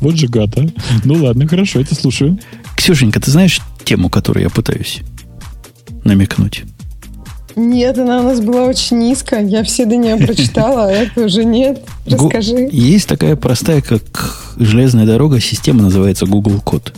Вот 0.00 0.16
же 0.16 0.28
гад, 0.28 0.56
а. 0.56 0.66
Ну 1.04 1.14
ладно, 1.22 1.46
хорошо, 1.46 1.78
я 1.78 1.84
тебя 1.84 1.96
слушаю. 1.96 2.38
Ксюшенька, 2.76 3.20
ты 3.20 3.30
знаешь 3.30 3.60
тему, 3.84 4.08
которую 4.08 4.44
я 4.44 4.50
пытаюсь 4.50 5.00
намекнуть? 6.04 6.64
Нет, 7.56 7.98
она 7.98 8.20
у 8.20 8.24
нас 8.24 8.40
была 8.40 8.64
очень 8.64 8.98
низкая. 8.98 9.44
Я 9.46 9.62
все 9.64 9.84
до 9.84 9.96
нее 9.96 10.16
прочитала, 10.16 10.86
а 10.86 10.90
это 10.90 11.24
уже 11.24 11.44
нет. 11.44 11.82
Расскажи. 12.06 12.68
Есть 12.70 13.08
такая 13.08 13.36
простая, 13.36 13.82
как 13.82 14.54
железная 14.56 15.06
дорога, 15.06 15.40
система 15.40 15.82
называется 15.82 16.26
Google 16.26 16.60
Код. 16.60 16.94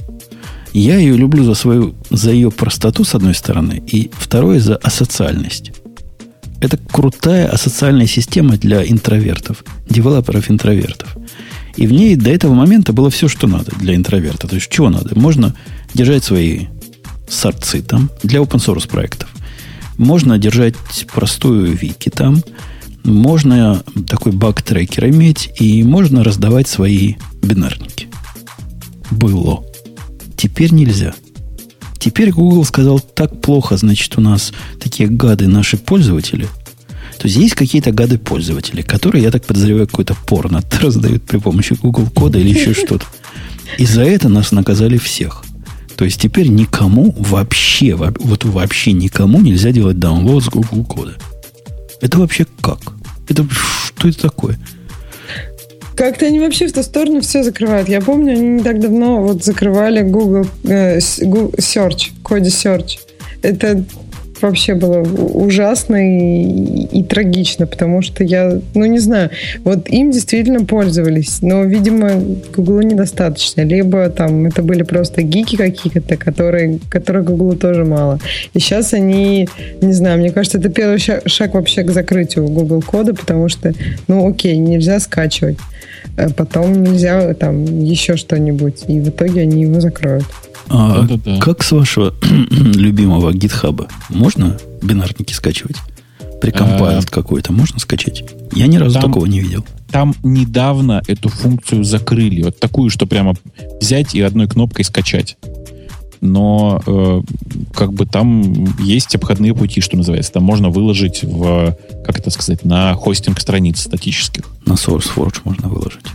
Я 0.73 0.97
ее 0.97 1.17
люблю 1.17 1.45
за 1.45 1.55
свою, 1.55 1.95
за 2.11 2.31
ее 2.31 2.51
простоту, 2.51 3.05
с 3.05 3.15
одной 3.15 3.35
стороны, 3.35 3.83
и 3.87 4.11
второе, 4.13 4.59
за 4.59 4.77
асоциальность. 4.77 5.73
Это 6.61 6.79
крутая 6.79 7.49
асоциальная 7.49 8.07
система 8.07 8.57
для 8.57 8.89
интровертов, 8.89 9.65
девелоперов-интровертов. 9.91 11.17
И 11.77 11.87
в 11.87 11.93
ней 11.93 12.17
до 12.17 12.31
этого 12.31 12.55
момента 12.55 12.93
было 12.93 13.11
все, 13.11 13.29
что 13.29 13.47
надо 13.47 13.73
для 13.79 13.95
интроверта. 13.95 14.49
То 14.49 14.57
есть, 14.57 14.69
чего 14.71 14.91
надо? 14.91 15.19
Можно 15.19 15.55
держать 15.95 16.25
свои 16.25 16.67
сорцы 17.29 17.83
там 17.83 18.11
для 18.23 18.41
open 18.41 18.59
source 18.59 18.89
проектов. 18.89 19.31
Можно 19.97 20.39
держать 20.39 20.75
простую 21.13 21.73
вики 21.77 22.09
там. 22.09 22.43
Можно 23.05 23.83
такой 24.09 24.33
баг-трекер 24.33 25.09
иметь. 25.09 25.51
И 25.59 25.83
можно 25.83 26.23
раздавать 26.25 26.69
свои 26.69 27.15
бинарники. 27.43 28.09
Было. 29.11 29.65
Теперь 30.37 30.73
нельзя. 30.73 31.15
Теперь 31.99 32.33
Google 32.33 32.65
сказал, 32.65 32.99
так 32.99 33.41
плохо, 33.41 33.77
значит, 33.77 34.19
у 34.19 34.21
нас 34.21 34.53
такие 34.81 35.09
гады 35.09 35.47
наши 35.47 35.77
пользователи. 35.77 36.49
То 37.23 37.29
есть 37.29 37.39
есть 37.39 37.55
какие-то 37.55 37.93
гады 37.93 38.19
пользователи, 38.19 38.83
которые, 38.83 39.23
я 39.23 39.31
так 39.31 39.45
подозреваю, 39.45 39.87
какой-то 39.87 40.17
порно 40.27 40.61
раздают 40.83 41.23
при 41.23 41.39
помощи 41.39 41.77
Google 41.81 42.09
кода 42.13 42.41
или 42.41 42.49
еще 42.49 42.75
что-то. 42.75 43.07
И 43.79 43.87
за 43.87 44.03
это 44.03 44.29
нас 44.29 44.51
наказали 44.51 44.99
всех. 44.99 45.45
То 45.97 46.05
есть 46.05 46.21
теперь 46.21 46.49
никому 46.49 47.15
вообще, 47.17 47.95
вот 47.95 48.45
вообще 48.45 48.91
никому 48.93 49.41
нельзя 49.41 49.71
делать 49.71 49.99
download 49.99 50.41
с 50.41 50.49
Google 50.49 50.85
кода. 50.85 51.15
Это 52.01 52.19
вообще 52.19 52.45
как? 52.61 52.81
Это 53.29 53.47
что 53.87 54.09
это 54.09 54.23
такое? 54.23 54.59
Как-то 55.95 56.27
они 56.27 56.41
вообще 56.41 56.67
в 56.67 56.73
ту 56.73 56.83
сторону 56.83 57.21
все 57.21 57.45
закрывают. 57.45 57.89
Я 57.89 58.01
помню, 58.01 58.33
они 58.33 58.49
не 58.49 58.63
так 58.65 58.81
давно 58.81 59.23
вот 59.23 59.45
закрывали 59.45 60.03
Google, 60.03 60.49
э, 60.65 60.99
Google 61.21 61.55
Search, 61.57 62.11
коде 62.25 62.51
Search. 62.51 62.99
Это 63.43 63.85
вообще 64.43 64.75
было 64.75 65.01
ужасно 65.01 65.97
и, 65.97 66.99
и 66.99 67.05
трагично, 67.05 67.67
потому 67.67 68.03
что 68.03 68.25
я, 68.25 68.59
ну 68.75 68.85
не 68.85 68.99
знаю, 68.99 69.31
вот 69.65 69.89
им 69.89 70.11
действительно 70.11 70.65
пользовались, 70.65 71.43
но, 71.43 71.65
видимо, 71.65 72.11
Google 72.55 72.83
недостаточно. 72.83 73.63
Либо 73.63 74.09
там 74.11 74.47
это 74.47 74.63
были 74.63 74.83
просто 74.83 75.23
гики 75.23 75.57
какие-то, 75.57 76.17
которые, 76.17 76.79
которые 76.91 77.25
Google 77.25 77.57
тоже 77.57 77.85
мало. 77.85 78.19
И 78.55 78.59
сейчас 78.59 78.93
они, 78.93 79.49
не 79.81 79.93
знаю, 79.93 80.19
мне 80.19 80.31
кажется, 80.31 80.59
это 80.59 80.69
первый 80.69 80.99
шаг, 80.99 81.23
шаг 81.27 81.55
вообще 81.55 81.83
к 81.83 81.91
закрытию 81.91 82.49
Google 82.49 82.83
кода, 82.83 83.15
потому 83.15 83.49
что, 83.49 83.73
ну 84.09 84.29
окей, 84.29 84.57
нельзя 84.57 85.01
скачивать. 85.01 85.59
Э, 86.17 86.29
потом 86.31 86.83
нельзя 86.83 87.35
там 87.35 87.65
еще 87.65 88.17
что-нибудь. 88.17 88.85
И 88.89 89.01
в 89.01 89.09
итоге 89.09 89.43
они 89.43 89.63
его 89.63 89.81
закроют. 89.81 90.25
А 90.73 91.07
как 91.41 91.63
с 91.63 91.73
вашего 91.73 92.15
любимого 92.51 93.33
гитхаба? 93.33 93.89
Можно 94.09 94.57
бинарники 94.83 95.33
скачивать? 95.33 95.77
Прикомпайлд 96.41 97.05
а, 97.05 97.13
какой-то 97.13 97.53
можно 97.53 97.79
скачать? 97.79 98.25
Я 98.53 98.67
ни 98.67 98.77
разу 98.77 98.99
там, 98.99 99.11
такого 99.11 99.27
не 99.27 99.41
видел. 99.41 99.65
Там 99.91 100.15
недавно 100.25 101.03
эту 101.07 101.29
функцию 101.29 101.85
закрыли. 101.85 102.43
Вот 102.43 102.59
такую, 102.59 102.91
что 102.91 103.07
прямо 103.07 103.35
взять 103.81 104.15
и 104.15 104.21
одной 104.23 104.49
кнопкой 104.49 104.85
скачать. 104.85 105.37
Но 106.21 106.83
э, 106.87 107.23
как 107.75 107.93
бы 107.93 108.07
там 108.07 108.77
есть 108.81 109.15
обходные 109.15 109.55
пути, 109.55 109.81
что 109.81 109.97
называется. 109.97 110.33
Там 110.33 110.45
можно 110.45 110.71
выложить 110.71 111.23
в, 111.23 111.77
как 112.05 112.19
это 112.19 112.31
сказать, 112.31 112.65
на 112.65 112.95
хостинг 112.95 113.39
страниц 113.41 113.81
статических. 113.81 114.45
На 114.65 114.73
SourceForge 114.73 115.41
можно 115.45 115.69
выложить. 115.69 116.07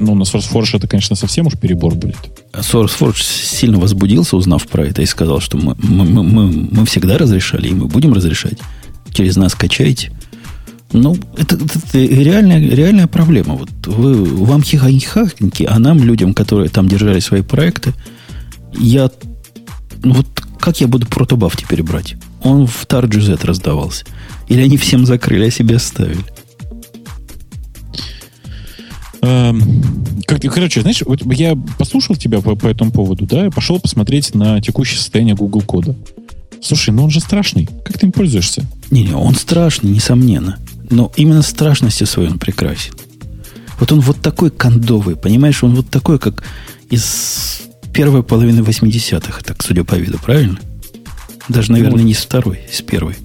Ну, 0.00 0.14
на 0.14 0.22
SourceForge 0.22 0.76
это, 0.76 0.88
конечно, 0.88 1.16
совсем 1.16 1.46
уж 1.46 1.54
перебор 1.54 1.94
будет. 1.94 2.16
SourceForge 2.52 3.22
сильно 3.22 3.78
возбудился, 3.78 4.36
узнав 4.36 4.66
про 4.66 4.86
это, 4.86 5.02
и 5.02 5.06
сказал, 5.06 5.40
что 5.40 5.56
мы, 5.56 5.76
мы, 5.78 6.22
мы, 6.22 6.68
мы 6.70 6.86
всегда 6.86 7.18
разрешали, 7.18 7.68
и 7.68 7.74
мы 7.74 7.86
будем 7.86 8.12
разрешать. 8.12 8.58
Через 9.12 9.36
нас 9.36 9.54
качайте. 9.54 10.12
Ну, 10.92 11.16
это, 11.36 11.56
это, 11.56 11.78
это 11.78 11.98
реальная, 11.98 12.60
реальная 12.60 13.06
проблема. 13.06 13.54
Вот 13.54 13.70
вы, 13.86 14.24
вам 14.24 14.62
хихоньки, 14.62 15.64
а 15.64 15.78
нам, 15.78 16.02
людям, 16.02 16.34
которые 16.34 16.68
там 16.68 16.88
держали 16.88 17.20
свои 17.20 17.42
проекты, 17.42 17.92
я... 18.78 19.10
Вот 20.02 20.26
как 20.60 20.80
я 20.80 20.88
буду 20.88 21.06
протобаф 21.06 21.56
теперь 21.56 21.82
брать? 21.82 22.16
Он 22.42 22.66
в 22.66 22.86
TarGZ 22.86 23.44
раздавался. 23.44 24.04
Или 24.48 24.62
они 24.62 24.76
всем 24.76 25.04
закрыли, 25.04 25.46
а 25.46 25.50
себе 25.50 25.76
оставили? 25.76 26.24
Эм, 29.24 29.82
как, 30.26 30.42
короче, 30.42 30.82
знаешь, 30.82 31.02
вот 31.06 31.22
я 31.32 31.56
послушал 31.78 32.14
тебя 32.16 32.40
по, 32.40 32.54
по 32.56 32.66
этому 32.66 32.90
поводу, 32.90 33.24
да, 33.24 33.46
и 33.46 33.50
пошел 33.50 33.80
посмотреть 33.80 34.34
на 34.34 34.60
текущее 34.60 34.98
состояние 34.98 35.34
Google 35.34 35.62
кода. 35.62 35.96
Слушай, 36.60 36.90
ну 36.90 37.04
он 37.04 37.10
же 37.10 37.20
страшный. 37.20 37.66
Как 37.84 37.98
ты 37.98 38.06
им 38.06 38.12
пользуешься? 38.12 38.66
Не-не, 38.90 39.14
он 39.14 39.34
страшный, 39.34 39.90
несомненно. 39.90 40.58
Но 40.90 41.10
именно 41.16 41.40
страшностью 41.40 42.06
своей 42.06 42.28
он 42.28 42.38
прекрасен. 42.38 42.92
Вот 43.80 43.92
он 43.92 44.00
вот 44.00 44.20
такой 44.20 44.50
кондовый, 44.50 45.16
понимаешь, 45.16 45.64
он 45.64 45.74
вот 45.74 45.88
такой, 45.88 46.18
как 46.18 46.44
из 46.90 47.62
первой 47.94 48.22
половины 48.22 48.60
80-х, 48.60 49.42
так 49.42 49.62
судя 49.62 49.84
по 49.84 49.94
виду, 49.94 50.18
правильно? 50.18 50.58
Даже, 51.48 51.72
наверное, 51.72 51.98
ну, 51.98 52.04
не 52.04 52.14
с 52.14 52.18
второй, 52.18 52.60
с 52.70 52.82
первой. 52.82 53.16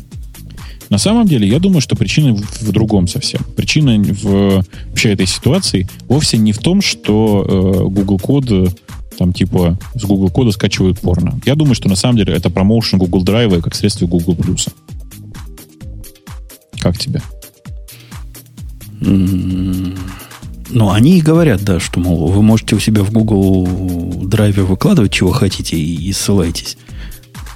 На 0.90 0.98
самом 0.98 1.28
деле, 1.28 1.48
я 1.48 1.60
думаю, 1.60 1.82
что 1.82 1.95
причина 1.95 2.34
в, 2.36 2.61
в 2.61 2.72
другом 2.72 3.07
совсем. 3.07 3.41
Причина 3.56 4.02
в 4.02 4.64
вообще 4.90 5.11
этой 5.11 5.28
ситуации 5.28 5.88
вовсе 6.07 6.38
не 6.38 6.52
в 6.52 6.57
том, 6.57 6.82
что 6.82 7.45
э, 7.48 7.90
Google 7.90 8.20
код 8.20 8.45
там 9.18 9.34
типа 9.34 9.78
с 9.95 10.03
Google 10.06 10.30
кода 10.30 10.52
скачивают 10.52 10.99
порно. 10.99 11.40
Я 11.45 11.56
думаю, 11.56 11.76
что 11.76 11.90
на 11.90 11.95
самом 11.95 12.18
деле 12.18 12.34
это 12.34 12.49
промоушен 12.49 12.98
Google 12.98 13.24
Drive 13.24 13.61
как 13.61 13.76
следствие 13.76 14.07
Google 14.07 14.34
Plus. 14.34 14.72
Как 16.80 16.98
тебе? 16.98 17.22
Ну, 19.02 20.91
они 20.91 21.18
и 21.18 21.22
говорят, 21.22 21.64
да, 21.64 21.80
что, 21.80 21.99
мол, 21.99 22.28
вы 22.28 22.41
можете 22.41 22.76
у 22.76 22.80
себя 22.80 23.03
в 23.03 23.11
Google 23.11 23.66
Drive 24.28 24.61
выкладывать, 24.64 25.11
чего 25.11 25.32
хотите, 25.32 25.78
и 25.78 26.14
ссылайтесь. 26.14 26.78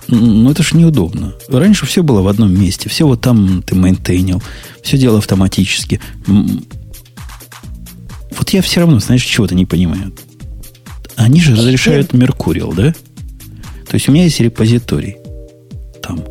Но 0.08 0.52
это 0.52 0.64
ж 0.64 0.74
неудобно. 0.74 1.34
Раньше 1.50 1.86
все 1.86 2.04
было 2.04 2.22
в 2.22 2.28
одном 2.28 2.54
месте. 2.54 2.90
Все 2.90 3.08
вот 3.08 3.22
там 3.22 3.64
ты 3.64 3.76
мейнтейнил. 3.76 4.42
Все 4.82 4.98
дело 4.98 5.20
автоматически. 5.20 6.00
Вот 6.26 8.50
я 8.50 8.62
все 8.62 8.82
равно, 8.82 9.00
знаешь, 9.00 9.24
чего-то 9.24 9.56
не 9.56 9.66
понимаю. 9.66 10.14
Они 11.16 11.40
же 11.40 11.56
разрешают 11.56 12.14
Меркурил, 12.14 12.74
да? 12.74 12.94
То 13.88 13.96
есть 13.96 14.10
у 14.10 14.12
меня 14.12 14.24
есть 14.24 14.40
репозиторий 14.40 15.18
там. 16.02 16.24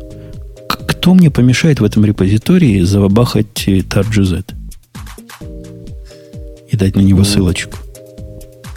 Кто 0.67 1.13
мне 1.13 1.31
помешает 1.31 1.79
в 1.79 1.83
этом 1.83 2.05
репозитории 2.05 2.81
забабахать 2.81 3.67
TarGZ? 3.67 4.45
И 6.69 6.77
дать 6.77 6.95
на 6.95 7.01
него 7.01 7.19
ну, 7.19 7.25
ссылочку? 7.25 7.77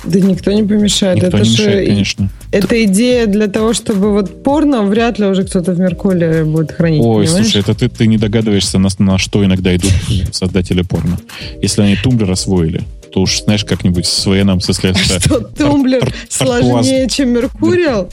Да 0.06 0.20
никто 0.20 0.52
не 0.52 0.62
помешает. 0.62 1.16
Никто 1.16 1.28
это 1.28 1.42
не 1.42 1.50
мешает, 1.50 1.80
же, 1.80 1.86
конечно. 1.86 2.30
Это 2.52 2.84
идея 2.84 3.26
для 3.26 3.48
того, 3.48 3.72
чтобы 3.72 4.12
вот 4.12 4.42
порно 4.42 4.82
вряд 4.82 5.18
ли 5.18 5.26
уже 5.26 5.44
кто-то 5.44 5.72
в 5.72 5.80
Меркуле 5.80 6.44
будет 6.44 6.72
хранить. 6.72 7.02
Ой, 7.02 7.24
понимаешь? 7.24 7.44
слушай, 7.44 7.60
это 7.60 7.74
ты, 7.74 7.88
ты 7.88 8.06
не 8.06 8.18
догадываешься, 8.18 8.78
на, 8.78 8.88
на 8.98 9.18
что 9.18 9.44
иногда 9.44 9.74
идут 9.74 9.92
создатели 10.32 10.82
порно. 10.82 11.18
Если 11.60 11.82
они 11.82 11.96
тумблер 11.96 12.30
освоили, 12.30 12.82
то 13.12 13.22
уж, 13.22 13.42
знаешь, 13.42 13.64
как-нибудь 13.64 14.06
с 14.06 14.26
военным 14.26 14.60
со 14.60 14.72
следствия. 14.72 15.20
Что, 15.20 15.40
тумблер 15.40 16.12
сложнее, 16.28 17.08
чем 17.08 17.30
Меркурил? 17.30 18.10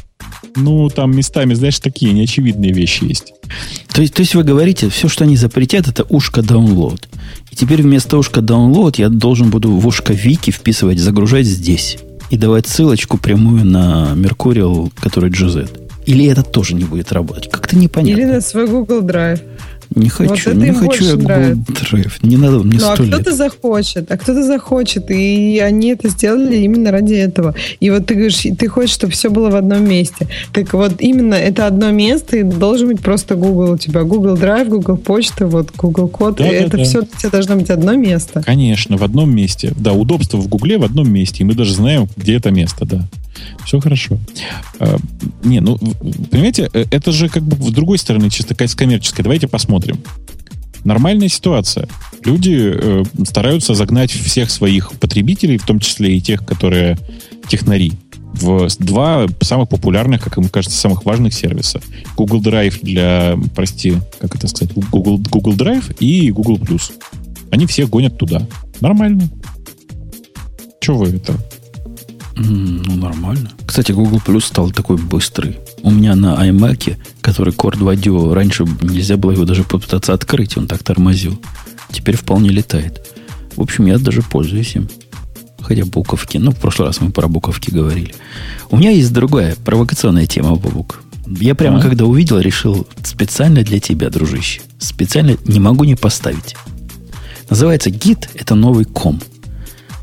Ну, 0.56 0.90
там 0.90 1.16
местами, 1.16 1.54
знаешь, 1.54 1.80
такие 1.80 2.14
неочевидные 2.14 2.72
вещи 2.72 3.04
есть. 3.04 3.34
То 3.94 4.02
есть, 4.02 4.14
то 4.14 4.22
есть 4.22 4.36
вы 4.36 4.44
говорите, 4.44 4.90
все, 4.90 5.08
что 5.08 5.24
они 5.24 5.36
запретят, 5.36 5.88
это 5.88 6.04
ушко 6.04 6.42
download. 6.42 7.04
И 7.54 7.56
теперь 7.56 7.84
вместо 7.84 8.18
ушка 8.18 8.40
download 8.40 8.96
я 8.98 9.10
должен 9.10 9.52
буду 9.52 9.70
в 9.70 9.86
ушко 9.86 10.12
вики 10.12 10.50
вписывать, 10.50 10.98
загружать 10.98 11.46
здесь. 11.46 12.00
И 12.32 12.36
давать 12.36 12.66
ссылочку 12.66 13.20
прямую 13.20 13.64
на 13.64 14.14
Mercurial, 14.16 14.92
который 15.00 15.30
GZ. 15.30 15.70
Или 16.08 16.26
это 16.26 16.42
тоже 16.42 16.74
не 16.74 16.84
будет 16.84 17.12
работать? 17.12 17.52
Как-то 17.52 17.78
непонятно. 17.78 18.20
Или 18.20 18.28
на 18.28 18.42
свой 18.42 18.66
Google 18.66 19.04
Drive. 19.04 19.42
Не 19.96 20.10
хочу, 20.10 20.52
вот 20.52 20.64
не 20.64 20.72
хочу 20.72 21.04
я 21.04 21.16
Google 21.16 21.64
Drive. 21.68 22.12
Не 22.24 22.38
надо 22.38 22.60
мне 22.60 22.78
Ну, 22.80 22.90
а 22.90 22.96
кто-то 22.96 23.34
захочет, 23.34 24.12
а 24.12 24.18
кто-то 24.18 24.44
захочет. 24.44 25.12
И 25.12 25.60
они 25.60 25.90
это 25.90 26.10
сделали 26.10 26.58
именно 26.58 26.92
ради 26.92 27.14
этого. 27.14 27.54
И 27.80 27.90
вот 27.90 28.06
ты 28.06 28.16
говоришь, 28.16 28.46
ты 28.58 28.68
хочешь, 28.68 28.94
чтобы 28.94 29.14
все 29.14 29.30
было 29.30 29.50
в 29.50 29.56
одном 29.56 29.88
месте. 29.88 30.28
Так 30.52 30.74
вот, 30.74 30.96
именно 31.00 31.36
это 31.36 31.68
одно 31.68 31.92
место, 31.92 32.38
и 32.38 32.44
должен 32.44 32.88
быть 32.88 33.02
просто 33.02 33.36
Google 33.36 33.74
у 33.74 33.78
тебя. 33.78 34.04
Google 34.04 34.36
Drive, 34.36 34.70
Google 34.70 34.98
Почта, 34.98 35.48
вот 35.48 35.72
Google 35.76 36.08
Код. 36.08 36.38
Да, 36.38 36.48
и 36.48 36.52
да, 36.52 36.56
это 36.56 36.78
да. 36.78 36.84
все 36.84 37.02
у 37.02 37.06
тебя 37.06 37.30
должно 37.30 37.56
быть 37.56 37.70
одно 37.70 37.96
место. 37.96 38.42
Конечно, 38.44 38.98
в 38.98 39.04
одном 39.04 39.34
месте. 39.34 39.74
Да, 39.78 39.94
удобство 39.94 40.38
в 40.38 40.48
Гугле 40.48 40.78
в 40.78 40.84
одном 40.84 41.12
месте. 41.12 41.44
И 41.44 41.46
мы 41.46 41.54
даже 41.54 41.74
знаем, 41.74 42.08
где 42.18 42.36
это 42.36 42.52
место, 42.52 42.86
да. 42.86 43.08
Все 43.66 43.80
хорошо. 43.80 44.18
А, 44.80 44.98
не, 45.44 45.60
ну, 45.60 45.78
понимаете, 46.32 46.70
э, 46.74 46.86
это 46.92 47.12
же 47.12 47.30
как 47.30 47.44
бы 47.44 47.56
с 47.56 47.72
другой 47.72 47.98
стороны 47.98 48.30
чисто 48.30 48.56
коммерческая. 48.56 49.24
Давайте 49.24 49.48
посмотрим. 49.48 50.00
Нормальная 50.84 51.30
ситуация. 51.30 51.88
Люди 52.26 52.74
э, 52.74 53.04
стараются 53.26 53.74
загнать 53.74 54.12
всех 54.12 54.52
своих 54.52 54.92
потребителей, 54.94 55.58
в 55.58 55.66
том 55.66 55.80
числе 55.80 56.18
и 56.18 56.22
тех, 56.22 56.46
которые 56.46 56.98
технари, 57.48 57.94
в 58.34 58.68
два 58.80 59.28
самых 59.42 59.70
популярных, 59.70 60.22
как 60.24 60.38
им 60.38 60.50
кажется, 60.50 60.78
самых 60.78 61.06
важных 61.06 61.34
сервиса. 61.34 61.82
Google 62.18 62.42
Drive 62.42 62.80
для, 62.82 63.38
прости, 63.56 63.96
как 64.20 64.36
это 64.36 64.48
сказать, 64.48 64.74
Google, 64.74 65.20
Google 65.20 65.54
Drive 65.54 65.96
и 66.00 66.32
Google. 66.32 66.60
Они 67.52 67.66
всех 67.66 67.90
гонят 67.90 68.18
туда. 68.18 68.48
Нормально. 68.82 69.30
Чего 70.82 71.00
вы 71.00 71.16
это? 71.16 71.38
Ну, 72.36 72.96
нормально. 72.96 73.52
Кстати, 73.66 73.92
Google 73.92 74.22
Plus 74.26 74.42
стал 74.42 74.72
такой 74.72 74.98
быстрый. 74.98 75.60
У 75.82 75.92
меня 75.92 76.16
на 76.16 76.36
iMac, 76.48 76.98
который 77.22 77.54
Core 77.54 77.78
2 77.78 77.94
Duo, 77.96 78.34
раньше 78.34 78.66
нельзя 78.82 79.18
было 79.18 79.32
его 79.32 79.46
даже 79.46 79.64
попытаться 79.64 80.14
открыть, 80.14 80.58
он 80.58 80.68
так 80.68 80.84
тормозил. 80.84 81.40
Теперь 81.92 82.18
вполне 82.18 82.50
летает. 82.50 83.06
В 83.56 83.62
общем, 83.62 83.86
я 83.86 83.98
даже 84.00 84.22
пользуюсь 84.22 84.76
им. 84.76 84.90
Хотя 85.62 85.86
буковки. 85.86 86.38
Ну, 86.38 86.52
в 86.52 86.58
прошлый 86.58 86.88
раз 86.88 87.00
мы 87.02 87.12
про 87.12 87.28
буковки 87.28 87.70
говорили. 87.70 88.14
У 88.70 88.78
меня 88.78 88.90
есть 88.90 89.14
другая 89.14 89.56
провокационная 89.64 90.26
тема, 90.26 90.56
Бабук. 90.56 91.04
Я 91.28 91.56
прямо, 91.56 91.80
а? 91.80 91.82
когда 91.82 92.06
увидел, 92.06 92.40
решил 92.40 92.86
специально 93.04 93.64
для 93.64 93.80
тебя, 93.80 94.10
дружище. 94.10 94.62
Специально 94.78 95.38
не 95.46 95.60
могу 95.60 95.84
не 95.86 95.96
поставить. 95.96 96.56
Называется 97.50 97.90
Git. 97.90 98.28
Это 98.36 98.56
новый 98.56 98.86
ком. 98.86 99.22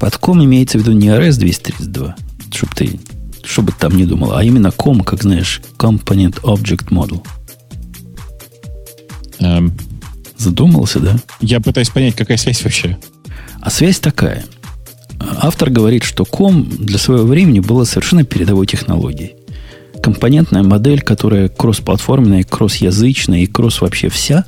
Под 0.00 0.16
ком 0.16 0.42
имеется 0.42 0.78
в 0.78 0.80
виду 0.80 0.92
не 0.92 1.08
RS 1.08 1.38
232, 1.38 2.16
чтобы 2.50 2.72
ты, 2.74 3.00
чтобы 3.44 3.72
там 3.78 3.94
не 3.94 4.06
думал, 4.06 4.32
а 4.34 4.42
именно 4.42 4.70
ком, 4.70 5.02
как 5.02 5.22
знаешь, 5.22 5.60
Component 5.76 6.40
Object 6.40 6.88
Model. 6.88 7.24
Эм, 9.40 9.76
Задумался, 10.38 11.00
да? 11.00 11.16
Я 11.42 11.60
пытаюсь 11.60 11.90
понять, 11.90 12.16
какая 12.16 12.38
связь 12.38 12.64
вообще. 12.64 12.96
А 13.60 13.68
связь 13.68 14.00
такая. 14.00 14.46
Автор 15.20 15.68
говорит, 15.68 16.02
что 16.02 16.24
ком 16.24 16.66
для 16.66 16.96
своего 16.96 17.26
времени 17.26 17.60
была 17.60 17.84
совершенно 17.84 18.24
передовой 18.24 18.66
технологией. 18.66 19.34
Компонентная 20.02 20.62
модель, 20.62 21.02
которая 21.02 21.50
кроссплатформенная, 21.50 22.42
кроссязычная 22.44 23.40
и 23.40 23.46
кросс 23.46 23.82
вообще 23.82 24.08
вся, 24.08 24.46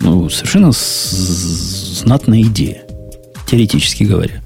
ну, 0.00 0.30
совершенно 0.30 0.70
знатная 0.72 2.40
идея, 2.40 2.84
теоретически 3.46 4.04
говоря 4.04 4.43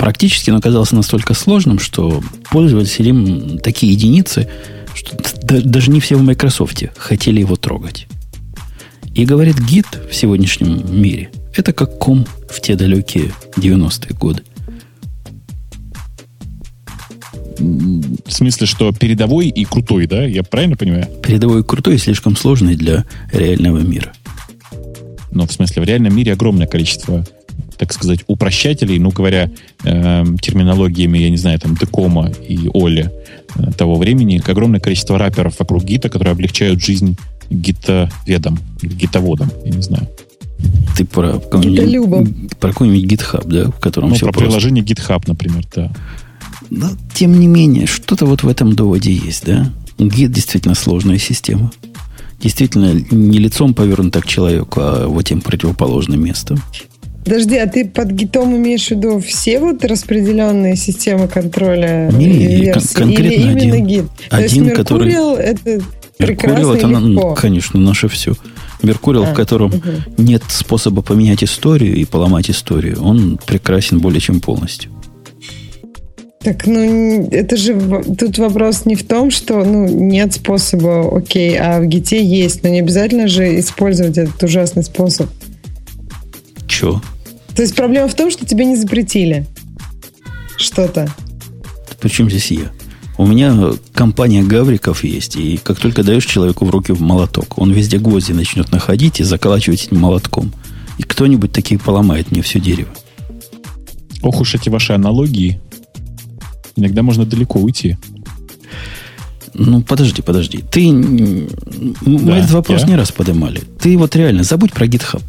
практически 0.00 0.48
он 0.48 0.56
оказался 0.56 0.96
настолько 0.96 1.34
сложным, 1.34 1.78
что 1.78 2.22
пользовались 2.50 2.98
им 3.00 3.58
такие 3.58 3.92
единицы, 3.92 4.48
что 4.94 5.14
даже 5.62 5.90
не 5.90 6.00
все 6.00 6.16
в 6.16 6.22
Microsoft 6.22 6.82
хотели 6.96 7.40
его 7.40 7.56
трогать. 7.56 8.06
И 9.14 9.26
говорит, 9.26 9.60
гид 9.60 9.86
в 10.10 10.14
сегодняшнем 10.14 10.82
мире– 10.90 11.30
это 11.54 11.74
как 11.74 11.98
ком 11.98 12.26
в 12.48 12.62
те 12.62 12.76
далекие 12.76 13.32
90-е 13.56 14.16
годы. 14.16 14.42
В 17.58 18.30
смысле, 18.30 18.66
что 18.66 18.92
передовой 18.92 19.48
и 19.48 19.66
крутой, 19.66 20.06
да? 20.06 20.24
Я 20.24 20.42
правильно 20.42 20.76
понимаю? 20.76 21.08
Передовой 21.22 21.60
и 21.60 21.64
крутой 21.64 21.98
слишком 21.98 22.36
сложный 22.36 22.74
для 22.74 23.04
реального 23.32 23.80
мира. 23.80 24.14
Но 25.30 25.46
в 25.46 25.52
смысле, 25.52 25.82
в 25.82 25.84
реальном 25.84 26.16
мире 26.16 26.32
огромное 26.32 26.66
количество 26.66 27.26
так 27.90 27.96
сказать, 27.96 28.20
упрощателей, 28.28 29.00
ну, 29.00 29.10
говоря 29.10 29.50
э, 29.82 30.24
терминологиями, 30.40 31.18
я 31.18 31.28
не 31.28 31.36
знаю, 31.36 31.58
там, 31.58 31.74
Декома 31.74 32.30
и 32.48 32.70
Оли 32.72 33.10
э, 33.56 33.72
того 33.76 33.96
времени, 33.96 34.40
огромное 34.46 34.78
количество 34.78 35.18
раперов 35.18 35.56
вокруг 35.58 35.82
гита, 35.82 36.08
которые 36.08 36.30
облегчают 36.30 36.80
жизнь 36.80 37.16
гитоведам, 37.50 38.60
гитоводам, 38.80 39.50
я 39.64 39.72
не 39.72 39.82
знаю. 39.82 40.08
Ты 40.96 41.04
про 41.04 41.40
какой-нибудь, 41.40 42.58
про 42.60 42.68
какой-нибудь 42.68 43.12
GitHub, 43.12 43.48
да, 43.48 43.70
в 43.72 43.80
котором 43.80 44.10
ну, 44.10 44.14
все 44.14 44.26
про 44.26 44.34
просто... 44.34 44.50
приложение 44.50 44.84
GitHub, 44.84 45.24
например, 45.26 45.64
да. 45.74 45.92
Но, 46.70 46.90
тем 47.12 47.40
не 47.40 47.48
менее, 47.48 47.86
что-то 47.86 48.24
вот 48.24 48.44
в 48.44 48.48
этом 48.48 48.76
доводе 48.76 49.12
есть, 49.12 49.46
да? 49.46 49.72
Git 49.98 50.28
действительно 50.28 50.76
сложная 50.76 51.18
система. 51.18 51.72
Действительно, 52.40 52.92
не 53.10 53.38
лицом 53.38 53.74
повернута 53.74 54.20
к 54.20 54.28
человеку, 54.28 54.80
а 54.80 55.08
вот 55.08 55.24
тем 55.24 55.40
противоположным 55.40 56.22
местом. 56.22 56.62
Подожди, 57.24 57.56
а 57.56 57.66
ты 57.66 57.86
под 57.86 58.10
гитом 58.12 58.56
имеешь 58.56 58.86
в 58.88 58.90
виду 58.92 59.20
все 59.20 59.60
вот 59.60 59.84
распределенные 59.84 60.76
системы 60.76 61.28
контроля 61.28 62.10
не, 62.12 62.72
кон- 62.72 62.82
конкретно 62.94 63.32
Или 63.32 63.42
именно 63.42 63.74
один. 63.74 63.86
гит? 63.86 64.04
То 64.30 64.36
один, 64.36 64.64
есть 64.64 64.76
который... 64.76 65.12
это 65.12 65.82
прекрасно 66.16 66.72
это, 66.72 66.86
легко. 66.86 67.34
конечно, 67.34 67.78
наше 67.78 68.08
все. 68.08 68.34
Меркурил, 68.82 69.24
а, 69.24 69.26
в 69.26 69.34
котором 69.34 69.74
угу. 69.74 69.90
нет 70.16 70.42
способа 70.48 71.02
поменять 71.02 71.44
историю 71.44 71.94
и 71.96 72.04
поломать 72.04 72.50
историю, 72.50 73.02
он 73.02 73.38
прекрасен 73.46 73.98
более 73.98 74.20
чем 74.20 74.40
полностью. 74.40 74.90
Так, 76.42 76.66
ну, 76.66 77.28
это 77.30 77.58
же 77.58 77.78
тут 78.18 78.38
вопрос 78.38 78.86
не 78.86 78.96
в 78.96 79.06
том, 79.06 79.30
что 79.30 79.62
ну, 79.62 79.86
нет 79.86 80.32
способа, 80.32 81.14
окей, 81.14 81.58
а 81.58 81.80
в 81.80 81.86
гите 81.86 82.24
есть, 82.24 82.62
но 82.62 82.70
не 82.70 82.80
обязательно 82.80 83.28
же 83.28 83.60
использовать 83.60 84.16
этот 84.16 84.42
ужасный 84.42 84.82
способ. 84.82 85.28
чё? 86.66 87.02
То 87.60 87.64
есть 87.64 87.76
проблема 87.76 88.08
в 88.08 88.14
том, 88.14 88.30
что 88.30 88.46
тебе 88.46 88.64
не 88.64 88.74
запретили 88.74 89.46
что-то. 90.56 91.14
Причем 92.00 92.30
здесь 92.30 92.50
я? 92.50 92.72
У 93.18 93.26
меня 93.26 93.72
компания 93.92 94.42
гавриков 94.42 95.04
есть, 95.04 95.36
и 95.36 95.60
как 95.62 95.78
только 95.78 96.02
даешь 96.02 96.24
человеку 96.24 96.64
в 96.64 96.70
руки 96.70 96.94
молоток, 96.98 97.58
он 97.58 97.70
везде 97.70 97.98
гвозди 97.98 98.32
начнет 98.32 98.72
находить 98.72 99.20
и 99.20 99.24
заколачивать 99.24 99.88
этим 99.88 99.98
молотком. 99.98 100.54
И 100.96 101.02
кто-нибудь 101.02 101.52
такие 101.52 101.78
поломает 101.78 102.30
мне 102.30 102.40
все 102.40 102.60
дерево. 102.60 102.88
Ох 104.22 104.40
уж 104.40 104.54
эти 104.54 104.70
ваши 104.70 104.94
аналогии. 104.94 105.60
Иногда 106.76 107.02
можно 107.02 107.26
далеко 107.26 107.60
уйти. 107.60 107.98
Ну, 109.52 109.82
подожди, 109.82 110.22
подожди. 110.22 110.64
Ты... 110.70 110.90
Мы 110.90 112.20
Да, 112.20 112.38
этот 112.38 112.52
вопрос 112.52 112.80
я? 112.80 112.86
не 112.86 112.96
раз 112.96 113.12
поднимали. 113.12 113.60
Ты 113.82 113.98
вот 113.98 114.16
реально 114.16 114.44
забудь 114.44 114.72
про 114.72 114.86
GitHub. 114.86 115.22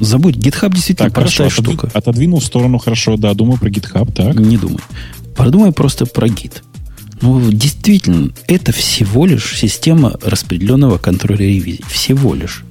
Забудь. 0.00 0.36
GitHub 0.36 0.72
действительно 0.74 1.08
Так, 1.08 1.14
хорошо, 1.16 1.44
простая 1.44 1.48
отодви- 1.48 1.76
штука. 1.78 1.90
отодвинул 1.94 2.40
в 2.40 2.44
сторону, 2.44 2.78
хорошо, 2.78 3.16
да, 3.16 3.34
думаю 3.34 3.58
про 3.58 3.68
GitHub, 3.68 4.12
так. 4.12 4.34
Не 4.38 4.56
думай. 4.56 4.78
Подумай 5.36 5.72
просто 5.72 6.06
про 6.06 6.26
Git. 6.28 6.62
Ну, 7.20 7.50
действительно, 7.50 8.30
это 8.46 8.70
всего 8.72 9.26
лишь 9.26 9.56
система 9.58 10.14
распределенного 10.22 10.98
контроля 10.98 11.40
ревизий. 11.46 11.84
Всего 11.88 12.34
лишь. 12.34 12.64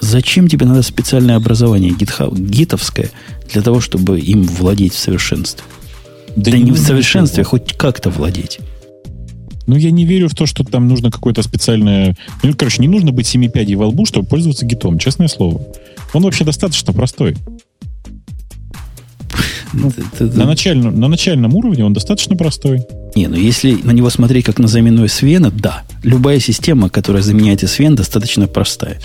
Зачем 0.00 0.46
тебе 0.48 0.66
надо 0.66 0.82
специальное 0.82 1.36
образование 1.36 1.92
GitHub, 1.92 2.38
гитовское 2.38 3.10
для 3.52 3.62
того, 3.62 3.80
чтобы 3.80 4.20
им 4.20 4.42
владеть 4.42 4.92
в 4.94 4.98
совершенстве? 4.98 5.64
Да, 6.36 6.50
не, 6.50 6.64
в 6.64 6.68
нужно 6.68 6.84
совершенстве, 6.84 7.42
а 7.42 7.46
ничего. 7.46 7.50
хоть 7.50 7.72
как-то 7.78 8.10
владеть. 8.10 8.58
Ну, 9.66 9.74
я 9.74 9.90
не 9.90 10.04
верю 10.04 10.28
в 10.28 10.34
то, 10.34 10.44
что 10.46 10.62
там 10.62 10.86
нужно 10.86 11.10
какое-то 11.10 11.42
специальное... 11.42 12.14
Ну, 12.42 12.52
короче, 12.54 12.80
не 12.82 12.88
нужно 12.88 13.10
быть 13.10 13.26
семи 13.26 13.48
пядей 13.48 13.74
во 13.74 13.86
лбу, 13.88 14.04
чтобы 14.04 14.28
пользоваться 14.28 14.64
гитом, 14.66 14.98
честное 14.98 15.28
слово. 15.28 15.60
Он 16.16 16.22
вообще 16.22 16.44
достаточно 16.44 16.94
простой. 16.94 17.36
Это- 19.74 20.02
это- 20.24 20.36
На, 20.38 20.46
начальном, 20.46 20.98
на 20.98 21.08
начальном 21.08 21.54
уровне 21.54 21.84
он 21.84 21.92
достаточно 21.92 22.36
простой. 22.36 22.80
Не, 23.14 23.26
ну 23.26 23.36
если 23.36 23.72
на 23.74 23.90
него 23.90 24.08
смотреть 24.08 24.46
как 24.46 24.58
на 24.58 24.66
замену 24.68 25.04
SVN, 25.04 25.50
да. 25.50 25.82
Любая 26.02 26.40
система, 26.40 26.88
которая 26.88 27.22
заменяет 27.22 27.62
SVN, 27.62 27.94
достаточно 27.94 28.46
простая. 28.46 28.98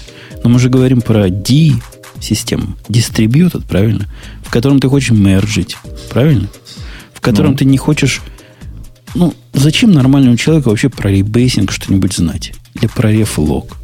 Но 0.43 0.49
мы 0.49 0.59
же 0.59 0.69
говорим 0.69 1.01
про 1.01 1.29
D-систему, 1.29 2.77
distributed, 2.87 3.63
правильно? 3.67 4.07
В 4.43 4.49
котором 4.49 4.79
ты 4.79 4.87
хочешь 4.87 5.11
мерджить, 5.11 5.75
правильно? 6.09 6.47
В 7.13 7.19
котором 7.19 7.51
Ну. 7.51 7.57
ты 7.57 7.65
не 7.65 7.77
хочешь... 7.77 8.21
Ну, 9.15 9.33
зачем 9.53 9.91
нормальному 9.91 10.37
человеку 10.37 10.69
вообще 10.69 10.87
про 10.87 11.11
rebasing 11.11 11.73
что-нибудь 11.73 12.13
знать? 12.13 12.53
Или 12.75 12.87
про 12.87 13.11
reflog? 13.11 13.75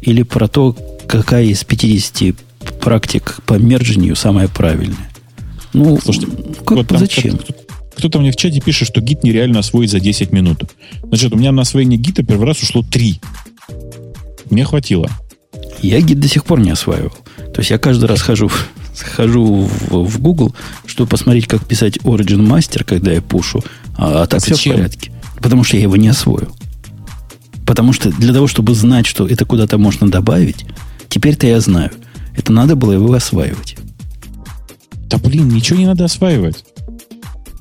Или 0.00 0.22
про 0.22 0.48
то, 0.48 0.74
какая 1.06 1.44
из 1.44 1.62
50 1.64 2.34
практик 2.78 3.38
по 3.46 3.54
мерджинию 3.54 4.16
самая 4.16 4.48
правильная? 4.48 5.10
Ну, 5.72 5.98
Слушайте, 6.02 6.28
как- 6.66 6.76
вот 6.76 6.86
зачем? 6.98 7.38
кто- 7.38 7.54
Кто-то 7.96 8.18
мне 8.20 8.32
в 8.32 8.36
чате 8.36 8.60
пишет, 8.60 8.88
что 8.88 9.00
git 9.02 9.24
нереально 9.24 9.58
освоить 9.58 9.90
за 9.90 10.00
10 10.00 10.32
минут. 10.32 10.62
Значит, 11.02 11.32
у 11.34 11.36
меня 11.36 11.52
на 11.52 11.62
освоение 11.62 11.98
гита 11.98 12.22
первый 12.22 12.46
раз 12.46 12.62
ушло 12.62 12.82
3. 12.82 13.20
Мне 14.48 14.64
хватило. 14.64 15.08
Я 15.82 16.00
гид 16.00 16.18
до 16.18 16.28
сих 16.28 16.44
пор 16.44 16.60
не 16.60 16.70
осваивал. 16.70 17.12
То 17.52 17.58
есть 17.60 17.70
я 17.70 17.78
каждый 17.78 18.06
раз 18.06 18.22
хожу, 18.22 18.50
хожу 19.16 19.44
в, 19.90 20.04
в 20.04 20.18
Google, 20.20 20.54
чтобы 20.86 21.08
посмотреть, 21.10 21.46
как 21.46 21.66
писать 21.66 21.98
Origin 21.98 22.46
Master, 22.46 22.84
когда 22.84 23.12
я 23.12 23.20
пушу. 23.20 23.62
А, 23.98 24.22
а 24.22 24.26
так 24.26 24.42
все 24.42 24.54
в 24.54 24.64
порядке. 24.64 25.12
Потому 25.42 25.62
что 25.64 25.76
я 25.76 25.82
его 25.82 25.96
не 25.96 26.08
освоил. 26.08 26.48
Потому 27.66 27.92
что 27.92 28.10
для 28.10 28.32
того, 28.32 28.46
чтобы 28.46 28.74
знать, 28.74 29.06
что 29.06 29.26
это 29.26 29.44
куда-то 29.44 29.78
можно 29.78 30.10
добавить, 30.10 30.64
теперь-то 31.08 31.46
я 31.46 31.60
знаю. 31.60 31.90
Это 32.40 32.52
надо 32.52 32.74
было 32.74 32.92
его 32.92 33.12
осваивать. 33.12 33.76
Да 35.10 35.18
блин, 35.18 35.48
ничего 35.48 35.78
не 35.78 35.84
надо 35.84 36.06
осваивать. 36.06 36.64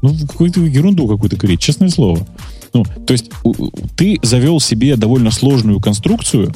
Ну, 0.02 0.16
какую-то 0.26 0.62
ерунду 0.62 1.06
какую-то 1.06 1.36
говорить, 1.36 1.60
честное 1.60 1.90
слово. 1.90 2.26
Ну, 2.74 2.86
то 3.06 3.12
есть 3.12 3.30
ты 3.98 4.20
завел 4.22 4.62
себе 4.62 4.96
довольно 4.96 5.32
сложную 5.32 5.82
конструкцию, 5.82 6.54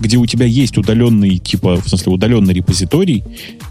где 0.00 0.16
у 0.16 0.26
тебя 0.26 0.46
есть 0.46 0.78
удаленный, 0.78 1.38
типа, 1.38 1.76
в 1.80 1.88
смысле, 1.88 2.14
удаленный 2.14 2.54
репозиторий, 2.54 3.22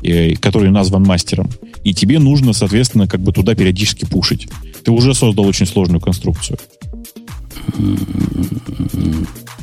э, 0.02 0.36
который 0.36 0.72
назван 0.72 1.04
мастером, 1.04 1.50
и 1.84 1.94
тебе 1.94 2.20
нужно, 2.20 2.54
соответственно, 2.54 3.06
как 3.06 3.20
бы 3.20 3.34
туда 3.34 3.54
периодически 3.54 4.06
пушить. 4.06 4.48
Ты 4.86 4.92
уже 4.92 5.14
создал 5.14 5.46
очень 5.46 5.66
сложную 5.66 6.00
конструкцию. 6.00 6.58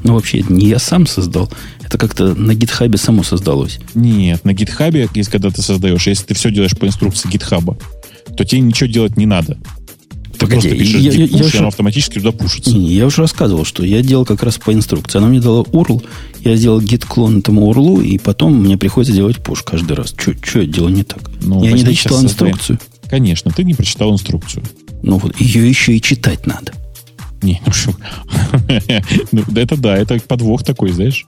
Ну, 0.04 0.14
вообще, 0.14 0.40
это 0.40 0.52
не 0.52 0.68
я 0.68 0.78
сам 0.78 1.06
создал. 1.06 1.50
Это 1.86 1.98
как-то 1.98 2.34
на 2.34 2.54
гитхабе 2.54 2.98
само 2.98 3.22
создалось. 3.22 3.78
Нет, 3.94 4.44
на 4.44 4.52
гитхабе, 4.52 5.08
если 5.14 5.30
когда 5.30 5.50
ты 5.50 5.62
создаешь, 5.62 6.06
если 6.06 6.24
ты 6.26 6.34
все 6.34 6.50
делаешь 6.50 6.76
по 6.76 6.86
инструкции 6.86 7.28
гитхаба, 7.28 7.78
то 8.36 8.44
тебе 8.44 8.60
ничего 8.60 8.88
делать 8.90 9.16
не 9.16 9.26
надо. 9.26 9.56
Ты 10.32 10.40
Погоди, 10.40 10.68
просто 10.68 10.76
пишешь 10.84 11.00
я- 11.00 11.12
я- 11.12 11.24
git 11.24 11.28
push, 11.30 11.36
я 11.38 11.38
и 11.38 11.46
уже- 11.46 11.58
оно 11.58 11.68
автоматически 11.68 12.14
туда 12.18 12.32
пушится. 12.32 12.70
Не, 12.70 12.92
я 12.92 13.06
уже 13.06 13.22
рассказывал, 13.22 13.64
что 13.64 13.84
я 13.84 14.02
делал 14.02 14.26
как 14.26 14.42
раз 14.42 14.58
по 14.58 14.72
инструкции. 14.74 15.16
Она 15.18 15.28
мне 15.28 15.40
дала 15.40 15.62
URL, 15.62 16.04
я 16.40 16.56
сделал 16.56 16.80
git-клон 16.82 17.38
этому 17.38 17.70
URL, 17.72 18.04
и 18.04 18.18
потом 18.18 18.54
мне 18.54 18.76
приходится 18.76 19.14
делать 19.14 19.38
пуш 19.42 19.62
каждый 19.62 19.94
раз. 19.96 20.14
Что 20.18 20.60
я 20.60 20.66
делаю 20.66 20.92
не 20.92 21.04
так? 21.04 21.30
Ну, 21.42 21.64
я 21.64 21.72
не 21.72 21.82
дочитал 21.84 22.22
инструкцию. 22.22 22.78
Конечно, 23.08 23.50
ты 23.50 23.64
не 23.64 23.72
прочитал 23.74 24.12
инструкцию. 24.12 24.62
Ну 25.02 25.16
вот, 25.18 25.40
ее 25.40 25.66
еще 25.66 25.96
и 25.96 26.02
читать 26.02 26.46
надо. 26.46 26.72
Не, 27.42 27.62
ну 27.66 27.72
что? 27.72 27.94
Ну, 29.32 29.42
Это 29.54 29.76
да, 29.76 29.96
это 29.96 30.18
подвох 30.20 30.64
такой, 30.64 30.90
знаешь. 30.92 31.26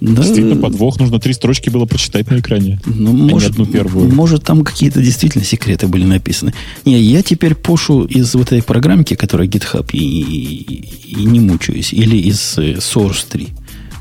Да, 0.00 0.22
Действительно, 0.22 0.56
подвох. 0.56 0.98
Нужно 0.98 1.20
три 1.20 1.34
строчки 1.34 1.68
было 1.68 1.84
прочитать 1.84 2.30
на 2.30 2.38
экране. 2.40 2.80
ну, 2.86 3.12
не 3.12 3.32
может, 3.32 3.50
одну 3.52 3.66
первую. 3.66 4.10
может, 4.14 4.44
там 4.44 4.64
какие-то 4.64 5.02
действительно 5.02 5.44
секреты 5.44 5.88
были 5.88 6.04
написаны. 6.04 6.54
Не, 6.86 6.98
я 7.00 7.22
теперь 7.22 7.54
пушу 7.54 8.04
из 8.04 8.34
вот 8.34 8.46
этой 8.46 8.62
программки, 8.62 9.14
которая 9.14 9.46
GitHub, 9.46 9.86
и, 9.92 9.98
и- 9.98 11.12
и 11.20 11.24
не 11.24 11.40
мучаюсь. 11.40 11.92
Или 11.92 12.16
из 12.16 12.56
э, 12.56 12.74
Source 12.78 13.24
3. 13.28 13.48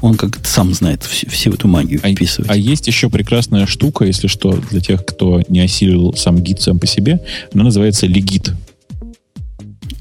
Он 0.01 0.15
как 0.15 0.39
сам 0.47 0.73
знает 0.73 1.03
всю, 1.03 1.29
всю 1.29 1.51
эту 1.51 1.67
магию 1.67 1.99
А, 2.01 2.09
вписывать. 2.13 2.49
а 2.49 2.55
есть 2.55 2.87
еще 2.87 3.09
прекрасная 3.09 3.65
штука, 3.67 4.05
если 4.05 4.27
что, 4.27 4.53
для 4.71 4.79
тех, 4.79 5.05
кто 5.05 5.41
не 5.49 5.59
осилил 5.59 6.13
сам 6.15 6.37
гид 6.41 6.61
сам 6.61 6.79
по 6.79 6.87
себе. 6.87 7.19
Она 7.53 7.65
называется 7.65 8.05
Legit. 8.07 8.53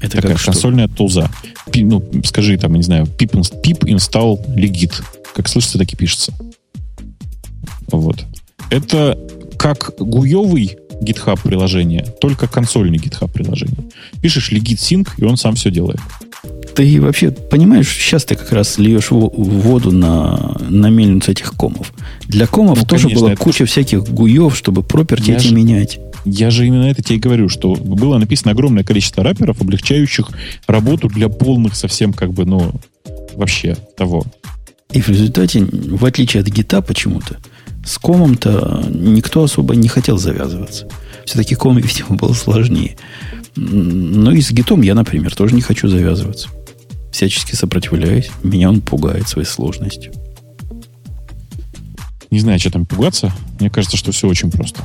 Это 0.01 0.15
Такая 0.15 0.31
как 0.31 0.39
что? 0.41 0.51
консольная 0.53 0.87
тулза. 0.87 1.29
Пи- 1.73 1.83
ну, 1.83 2.01
скажи 2.23 2.57
там, 2.57 2.73
не 2.75 2.83
знаю, 2.83 3.05
pip 3.05 3.31
install 3.33 4.39
Legit. 4.55 4.93
Как 5.35 5.47
слышится, 5.47 5.77
так 5.77 5.91
и 5.93 5.95
пишется. 5.95 6.33
Вот. 7.91 8.25
Это 8.69 9.17
как 9.57 9.93
гуевый 9.99 10.77
GitHub 11.01 11.39
приложение, 11.41 12.05
только 12.21 12.47
консольный 12.47 12.97
GitHub 12.97 13.31
приложение. 13.31 13.77
Пишешь 14.21 14.51
Legit 14.51 14.77
Sync, 14.77 15.09
и 15.17 15.23
он 15.23 15.37
сам 15.37 15.55
все 15.55 15.71
делает. 15.71 15.99
Ты 16.75 17.01
вообще 17.01 17.31
понимаешь, 17.31 17.89
сейчас 17.89 18.23
ты 18.25 18.35
как 18.35 18.51
раз 18.53 18.77
льешь 18.77 19.11
во- 19.11 19.29
воду 19.29 19.91
на, 19.91 20.55
на 20.69 20.87
мельницу 20.89 21.31
этих 21.31 21.53
комов. 21.55 21.93
Для 22.27 22.47
комов 22.47 22.79
Ну, 22.79 22.85
тоже 22.85 23.03
конечно, 23.03 23.21
была 23.21 23.33
это- 23.33 23.41
куча 23.41 23.65
всяких 23.65 24.03
гуев, 24.03 24.55
чтобы 24.55 24.83
проперти 24.83 25.31
эти 25.31 25.47
же- 25.47 25.55
менять. 25.55 25.99
Я 26.25 26.51
же 26.51 26.67
именно 26.67 26.83
это 26.85 27.01
тебе 27.01 27.15
и 27.15 27.19
говорю, 27.19 27.49
что 27.49 27.75
было 27.75 28.17
написано 28.17 28.51
огромное 28.51 28.83
количество 28.83 29.23
раперов, 29.23 29.61
облегчающих 29.61 30.29
работу 30.67 31.07
для 31.07 31.27
полных 31.29 31.75
совсем 31.75 32.13
как 32.13 32.33
бы, 32.33 32.45
ну, 32.45 32.71
вообще 33.35 33.75
того. 33.97 34.25
И 34.91 35.01
в 35.01 35.09
результате, 35.09 35.63
в 35.65 36.03
отличие 36.03 36.41
от 36.41 36.47
гита 36.47 36.81
почему-то, 36.81 37.37
с 37.85 37.97
комом-то 37.99 38.83
никто 38.89 39.43
особо 39.43 39.75
не 39.75 39.87
хотел 39.87 40.17
завязываться. 40.17 40.87
Все-таки 41.25 41.55
ком, 41.55 41.77
видимо, 41.77 42.15
был 42.17 42.33
сложнее. 42.33 42.97
М, 43.55 44.23
Ну 44.23 44.31
и 44.31 44.41
с 44.41 44.51
гитом 44.51 44.81
я, 44.81 44.95
например, 44.95 45.35
тоже 45.35 45.53
не 45.53 45.61
хочу 45.61 45.87
завязываться. 45.87 46.49
Всячески 47.11 47.55
сопротивляюсь. 47.55 48.29
Меня 48.43 48.69
он 48.69 48.81
пугает 48.81 49.27
своей 49.27 49.47
сложностью. 49.47 50.11
Не 52.31 52.39
знаю, 52.39 52.59
что 52.59 52.71
там 52.71 52.85
пугаться. 52.85 53.31
Мне 53.59 53.69
кажется, 53.69 53.97
что 53.97 54.11
все 54.11 54.27
очень 54.27 54.51
просто. 54.51 54.81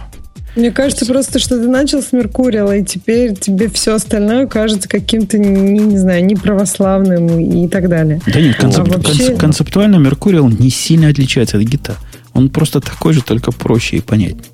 Мне 0.57 0.71
кажется 0.71 1.05
просто, 1.05 1.41
что 1.41 1.59
ты 1.61 1.67
начал 1.67 2.01
с 2.01 2.13
Меркурила, 2.13 2.77
и 2.77 2.85
теперь 2.85 3.35
тебе 3.35 3.69
все 3.69 3.95
остальное 3.95 4.47
кажется 4.47 4.89
каким-то, 4.89 5.37
не, 5.37 5.81
не 5.81 5.99
знаю, 5.99 6.25
неправославным 6.25 7.41
и 7.41 7.67
так 7.69 7.89
далее. 7.89 8.21
Да 8.27 8.41
нет, 8.41 8.57
концеп- 8.57 8.81
А 8.89 8.99
вообще- 8.99 9.13
концеп- 9.33 9.37
концептуально 9.39 9.97
Меркуриал 9.97 10.49
не 10.49 10.71
сильно 10.71 11.09
отличается 11.09 11.57
от 11.57 11.65
гита. 11.65 11.97
Он 12.35 12.51
просто 12.51 12.81
такой 12.81 13.15
же, 13.15 13.23
только 13.23 13.51
проще 13.51 13.97
и 13.97 14.01
понятнее. 14.01 14.45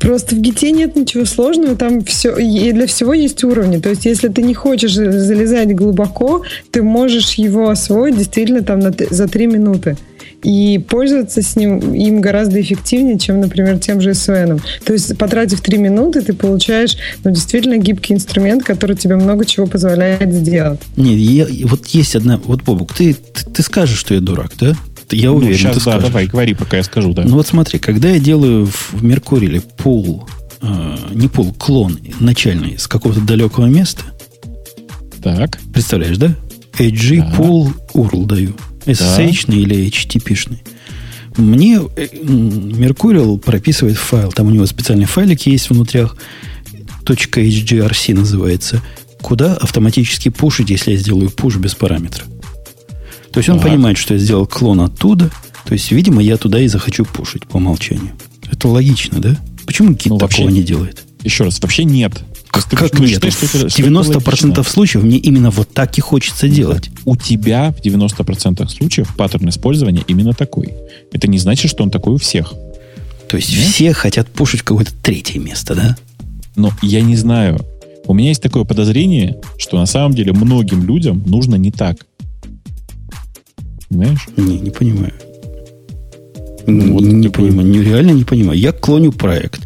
Просто 0.00 0.34
в 0.34 0.38
гите 0.40 0.70
нет 0.70 0.96
ничего 0.96 1.24
сложного, 1.24 1.76
там 1.76 2.04
все, 2.04 2.36
и 2.36 2.72
для 2.72 2.86
всего 2.86 3.14
есть 3.14 3.42
уровни. 3.42 3.78
То 3.78 3.88
есть, 3.88 4.04
если 4.04 4.28
ты 4.28 4.42
не 4.42 4.52
хочешь 4.52 4.92
залезать 4.94 5.74
глубоко, 5.74 6.42
ты 6.70 6.82
можешь 6.82 7.34
его 7.34 7.70
освоить 7.70 8.16
действительно 8.18 8.62
там 8.62 8.80
на 8.80 8.92
за 9.10 9.28
три 9.28 9.46
минуты. 9.46 9.96
И 10.44 10.78
пользоваться 10.78 11.42
с 11.42 11.56
ним 11.56 11.94
им 11.94 12.20
гораздо 12.20 12.60
эффективнее, 12.60 13.18
чем, 13.18 13.40
например, 13.40 13.78
тем 13.78 14.00
же 14.00 14.10
SVN. 14.10 14.60
То 14.84 14.92
есть, 14.92 15.16
потратив 15.18 15.60
три 15.62 15.78
минуты, 15.78 16.20
ты 16.20 16.32
получаешь 16.34 16.96
ну, 17.24 17.30
действительно 17.32 17.78
гибкий 17.78 18.14
инструмент, 18.14 18.62
который 18.62 18.94
тебе 18.94 19.16
много 19.16 19.44
чего 19.46 19.66
позволяет 19.66 20.32
сделать. 20.32 20.80
Нет, 20.96 21.18
я- 21.18 21.66
вот 21.66 21.86
есть 21.88 22.14
одна... 22.14 22.38
Вот, 22.44 22.62
Бобук, 22.62 22.92
ты, 22.94 23.14
ты, 23.14 23.44
ты 23.50 23.62
скажешь, 23.62 23.98
что 23.98 24.14
я 24.14 24.20
дурак, 24.20 24.52
да? 24.60 24.74
Я 25.10 25.30
Ну, 25.30 25.36
уверен, 25.36 25.56
сейчас, 25.56 25.72
ты 25.78 25.84
да, 25.84 25.90
скажешь. 25.92 26.08
давай, 26.08 26.26
говори, 26.26 26.54
пока 26.54 26.76
я 26.76 26.82
скажу, 26.82 27.12
да. 27.14 27.22
Ну 27.24 27.36
вот 27.36 27.46
смотри, 27.46 27.78
когда 27.78 28.10
я 28.10 28.18
делаю 28.20 28.66
в 28.66 29.02
Меркуриле 29.02 29.60
пул, 29.60 30.28
э, 30.62 30.96
не 31.14 31.28
пул, 31.28 31.52
клон 31.54 31.98
начальный 32.20 32.78
с 32.78 32.86
какого-то 32.86 33.20
далекого 33.22 33.66
места, 33.66 34.02
Так, 35.22 35.58
представляешь, 35.72 36.18
да? 36.18 36.34
HG 36.78 37.18
Да. 37.18 37.32
пул 37.36 37.70
URL 37.94 38.26
даю. 38.26 38.54
SSH 38.86 39.52
или 39.54 39.86
HTTP-шный. 39.88 40.58
Мне 41.36 41.80
э, 41.96 42.08
м, 42.22 42.78
Меркурил 42.80 43.38
прописывает 43.38 43.96
файл. 43.96 44.30
Там 44.32 44.46
у 44.46 44.50
него 44.50 44.66
специальный 44.66 45.06
файлик 45.06 45.42
есть 45.46 45.68
внутрях. 45.70 46.16
.hgrc 47.04 48.14
называется. 48.14 48.82
Куда 49.20 49.54
автоматически 49.54 50.28
пушить, 50.28 50.70
если 50.70 50.92
я 50.92 50.96
сделаю 50.96 51.30
пуш 51.30 51.56
без 51.56 51.74
параметра. 51.74 52.24
То 53.32 53.38
есть 53.40 53.48
он 53.48 53.58
Так. 53.58 53.68
понимает, 53.68 53.98
что 53.98 54.14
я 54.14 54.20
сделал 54.20 54.46
клон 54.46 54.80
оттуда. 54.80 55.30
То 55.66 55.72
есть, 55.72 55.90
видимо, 55.90 56.22
я 56.22 56.36
туда 56.36 56.60
и 56.60 56.68
захочу 56.68 57.04
пушить 57.04 57.46
по 57.46 57.56
умолчанию. 57.56 58.12
Это 58.50 58.68
логично, 58.68 59.18
да? 59.20 59.36
Почему 59.66 59.90
гид 59.92 60.06
Ну, 60.06 60.18
такого 60.18 60.42
вообще- 60.44 60.44
не 60.52 60.62
делает? 60.62 61.02
еще 61.22 61.44
раз, 61.44 61.58
вообще 61.60 61.84
нет. 61.84 62.12
Как 62.62 62.90
почему 62.90 63.06
нет? 63.06 63.10
считаешь, 63.14 63.34
что 63.34 63.46
это- 63.46 63.68
в 63.68 63.70
что 63.70 63.82
это 63.82 63.90
90% 63.90 64.44
логично? 64.58 64.62
случаев 64.64 65.04
мне 65.04 65.16
именно 65.18 65.50
вот 65.50 65.72
так 65.72 65.96
и 65.98 66.00
хочется 66.00 66.48
делать. 66.48 66.90
У 67.04 67.16
тебя 67.16 67.72
в 67.72 67.80
90% 67.80 68.68
случаев 68.70 69.14
паттерн 69.16 69.48
использования 69.48 70.02
именно 70.06 70.32
такой. 70.32 70.74
Это 71.12 71.26
не 71.28 71.38
значит, 71.38 71.70
что 71.70 71.82
он 71.82 71.90
такой 71.90 72.14
у 72.14 72.18
всех. 72.18 72.52
То 73.28 73.36
есть 73.36 73.50
Нет? 73.50 73.66
все 73.66 73.92
хотят 73.92 74.28
пушить 74.28 74.62
какое-то 74.62 74.92
третье 75.02 75.40
место, 75.40 75.74
да? 75.74 75.96
Но 76.56 76.70
я 76.82 77.00
не 77.00 77.16
знаю. 77.16 77.60
У 78.06 78.14
меня 78.14 78.28
есть 78.28 78.42
такое 78.42 78.64
подозрение, 78.64 79.38
что 79.58 79.78
на 79.78 79.86
самом 79.86 80.14
деле 80.14 80.32
многим 80.32 80.84
людям 80.86 81.22
нужно 81.26 81.54
не 81.56 81.72
так. 81.72 82.06
Понимаешь? 83.88 84.28
Не, 84.36 84.58
не 84.58 84.70
понимаю. 84.70 85.12
Ну, 86.66 86.94
вот 86.94 87.02
не 87.02 87.28
такой- 87.28 87.48
понимаю, 87.48 87.68
не, 87.68 87.82
реально 87.82 88.10
не 88.12 88.24
понимаю. 88.24 88.58
Я 88.58 88.72
клоню 88.72 89.12
проект. 89.12 89.62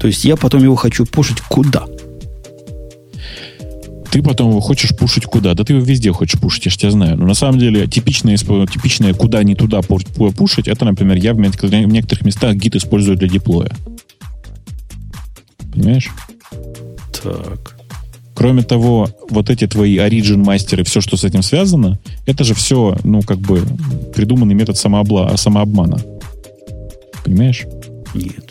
То 0.00 0.06
есть 0.06 0.24
я 0.24 0.36
потом 0.36 0.62
его 0.62 0.76
хочу 0.76 1.04
пушить 1.04 1.40
куда? 1.40 1.86
Ты 4.10 4.22
потом 4.22 4.50
его 4.50 4.60
хочешь 4.60 4.96
пушить 4.96 5.24
куда? 5.24 5.54
Да 5.54 5.64
ты 5.64 5.72
его 5.72 5.84
везде 5.84 6.12
хочешь 6.12 6.40
пушить, 6.40 6.64
я 6.64 6.70
же 6.70 6.78
тебя 6.78 6.90
знаю. 6.90 7.16
Но 7.16 7.26
на 7.26 7.34
самом 7.34 7.58
деле 7.60 7.86
типичное, 7.86 8.36
типичное 8.36 9.14
куда 9.14 9.42
не 9.44 9.54
туда 9.54 9.78
пу- 9.78 10.04
пу- 10.14 10.34
пушить, 10.34 10.66
это, 10.66 10.84
например, 10.84 11.16
я 11.16 11.32
в 11.32 11.38
в 11.38 11.92
некоторых 11.92 12.24
местах 12.24 12.56
гид 12.56 12.74
использую 12.74 13.16
для 13.16 13.28
деплоя. 13.28 13.70
Понимаешь? 15.72 16.10
Так. 17.22 17.76
Кроме 18.34 18.62
того, 18.62 19.08
вот 19.28 19.50
эти 19.50 19.66
твои 19.66 19.98
origin 19.98 20.38
мастеры, 20.38 20.82
все, 20.82 21.00
что 21.00 21.16
с 21.16 21.24
этим 21.24 21.42
связано, 21.42 21.98
это 22.26 22.42
же 22.42 22.54
все, 22.54 22.96
ну, 23.04 23.20
как 23.20 23.38
бы, 23.38 23.62
придуманный 24.14 24.54
метод 24.54 24.76
самообла- 24.76 25.36
самообмана. 25.36 26.00
Понимаешь? 27.22 27.66
Нет. 28.14 28.49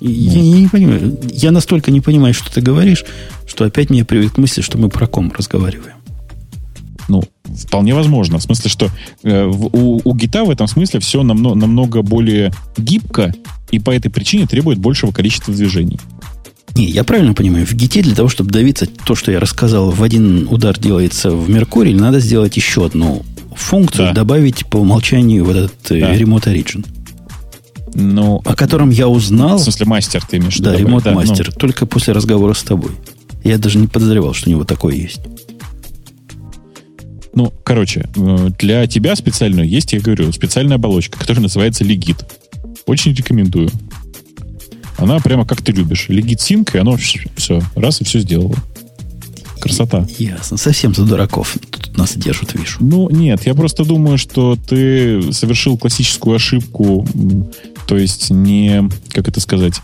Я, 0.00 0.40
я 0.40 0.58
не 0.60 0.68
понимаю. 0.68 1.18
Я 1.32 1.50
настолько 1.50 1.90
не 1.90 2.00
понимаю, 2.00 2.32
что 2.34 2.50
ты 2.52 2.60
говоришь, 2.60 3.04
что 3.46 3.64
опять 3.64 3.90
меня 3.90 4.04
приводит 4.04 4.32
к 4.32 4.38
мысли, 4.38 4.62
что 4.62 4.78
мы 4.78 4.88
про 4.88 5.06
ком 5.06 5.32
разговариваем. 5.36 5.94
Ну, 7.08 7.24
вполне 7.44 7.94
возможно. 7.94 8.38
В 8.38 8.42
смысле, 8.42 8.70
что 8.70 8.88
э, 9.24 9.44
у, 9.44 10.00
у 10.04 10.14
гита 10.14 10.44
в 10.44 10.50
этом 10.50 10.68
смысле 10.68 11.00
все 11.00 11.22
намного, 11.22 11.56
намного 11.56 12.02
более 12.02 12.52
гибко 12.76 13.34
и 13.70 13.78
по 13.80 13.90
этой 13.90 14.10
причине 14.10 14.46
требует 14.46 14.78
большего 14.78 15.10
количества 15.10 15.52
движений. 15.52 15.98
Не, 16.76 16.86
я 16.86 17.02
правильно 17.02 17.34
понимаю, 17.34 17.66
в 17.66 17.72
гите 17.74 18.00
для 18.00 18.14
того, 18.14 18.28
чтобы 18.28 18.50
добиться 18.52 18.86
то, 18.86 19.16
что 19.16 19.32
я 19.32 19.40
рассказал, 19.40 19.90
в 19.90 20.02
один 20.04 20.46
удар 20.48 20.78
делается 20.78 21.32
в 21.32 21.50
Меркурии, 21.50 21.92
надо 21.92 22.20
сделать 22.20 22.56
еще 22.56 22.86
одну 22.86 23.24
функцию, 23.56 24.06
Да. 24.08 24.12
добавить 24.12 24.64
по 24.66 24.76
умолчанию 24.76 25.44
вот 25.44 25.56
этот 25.56 25.90
э, 25.90 26.00
Да. 26.00 26.14
Remote 26.14 26.44
Origin, 26.44 26.86
Ну, 27.94 28.40
о 28.44 28.54
котором 28.54 28.90
я 28.90 29.08
узнал, 29.08 29.58
в 29.58 29.62
смысле, 29.62 29.86
мастер 29.86 30.24
ты 30.24 30.36
имеешь 30.36 30.58
да? 30.58 30.74
Remote 30.74 31.02
Да, 31.02 31.12
ну, 31.12 31.52
только 31.58 31.86
после 31.86 32.12
разговора 32.12 32.54
с 32.54 32.62
тобой. 32.62 32.92
Я 33.42 33.58
даже 33.58 33.78
не 33.78 33.86
подозревал, 33.86 34.34
что 34.34 34.48
у 34.48 34.52
него 34.52 34.64
такое 34.64 34.94
есть. 34.94 35.20
Ну, 37.32 37.52
короче, 37.64 38.08
э, 38.16 38.50
для 38.58 38.86
тебя 38.86 39.14
специально 39.16 39.60
есть, 39.60 39.92
я 39.92 40.00
говорю, 40.00 40.32
специальная 40.32 40.76
оболочка, 40.76 41.18
которая 41.18 41.42
называется 41.42 41.84
Legit. 41.84 42.24
Очень 42.86 43.14
рекомендую. 43.14 43.70
Она 44.98 45.18
прямо 45.20 45.46
как 45.46 45.62
ты 45.62 45.72
любишь. 45.72 46.08
Legit 46.08 46.38
Sync, 46.38 46.70
и 46.74 46.78
оно 46.78 46.96
все, 46.96 47.62
раз 47.74 48.00
и 48.00 48.04
все 48.04 48.18
сделало. 48.20 48.56
Красота. 49.60 50.06
Ясно. 50.18 50.56
Совсем 50.56 50.94
за 50.94 51.04
дураков 51.04 51.56
тут 51.70 51.96
нас 51.96 52.14
держат, 52.16 52.54
вижу. 52.54 52.78
Ну, 52.80 53.10
нет, 53.10 53.46
я 53.46 53.54
просто 53.54 53.84
думаю, 53.84 54.18
что 54.18 54.56
ты 54.56 55.32
совершил 55.32 55.76
классическую 55.76 56.36
ошибку, 56.36 57.06
то 57.86 57.96
есть 57.96 58.30
не, 58.30 58.88
как 59.10 59.28
это 59.28 59.40
сказать, 59.40 59.74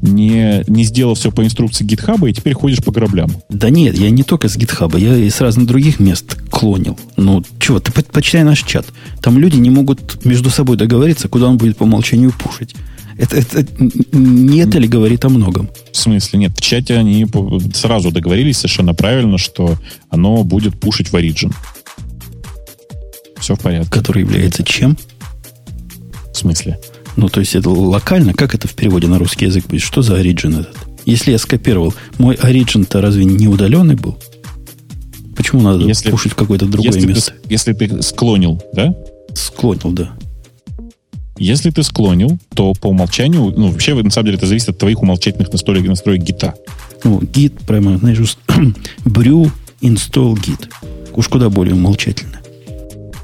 не, 0.00 0.64
не 0.68 0.84
сделал 0.84 1.14
все 1.14 1.30
по 1.30 1.44
инструкции 1.44 1.84
гитхаба, 1.84 2.28
и 2.28 2.32
теперь 2.32 2.54
ходишь 2.54 2.82
по 2.82 2.92
граблям. 2.92 3.30
Да 3.48 3.70
нет, 3.70 3.98
я 3.98 4.10
не 4.10 4.22
только 4.22 4.48
с 4.48 4.56
гитхаба, 4.56 4.98
я 4.98 5.16
и 5.16 5.28
с 5.28 5.40
разных 5.40 5.66
других 5.66 6.00
мест 6.00 6.36
клонил. 6.50 6.98
Ну, 7.16 7.44
чего, 7.58 7.80
ты 7.80 7.92
по- 7.92 8.02
почитай 8.02 8.44
наш 8.44 8.62
чат. 8.62 8.86
Там 9.20 9.38
люди 9.38 9.56
не 9.56 9.70
могут 9.70 10.24
между 10.24 10.50
собой 10.50 10.76
договориться, 10.76 11.28
куда 11.28 11.46
он 11.46 11.58
будет 11.58 11.76
по 11.76 11.82
умолчанию 11.84 12.32
пушить. 12.32 12.74
Это, 13.18 13.36
это 13.38 13.66
не 14.12 14.58
это 14.58 14.78
ли 14.78 14.86
говорит 14.88 15.24
о 15.24 15.28
многом? 15.30 15.70
В 15.90 15.96
смысле, 15.96 16.38
нет, 16.38 16.52
в 16.56 16.60
чате 16.60 16.96
они 16.96 17.26
сразу 17.74 18.10
договорились 18.10 18.58
совершенно 18.58 18.92
правильно, 18.94 19.38
что 19.38 19.76
оно 20.10 20.44
будет 20.44 20.78
пушить 20.78 21.08
в 21.08 21.14
Origin. 21.14 21.52
Все 23.40 23.54
в 23.54 23.60
порядке. 23.60 23.90
Который 23.90 24.20
является 24.22 24.62
чем? 24.64 24.96
В 26.32 26.36
смысле? 26.36 26.78
Ну, 27.16 27.28
то 27.28 27.40
есть 27.40 27.54
это 27.54 27.70
локально. 27.70 28.34
Как 28.34 28.54
это 28.54 28.68
в 28.68 28.74
переводе 28.74 29.06
на 29.06 29.18
русский 29.18 29.46
язык 29.46 29.66
будет? 29.66 29.82
Что 29.82 30.02
за 30.02 30.20
origin 30.20 30.60
этот? 30.60 30.76
Если 31.06 31.30
я 31.30 31.38
скопировал, 31.38 31.94
мой 32.18 32.34
origin-то 32.34 33.00
разве 33.00 33.24
не 33.24 33.48
удаленный 33.48 33.94
был? 33.94 34.18
Почему 35.36 35.62
надо 35.62 35.84
Если- 35.86 36.10
пушить 36.10 36.32
в 36.32 36.34
какое-то 36.34 36.66
другое 36.66 36.92
Если 36.92 37.00
ты, 37.02 37.06
место? 37.08 37.32
с- 37.32 37.50
если 37.50 37.72
ты 37.72 38.02
склонил, 38.02 38.62
да? 38.74 38.94
Склонил, 39.34 39.92
да. 39.92 40.10
Если 41.38 41.70
ты 41.70 41.82
склонил, 41.82 42.38
то 42.54 42.72
по 42.74 42.88
умолчанию, 42.88 43.52
ну, 43.56 43.70
вообще, 43.70 43.94
на 43.94 44.10
самом 44.10 44.26
деле, 44.26 44.38
это 44.38 44.46
зависит 44.46 44.70
от 44.70 44.78
твоих 44.78 45.02
умолчательных 45.02 45.52
настроек, 45.52 45.86
настроек 45.86 46.22
гита. 46.22 46.54
Ну, 47.04 47.20
гид, 47.20 47.54
прямо, 47.66 47.98
знаешь, 47.98 48.18
brew 49.04 49.50
install 49.82 50.34
git. 50.34 50.68
Уж 51.14 51.28
куда 51.28 51.50
более 51.50 51.74
умолчательно. 51.74 52.40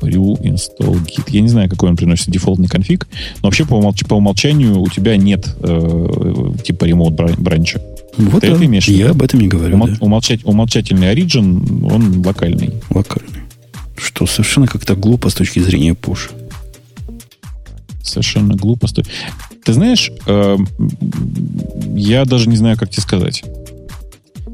Brew 0.00 0.36
install 0.42 1.00
git. 1.06 1.24
Я 1.28 1.40
не 1.40 1.48
знаю, 1.48 1.70
какой 1.70 1.88
он 1.88 1.96
приносит 1.96 2.28
дефолтный 2.28 2.68
конфиг, 2.68 3.06
но 3.36 3.48
вообще 3.48 3.64
по, 3.64 3.74
умолч- 3.74 4.06
по 4.06 4.14
умолчанию 4.14 4.80
у 4.80 4.88
тебя 4.88 5.16
нет 5.16 5.48
э, 5.60 6.52
типа 6.64 6.86
бран- 6.86 7.40
бранча. 7.40 7.80
Вот 8.18 8.42
Ты 8.42 8.48
да, 8.50 8.56
это 8.56 8.66
имеешь 8.66 8.88
я 8.88 9.10
об 9.10 9.22
этом 9.22 9.40
и 9.40 9.48
говорю, 9.48 9.76
Умол- 9.76 9.88
да. 9.90 9.96
умолчать- 10.06 10.40
умолчательный 10.44 11.14
origin, 11.14 11.90
он 11.90 12.24
локальный. 12.26 12.74
Локальный. 12.90 13.40
Что 13.96 14.26
совершенно 14.26 14.66
как-то 14.66 14.96
глупо 14.96 15.30
с 15.30 15.34
точки 15.34 15.60
зрения 15.60 15.94
пуша. 15.94 16.30
Совершенно 18.02 18.54
глупо. 18.54 18.86
Сто- 18.88 19.02
Ты 19.64 19.72
знаешь, 19.72 20.10
э, 20.26 20.56
я 21.94 22.24
даже 22.24 22.48
не 22.48 22.56
знаю, 22.56 22.76
как 22.76 22.90
тебе 22.90 23.02
сказать. 23.02 23.44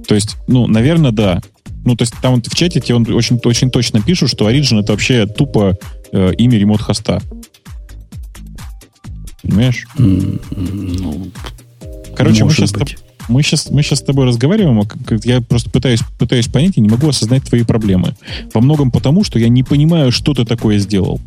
То 0.06 0.14
есть, 0.14 0.36
ну, 0.46 0.66
наверное, 0.66 1.12
да. 1.12 1.40
Ну, 1.84 1.96
то 1.96 2.02
есть 2.02 2.14
там 2.20 2.42
в 2.42 2.54
чате 2.54 2.80
тебе 2.80 2.96
он 2.96 3.06
очень, 3.12 3.40
очень 3.44 3.70
точно 3.70 4.02
пишут, 4.02 4.30
что 4.30 4.50
Origin 4.50 4.80
это 4.80 4.92
вообще 4.92 5.26
тупо 5.26 5.76
э, 6.12 6.32
имя 6.36 6.58
ремонт-хоста. 6.58 7.22
Понимаешь? 9.42 9.86
Ну, 9.96 11.30
Короче, 12.16 12.44
мы 12.44 12.50
сейчас, 12.52 12.72
быть. 12.72 12.98
мы, 13.28 13.42
сейчас, 13.42 13.70
мы 13.70 13.82
сейчас 13.82 14.00
с 14.00 14.02
тобой 14.02 14.26
разговариваем, 14.26 14.80
а 14.80 14.86
я 15.24 15.40
просто 15.40 15.70
пытаюсь, 15.70 16.00
пытаюсь 16.18 16.48
понять 16.48 16.76
и 16.76 16.80
не 16.80 16.88
могу 16.88 17.08
осознать 17.08 17.44
твои 17.44 17.62
проблемы. 17.62 18.14
Во 18.52 18.60
многом 18.60 18.90
потому, 18.90 19.24
что 19.24 19.38
я 19.38 19.48
не 19.48 19.62
понимаю, 19.62 20.10
что 20.12 20.34
ты 20.34 20.44
такое 20.44 20.78
сделал. 20.78 21.20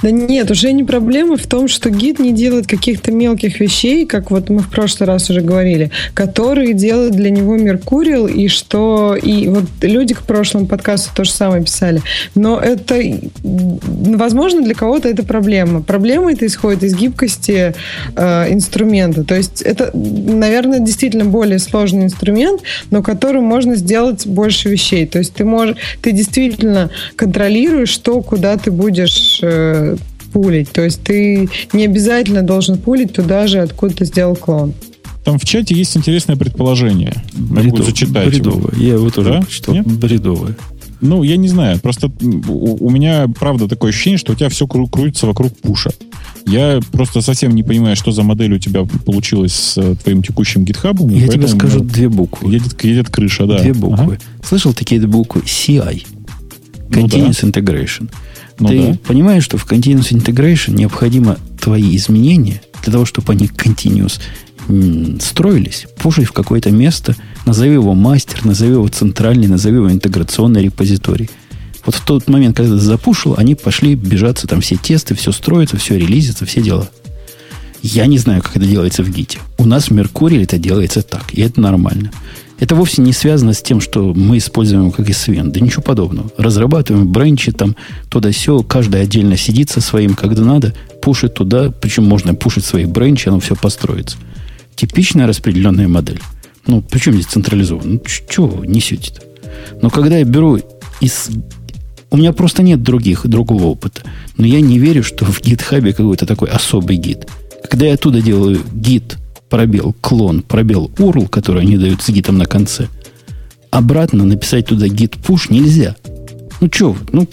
Да 0.00 0.10
нет, 0.10 0.50
уже 0.50 0.72
не 0.72 0.84
проблема 0.84 1.36
в 1.36 1.46
том, 1.46 1.68
что 1.68 1.90
гид 1.90 2.18
не 2.18 2.32
делает 2.32 2.66
каких-то 2.66 3.12
мелких 3.12 3.60
вещей, 3.60 4.06
как 4.06 4.30
вот 4.30 4.48
мы 4.50 4.60
в 4.60 4.70
прошлый 4.70 5.06
раз 5.06 5.30
уже 5.30 5.40
говорили, 5.40 5.90
которые 6.14 6.74
делает 6.74 7.12
для 7.12 7.30
него 7.30 7.56
Меркурил, 7.56 8.26
и 8.26 8.48
что... 8.48 9.16
И 9.16 9.48
вот 9.48 9.64
люди 9.82 10.14
к 10.14 10.22
прошлому 10.22 10.66
подкасту 10.66 11.10
то 11.14 11.24
же 11.24 11.30
самое 11.30 11.62
писали. 11.62 12.02
Но 12.34 12.58
это, 12.58 13.00
возможно, 13.42 14.62
для 14.62 14.74
кого-то 14.74 15.08
это 15.08 15.22
проблема. 15.24 15.82
Проблема 15.82 16.32
это 16.32 16.46
исходит 16.46 16.82
из 16.82 16.94
гибкости 16.94 17.74
э, 18.16 18.52
инструмента. 18.52 19.24
То 19.24 19.34
есть 19.34 19.62
это, 19.62 19.90
наверное, 19.94 20.80
действительно 20.80 21.24
более 21.24 21.58
сложный 21.58 22.04
инструмент, 22.04 22.62
но 22.90 23.02
которым 23.02 23.44
можно 23.44 23.74
сделать 23.74 24.26
больше 24.26 24.68
вещей. 24.68 25.06
То 25.06 25.18
есть 25.18 25.34
ты 25.34 25.44
можешь, 25.44 25.76
ты 26.00 26.12
действительно 26.12 26.90
контролируешь, 27.16 27.90
что, 27.90 28.20
куда 28.20 28.56
ты 28.56 28.70
будешь 28.70 29.40
э, 29.42 29.81
пулить. 30.32 30.70
То 30.70 30.82
есть 30.82 31.02
ты 31.02 31.48
не 31.72 31.84
обязательно 31.84 32.42
должен 32.42 32.78
пулить 32.78 33.12
туда 33.12 33.46
же, 33.46 33.58
откуда 33.60 33.94
ты 33.94 34.04
сделал 34.04 34.34
клон. 34.36 34.72
Там 35.24 35.38
в 35.38 35.44
чате 35.44 35.74
есть 35.74 35.96
интересное 35.96 36.36
предположение. 36.36 37.14
Бредов- 37.32 37.84
зачитать 37.86 38.34
его. 38.34 38.52
бредовое. 38.52 38.74
Я 38.76 38.94
его 38.94 39.10
тоже 39.10 39.30
Да? 39.30 39.40
прочитал. 39.40 39.74
Нет? 39.74 39.86
Бредовое. 39.86 40.56
Ну, 41.00 41.22
я 41.24 41.36
не 41.36 41.48
знаю. 41.48 41.80
Просто 41.80 42.10
у, 42.48 42.86
у 42.86 42.90
меня, 42.90 43.26
правда, 43.38 43.68
такое 43.68 43.90
ощущение, 43.90 44.18
что 44.18 44.32
у 44.32 44.36
тебя 44.36 44.48
все 44.48 44.66
кру- 44.66 44.88
крутится 44.88 45.26
вокруг 45.26 45.56
пуша. 45.58 45.90
Я 46.46 46.80
просто 46.92 47.20
совсем 47.20 47.54
не 47.54 47.62
понимаю, 47.62 47.96
что 47.96 48.10
за 48.12 48.22
модель 48.22 48.54
у 48.54 48.58
тебя 48.58 48.84
получилась 49.04 49.52
с 49.52 49.78
э, 49.78 49.96
твоим 50.02 50.22
текущим 50.22 50.64
гитхабом. 50.64 51.08
Я 51.08 51.28
тебе 51.28 51.48
скажу 51.48 51.80
две 51.80 52.08
буквы. 52.08 52.52
Едет, 52.52 52.82
едет 52.84 53.10
крыша, 53.10 53.46
да. 53.46 53.58
Две 53.58 53.74
буквы. 53.74 54.14
Ага. 54.14 54.18
Слышал 54.44 54.72
такие 54.72 55.00
буквы? 55.06 55.42
CI. 55.42 56.04
Continuous 56.88 57.38
ну, 57.42 57.50
да. 57.52 57.60
Integration. 57.60 58.08
Ну, 58.58 58.68
Ты 58.68 58.86
да. 58.88 58.98
понимаешь, 59.06 59.44
что 59.44 59.56
в 59.56 59.66
Continuous 59.66 60.12
Integration 60.12 60.74
необходимо 60.74 61.38
твои 61.60 61.96
изменения 61.96 62.62
для 62.82 62.92
того, 62.92 63.04
чтобы 63.04 63.32
они 63.32 63.46
continuous 63.46 64.20
строились, 65.20 65.86
пушить 65.98 66.26
в 66.28 66.32
какое-то 66.32 66.70
место, 66.70 67.16
назови 67.46 67.72
его 67.72 67.94
мастер, 67.94 68.44
назови 68.44 68.72
его 68.72 68.86
центральный, 68.88 69.48
назови 69.48 69.76
его 69.76 69.90
интеграционный 69.90 70.62
репозиторий. 70.62 71.28
Вот 71.84 71.96
в 71.96 72.04
тот 72.04 72.28
момент, 72.28 72.56
когда 72.56 72.76
ты 72.76 72.80
запушил, 72.80 73.34
они 73.36 73.56
пошли 73.56 73.96
бежаться, 73.96 74.46
там 74.46 74.60
все 74.60 74.76
тесты, 74.76 75.14
все 75.16 75.32
строится, 75.32 75.76
все 75.76 75.98
релизится, 75.98 76.46
все 76.46 76.62
дела. 76.62 76.88
Я 77.82 78.06
не 78.06 78.18
знаю, 78.18 78.42
как 78.42 78.56
это 78.56 78.64
делается 78.64 79.02
в 79.02 79.10
Гите. 79.10 79.40
У 79.58 79.64
нас 79.64 79.88
в 79.88 79.90
Меркурии 79.90 80.42
это 80.42 80.58
делается 80.58 81.02
так, 81.02 81.34
и 81.34 81.40
это 81.40 81.60
нормально. 81.60 82.12
Это 82.62 82.76
вовсе 82.76 83.02
не 83.02 83.12
связано 83.12 83.54
с 83.54 83.60
тем, 83.60 83.80
что 83.80 84.14
мы 84.14 84.38
используем 84.38 84.92
как 84.92 85.08
SVN. 85.08 85.50
Да 85.50 85.58
ничего 85.58 85.82
подобного. 85.82 86.30
Разрабатываем 86.38 87.10
бренчи, 87.10 87.50
там, 87.50 87.74
туда 88.08 88.30
все, 88.30 88.62
каждый 88.62 89.02
отдельно 89.02 89.36
сидит 89.36 89.68
со 89.68 89.80
своим, 89.80 90.14
когда 90.14 90.44
надо, 90.44 90.72
пушит 91.02 91.34
туда, 91.34 91.72
причем 91.72 92.04
можно 92.04 92.36
пушить 92.36 92.64
свои 92.64 92.84
бренчи, 92.84 93.28
оно 93.28 93.40
все 93.40 93.56
построится. 93.56 94.16
Типичная 94.76 95.26
распределенная 95.26 95.88
модель. 95.88 96.20
Ну, 96.68 96.84
причем 96.88 97.14
здесь 97.14 97.26
централизованно? 97.26 97.94
Ну, 97.94 98.02
чего 98.30 98.46
вы 98.46 98.68
несете-то? 98.68 99.22
Но 99.82 99.90
когда 99.90 100.18
я 100.18 100.24
беру 100.24 100.60
из... 101.00 101.30
У 102.10 102.16
меня 102.16 102.32
просто 102.32 102.62
нет 102.62 102.80
других, 102.80 103.26
другого 103.26 103.64
опыта. 103.64 104.02
Но 104.36 104.46
я 104.46 104.60
не 104.60 104.78
верю, 104.78 105.02
что 105.02 105.24
в 105.24 105.42
гитхабе 105.42 105.92
какой-то 105.92 106.26
такой 106.26 106.48
особый 106.48 106.96
гид. 106.96 107.26
Когда 107.68 107.86
я 107.86 107.94
оттуда 107.94 108.22
делаю 108.22 108.60
гид, 108.72 109.18
пробел, 109.52 109.94
клон, 110.00 110.40
пробел 110.40 110.90
URL, 110.96 111.28
который 111.28 111.60
они 111.60 111.76
дают 111.76 112.00
с 112.00 112.08
гитом 112.08 112.38
на 112.38 112.46
конце, 112.46 112.88
обратно 113.70 114.24
написать 114.24 114.68
туда 114.68 114.88
гит 114.88 115.16
push 115.16 115.52
нельзя. 115.52 115.94
Ну, 116.62 116.70
что 116.72 116.92
вы? 116.92 117.00
Ну, 117.12 117.28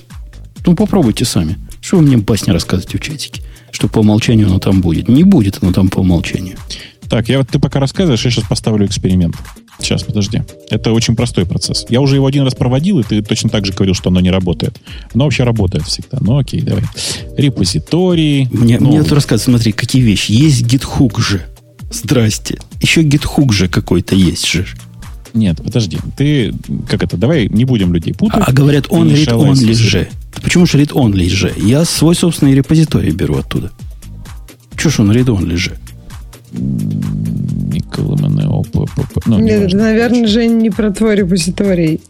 ну, 0.66 0.76
попробуйте 0.76 1.24
сами. 1.24 1.58
Что 1.80 1.96
вы 1.96 2.04
мне 2.04 2.18
басни 2.18 2.52
рассказываете 2.52 2.98
в 2.98 3.02
чатике? 3.02 3.41
Что 3.72 3.88
по 3.88 4.00
умолчанию 4.00 4.48
оно 4.48 4.60
там 4.60 4.82
будет. 4.82 5.08
Не 5.08 5.24
будет 5.24 5.60
оно 5.62 5.72
там 5.72 5.88
по 5.88 6.00
умолчанию. 6.00 6.58
Так, 7.10 7.30
я 7.30 7.38
вот 7.38 7.48
ты 7.48 7.58
пока 7.58 7.80
рассказываешь, 7.80 8.26
я 8.26 8.32
сейчас 8.32 8.44
поставлю 8.44 8.86
эксперимент. 8.86 9.38
Сейчас, 9.80 10.04
подожди. 10.04 10.41
Это 10.70 10.91
очень 10.91 11.16
простой 11.16 11.46
процесс. 11.46 11.86
Я 11.88 12.02
уже 12.02 12.16
его 12.16 12.26
один 12.26 12.44
раз 12.44 12.54
проводил, 12.54 13.00
и 13.00 13.04
ты 13.04 13.22
точно 13.22 13.50
так 13.50 13.66
же 13.66 13.72
говорил, 13.72 13.96
что 13.96 14.10
оно 14.10 14.20
не 14.20 14.30
работает. 14.30 14.78
Оно 15.14 15.24
вообще 15.24 15.46
работает 15.46 15.86
всегда. 15.86 16.18
Ну, 16.20 16.38
окей, 16.38 16.60
давай. 16.60 16.84
Репозиторий. 17.38 18.50
Мне, 18.52 18.78
ну, 18.78 18.90
мне 18.90 19.04
тут 19.04 19.14
рассказывают, 19.14 19.62
смотри, 19.62 19.72
какие 19.72 20.02
вещи. 20.02 20.34
Есть 20.34 20.64
GitHook 20.64 21.22
же. 21.22 21.46
Здрасте. 21.90 22.60
Еще 22.82 23.02
GitHook 23.03 23.52
же 23.52 23.68
какой-то 23.68 24.16
есть 24.16 24.48
же. 24.48 24.66
Нет, 25.34 25.61
подожди. 25.64 25.98
Ты, 26.18 26.53
как 26.88 27.03
это, 27.03 27.18
давай 27.18 27.48
не 27.48 27.66
будем 27.66 27.94
людей 27.94 28.14
путать. 28.14 28.44
А, 28.45 28.52
говорят, 28.52 28.86
он 28.90 29.10
read 29.10 29.28
only 29.28 29.74
же. 29.74 30.10
Почему 30.41 30.66
же 30.66 30.80
read 30.80 30.91
only 30.94 31.30
же? 31.30 31.53
Я 31.57 31.86
свой 31.86 32.16
собственный 32.16 32.53
репозиторий 32.56 33.11
беру 33.11 33.38
оттуда. 33.38 33.72
Чего 34.78 34.90
ж 34.90 34.99
он 35.02 35.11
read 35.11 35.26
only 35.26 35.56
же? 35.56 35.78
Никола 36.52 38.16
МНО. 38.28 38.64
Ну, 39.26 39.40
Нет, 39.40 39.74
наверное, 39.74 40.28
же 40.28 40.48
не 40.48 40.70
про 40.70 40.91
твой 40.91 41.16
репозиторий. 41.16 42.02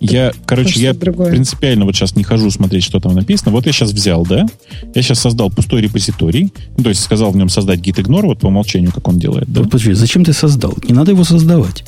Я, 0.00 0.32
короче, 0.44 0.80
я 0.80 0.92
другое. 0.92 1.30
принципиально 1.30 1.84
вот 1.84 1.94
сейчас 1.94 2.16
не 2.16 2.22
хожу 2.22 2.50
смотреть, 2.50 2.84
что 2.84 3.00
там 3.00 3.14
написано. 3.14 3.50
Вот 3.50 3.66
я 3.66 3.72
сейчас 3.72 3.92
взял, 3.92 4.24
да? 4.24 4.46
Я 4.94 5.02
сейчас 5.02 5.20
создал 5.20 5.50
пустой 5.50 5.80
репозиторий. 5.80 6.52
Ну, 6.76 6.84
то 6.84 6.90
есть 6.90 7.02
сказал 7.02 7.30
в 7.30 7.36
нем 7.36 7.48
создать 7.48 7.80
git 7.80 8.02
ignore, 8.02 8.26
вот 8.26 8.40
по 8.40 8.46
умолчанию, 8.46 8.92
как 8.92 9.08
он 9.08 9.18
делает. 9.18 9.50
Да? 9.50 9.62
Подожди, 9.62 9.92
зачем 9.92 10.24
ты 10.24 10.32
создал? 10.32 10.74
Не 10.86 10.94
надо 10.94 11.12
его 11.12 11.24
создавать. 11.24 11.84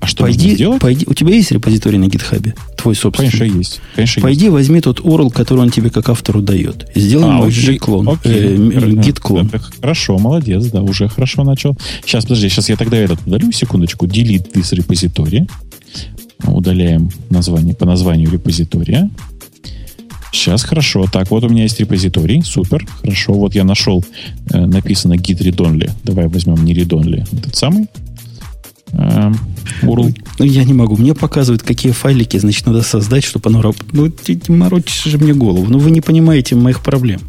А 0.00 0.06
что 0.06 0.24
пойди, 0.24 0.54
сделать? 0.54 0.80
Пойди, 0.80 1.04
у 1.06 1.12
тебя 1.12 1.34
есть 1.34 1.52
репозиторий 1.52 1.98
на 1.98 2.08
гитхабе? 2.08 2.54
Твой 2.78 2.94
собственный? 2.94 3.30
Конечно, 3.30 3.58
есть. 3.58 3.80
Конечно, 3.94 4.22
пойди 4.22 4.44
есть. 4.46 4.52
возьми 4.52 4.80
тот 4.80 5.00
URL, 5.00 5.30
который 5.30 5.60
он 5.60 5.70
тебе 5.70 5.90
как 5.90 6.08
автору 6.08 6.40
дает. 6.40 6.90
Сделай 6.94 7.28
а, 7.28 7.32
мой 7.32 7.50
G-клон. 7.50 8.18
Э, 8.24 8.92
гит-клон. 8.92 9.50
Хорошо, 9.80 10.18
молодец, 10.18 10.64
да, 10.66 10.80
уже 10.80 11.08
хорошо 11.08 11.44
начал. 11.44 11.76
Сейчас, 12.02 12.24
подожди, 12.24 12.48
сейчас 12.48 12.70
я 12.70 12.76
тогда 12.76 12.96
этот 12.96 13.26
удалю, 13.26 13.52
секундочку. 13.52 14.06
Delete 14.06 14.52
this 14.54 14.74
репозиторий. 14.74 15.46
Удаляем 16.46 17.10
название 17.30 17.74
по 17.74 17.86
названию 17.86 18.30
репозитория. 18.30 19.10
Сейчас 20.32 20.62
хорошо. 20.62 21.06
Так, 21.12 21.30
вот 21.30 21.44
у 21.44 21.48
меня 21.48 21.64
есть 21.64 21.80
репозиторий. 21.80 22.42
Супер. 22.42 22.86
Хорошо. 23.02 23.32
Вот 23.32 23.54
я 23.54 23.64
нашел, 23.64 24.04
э, 24.50 24.64
написано 24.64 25.14
git 25.14 25.38
read 25.40 25.56
only. 25.56 25.90
Давай 26.04 26.28
возьмем 26.28 26.64
не 26.64 26.74
read 26.74 26.88
only. 26.88 27.26
Этот 27.36 27.56
самый. 27.56 27.88
Э, 28.92 29.32
URL. 29.82 30.16
Ну, 30.38 30.44
я 30.44 30.64
не 30.64 30.72
могу. 30.72 30.96
Мне 30.96 31.14
показывают, 31.14 31.62
какие 31.62 31.92
файлики, 31.92 32.36
значит, 32.38 32.66
надо 32.66 32.82
создать, 32.82 33.24
чтобы 33.24 33.50
оно. 33.50 33.74
Ну, 33.92 34.10
ты 34.10 34.40
морочишь 34.48 35.04
же 35.04 35.18
мне 35.18 35.34
голову. 35.34 35.66
Ну, 35.68 35.78
вы 35.78 35.90
не 35.90 36.00
понимаете 36.00 36.54
моих 36.54 36.80
проблем. 36.80 37.20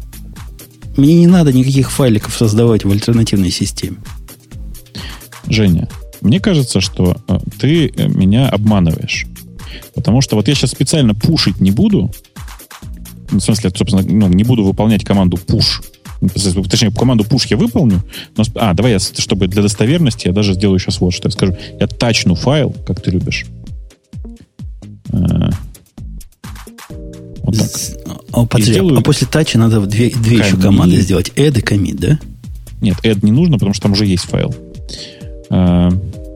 Мне 0.96 1.14
не 1.14 1.26
надо 1.26 1.52
никаких 1.52 1.90
файликов 1.90 2.36
создавать 2.36 2.84
в 2.84 2.90
альтернативной 2.90 3.50
системе. 3.50 3.96
Женя, 5.48 5.88
мне 6.22 6.40
кажется, 6.40 6.80
что 6.80 7.16
э, 7.28 7.38
ты 7.60 7.88
э, 7.88 8.08
меня 8.08 8.48
обманываешь. 8.48 9.26
Потому 9.94 10.20
что 10.20 10.36
вот 10.36 10.48
я 10.48 10.54
сейчас 10.54 10.70
специально 10.70 11.14
пушить 11.14 11.60
не 11.60 11.70
буду. 11.70 12.10
В 13.30 13.40
смысле, 13.40 13.70
собственно, 13.70 14.02
ну, 14.02 14.28
не 14.28 14.44
буду 14.44 14.64
выполнять 14.64 15.04
команду 15.04 15.36
push 15.36 15.82
Точнее, 16.70 16.92
команду 16.92 17.24
push 17.24 17.46
я 17.50 17.56
выполню. 17.56 18.00
Но, 18.36 18.44
а, 18.54 18.74
давай 18.74 18.92
я, 18.92 18.98
чтобы 19.00 19.48
для 19.48 19.62
достоверности, 19.62 20.28
я 20.28 20.32
даже 20.32 20.54
сделаю 20.54 20.78
сейчас 20.78 21.00
вот 21.00 21.12
что. 21.12 21.26
Я 21.26 21.32
скажу, 21.32 21.56
я 21.80 21.86
тачну 21.88 22.36
файл, 22.36 22.74
как 22.86 23.02
ты 23.02 23.10
любишь. 23.10 23.46
А, 25.12 25.50
вот 27.42 27.58
так. 27.58 27.70
А, 28.32 28.46
подожди, 28.46 28.72
сделаю... 28.72 28.98
а 28.98 29.02
после 29.02 29.26
тача 29.26 29.58
надо 29.58 29.80
две, 29.80 30.10
две 30.10 30.38
еще 30.38 30.56
команды 30.56 31.00
сделать. 31.00 31.32
Add 31.34 31.58
и 31.58 31.62
commit, 31.62 31.98
да? 31.98 32.20
Нет, 32.80 32.98
add 33.02 33.18
не 33.22 33.32
нужно, 33.32 33.54
потому 33.54 33.74
что 33.74 33.82
там 33.82 33.92
уже 33.92 34.06
есть 34.06 34.24
файл. 34.24 34.54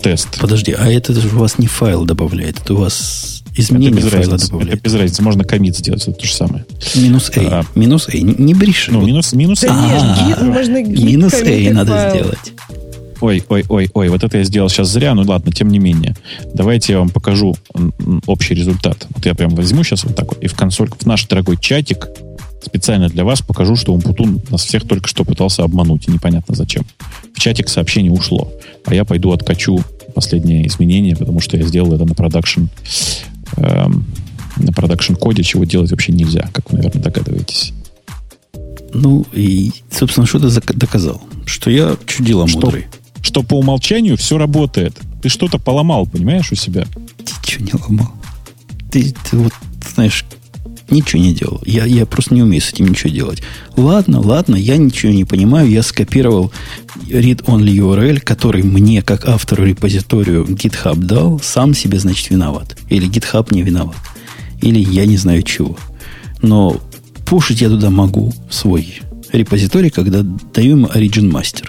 Тест. 0.07 0.39
Подожди, 0.39 0.71
а 0.71 0.89
это 0.89 1.13
же 1.13 1.27
у 1.27 1.41
вас 1.41 1.59
не 1.59 1.67
файл 1.67 2.05
добавляет, 2.05 2.61
это 2.61 2.75
у 2.75 2.77
вас 2.77 3.43
Изменение 3.57 3.91
это 3.91 4.03
без 4.03 4.13
файла 4.13 4.31
разницы. 4.31 4.47
добавляет. 4.47 4.75
Это 4.75 4.85
без 4.85 4.95
разницы. 4.95 5.23
Можно 5.23 5.43
комит 5.43 5.77
сделать. 5.77 6.03
Это 6.07 6.13
то 6.13 6.25
же 6.25 6.33
самое. 6.33 6.65
Минус 6.95 7.33
A. 7.35 7.41
А, 7.41 7.65
минус 7.75 8.09
A. 8.09 8.17
Не, 8.17 8.35
не 8.35 8.55
бришь. 8.55 8.87
Ну, 8.89 9.05
минус, 9.05 9.33
минус 9.33 9.65
A. 9.65 9.67
Да 9.67 10.45
можно 10.45 10.81
минус 10.85 11.35
A 11.35 11.73
надо 11.73 11.93
файл. 11.93 12.15
сделать. 12.15 12.53
Ой, 13.21 13.43
ой, 13.49 13.65
ой, 13.69 13.91
ой, 13.95 14.09
вот 14.09 14.23
это 14.23 14.39
я 14.39 14.45
сделал 14.45 14.69
сейчас 14.69 14.91
зря, 14.91 15.13
ну 15.15 15.23
ладно, 15.23 15.51
тем 15.51 15.71
не 15.71 15.81
менее. 15.81 16.15
Давайте 16.55 16.93
я 16.93 17.01
вам 17.01 17.09
покажу 17.09 17.57
общий 18.27 18.55
результат. 18.55 19.09
Вот 19.11 19.27
я 19.27 19.35
прям 19.35 19.57
возьму 19.57 19.83
сейчас 19.83 20.05
вот 20.05 20.15
так 20.15 20.29
вот 20.29 20.41
и 20.41 20.47
в 20.47 20.55
консоль, 20.55 20.89
в 20.91 21.05
наш 21.05 21.27
дорогой 21.27 21.57
чатик 21.57 22.07
специально 22.63 23.09
для 23.09 23.25
вас 23.25 23.41
покажу, 23.41 23.75
что 23.75 23.93
Умпутун 23.93 24.41
нас 24.51 24.65
всех 24.65 24.87
только 24.87 25.09
что 25.09 25.25
пытался 25.25 25.65
обмануть, 25.65 26.07
и 26.07 26.13
непонятно 26.13 26.55
зачем. 26.55 26.85
В 27.35 27.41
чатик 27.41 27.69
сообщение 27.69 28.13
ушло, 28.13 28.53
а 28.85 28.95
я 28.95 29.05
пойду 29.05 29.33
откачу 29.33 29.83
последнее 30.17 30.67
изменение, 30.67 31.15
потому 31.15 31.41
что 31.41 31.57
я 31.57 31.63
сделал 31.63 31.93
это 31.95 32.05
на 32.05 32.15
продакшн 32.15 32.65
Эм, 33.57 34.05
на 34.57 34.73
продакшн-коде, 34.73 35.43
чего 35.43 35.65
делать 35.65 35.91
вообще 35.91 36.13
нельзя, 36.13 36.49
как 36.53 36.71
вы, 36.71 36.79
наверное, 36.79 37.03
догадываетесь. 37.03 37.73
Ну, 38.95 39.27
и, 39.33 39.71
собственно, 39.91 40.27
что 40.27 40.39
ты 40.39 40.75
доказал? 40.75 41.23
Что 41.45 41.71
я 41.71 41.97
чудила 42.07 42.49
что, 42.49 42.61
мудрый. 42.61 42.87
Что 43.21 43.43
по 43.43 43.55
умолчанию 43.55 44.17
все 44.17 44.39
работает. 44.39 44.99
Ты 45.21 45.29
что-то 45.29 45.59
поломал, 45.59 46.07
понимаешь, 46.07 46.51
у 46.53 46.55
себя? 46.55 46.87
Ты 47.19 47.51
что 47.51 47.63
не 47.63 47.73
ломал? 47.75 48.13
Ты, 48.91 49.15
ты 49.31 49.37
вот, 49.37 49.53
знаешь, 49.95 50.25
Ничего 50.89 51.21
не 51.21 51.35
делал. 51.35 51.61
Я, 51.67 51.85
я 51.85 52.07
просто 52.07 52.35
не 52.35 52.43
умею 52.43 52.63
с 52.63 52.73
этим 52.73 52.87
ничего 52.87 53.11
делать. 53.11 53.43
Ладно, 53.77 54.21
ладно, 54.21 54.55
я 54.55 54.77
ничего 54.77 55.13
не 55.13 55.25
понимаю. 55.25 55.69
Я 55.69 55.83
скопировал 55.83 56.53
read-only 57.09 57.75
URL, 57.75 58.21
который 58.21 58.63
мне, 58.63 59.03
как 59.03 59.27
автору 59.27 59.65
репозиторию 59.65 60.45
GitHub 60.45 60.97
дал, 60.97 61.41
сам 61.41 61.75
себе, 61.75 61.99
значит, 61.99 62.31
виноват. 62.31 62.77
Или 62.89 63.09
GitHub 63.09 63.53
не 63.53 63.63
виноват. 63.63 63.97
Или 64.63 64.79
я 64.79 65.07
не 65.07 65.17
знаю 65.17 65.43
чего. 65.43 65.77
Но 66.41 66.81
пушить 67.25 67.61
я 67.61 67.69
туда 67.69 67.91
могу 67.91 68.33
свой 68.49 69.01
репозиторий, 69.33 69.91
когда 69.91 70.23
даю 70.23 70.77
ему 70.77 70.87
Origin 70.87 71.31
Master. 71.33 71.69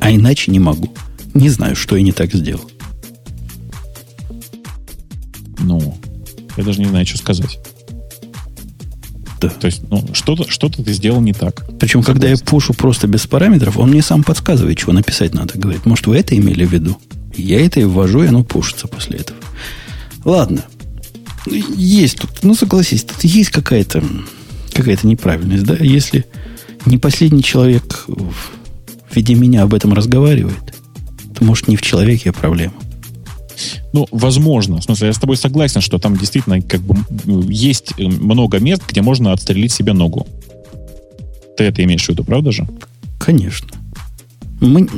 А 0.00 0.10
иначе 0.10 0.50
не 0.50 0.58
могу. 0.58 0.92
Не 1.34 1.50
знаю, 1.50 1.76
что 1.76 1.96
я 1.96 2.02
не 2.02 2.12
так 2.12 2.32
сделал. 2.32 2.68
Ну, 5.58 5.96
я 6.56 6.64
даже 6.64 6.80
не 6.80 6.86
знаю, 6.86 7.06
что 7.06 7.18
сказать. 7.18 7.58
Да. 9.40 9.48
То 9.48 9.66
есть, 9.66 9.82
ну, 9.90 10.04
что-то, 10.12 10.50
что-то 10.50 10.82
ты 10.82 10.92
сделал 10.92 11.20
не 11.20 11.32
так. 11.32 11.66
Причем, 11.78 12.02
Согласен. 12.02 12.04
когда 12.04 12.28
я 12.28 12.36
пушу 12.38 12.72
просто 12.74 13.06
без 13.06 13.26
параметров, 13.26 13.76
он 13.76 13.90
мне 13.90 14.02
сам 14.02 14.22
подсказывает, 14.22 14.78
чего 14.78 14.92
написать 14.92 15.34
надо. 15.34 15.58
Говорит, 15.58 15.84
может, 15.84 16.06
вы 16.06 16.16
это 16.16 16.36
имели 16.36 16.64
в 16.64 16.72
виду? 16.72 16.98
Я 17.34 17.64
это 17.64 17.80
и 17.80 17.84
ввожу, 17.84 18.22
и 18.22 18.28
оно 18.28 18.44
пушится 18.44 18.88
после 18.88 19.18
этого. 19.18 19.38
Ладно. 20.24 20.64
Есть 21.46 22.18
тут, 22.18 22.30
ну 22.42 22.54
согласись, 22.54 23.04
тут 23.04 23.22
есть 23.22 23.50
какая-то 23.50 24.02
какая-то 24.72 25.06
неправильность, 25.06 25.64
да? 25.64 25.76
Если 25.78 26.26
не 26.84 26.98
последний 26.98 27.42
человек 27.42 28.04
в 28.08 28.34
виде 29.14 29.34
меня 29.34 29.62
об 29.62 29.72
этом 29.72 29.92
разговаривает, 29.92 30.74
то 31.34 31.44
может 31.44 31.68
не 31.68 31.76
в 31.76 31.82
человеке 31.82 32.30
а 32.30 32.32
проблема. 32.32 32.74
Ну, 33.92 34.06
возможно. 34.10 34.80
В 34.80 34.84
смысле, 34.84 35.08
я 35.08 35.12
с 35.12 35.18
тобой 35.18 35.36
согласен, 35.36 35.80
что 35.80 35.98
там 35.98 36.16
действительно 36.16 36.60
как 36.60 36.80
бы 36.80 36.96
есть 37.48 37.98
много 37.98 38.58
мест, 38.60 38.82
где 38.88 39.02
можно 39.02 39.32
отстрелить 39.32 39.72
себе 39.72 39.92
ногу. 39.92 40.26
Ты 41.56 41.64
это 41.64 41.82
имеешь 41.84 42.04
в 42.04 42.08
виду, 42.08 42.24
правда 42.24 42.52
же? 42.52 42.66
Конечно. 43.18 43.68
Мы, 44.60 44.88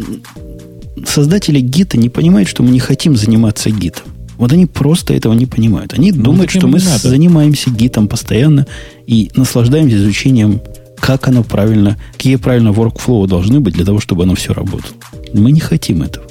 создатели 1.07 1.61
гита 1.61 1.97
не 1.97 2.09
понимают, 2.09 2.49
что 2.49 2.63
мы 2.63 2.71
не 2.71 2.81
хотим 2.81 3.17
заниматься 3.17 3.71
гитом. 3.71 4.07
Вот 4.37 4.53
они 4.53 4.67
просто 4.67 5.15
этого 5.15 5.33
не 5.33 5.47
понимают. 5.47 5.95
Они 5.95 6.13
ну, 6.13 6.23
думают, 6.23 6.51
что 6.51 6.67
мы 6.69 6.79
надо. 6.79 7.09
занимаемся 7.09 7.71
гитом 7.71 8.07
постоянно 8.07 8.67
и 9.07 9.31
наслаждаемся 9.35 9.97
изучением, 9.97 10.61
как 11.01 11.27
оно 11.27 11.43
правильно, 11.43 11.97
какие 12.13 12.37
правильно 12.37 12.69
workflow 12.69 13.27
должны 13.27 13.59
быть 13.61 13.75
для 13.75 13.85
того, 13.85 13.99
чтобы 13.99 14.23
оно 14.23 14.37
все 14.37 14.53
работало. 14.53 14.95
Мы 15.33 15.51
не 15.51 15.61
хотим 15.61 16.03
этого. 16.03 16.28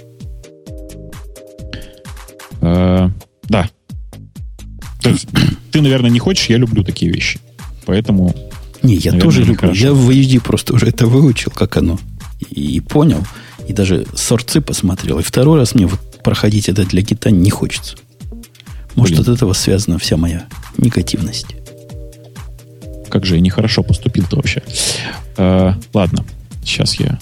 Э, 2.62 3.10
да. 3.44 3.70
То 5.02 5.10
есть, 5.10 5.28
ты, 5.72 5.82
наверное, 5.82 6.10
не 6.10 6.20
хочешь, 6.20 6.50
я 6.50 6.58
люблю 6.58 6.84
такие 6.84 7.12
вещи. 7.12 7.40
Поэтому... 7.86 8.36
Не, 8.84 8.96
я 8.96 9.12
наверное, 9.12 9.22
тоже 9.22 9.40
люблю. 9.42 9.58
Хорошо. 9.58 9.86
Я 9.86 9.94
в 9.94 10.10
HD 10.10 10.40
просто 10.40 10.74
уже 10.74 10.88
это 10.88 11.08
выучил, 11.08 11.52
как 11.52 11.78
оно. 11.78 12.00
И, 12.50 12.78
и 12.78 12.80
понял. 12.80 13.26
И 13.68 13.74
даже 13.74 14.06
сорцы 14.16 14.62
посмотрел. 14.62 15.20
И 15.20 15.24
второй 15.24 15.60
раз 15.60 15.76
мне 15.76 15.88
вот 15.88 16.00
проходить 16.24 16.70
это 16.70 16.86
для 16.86 17.02
гита 17.02 17.32
не 17.32 17.50
хочется. 17.50 17.98
Может, 18.96 19.16
Блин. 19.18 19.22
от 19.22 19.36
этого 19.36 19.54
связана 19.54 20.00
вся 20.00 20.18
моя 20.18 20.48
негативность. 20.78 21.56
Как 23.10 23.26
же 23.26 23.36
я 23.36 23.42
нехорошо 23.42 23.84
поступил-то 23.84 24.38
вообще. 24.38 24.64
Э, 25.38 25.74
ладно, 25.94 26.26
сейчас 26.64 26.96
я 26.96 27.20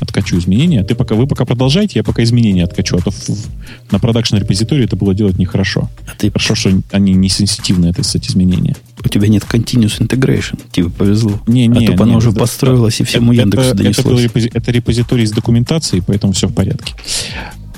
откачу 0.00 0.38
изменения. 0.38 0.82
Ты 0.84 0.94
пока, 0.94 1.14
вы 1.14 1.26
пока 1.26 1.44
продолжайте, 1.44 1.98
я 1.98 2.04
пока 2.04 2.22
изменения 2.22 2.64
откачу. 2.64 2.96
А 2.96 3.00
то 3.00 3.10
в, 3.10 3.28
в, 3.28 3.92
на 3.92 3.98
продакшн 3.98 4.36
репозитории 4.36 4.84
это 4.84 4.96
было 4.96 5.14
делать 5.14 5.38
нехорошо. 5.38 5.90
А 6.06 6.16
ты... 6.16 6.30
Хорошо, 6.30 6.54
что 6.54 6.80
они 6.92 7.14
не 7.14 7.28
сенситивны, 7.28 7.86
это, 7.86 8.02
кстати, 8.02 8.28
изменения. 8.28 8.76
У 9.04 9.08
тебя 9.08 9.28
нет 9.28 9.44
continuous 9.48 10.00
integration. 10.00 10.60
Тебе 10.72 10.90
повезло. 10.90 11.40
Не, 11.46 11.66
не, 11.66 11.86
а 11.86 11.90
то 11.90 11.96
бы 11.96 12.04
оно 12.04 12.16
уже 12.16 12.32
построилось 12.32 13.00
и 13.00 13.04
всему 13.04 13.32
это, 13.32 13.42
Яндексу 13.42 13.68
это, 13.68 13.76
донеслось. 13.76 14.24
Это, 14.24 14.58
это 14.58 14.70
репозиторий 14.72 15.26
с 15.26 15.30
документацией, 15.30 16.02
поэтому 16.06 16.32
все 16.32 16.48
в 16.48 16.54
порядке. 16.54 16.94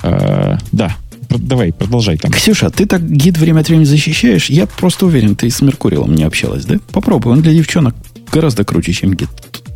А, 0.03 0.59
да, 0.73 0.97
давай, 1.29 1.73
продолжай 1.73 2.17
там. 2.17 2.31
Ксюша, 2.31 2.71
ты 2.71 2.87
так 2.87 3.09
гид 3.09 3.39
время 3.39 3.61
от 3.61 3.69
времени 3.69 3.85
защищаешь. 3.85 4.51
Я 4.51 4.67
просто 4.67 5.07
уверен, 5.07 5.37
ты 5.37 5.51
с 5.51 5.61
Меркурилом 5.61 6.15
не 6.15 6.25
общалась, 6.25 6.65
да? 6.65 6.77
Попробуй, 6.93 7.33
он 7.33 7.43
для 7.43 7.53
девчонок 7.53 7.95
гораздо 8.33 8.65
круче, 8.65 8.93
чем 8.93 9.15
гид. 9.15 9.29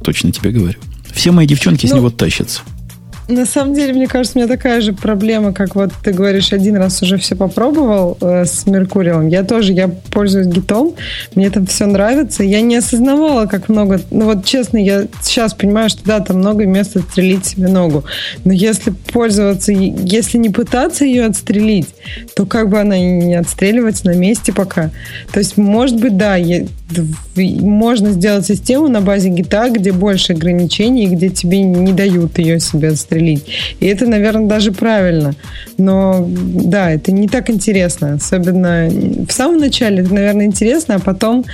Точно 0.03 0.33
тебе 0.33 0.51
говорю. 0.51 0.79
Все 1.15 1.31
мои 1.31 1.47
девчонки 1.47 1.87
ну, 1.87 1.93
с 1.93 1.95
него 1.95 2.11
тащатся. 2.11 2.63
На 3.27 3.47
самом 3.47 3.73
деле, 3.73 3.95
мне 3.95 4.07
кажется, 4.07 4.39
у 4.39 4.43
меня 4.43 4.49
такая 4.55 4.83
же 4.83 4.93
проблема, 4.93 5.55
как 5.55 5.75
вот 5.75 5.93
ты 6.03 6.13
говоришь, 6.13 6.53
один 6.53 6.77
раз 6.77 7.01
уже 7.03 7.17
все 7.17 7.35
попробовал 7.35 8.19
э, 8.21 8.45
с 8.45 8.67
Меркурием. 8.67 9.29
Я 9.29 9.45
тоже, 9.45 9.73
я 9.73 9.89
пользуюсь 9.89 10.47
гитом, 10.47 10.95
мне 11.35 11.49
там 11.49 11.65
все 11.65 11.87
нравится. 11.87 12.45
Я 12.45 12.61
не 12.61 12.77
осознавала, 12.77 13.47
как 13.47 13.71
много... 13.71 13.99
Ну 14.11 14.27
вот 14.27 14.45
честно, 14.45 14.77
я 14.77 15.07
сейчас 15.23 15.55
понимаю, 15.55 15.89
что 15.89 16.05
да, 16.05 16.21
там 16.21 16.39
много 16.39 16.67
места 16.67 16.99
отстрелить 16.99 17.47
себе 17.47 17.69
ногу. 17.69 18.05
Но 18.45 18.53
если 18.53 18.91
пользоваться, 18.91 19.73
если 19.73 20.37
не 20.37 20.51
пытаться 20.51 21.07
ее 21.07 21.25
отстрелить, 21.25 21.89
то 22.37 22.45
как 22.45 22.69
бы 22.69 22.79
она 22.79 22.99
не 22.99 23.37
отстреливается 23.37 24.05
на 24.07 24.15
месте 24.15 24.53
пока. 24.53 24.91
То 25.33 25.39
есть, 25.39 25.57
может 25.57 25.99
быть, 25.99 26.19
да, 26.19 26.37
я, 26.37 26.67
можно 27.37 28.13
сделать 28.13 28.47
систему 28.47 28.89
на 28.89 29.01
базе 29.01 29.29
гита, 29.29 29.69
где 29.71 29.93
больше 29.93 30.33
ограничений, 30.33 31.07
где 31.07 31.29
тебе 31.29 31.63
не 31.63 31.93
дают 31.93 32.39
ее 32.39 32.61
себе 32.61 32.89
отстрелить. 32.89 33.45
И 33.81 33.87
это, 33.87 34.07
наверное, 34.07 34.47
даже 34.47 34.73
правильно. 34.73 35.35
Но 35.79 36.27
да, 36.29 36.91
это 36.91 37.13
не 37.13 37.29
так 37.29 37.51
интересно. 37.51 38.15
Особенно 38.15 38.89
в 39.27 39.33
самом 39.33 39.59
начале 39.59 40.03
это, 40.03 40.15
наверное, 40.15 40.47
интересно, 40.47 40.97
а 40.97 40.99
потом 41.01 41.45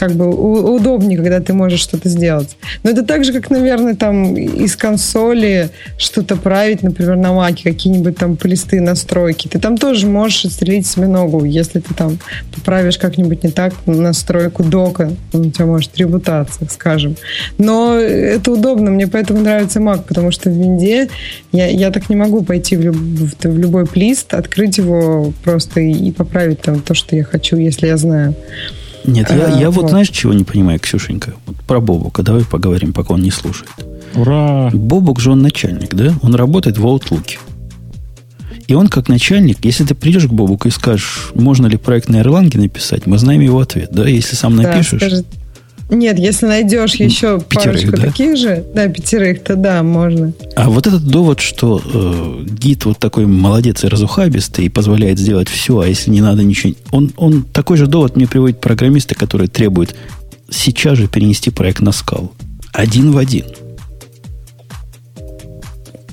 как 0.00 0.12
бы 0.12 0.30
удобнее, 0.30 1.18
когда 1.18 1.40
ты 1.40 1.52
можешь 1.52 1.80
что-то 1.80 2.08
сделать. 2.08 2.56
Но 2.82 2.90
это 2.90 3.02
так 3.02 3.22
же, 3.22 3.34
как, 3.34 3.50
наверное, 3.50 3.94
там 3.94 4.34
из 4.34 4.74
консоли 4.74 5.68
что-то 5.98 6.36
править, 6.36 6.82
например, 6.82 7.16
на 7.16 7.34
маке, 7.34 7.64
какие-нибудь 7.64 8.16
там 8.16 8.38
плисты, 8.38 8.80
настройки. 8.80 9.46
Ты 9.46 9.58
там 9.58 9.76
тоже 9.76 10.06
можешь 10.06 10.46
отстрелить 10.46 10.86
себе 10.86 11.06
ногу, 11.06 11.44
если 11.44 11.80
ты 11.80 11.92
там 11.92 12.18
поправишь 12.54 12.96
как-нибудь 12.96 13.44
не 13.44 13.50
так 13.50 13.74
настройку 13.84 14.64
дока, 14.64 15.12
у 15.34 15.44
тебя 15.50 15.66
может 15.66 15.94
ребутаться, 15.98 16.66
скажем. 16.70 17.16
Но 17.58 17.94
это 17.94 18.52
удобно, 18.52 18.90
мне 18.90 19.06
поэтому 19.06 19.40
нравится 19.40 19.80
Mac, 19.80 20.04
потому 20.08 20.30
что 20.30 20.48
в 20.48 20.54
винде 20.54 21.10
я, 21.52 21.66
я 21.66 21.90
так 21.90 22.08
не 22.08 22.16
могу 22.16 22.42
пойти 22.42 22.74
в, 22.74 22.80
люб, 22.80 22.96
в 22.96 23.58
любой 23.58 23.84
плист, 23.84 24.32
открыть 24.32 24.78
его 24.78 25.34
просто 25.44 25.80
и, 25.80 25.92
и 25.92 26.10
поправить 26.10 26.62
там 26.62 26.80
то, 26.80 26.94
что 26.94 27.16
я 27.16 27.22
хочу, 27.22 27.58
если 27.58 27.86
я 27.86 27.98
знаю. 27.98 28.34
Нет, 29.04 29.30
я, 29.30 29.48
я 29.58 29.70
вот, 29.70 29.82
вот 29.82 29.90
знаешь, 29.90 30.08
чего 30.10 30.32
не 30.32 30.44
понимаю, 30.44 30.78
Ксюшенька? 30.78 31.34
Вот 31.46 31.56
про 31.66 31.80
Бобука 31.80 32.22
давай 32.22 32.44
поговорим, 32.44 32.92
пока 32.92 33.14
он 33.14 33.22
не 33.22 33.30
слушает. 33.30 33.70
Ура! 34.14 34.70
Бобук 34.72 35.20
же 35.20 35.32
он 35.32 35.42
начальник, 35.42 35.94
да? 35.94 36.14
Он 36.22 36.34
работает 36.34 36.78
в 36.78 36.86
Outlook. 36.86 37.38
И 38.66 38.74
он 38.74 38.88
как 38.88 39.08
начальник, 39.08 39.64
если 39.64 39.84
ты 39.84 39.94
придешь 39.94 40.26
к 40.26 40.32
Бобуку 40.32 40.68
и 40.68 40.70
скажешь, 40.70 41.32
можно 41.34 41.66
ли 41.66 41.76
проект 41.76 42.08
на 42.08 42.20
Erlang 42.20 42.56
написать, 42.56 43.06
мы 43.06 43.18
знаем 43.18 43.40
его 43.40 43.60
ответ, 43.60 43.90
да? 43.92 44.06
Если 44.06 44.36
сам 44.36 44.54
напишешь... 44.54 45.00
Да, 45.00 45.08
скажет, 45.08 45.26
нет, 45.90 46.18
если 46.18 46.46
найдешь 46.46 46.94
еще 46.94 47.40
пятерых, 47.40 47.82
парочку 47.82 47.90
да? 47.92 48.02
таких 48.02 48.36
же, 48.36 48.64
да, 48.74 48.88
пятерых, 48.88 49.42
то 49.42 49.56
да, 49.56 49.82
можно. 49.82 50.32
А 50.56 50.70
вот 50.70 50.86
этот 50.86 51.04
довод, 51.04 51.40
что 51.40 51.82
э, 51.82 52.44
гид 52.44 52.84
вот 52.84 52.98
такой 52.98 53.26
молодец 53.26 53.84
и 53.84 53.88
разухабистый 53.88 54.66
и 54.66 54.68
позволяет 54.68 55.18
сделать 55.18 55.48
все, 55.48 55.80
а 55.80 55.86
если 55.86 56.10
не 56.10 56.20
надо 56.20 56.42
ничего... 56.42 56.74
Он, 56.90 57.12
он 57.16 57.42
такой 57.42 57.76
же 57.76 57.86
довод 57.86 58.16
мне 58.16 58.26
приводит 58.26 58.60
программисты, 58.60 59.14
которые 59.14 59.48
требуют 59.48 59.94
сейчас 60.48 60.98
же 60.98 61.08
перенести 61.08 61.50
проект 61.50 61.80
на 61.80 61.92
скалу. 61.92 62.32
Один 62.72 63.12
в 63.12 63.18
один. 63.18 63.44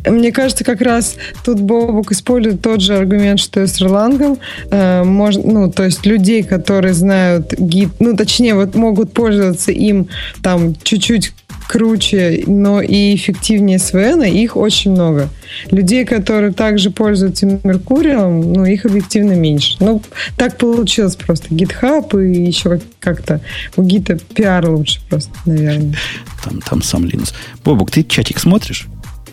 Мне 0.10 0.32
кажется, 0.32 0.64
как 0.64 0.82
раз 0.82 1.16
тут 1.44 1.60
Бобук 1.60 2.12
использует 2.12 2.62
тот 2.62 2.82
же 2.82 2.96
аргумент, 2.96 3.40
что 3.40 3.62
и 3.62 3.68
с 3.68 3.82
Ирлангом. 3.82 4.38
Э, 4.72 5.04
мож, 5.04 5.36
ну, 5.36 5.72
то 5.72 5.84
есть 5.84 6.06
людей, 6.06 6.44
которые 6.44 6.94
знают 6.94 7.54
гид, 7.54 7.90
ну, 8.00 8.16
точнее, 8.16 8.56
вот 8.56 8.76
могут 8.76 9.14
пользоваться 9.14 9.72
им 9.72 10.08
там 10.42 10.76
чуть-чуть 10.84 11.34
круче, 11.68 12.44
но 12.48 12.82
и 12.82 13.16
эффективнее 13.16 13.78
СВН, 13.78 14.24
их 14.24 14.56
очень 14.56 14.92
много. 14.92 15.30
Людей, 15.70 16.06
которые 16.06 16.54
также 16.54 16.92
пользуются 16.92 17.46
Меркурием, 17.46 18.54
ну, 18.54 18.66
их 18.66 18.86
объективно 18.86 19.34
меньше. 19.34 19.76
Ну, 19.80 20.02
так 20.38 20.58
получилось 20.58 21.16
просто. 21.16 21.48
GitHub 21.50 22.24
и 22.24 22.46
еще 22.46 22.80
как-то 23.00 23.42
у 23.76 23.84
Гита 23.84 24.18
пиар 24.18 24.70
лучше 24.70 25.00
просто, 25.10 25.32
наверное. 25.46 25.96
Там, 26.44 26.62
там 26.62 26.82
сам 26.82 27.06
Линус. 27.06 27.34
Бобок, 27.64 27.92
ты 27.92 28.04
чатик 28.04 28.40
смотришь? 28.40 28.88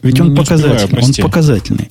Ведь 0.05 0.21
он 0.21 0.37
показательный. 0.37 1.03
он 1.03 1.15
показательный. 1.15 1.91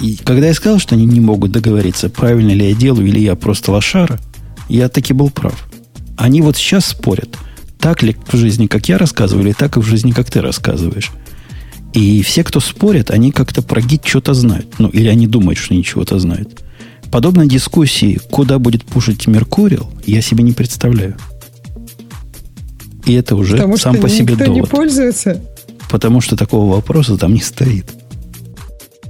И 0.00 0.16
когда 0.16 0.48
я 0.48 0.54
сказал, 0.54 0.78
что 0.78 0.94
они 0.94 1.04
не 1.04 1.20
могут 1.20 1.52
договориться, 1.52 2.08
правильно 2.08 2.52
ли 2.52 2.70
я 2.70 2.74
делаю, 2.74 3.06
или 3.06 3.20
я 3.20 3.36
просто 3.36 3.70
лошара, 3.70 4.18
я 4.68 4.88
таки 4.88 5.12
был 5.12 5.28
прав. 5.30 5.68
Они 6.16 6.40
вот 6.40 6.56
сейчас 6.56 6.86
спорят, 6.86 7.36
так 7.78 8.02
ли 8.02 8.16
в 8.26 8.36
жизни, 8.36 8.66
как 8.66 8.88
я 8.88 8.96
рассказываю, 8.96 9.46
или 9.46 9.52
так 9.52 9.76
и 9.76 9.80
в 9.80 9.84
жизни, 9.84 10.12
как 10.12 10.30
ты 10.30 10.40
рассказываешь. 10.40 11.12
И 11.92 12.22
все, 12.22 12.42
кто 12.42 12.58
спорят, 12.58 13.10
они 13.10 13.32
как-то 13.32 13.60
про 13.60 13.82
гид 13.82 14.02
что-то 14.04 14.32
знают. 14.32 14.78
Ну, 14.78 14.88
или 14.88 15.08
они 15.08 15.26
думают, 15.26 15.58
что 15.58 15.74
они 15.74 15.84
чего-то 15.84 16.18
знают. 16.18 16.62
Подобной 17.10 17.46
дискуссии, 17.46 18.18
куда 18.30 18.58
будет 18.58 18.82
пушить 18.84 19.26
Меркурил, 19.26 19.90
я 20.06 20.22
себе 20.22 20.42
не 20.42 20.52
представляю. 20.52 21.16
И 23.04 23.12
это 23.12 23.36
уже 23.36 23.56
Потому 23.56 23.76
сам 23.76 23.96
по 23.96 24.08
себе 24.08 24.36
довод. 24.36 24.54
не 24.54 24.62
пользуется 24.62 25.42
потому 25.92 26.22
что 26.22 26.36
такого 26.36 26.74
вопроса 26.74 27.18
там 27.18 27.34
не 27.34 27.42
стоит. 27.42 27.84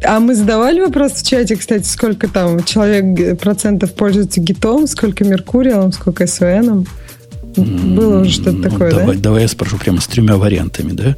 А 0.05 0.19
мы 0.19 0.35
задавали 0.35 0.81
вопрос 0.81 1.13
в 1.13 1.25
чате, 1.25 1.55
кстати, 1.55 1.87
сколько 1.87 2.27
там 2.29 2.65
человек 2.65 3.39
процентов 3.39 3.95
пользуется 3.95 4.41
гитом, 4.41 4.89
сколько 4.89 5.25
Меркурием, 5.25 5.93
сколько 5.93 6.27
СВНом. 6.27 6.89
Было 7.57 8.23
уже 8.23 8.33
что-то 8.33 8.53
ну, 8.53 8.63
такое, 8.65 8.91
давай, 8.91 9.17
да? 9.17 9.23
Давай 9.23 9.43
я 9.43 9.49
спрошу 9.49 9.79
прямо 9.79 10.01
с 10.01 10.09
тремя 10.09 10.37
вариантами, 10.37 10.91
да? 10.91 11.17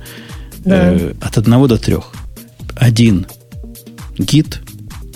Да. 0.66 0.92
Э, 0.92 1.14
от 1.22 1.38
одного 1.38 1.66
до 1.66 1.78
трех. 1.78 2.12
Один 2.76 3.26
гит, 4.18 4.60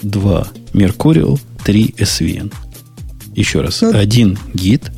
два 0.01 0.49
Меркуриал, 0.73 1.39
три 1.63 1.95
SVN. 1.99 2.51
Еще 3.35 3.61
раз. 3.61 3.83
Ну, 3.83 3.95
один 3.95 4.39
гит, 4.55 4.93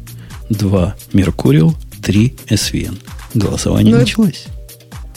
два 0.49 0.95
Меркуриал, 1.13 1.75
три 2.05 2.37
SVN. 2.47 2.99
Голосование 3.35 3.95
ну, 3.95 4.01
началось. 4.03 4.47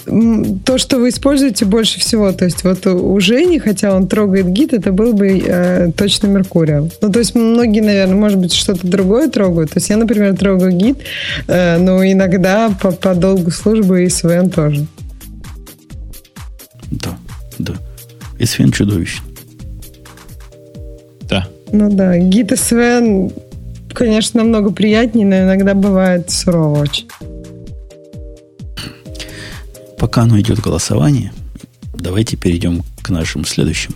То, 0.06 0.78
что 0.78 0.98
вы 0.98 1.10
используете 1.10 1.66
больше 1.66 2.00
всего. 2.00 2.32
То 2.32 2.46
есть 2.46 2.64
вот 2.64 2.86
у 2.88 3.20
Жени, 3.20 3.60
хотя 3.60 3.96
он 3.96 4.08
трогает 4.08 4.48
гид, 4.48 4.74
это 4.74 4.92
был 4.92 5.14
бы 5.14 5.42
э, 5.46 5.92
точно 5.96 6.28
Меркуриал. 6.28 6.92
Ну, 7.02 7.12
то 7.12 7.20
есть 7.20 7.36
многие, 7.36 7.82
наверное, 7.82 8.16
может 8.16 8.38
быть, 8.38 8.54
что-то 8.54 8.86
другое 8.86 9.30
трогают. 9.30 9.72
То 9.72 9.78
есть 9.78 9.90
я, 9.90 9.98
например, 9.98 10.36
трогаю 10.36 10.72
гид, 10.72 10.98
э, 11.48 11.78
но 11.78 12.06
иногда 12.06 12.70
по, 12.82 12.92
по 12.92 13.16
долгу 13.16 13.52
службы 13.52 14.04
и 14.04 14.10
СВН 14.10 14.50
тоже. 14.50 14.86
Да, 16.92 17.18
да. 17.60 17.74
И 18.40 18.46
Свен 18.46 18.72
чудовищный. 18.72 19.28
Да. 21.30 21.48
Ну 21.72 21.90
да, 21.90 22.18
гид 22.18 22.52
и 22.52 22.56
Свен, 22.56 23.32
конечно, 23.94 24.44
намного 24.44 24.72
приятнее, 24.72 25.26
но 25.26 25.38
иногда 25.40 25.74
бывает 25.74 26.30
сурово 26.30 26.82
очень. 26.82 27.08
Пока 30.04 30.24
оно 30.24 30.38
идет 30.38 30.60
голосование, 30.60 31.32
давайте 31.94 32.36
перейдем 32.36 32.84
к 33.02 33.10
нашим 33.10 33.46
следующим 33.46 33.96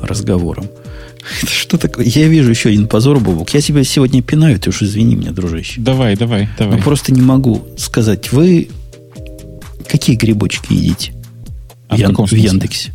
разговорам. 0.00 0.66
Что 1.46 1.76
такое? 1.76 2.06
Я 2.06 2.26
вижу 2.26 2.48
еще 2.48 2.70
один 2.70 2.88
позор, 2.88 3.20
Бобук. 3.20 3.50
Я 3.50 3.60
тебя 3.60 3.84
сегодня 3.84 4.22
пинаю, 4.22 4.58
ты 4.58 4.70
уж 4.70 4.80
извини 4.80 5.14
меня, 5.14 5.32
дружище. 5.32 5.78
Давай, 5.78 6.16
давай, 6.16 6.48
давай. 6.58 6.78
Но 6.78 6.82
просто 6.82 7.12
не 7.12 7.20
могу 7.20 7.68
сказать, 7.76 8.32
вы 8.32 8.70
какие 9.86 10.16
грибочки 10.16 10.72
едите? 10.72 11.12
А 11.88 11.96
в, 11.96 11.98
Ян- 11.98 12.14
в? 12.14 12.32
Яндексе. 12.32 12.94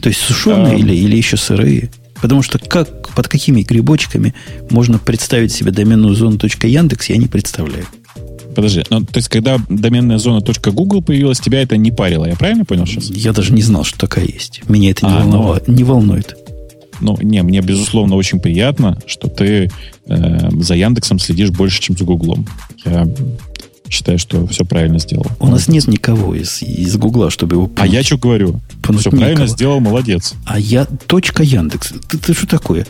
То 0.00 0.08
есть 0.08 0.22
сушеные 0.22 0.72
А. 0.72 0.78
или, 0.78 0.94
или 0.94 1.14
еще 1.14 1.36
сырые? 1.36 1.90
Потому 2.22 2.40
что 2.40 2.58
как, 2.58 3.10
под 3.10 3.28
какими 3.28 3.60
грибочками 3.60 4.34
можно 4.70 4.98
представить 4.98 5.52
себе 5.52 5.72
доменную 5.72 6.14
зону 6.14 6.38
.яндекс, 6.42 7.10
я 7.10 7.18
не 7.18 7.26
представляю. 7.26 7.84
Подожди, 8.54 8.84
ну, 8.90 9.00
то 9.00 9.16
есть, 9.16 9.28
когда 9.28 9.58
доменная 9.68 10.18
зона 10.18 10.40
.google 10.72 11.02
появилась, 11.02 11.40
тебя 11.40 11.60
это 11.62 11.76
не 11.76 11.90
парило, 11.90 12.26
я 12.26 12.36
правильно 12.36 12.64
понял 12.64 12.86
сейчас? 12.86 13.10
Я 13.10 13.32
даже 13.32 13.52
не 13.52 13.62
знал, 13.62 13.84
что 13.84 13.98
такая 13.98 14.24
есть. 14.26 14.62
Меня 14.68 14.90
это 14.90 15.06
не, 15.06 15.12
А, 15.12 15.16
ну 15.24 15.30
волновало, 15.32 15.62
не 15.66 15.84
волнует. 15.84 16.36
Ну, 17.00 17.18
не, 17.20 17.42
мне, 17.42 17.60
безусловно, 17.60 18.14
очень 18.14 18.38
приятно, 18.40 18.98
что 19.06 19.28
ты 19.28 19.70
э, 20.06 20.50
за 20.60 20.74
Яндексом 20.74 21.18
следишь 21.18 21.50
больше, 21.50 21.80
чем 21.82 21.96
за 21.98 22.04
Гуглом. 22.04 22.46
Я 22.84 23.06
считаю, 23.90 24.18
что 24.18 24.46
все 24.46 24.64
правильно 24.64 24.98
сделал. 24.98 25.26
У 25.40 25.46
нас 25.48 25.68
нет 25.68 25.86
никого 25.88 26.34
из, 26.34 26.62
из 26.62 26.96
Гугла, 26.96 27.30
чтобы 27.30 27.56
его 27.56 27.64
А 27.76 27.82
пнуть. 27.82 27.92
я 27.92 28.02
что 28.02 28.16
говорю? 28.16 28.60
Пнуть 28.82 29.00
Все 29.00 29.10
правильно 29.10 29.30
некого. 29.40 29.46
сделал, 29.48 29.80
молодец. 29.80 30.34
А 30.46 30.58
я 30.58 30.84
точка 30.84 31.42
Яндекс. 31.42 31.92
Ты, 32.08 32.18
ты 32.18 32.32
что 32.34 32.46
такое? 32.46 32.86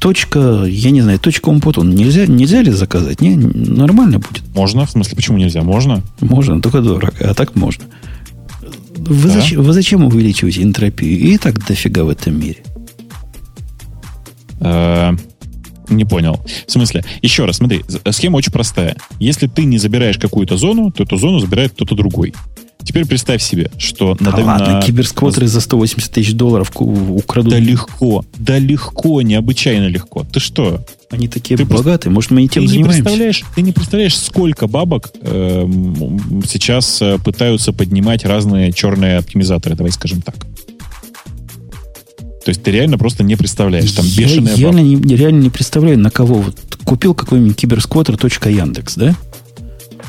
Точка, 0.00 0.64
я 0.66 0.90
не 0.90 1.02
знаю, 1.02 1.18
точка 1.18 1.48
Умпутун. 1.48 1.90
Нельзя, 1.90 2.26
нельзя 2.26 2.62
ли 2.62 2.70
заказать? 2.70 3.20
Не, 3.20 3.34
нормально 3.36 4.18
будет. 4.18 4.42
Можно? 4.54 4.86
В 4.86 4.90
смысле, 4.90 5.16
почему 5.16 5.38
нельзя? 5.38 5.62
Можно? 5.62 6.02
Можно, 6.20 6.60
только 6.60 6.80
дорого, 6.82 7.12
а 7.20 7.34
так 7.34 7.56
можно. 7.56 7.84
Вы, 8.96 9.28
Да? 9.28 9.34
зачем, 9.34 9.62
вы 9.62 9.72
зачем 9.72 10.04
увеличиваете 10.04 10.62
энтропию? 10.62 11.18
И 11.18 11.36
так 11.38 11.64
дофига 11.66 12.04
в 12.04 12.08
этом 12.10 12.38
мире. 12.38 12.58
Э, 14.60 15.12
Не 15.88 16.04
понял. 16.04 16.38
В 16.66 16.70
смысле, 16.70 17.04
еще 17.22 17.46
раз, 17.46 17.56
смотри, 17.56 17.82
схема 18.10 18.36
очень 18.36 18.52
простая. 18.52 18.96
Если 19.18 19.46
ты 19.46 19.64
не 19.64 19.78
забираешь 19.78 20.18
какую-то 20.18 20.56
зону, 20.58 20.90
то 20.92 21.02
эту 21.02 21.16
зону 21.16 21.38
забирает 21.40 21.72
кто-то 21.72 21.94
другой. 21.94 22.34
Теперь 22.88 23.06
представь 23.06 23.42
себе, 23.42 23.70
что 23.76 24.16
Да 24.18 24.30
на, 24.30 24.46
ладно, 24.46 24.72
на- 24.76 24.80
киберсквотеры 24.80 25.46
за 25.46 25.60
180 25.60 26.10
тысяч 26.10 26.32
долларов 26.32 26.72
украдут. 26.74 27.52
Да 27.52 27.58
легко, 27.58 28.24
да 28.38 28.58
легко, 28.58 29.20
необычайно 29.20 29.88
легко. 29.88 30.24
Ты 30.32 30.40
что? 30.40 30.86
Они 31.10 31.28
такие 31.28 31.58
Ты 31.58 31.66
богатые, 31.66 32.10
может, 32.10 32.30
мы 32.30 32.44
и 32.44 32.48
тем 32.48 32.62
ты 32.62 32.62
не 32.62 32.68
занимаемся. 32.68 33.02
представляешь, 33.02 33.44
ты 33.54 33.60
не 33.60 33.72
представляешь, 33.72 34.16
сколько 34.16 34.68
бабок 34.68 35.10
эм, 35.20 36.42
сейчас 36.48 37.02
э, 37.02 37.18
пытаются 37.22 37.74
поднимать 37.74 38.24
разные 38.24 38.72
черные 38.72 39.18
оптимизаторы, 39.18 39.76
давай 39.76 39.92
скажем 39.92 40.22
так. 40.22 40.36
То 40.36 42.48
есть 42.48 42.62
ты 42.62 42.70
реально 42.70 42.96
просто 42.96 43.22
не 43.22 43.36
представляешь, 43.36 43.92
там 43.92 44.06
я 44.06 44.22
бешеная 44.22 44.56
реально 44.56 44.80
не, 44.80 45.14
реально 45.14 45.42
не 45.42 45.50
представляю, 45.50 45.98
на 45.98 46.10
кого 46.10 46.36
вот 46.36 46.56
купил 46.84 47.12
какой-нибудь 47.12 47.54
киберсквотер 47.54 48.16
Яндекс, 48.48 48.94
да? 48.94 49.14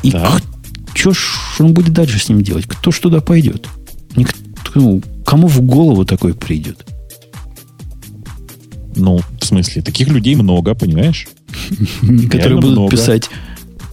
И 0.02 0.12
Да. 0.12 0.38
Что 1.00 1.12
ж 1.14 1.18
он 1.58 1.72
будет 1.72 1.94
дальше 1.94 2.18
с 2.18 2.28
ним 2.28 2.42
делать? 2.42 2.66
Кто 2.66 2.90
ж 2.90 2.98
туда 2.98 3.20
пойдет? 3.20 3.66
Никто, 4.16 4.38
ну, 4.74 5.02
кому 5.24 5.48
в 5.48 5.60
голову 5.62 6.04
такой 6.04 6.34
придет? 6.34 6.84
Ну, 8.96 9.20
в 9.40 9.44
смысле, 9.44 9.82
таких 9.82 10.08
людей 10.08 10.34
много, 10.34 10.74
понимаешь? 10.74 11.26
Которые 12.30 12.60
будут 12.60 12.90
писать 12.90 13.30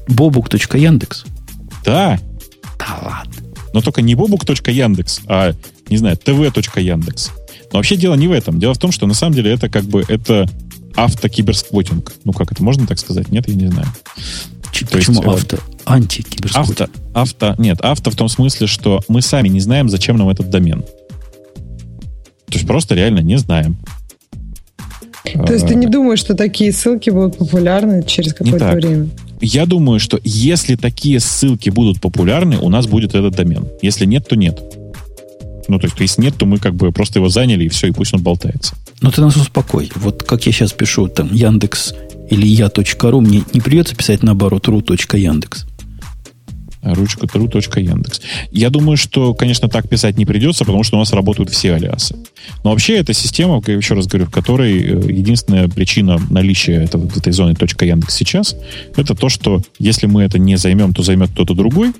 бобук.яндекс. 0.09 1.25
Да, 1.85 2.19
Да 2.77 2.99
ладно. 3.01 3.33
но 3.73 3.81
только 3.81 4.01
не 4.01 4.15
bobuk.яндекс, 4.15 5.21
а, 5.27 5.53
не 5.89 5.97
знаю, 5.97 6.17
tv.яндекс. 6.17 7.31
Но 7.71 7.79
вообще 7.79 7.95
дело 7.95 8.15
не 8.15 8.27
в 8.27 8.31
этом. 8.31 8.59
Дело 8.59 8.73
в 8.73 8.77
том, 8.79 8.91
что 8.91 9.07
на 9.07 9.13
самом 9.13 9.35
деле 9.35 9.51
это 9.51 9.69
как 9.69 9.83
бы 9.85 10.03
это 10.07 10.45
автокиберсквотинг. 10.95 12.13
Ну, 12.25 12.33
как 12.33 12.51
это 12.51 12.63
можно 12.63 12.85
так 12.87 12.99
сказать? 12.99 13.29
Нет, 13.29 13.47
я 13.47 13.55
не 13.55 13.67
знаю. 13.67 13.87
Ч- 14.71 14.85
То 14.85 14.97
есть, 14.97 15.07
Почему 15.07 15.23
э, 15.31 15.35
авто? 15.35 15.57
Антикиберсквотер. 15.87 16.89
Авто, 17.13 17.47
авто, 17.47 17.61
нет, 17.61 17.79
авто 17.81 18.11
в 18.11 18.15
том 18.15 18.27
смысле, 18.27 18.67
что 18.67 19.01
мы 19.07 19.21
сами 19.21 19.47
не 19.47 19.61
знаем, 19.61 19.87
зачем 19.89 20.17
нам 20.17 20.29
этот 20.29 20.49
домен. 20.49 20.83
То 22.47 22.53
есть 22.53 22.67
просто 22.67 22.93
реально 22.95 23.19
не 23.19 23.37
знаем. 23.37 23.77
То 25.23 25.53
есть 25.53 25.67
ты 25.67 25.75
не 25.75 25.87
думаешь, 25.87 26.19
что 26.19 26.35
такие 26.35 26.71
ссылки 26.71 27.09
будут 27.09 27.37
популярны 27.37 28.03
через 28.03 28.33
какое-то 28.33 28.71
время? 28.71 29.09
Я 29.39 29.65
думаю, 29.65 29.99
что 29.99 30.19
если 30.23 30.75
такие 30.75 31.19
ссылки 31.19 31.69
будут 31.69 32.01
популярны, 32.01 32.57
у 32.57 32.69
нас 32.69 32.87
будет 32.87 33.13
этот 33.13 33.35
домен. 33.35 33.67
Если 33.81 34.05
нет, 34.05 34.27
то 34.27 34.35
нет. 34.35 34.59
Ну, 35.67 35.79
то 35.79 35.85
есть, 35.85 35.99
если 35.99 36.21
нет, 36.21 36.35
то 36.37 36.45
мы 36.45 36.59
как 36.59 36.75
бы 36.75 36.91
просто 36.91 37.19
его 37.19 37.27
заняли, 37.29 37.65
и 37.65 37.69
все, 37.69 37.87
и 37.87 37.91
пусть 37.91 38.13
он 38.13 38.23
болтается. 38.23 38.75
Но 39.01 39.11
ты 39.11 39.21
нас 39.21 39.35
успокой. 39.35 39.91
Вот 39.95 40.23
как 40.23 40.45
я 40.45 40.51
сейчас 40.51 40.71
пишу 40.71 41.07
там 41.07 41.33
Яндекс 41.33 41.93
или 42.29 42.47
я.ру, 42.47 43.21
мне 43.21 43.43
не 43.53 43.59
придется 43.59 43.95
писать 43.95 44.23
наоборот 44.23 44.67
ру.яндекс. 44.67 45.65
Ручка 46.93 47.25
true.яндекс. 47.25 48.21
Я 48.51 48.69
думаю, 48.69 48.97
что, 48.97 49.33
конечно, 49.33 49.69
так 49.69 49.89
писать 49.89 50.17
не 50.17 50.25
придется, 50.25 50.65
потому 50.65 50.83
что 50.83 50.97
у 50.97 50.99
нас 50.99 51.13
работают 51.13 51.49
все 51.49 51.73
алиасы. 51.73 52.15
Но 52.63 52.71
вообще 52.71 52.97
эта 52.97 53.13
система, 53.13 53.61
еще 53.65 53.93
раз 53.93 54.07
говорю, 54.07 54.25
в 54.25 54.31
которой 54.31 54.77
э, 54.79 55.11
единственная 55.11 55.67
причина 55.67 56.19
наличия 56.29 56.83
этого, 56.83 57.07
этой 57.07 57.33
зоны 57.33 57.55
.яндекс 57.81 58.15
сейчас, 58.15 58.55
это 58.95 59.15
то, 59.15 59.29
что 59.29 59.61
если 59.79 60.07
мы 60.07 60.23
это 60.23 60.39
не 60.39 60.57
займем, 60.57 60.93
то 60.93 61.03
займет 61.03 61.31
кто-то 61.31 61.53
другой. 61.53 61.93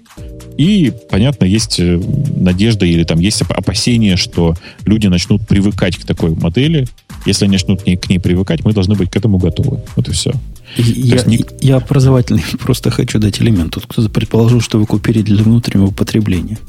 И, 0.58 0.92
понятно, 1.10 1.46
есть 1.46 1.80
э, 1.80 2.02
надежда 2.36 2.86
или 2.86 3.04
там 3.04 3.20
есть 3.20 3.42
оп- 3.42 3.52
опасение, 3.52 4.18
что 4.18 4.56
люди 4.86 5.08
начнут 5.08 5.46
привыкать 5.48 5.98
к 5.98 6.06
такой 6.06 6.32
модели. 6.32 6.88
Если 7.26 7.46
они 7.46 7.54
начнут 7.54 7.84
к 7.84 7.86
ней 7.86 8.20
привыкать, 8.20 8.64
мы 8.64 8.74
должны 8.74 8.96
быть 8.96 9.12
к 9.12 9.16
этому 9.16 9.38
готовы. 9.38 9.82
Вот 9.96 10.08
и 10.08 10.12
все. 10.12 10.32
Я, 10.76 11.23
не- 11.23 11.45
я 11.61 11.77
образовательный 11.77 12.44
просто 12.60 12.89
хочу 12.91 13.19
дать 13.19 13.41
элемент. 13.41 13.73
Тут 13.73 13.85
кто-то 13.88 14.10
предположил, 14.10 14.61
что 14.61 14.80
вы 14.80 14.85
купили 14.85 15.22
для 15.22 15.41
внутреннего 15.44 15.91
потребления. 15.91 16.60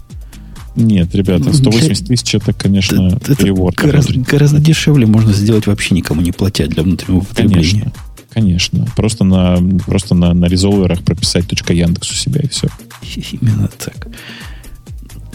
Нет, 0.77 1.13
ребята, 1.15 1.45
Ну, 1.47 1.53
180 1.53 2.07
тысяч 2.07 2.35
это, 2.37 2.53
конечно, 2.53 3.19
Это 3.21 3.35
переворот. 3.35 3.75
гораздо, 3.77 4.15
гораздо 4.21 4.59
дешевле 4.61 5.07
можно 5.07 5.33
сделать 5.33 5.67
вообще 5.67 5.95
никому 5.97 6.21
не 6.21 6.31
платя 6.31 6.69
для 6.69 6.85
внутреннего 6.85 7.21
потребления. 7.21 7.91
Конечно, 7.91 7.93
конечно. 8.33 8.87
Просто 8.95 9.25
на, 9.25 9.57
просто 9.87 10.15
на, 10.15 10.33
на 10.35 10.45
резолверах 10.45 11.03
прописать 11.03 11.47
.яндекс 11.69 12.11
у 12.13 12.15
себя 12.15 12.41
и 12.43 12.49
все. 12.49 12.69
Именно 13.41 13.69
так. 13.69 14.07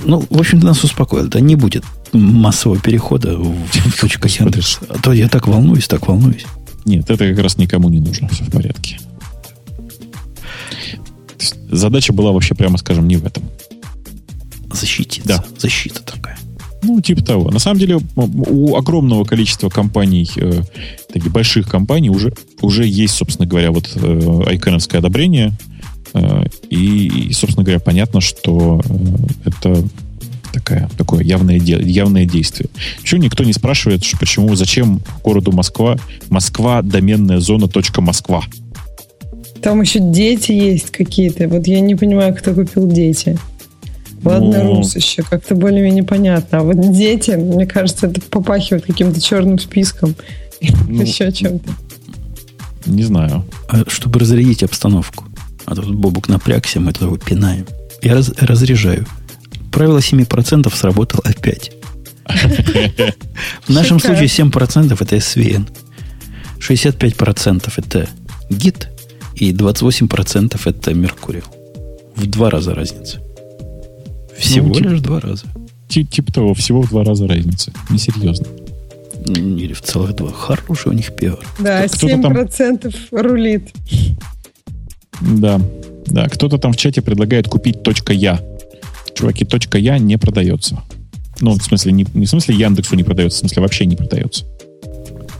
Ну, 0.05 0.25
в 0.29 0.39
общем, 0.39 0.59
ты 0.61 0.65
нас 0.65 0.83
успокоил. 0.83 1.27
Да 1.27 1.39
не 1.41 1.55
будет 1.55 1.83
массового 2.13 2.79
перехода 2.79 3.37
в 3.37 3.55
точка 3.99 4.27
Яндекс. 4.29 4.79
А 4.89 4.97
то 4.99 5.11
я 5.11 5.27
так 5.27 5.47
волнуюсь, 5.47 5.87
так 5.87 6.07
волнуюсь. 6.07 6.45
Нет, 6.85 7.09
это 7.09 7.29
как 7.29 7.39
раз 7.39 7.57
никому 7.57 7.89
не 7.89 7.99
нужно, 7.99 8.27
все 8.29 8.43
в 8.43 8.51
порядке. 8.51 8.99
Задача 11.69 12.13
была 12.13 12.31
вообще, 12.31 12.55
прямо 12.55 12.77
скажем, 12.77 13.07
не 13.07 13.17
в 13.17 13.25
этом. 13.25 13.43
Защититься. 14.71 15.27
Да. 15.27 15.45
Защита 15.57 16.01
такая. 16.03 16.37
Ну, 16.83 16.99
типа 16.99 17.23
того. 17.23 17.49
На 17.49 17.59
самом 17.59 17.79
деле, 17.79 17.99
у 18.15 18.75
огромного 18.75 19.23
количества 19.23 19.69
компаний, 19.69 20.29
э, 20.35 20.63
таких 21.11 21.31
больших 21.31 21.69
компаний, 21.69 22.09
уже, 22.09 22.33
уже 22.61 22.85
есть, 22.85 23.15
собственно 23.15 23.47
говоря, 23.47 23.71
вот 23.71 23.89
э, 23.95 24.41
айконовское 24.47 24.99
одобрение. 24.99 25.53
Э, 26.13 26.43
и, 26.69 27.27
и, 27.29 27.33
собственно 27.33 27.63
говоря, 27.63 27.79
понятно, 27.79 28.19
что 28.19 28.81
э, 28.83 29.49
это 29.49 29.83
такая, 30.53 30.89
такое 30.97 31.23
явное, 31.23 31.59
де- 31.59 31.81
явное 31.81 32.25
действие. 32.25 32.69
Еще 33.03 33.19
никто 33.19 33.43
не 33.43 33.51
спрашивает, 33.53 34.03
что 34.05 34.17
почему, 34.17 34.55
зачем 34.55 35.01
городу 35.23 35.51
Москва, 35.51 35.97
Москва 36.29 36.81
доменная 36.81 37.39
зона 37.39 37.67
точка 37.67 37.99
Москва. 38.01 38.41
Там 39.61 39.81
еще 39.81 39.99
дети 39.99 40.51
есть 40.51 40.91
какие-то. 40.91 41.47
Вот 41.49 41.67
я 41.67 41.79
не 41.81 41.95
понимаю, 41.95 42.35
кто 42.35 42.53
купил 42.53 42.89
дети. 42.91 43.37
Ладно, 44.23 44.63
Ну. 44.63 44.75
Рус 44.77 44.95
еще 44.95 45.23
как-то 45.23 45.55
более-менее 45.55 46.03
понятно. 46.03 46.59
А 46.59 46.63
вот 46.63 46.93
дети, 46.93 47.31
мне 47.31 47.65
кажется, 47.65 48.07
это 48.07 48.21
попахивает 48.21 48.85
каким-то 48.85 49.19
черным 49.19 49.59
списком. 49.59 50.15
Ну, 50.87 51.01
еще 51.01 51.29
чем-то. 51.31 51.69
Не 52.85 53.03
знаю. 53.03 53.43
А 53.67 53.83
чтобы 53.89 54.19
разрядить 54.19 54.63
обстановку. 54.63 55.25
А 55.65 55.75
тут 55.75 55.93
Бобук 55.95 56.29
напрягся, 56.29 56.79
мы 56.79 56.93
тут 56.93 57.01
его 57.03 57.17
пинаем. 57.17 57.65
Я 58.01 58.13
раз- 58.15 58.31
разряжаю. 58.39 59.05
Правило 59.73 59.97
7% 59.97 60.73
сработало 60.73 61.21
опять. 61.25 61.71
В 63.67 63.69
нашем 63.69 63.99
случае 63.99 64.27
7% 64.27 64.93
это 64.93 65.15
SVN. 65.17 65.67
65% 66.59 67.73
это 67.75 68.07
Git 68.49 68.87
и 69.35 69.51
28% 69.51 70.61
это 70.63 70.91
Mercurial. 70.91 71.43
В 72.15 72.25
два 72.27 72.49
раза 72.49 72.73
разница. 72.73 73.19
Всего 74.37 74.67
ну, 74.67 74.73
тип, 74.75 74.85
лишь 74.85 75.01
два 75.01 75.19
раза. 75.19 75.45
Тип, 75.89 76.09
типа 76.09 76.31
того, 76.31 76.53
всего 76.53 76.81
в 76.81 76.89
два 76.89 77.03
раза 77.03 77.27
разница. 77.27 77.73
Несерьезно. 77.89 78.47
Или 79.25 79.73
в 79.73 79.81
целых 79.81 80.15
два. 80.15 80.31
Хороший 80.31 80.89
у 80.89 80.93
них 80.93 81.15
пиар. 81.15 81.39
Да, 81.59 81.87
Кто, 81.87 82.07
7% 82.07 82.91
там... 83.11 83.21
рулит. 83.21 83.69
Да. 85.21 85.59
Да, 86.05 86.27
кто-то 86.27 86.57
там 86.57 86.73
в 86.73 86.77
чате 86.77 87.01
предлагает 87.01 87.47
купить 87.47 87.77
.я. 88.09 88.39
Чуваки, 89.15 89.47
.я 89.77 89.97
не 89.97 90.17
продается. 90.17 90.81
Ну, 91.39 91.53
в 91.53 91.63
смысле, 91.63 91.91
не, 91.91 92.05
не 92.13 92.25
в 92.25 92.29
смысле 92.29 92.55
Яндексу 92.55 92.95
не 92.95 93.03
продается, 93.03 93.37
в 93.37 93.39
смысле 93.41 93.61
вообще 93.61 93.85
не 93.85 93.95
продается. 93.95 94.45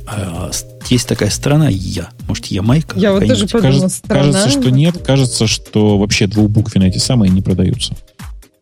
А, 0.06 0.52
есть 0.90 1.08
такая 1.08 1.30
страна 1.30 1.70
Я. 1.70 2.10
Может, 2.28 2.48
Ямайка? 2.48 3.00
Я 3.00 3.14
вот 3.14 3.26
тоже 3.26 3.48
подумала, 3.48 3.62
кажется, 3.62 3.98
страна. 3.98 4.34
Кажется, 4.34 4.50
что 4.50 4.70
нет. 4.70 4.98
Кажется, 5.04 5.48
что 5.48 5.98
вообще 5.98 6.28
двухбуквенные 6.28 6.90
эти 6.90 6.98
самые 6.98 7.32
не 7.32 7.42
продаются. 7.42 7.96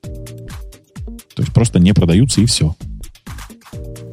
То 0.02 1.44
есть 1.44 1.54
просто 1.54 1.80
не 1.80 1.94
продаются 1.94 2.42
и 2.42 2.46
все. 2.46 2.76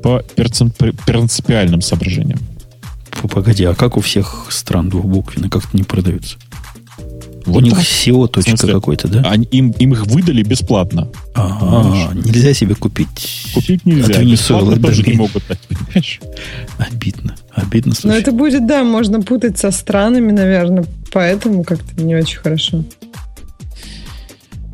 По 0.02 0.22
принципиальным 0.36 1.80
соображениям. 1.80 2.38
Погоди, 3.30 3.64
а 3.64 3.74
как 3.74 3.96
у 3.96 4.00
всех 4.00 4.46
стран 4.50 4.88
двухбуквенные 4.88 5.50
как-то 5.50 5.76
не 5.76 5.82
продаются? 5.82 6.38
Вот 7.48 7.62
у 7.62 7.66
них 7.66 7.78
SEO 7.78 8.28
точка 8.28 8.66
какой-то, 8.66 9.08
да? 9.08 9.22
Они, 9.22 9.44
им, 9.46 9.70
им 9.70 9.92
их 9.92 10.06
выдали 10.06 10.42
бесплатно. 10.42 11.08
Ага, 11.34 12.14
нельзя 12.14 12.52
себе 12.54 12.74
купить. 12.74 13.46
Купить 13.54 13.86
нельзя. 13.86 14.14
От 14.14 14.20
Венесуэлы 14.20 14.78
тоже 14.78 15.02
не 15.02 15.14
могут 15.14 15.42
понимаешь? 15.44 16.20
Обидно. 16.78 17.34
Обидно 17.52 17.94
слушай. 17.94 18.14
Но 18.14 18.18
это 18.18 18.32
будет, 18.32 18.66
да, 18.66 18.84
можно 18.84 19.20
путать 19.20 19.58
со 19.58 19.70
странами, 19.70 20.32
наверное, 20.32 20.84
поэтому 21.12 21.64
как-то 21.64 22.02
не 22.02 22.14
очень 22.14 22.38
хорошо. 22.38 22.84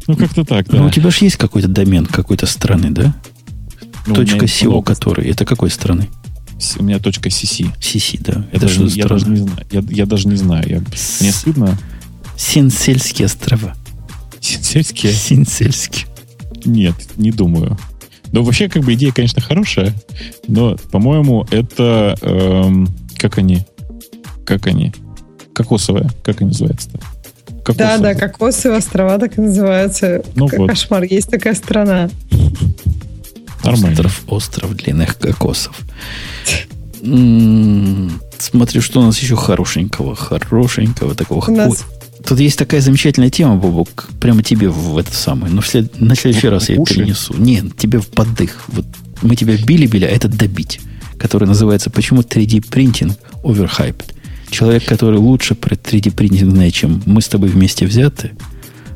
Ну, 0.06 0.16
как-то 0.16 0.44
так, 0.44 0.66
да. 0.68 0.78
Ну, 0.78 0.86
у 0.86 0.90
тебя 0.90 1.10
же 1.10 1.24
есть 1.24 1.36
какой-то 1.36 1.68
домен 1.68 2.06
какой-то 2.06 2.46
страны, 2.46 2.90
да? 2.90 3.14
Ну, 4.06 4.14
точка 4.14 4.44
SEO, 4.44 4.82
который. 4.82 5.30
Это 5.30 5.44
какой 5.44 5.70
страны? 5.70 6.09
У 6.78 6.82
меня 6.82 6.98
точка 6.98 7.28
CC. 7.28 7.74
CC, 7.80 8.20
да. 8.20 8.46
Это 8.52 8.66
я, 8.66 8.78
даже, 8.78 8.98
я 8.98 9.06
даже 9.06 9.28
не 9.28 9.36
знаю. 9.36 9.66
Я, 9.70 9.82
я 9.88 10.06
даже 10.06 10.28
не 10.28 10.36
знаю. 10.36 10.68
Я, 10.68 10.82
мне 11.20 11.32
стыдно. 11.32 11.78
Синсельские 12.36 13.27
острова. 13.27 13.74
Синсельские? 14.40 15.12
Синсельские. 15.12 16.06
Нет, 16.65 16.94
не 17.16 17.31
думаю. 17.31 17.78
Но 18.32 18.43
вообще, 18.43 18.69
как 18.69 18.82
бы 18.82 18.94
идея, 18.94 19.12
конечно, 19.12 19.40
хорошая, 19.40 19.94
но, 20.48 20.77
по-моему, 20.90 21.47
это 21.51 22.16
эм, 22.20 22.89
как 23.16 23.39
они? 23.39 23.65
Как 24.44 24.66
они? 24.66 24.93
Кокосовая. 25.52 26.11
Как 26.24 26.40
они 26.40 26.48
называются-то? 26.48 26.98
Кокосовые. 27.65 27.98
Да, 27.98 27.98
да, 27.98 28.15
кокосовые 28.15 28.78
острова 28.78 29.19
так 29.19 29.39
и 29.39 29.40
называются. 29.40 30.23
Ну, 30.35 30.48
вот. 30.55 30.69
Кошмар, 30.69 31.05
есть 31.05 31.31
такая 31.31 31.55
страна. 31.55 32.11
Нормально. 33.62 33.90
Остров, 33.93 34.23
остров 34.27 34.77
длинных 34.77 35.16
кокосов. 35.16 35.78
М-м-м, 37.02 38.20
смотри, 38.39 38.81
что 38.81 39.01
у 39.01 39.05
нас 39.05 39.19
еще 39.19 39.36
хорошенького, 39.36 40.16
хорошенького 40.16 41.15
такого. 41.15 41.44
У 41.47 41.55
нас 41.55 41.85
Тут 42.26 42.40
есть 42.40 42.59
такая 42.59 42.80
замечательная 42.80 43.30
тема, 43.30 43.56
Бобок, 43.56 44.09
прямо 44.20 44.42
тебе 44.42 44.70
в 44.70 44.96
это 44.96 45.14
самое. 45.14 45.52
Но 45.52 45.60
в 45.60 45.66
след... 45.66 46.01
на 46.01 46.14
следующий 46.14 46.48
раз 46.48 46.70
я 46.70 46.76
уши? 46.76 46.94
перенесу. 46.94 47.34
Нет, 47.36 47.76
тебе 47.76 48.01
в 48.01 48.09
поддых. 48.09 48.64
Вот 48.68 48.86
мы 49.22 49.36
тебя 49.36 49.56
били-били, 49.56 50.05
а 50.05 50.09
это 50.09 50.28
добить. 50.28 50.80
Который 51.18 51.46
называется 51.46 51.90
«Почему 51.90 52.22
3D 52.22 52.68
принтинг 52.68 53.18
overhyped?» 53.42 54.14
Человек, 54.51 54.84
который 54.84 55.18
лучше 55.18 55.55
про 55.55 55.74
3D 55.74 56.12
принтинг 56.12 56.52
знает, 56.52 56.72
чем 56.72 57.02
мы 57.06 57.20
с 57.20 57.28
тобой 57.28 57.51
вместе 57.51 57.86
взяты, 57.86 58.32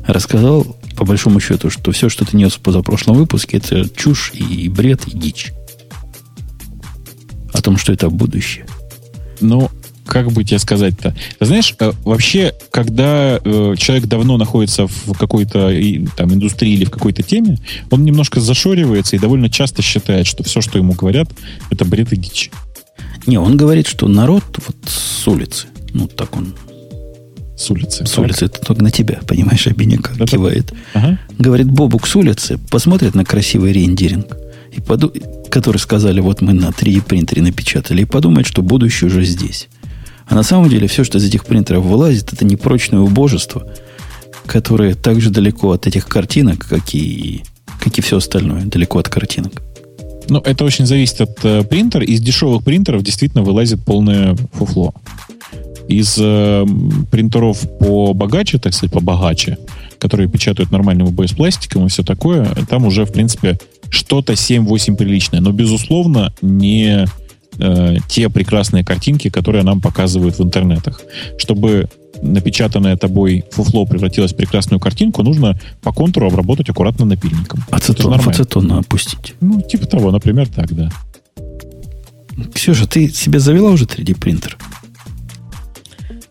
рассказал, 0.07 0.77
по 0.97 1.05
большому 1.05 1.39
счету, 1.39 1.69
что 1.69 1.91
все, 1.91 2.09
что 2.09 2.25
ты 2.25 2.35
нес 2.35 2.53
в 2.53 2.59
позапрошлом 2.59 3.15
выпуске, 3.15 3.57
это 3.57 3.87
чушь 3.89 4.31
и 4.33 4.69
бред, 4.69 5.07
и 5.07 5.17
дичь. 5.17 5.51
О 7.53 7.61
том, 7.61 7.77
что 7.77 7.93
это 7.93 8.09
будущее. 8.09 8.65
Ну, 9.39 9.69
как 10.09 10.31
бы 10.31 10.43
тебе 10.43 10.59
сказать-то? 10.59 11.15
Знаешь, 11.39 11.73
э, 11.79 11.91
вообще, 12.03 12.53
когда 12.71 13.39
э, 13.43 13.75
человек 13.77 14.07
давно 14.07 14.37
находится 14.37 14.87
в 14.87 15.13
какой-то 15.13 15.71
там 16.17 16.33
индустрии 16.33 16.73
или 16.73 16.85
в 16.85 16.91
какой-то 16.91 17.21
теме, 17.21 17.59
он 17.91 18.03
немножко 18.03 18.41
зашоривается 18.41 19.15
и 19.15 19.19
довольно 19.19 19.49
часто 19.49 19.81
считает, 19.81 20.25
что 20.25 20.43
все, 20.43 20.61
что 20.61 20.79
ему 20.79 20.93
говорят, 20.93 21.29
это 21.69 21.85
бред 21.85 22.11
и 22.11 22.17
дичь. 22.17 22.49
Не, 23.27 23.37
он 23.37 23.55
говорит, 23.55 23.87
что 23.87 24.07
народ 24.07 24.43
вот 24.65 24.77
с 24.87 25.27
улицы, 25.27 25.67
ну 25.93 26.07
так 26.07 26.35
он 26.35 26.55
с 27.55 27.69
улицы. 27.69 28.05
С 28.05 28.11
так. 28.11 28.19
улицы. 28.19 28.45
Это 28.45 28.61
только 28.61 28.83
на 28.83 28.89
тебя, 28.89 29.19
понимаешь, 29.27 29.67
обидненько 29.67 30.13
это... 30.15 30.25
кивает. 30.25 30.73
Ага. 30.93 31.19
Говорит, 31.37 31.69
Бобук 31.69 32.07
с 32.07 32.15
улицы 32.15 32.57
посмотрит 32.71 33.15
на 33.15 33.25
красивый 33.25 33.73
рендеринг, 33.73 34.35
и 34.71 34.81
поду... 34.81 35.13
который 35.51 35.77
сказали, 35.77 36.19
вот 36.19 36.41
мы 36.41 36.53
на 36.53 36.69
3D 36.69 37.03
принтере 37.03 37.41
напечатали, 37.41 38.01
и 38.01 38.05
подумает, 38.05 38.47
что 38.47 38.63
будущее 38.63 39.09
уже 39.09 39.23
здесь. 39.23 39.67
А 40.29 40.35
на 40.35 40.43
самом 40.43 40.69
деле 40.69 40.87
все, 40.87 41.03
что 41.03 41.17
из 41.17 41.25
этих 41.25 41.45
принтеров 41.45 41.83
вылазит, 41.83 42.31
это 42.31 42.45
непрочное 42.45 42.99
убожество, 42.99 43.67
которое 44.45 44.93
так 44.93 45.19
же 45.21 45.31
далеко 45.31 45.71
от 45.71 45.87
этих 45.87 46.07
картинок, 46.07 46.67
как 46.67 46.93
и, 46.93 47.41
как 47.79 47.97
и 47.97 48.01
все 48.01 48.17
остальное, 48.17 48.65
далеко 48.65 48.99
от 48.99 49.09
картинок. 49.09 49.63
Ну, 50.29 50.39
это 50.39 50.63
очень 50.63 50.85
зависит 50.85 51.21
от 51.21 51.43
э, 51.43 51.63
принтера. 51.63 52.05
Из 52.05 52.21
дешевых 52.21 52.63
принтеров 52.63 53.01
действительно 53.01 53.41
вылазит 53.43 53.83
полное 53.83 54.37
фуфло. 54.53 54.93
Из 55.87 56.15
э, 56.19 56.65
принтеров 57.09 57.61
побогаче, 57.79 58.59
так 58.59 58.75
сказать, 58.75 58.93
побогаче, 58.93 59.57
которые 59.97 60.29
печатают 60.29 60.71
нормальным 60.71 61.07
ОБС 61.07 61.31
пластиком 61.31 61.87
и 61.87 61.89
все 61.89 62.03
такое, 62.03 62.45
там 62.69 62.85
уже, 62.85 63.05
в 63.05 63.11
принципе, 63.11 63.57
что-то 63.89 64.33
7-8 64.33 64.95
приличное. 64.95 65.41
Но, 65.41 65.51
безусловно, 65.51 66.31
не 66.43 67.07
э, 67.59 67.97
те 68.07 68.29
прекрасные 68.29 68.83
картинки, 68.83 69.29
которые 69.29 69.63
нам 69.63 69.81
показывают 69.81 70.39
в 70.39 70.43
интернетах. 70.43 71.01
Чтобы 71.37 71.89
напечатанное 72.21 72.97
тобой 72.97 73.45
фуфло 73.51 73.85
превратилось 73.85 74.33
в 74.33 74.35
прекрасную 74.35 74.79
картинку, 74.79 75.23
нужно 75.23 75.59
по 75.81 75.91
контуру 75.91 76.27
обработать 76.27 76.69
аккуратно 76.69 77.05
напильником. 77.05 77.63
Ацетон, 77.71 78.13
ацетон 78.13 78.71
опустить. 78.71 79.35
Ну, 79.41 79.61
типа 79.61 79.85
того, 79.85 80.11
например, 80.11 80.47
так, 80.47 80.73
да. 80.73 80.89
Ксюша, 82.53 82.87
ты 82.87 83.09
себе 83.09 83.39
завела 83.39 83.71
уже 83.71 83.85
3D 83.85 84.17
принтер? 84.19 84.57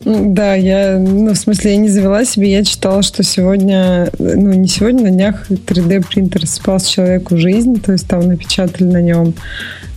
Да, 0.05 0.55
я, 0.55 0.97
ну, 0.99 1.33
в 1.33 1.37
смысле, 1.37 1.73
я 1.73 1.77
не 1.77 1.89
завела 1.89 2.25
себе, 2.25 2.53
я 2.53 2.65
читала, 2.65 3.03
что 3.03 3.23
сегодня, 3.23 4.11
ну, 4.19 4.53
не 4.55 4.69
сегодня, 4.69 5.03
на 5.03 5.11
днях 5.11 5.51
3D 5.51 6.07
принтер 6.09 6.47
спас 6.47 6.87
человеку 6.87 7.37
жизнь, 7.37 7.81
то 7.81 7.93
есть 7.93 8.07
там 8.07 8.27
напечатали 8.27 8.85
на 8.85 9.03
нем 9.03 9.35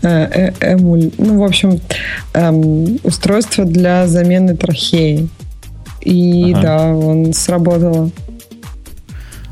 э, 0.01 0.07
э, 0.09 0.73
эмуль, 0.73 1.11
ну, 1.17 1.39
в 1.39 1.43
общем, 1.43 1.79
эм, 2.33 2.99
устройство 3.03 3.65
для 3.65 4.07
замены 4.07 4.55
трахеи. 4.55 5.29
И 6.01 6.51
ага. 6.53 6.61
да, 6.61 6.87
он 6.95 7.33
сработало. 7.33 8.09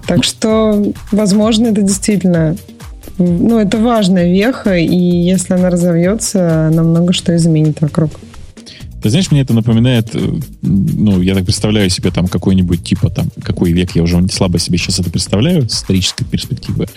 Так 0.08 0.24
что, 0.24 0.92
возможно, 1.12 1.68
это 1.68 1.82
действительно 1.84 2.56
ну, 3.20 3.60
это 3.60 3.78
важная 3.78 4.32
веха, 4.32 4.76
и 4.76 4.96
если 4.96 5.54
она 5.54 5.70
разовьется, 5.70 6.68
она 6.68 6.84
много 6.84 7.12
что 7.14 7.36
изменит 7.36 7.82
вокруг. 7.82 8.12
Ты 9.02 9.10
знаешь, 9.10 9.32
мне 9.32 9.42
это 9.42 9.54
напоминает, 9.54 10.10
э, 10.14 10.40
ну, 10.62 11.22
я 11.22 11.34
так 11.34 11.46
представляю 11.46 11.90
себе 11.90 12.12
там 12.12 12.28
какой-нибудь 12.28 12.84
типа 12.84 13.10
там, 13.10 13.28
какой 13.42 13.72
век, 13.72 13.96
я 13.96 14.04
уже 14.04 14.28
слабо 14.30 14.60
себе 14.60 14.78
сейчас 14.78 15.00
это 15.00 15.10
представляю 15.10 15.70
с 15.70 15.74
исторической 15.74 16.26
перспективы, 16.26 16.88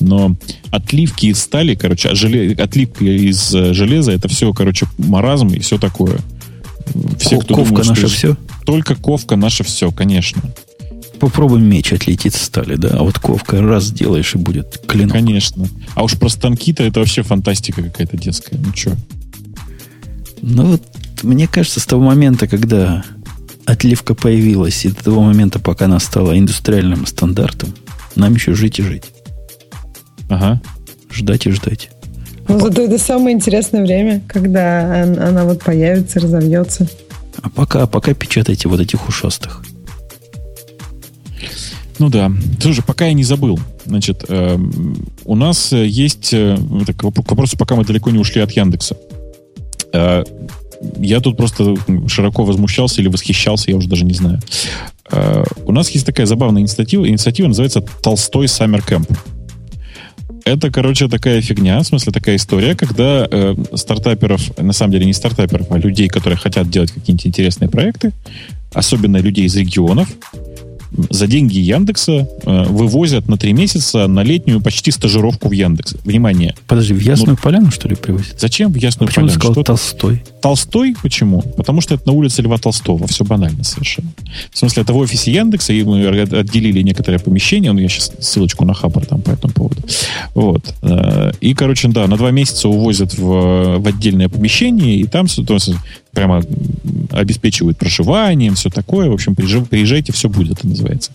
но 0.00 0.36
отливки 0.70 1.26
из 1.26 1.40
стали, 1.40 1.74
короче, 1.74 2.08
а 2.08 2.14
желе, 2.14 2.54
отливки 2.54 3.04
из 3.04 3.54
э, 3.54 3.74
железа, 3.74 4.12
это 4.12 4.28
все, 4.28 4.52
короче, 4.54 4.86
маразм 4.96 5.48
и 5.48 5.58
все 5.58 5.78
такое. 5.78 6.18
Все, 7.18 7.38
кто 7.38 7.54
ковка 7.54 7.82
думает, 7.82 7.88
наше 7.88 8.06
все? 8.08 8.36
Только 8.64 8.94
ковка 8.94 9.36
наше 9.36 9.62
все, 9.62 9.90
конечно. 9.90 10.42
Попробуй 11.18 11.60
меч 11.60 11.92
отлететь 11.92 12.34
с 12.34 12.42
стали, 12.42 12.76
да, 12.76 12.96
а 12.98 13.02
вот 13.02 13.18
ковка 13.18 13.60
раз 13.60 13.84
сделаешь 13.84 14.34
и 14.34 14.38
будет 14.38 14.82
клинок. 14.86 15.12
Конечно. 15.12 15.68
А 15.94 16.02
уж 16.02 16.18
про 16.18 16.30
станки-то 16.30 16.82
это 16.82 17.00
вообще 17.00 17.22
фантастика 17.22 17.82
какая-то 17.82 18.16
детская. 18.16 18.56
Ну 18.56 18.74
что? 18.74 18.96
Ну 20.40 20.64
вот 20.64 20.82
мне 21.22 21.46
кажется, 21.46 21.80
с 21.80 21.86
того 21.86 22.02
момента, 22.02 22.46
когда 22.46 23.04
отливка 23.66 24.14
появилась, 24.14 24.84
и 24.84 24.90
до 24.90 25.04
того 25.04 25.22
момента, 25.22 25.58
пока 25.58 25.84
она 25.86 26.00
стала 26.00 26.38
индустриальным 26.38 27.06
стандартом, 27.06 27.74
нам 28.16 28.34
еще 28.34 28.54
жить 28.54 28.78
и 28.78 28.82
жить. 28.82 29.04
Ага. 30.28 30.60
Ждать 31.10 31.46
и 31.46 31.50
ждать. 31.50 31.90
Ну, 32.48 32.56
а 32.56 32.60
зато 32.60 32.76
по... 32.76 32.80
это 32.80 32.98
самое 32.98 33.34
интересное 33.34 33.82
время, 33.82 34.22
когда 34.28 35.02
она, 35.02 35.28
она 35.28 35.44
вот 35.44 35.62
появится, 35.62 36.20
разовьется. 36.20 36.88
А 37.42 37.48
пока, 37.48 37.86
пока 37.86 38.14
печатайте 38.14 38.68
вот 38.68 38.80
этих 38.80 39.08
ушастых. 39.08 39.64
Ну 41.98 42.08
да. 42.08 42.32
Слушай, 42.60 42.82
пока 42.82 43.06
я 43.06 43.12
не 43.12 43.24
забыл. 43.24 43.60
Значит, 43.84 44.24
э, 44.28 44.58
у 45.24 45.34
нас 45.36 45.72
есть... 45.72 46.32
Э, 46.32 46.56
это 46.80 46.94
к 46.94 47.02
вопросу, 47.02 47.56
пока 47.58 47.76
мы 47.76 47.84
далеко 47.84 48.10
не 48.10 48.18
ушли 48.18 48.40
от 48.40 48.52
Яндекса. 48.52 48.96
Э, 49.92 50.24
я 50.98 51.20
тут 51.20 51.36
просто 51.36 51.76
широко 52.08 52.44
возмущался 52.44 53.00
или 53.00 53.08
восхищался, 53.08 53.70
я 53.70 53.76
уже 53.76 53.88
даже 53.88 54.04
не 54.04 54.14
знаю. 54.14 54.40
Э, 55.10 55.44
у 55.64 55.72
нас 55.72 55.90
есть 55.90 56.06
такая 56.06 56.26
забавная 56.26 56.62
инициатива. 56.62 57.08
Инициатива 57.08 57.48
называется 57.48 57.82
«Толстой 58.02 58.46
Summer 58.46 58.82
Camp». 58.86 59.10
Это, 60.44 60.70
короче, 60.70 61.08
такая 61.08 61.42
фигня, 61.42 61.80
в 61.80 61.86
смысле 61.86 62.12
такая 62.12 62.36
история, 62.36 62.74
когда 62.74 63.28
э, 63.30 63.54
стартаперов, 63.74 64.56
на 64.58 64.72
самом 64.72 64.92
деле 64.92 65.04
не 65.04 65.12
стартаперов, 65.12 65.70
а 65.70 65.78
людей, 65.78 66.08
которые 66.08 66.38
хотят 66.38 66.70
делать 66.70 66.90
какие-нибудь 66.90 67.26
интересные 67.26 67.68
проекты, 67.68 68.12
особенно 68.72 69.18
людей 69.18 69.44
из 69.44 69.54
регионов, 69.56 70.08
за 71.10 71.26
деньги 71.26 71.58
Яндекса 71.58 72.28
э, 72.44 72.64
вывозят 72.64 73.28
на 73.28 73.36
три 73.36 73.52
месяца 73.52 74.06
на 74.06 74.22
летнюю 74.22 74.60
почти 74.60 74.90
стажировку 74.90 75.48
в 75.48 75.52
Яндекс. 75.52 75.96
Внимание. 76.04 76.54
Подожди, 76.66 76.94
в 76.94 77.00
Ясную 77.00 77.36
ну, 77.38 77.42
Поляну, 77.42 77.70
что 77.70 77.88
ли, 77.88 77.96
привозят? 77.96 78.40
Зачем 78.40 78.72
в 78.72 78.76
Ясную 78.76 79.08
Почему 79.08 79.26
Поляну? 79.26 79.38
Почему 79.38 79.54
ты 79.54 79.54
сказал 79.54 79.54
что 79.54 79.62
Толстой? 79.64 80.24
Толстой? 80.40 80.96
Почему? 81.02 81.42
Потому 81.42 81.80
что 81.80 81.94
это 81.94 82.06
на 82.06 82.12
улице 82.12 82.42
Льва 82.42 82.58
Толстого. 82.58 83.06
Все 83.06 83.24
банально 83.24 83.64
совершенно. 83.64 84.10
В 84.52 84.58
смысле, 84.58 84.82
это 84.82 84.92
в 84.92 84.96
офисе 84.96 85.32
Яндекса, 85.32 85.72
и 85.72 85.82
мы 85.84 86.06
отделили 86.06 86.82
некоторое 86.82 87.18
помещение. 87.18 87.72
Ну, 87.72 87.78
я 87.78 87.88
сейчас 87.88 88.12
ссылочку 88.20 88.64
на 88.64 88.74
Хабар 88.74 89.06
там 89.06 89.20
по 89.22 89.30
этому 89.30 89.52
поводу. 89.52 89.82
Вот. 90.34 90.74
Э, 90.82 91.32
и, 91.40 91.54
короче, 91.54 91.88
да, 91.88 92.06
на 92.06 92.16
два 92.16 92.30
месяца 92.30 92.68
увозят 92.68 93.16
в, 93.16 93.78
в 93.78 93.86
отдельное 93.86 94.28
помещение, 94.28 94.96
и 94.96 95.04
там 95.04 95.28
прямо 96.12 96.42
обеспечивают 97.12 97.78
проживанием, 97.78 98.54
все 98.54 98.70
такое. 98.70 99.08
В 99.08 99.12
общем, 99.12 99.34
приезжайте, 99.34 100.12
все 100.12 100.28
будет, 100.28 100.58
это 100.58 100.66
называется. 100.80 101.12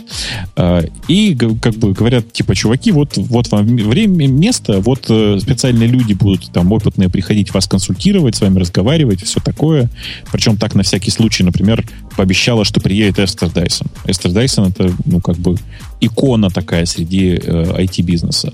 А, 0.55 0.83
и 1.07 1.35
как 1.35 1.75
бы 1.75 1.93
говорят, 1.93 2.31
типа, 2.31 2.55
чуваки, 2.55 2.91
вот, 2.91 3.17
вот 3.17 3.51
вам 3.51 3.65
время, 3.75 4.27
место, 4.27 4.79
вот 4.79 5.05
э, 5.09 5.39
специальные 5.39 5.87
люди 5.87 6.13
будут 6.13 6.51
там 6.51 6.71
опытные 6.71 7.09
приходить 7.09 7.53
вас 7.53 7.67
консультировать, 7.67 8.35
с 8.35 8.41
вами 8.41 8.59
разговаривать, 8.59 9.23
все 9.23 9.39
такое. 9.39 9.89
Причем 10.31 10.57
так 10.57 10.75
на 10.75 10.83
всякий 10.83 11.11
случай, 11.11 11.43
например, 11.43 11.85
пообещала, 12.15 12.65
что 12.65 12.79
приедет 12.79 13.19
Эстер 13.19 13.49
Дайсон. 13.49 13.87
Эстер 14.05 14.31
Дайсон 14.31 14.67
это, 14.69 14.91
ну, 15.05 15.19
как 15.19 15.37
бы 15.37 15.57
икона 15.99 16.49
такая 16.49 16.85
среди 16.85 17.39
э, 17.41 17.83
IT-бизнеса. 17.83 18.53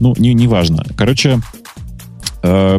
Ну, 0.00 0.14
не, 0.18 0.34
не 0.34 0.46
важно. 0.46 0.84
Короче, 0.96 1.40
э, 2.44 2.78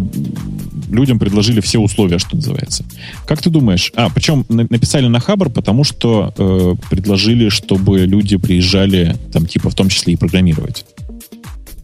людям 0.90 1.20
предложили 1.20 1.60
все 1.60 1.80
условия, 1.80 2.20
что 2.20 2.36
называется. 2.36 2.86
Как 3.26 3.42
ты 3.42 3.50
думаешь? 3.50 3.92
А, 3.96 4.10
причем 4.10 4.46
написали 4.50 5.08
на 5.08 5.20
Хабр, 5.20 5.50
потому 5.50 5.84
что 5.84 6.34
э, 6.38 6.76
предложили, 6.90 7.50
чтобы 7.50 8.00
люди 8.02 8.38
приезжали, 8.38 9.16
там, 9.34 9.46
типа, 9.46 9.70
в 9.70 9.76
том 9.76 9.90
числе 9.90 10.14
и 10.14 10.18
программировать. 10.18 10.86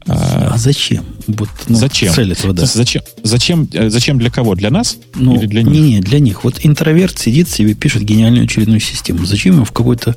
А, 0.07 0.51
а 0.53 0.57
зачем? 0.57 1.05
Вот, 1.27 1.49
ну, 1.67 1.75
зачем? 1.75 2.13
Цель 2.13 2.31
этого, 2.31 2.53
да. 2.53 2.65
Зачем? 2.65 3.03
Зачем? 3.23 3.67
Э, 3.71 3.89
зачем 3.89 4.17
для 4.17 4.29
кого? 4.29 4.55
Для 4.55 4.71
нас 4.71 4.97
ну, 5.15 5.35
или 5.35 5.45
для 5.45 5.63
них? 5.63 5.73
Не, 5.73 5.99
для 5.99 6.19
них. 6.19 6.43
Вот 6.43 6.59
интроверт 6.63 7.19
сидит 7.19 7.49
себе, 7.49 7.75
пишет 7.75 8.03
гениальную 8.03 8.45
очередную 8.45 8.79
систему. 8.79 9.25
Зачем 9.25 9.55
ему 9.55 9.65
в 9.65 9.71
какую-то 9.71 10.15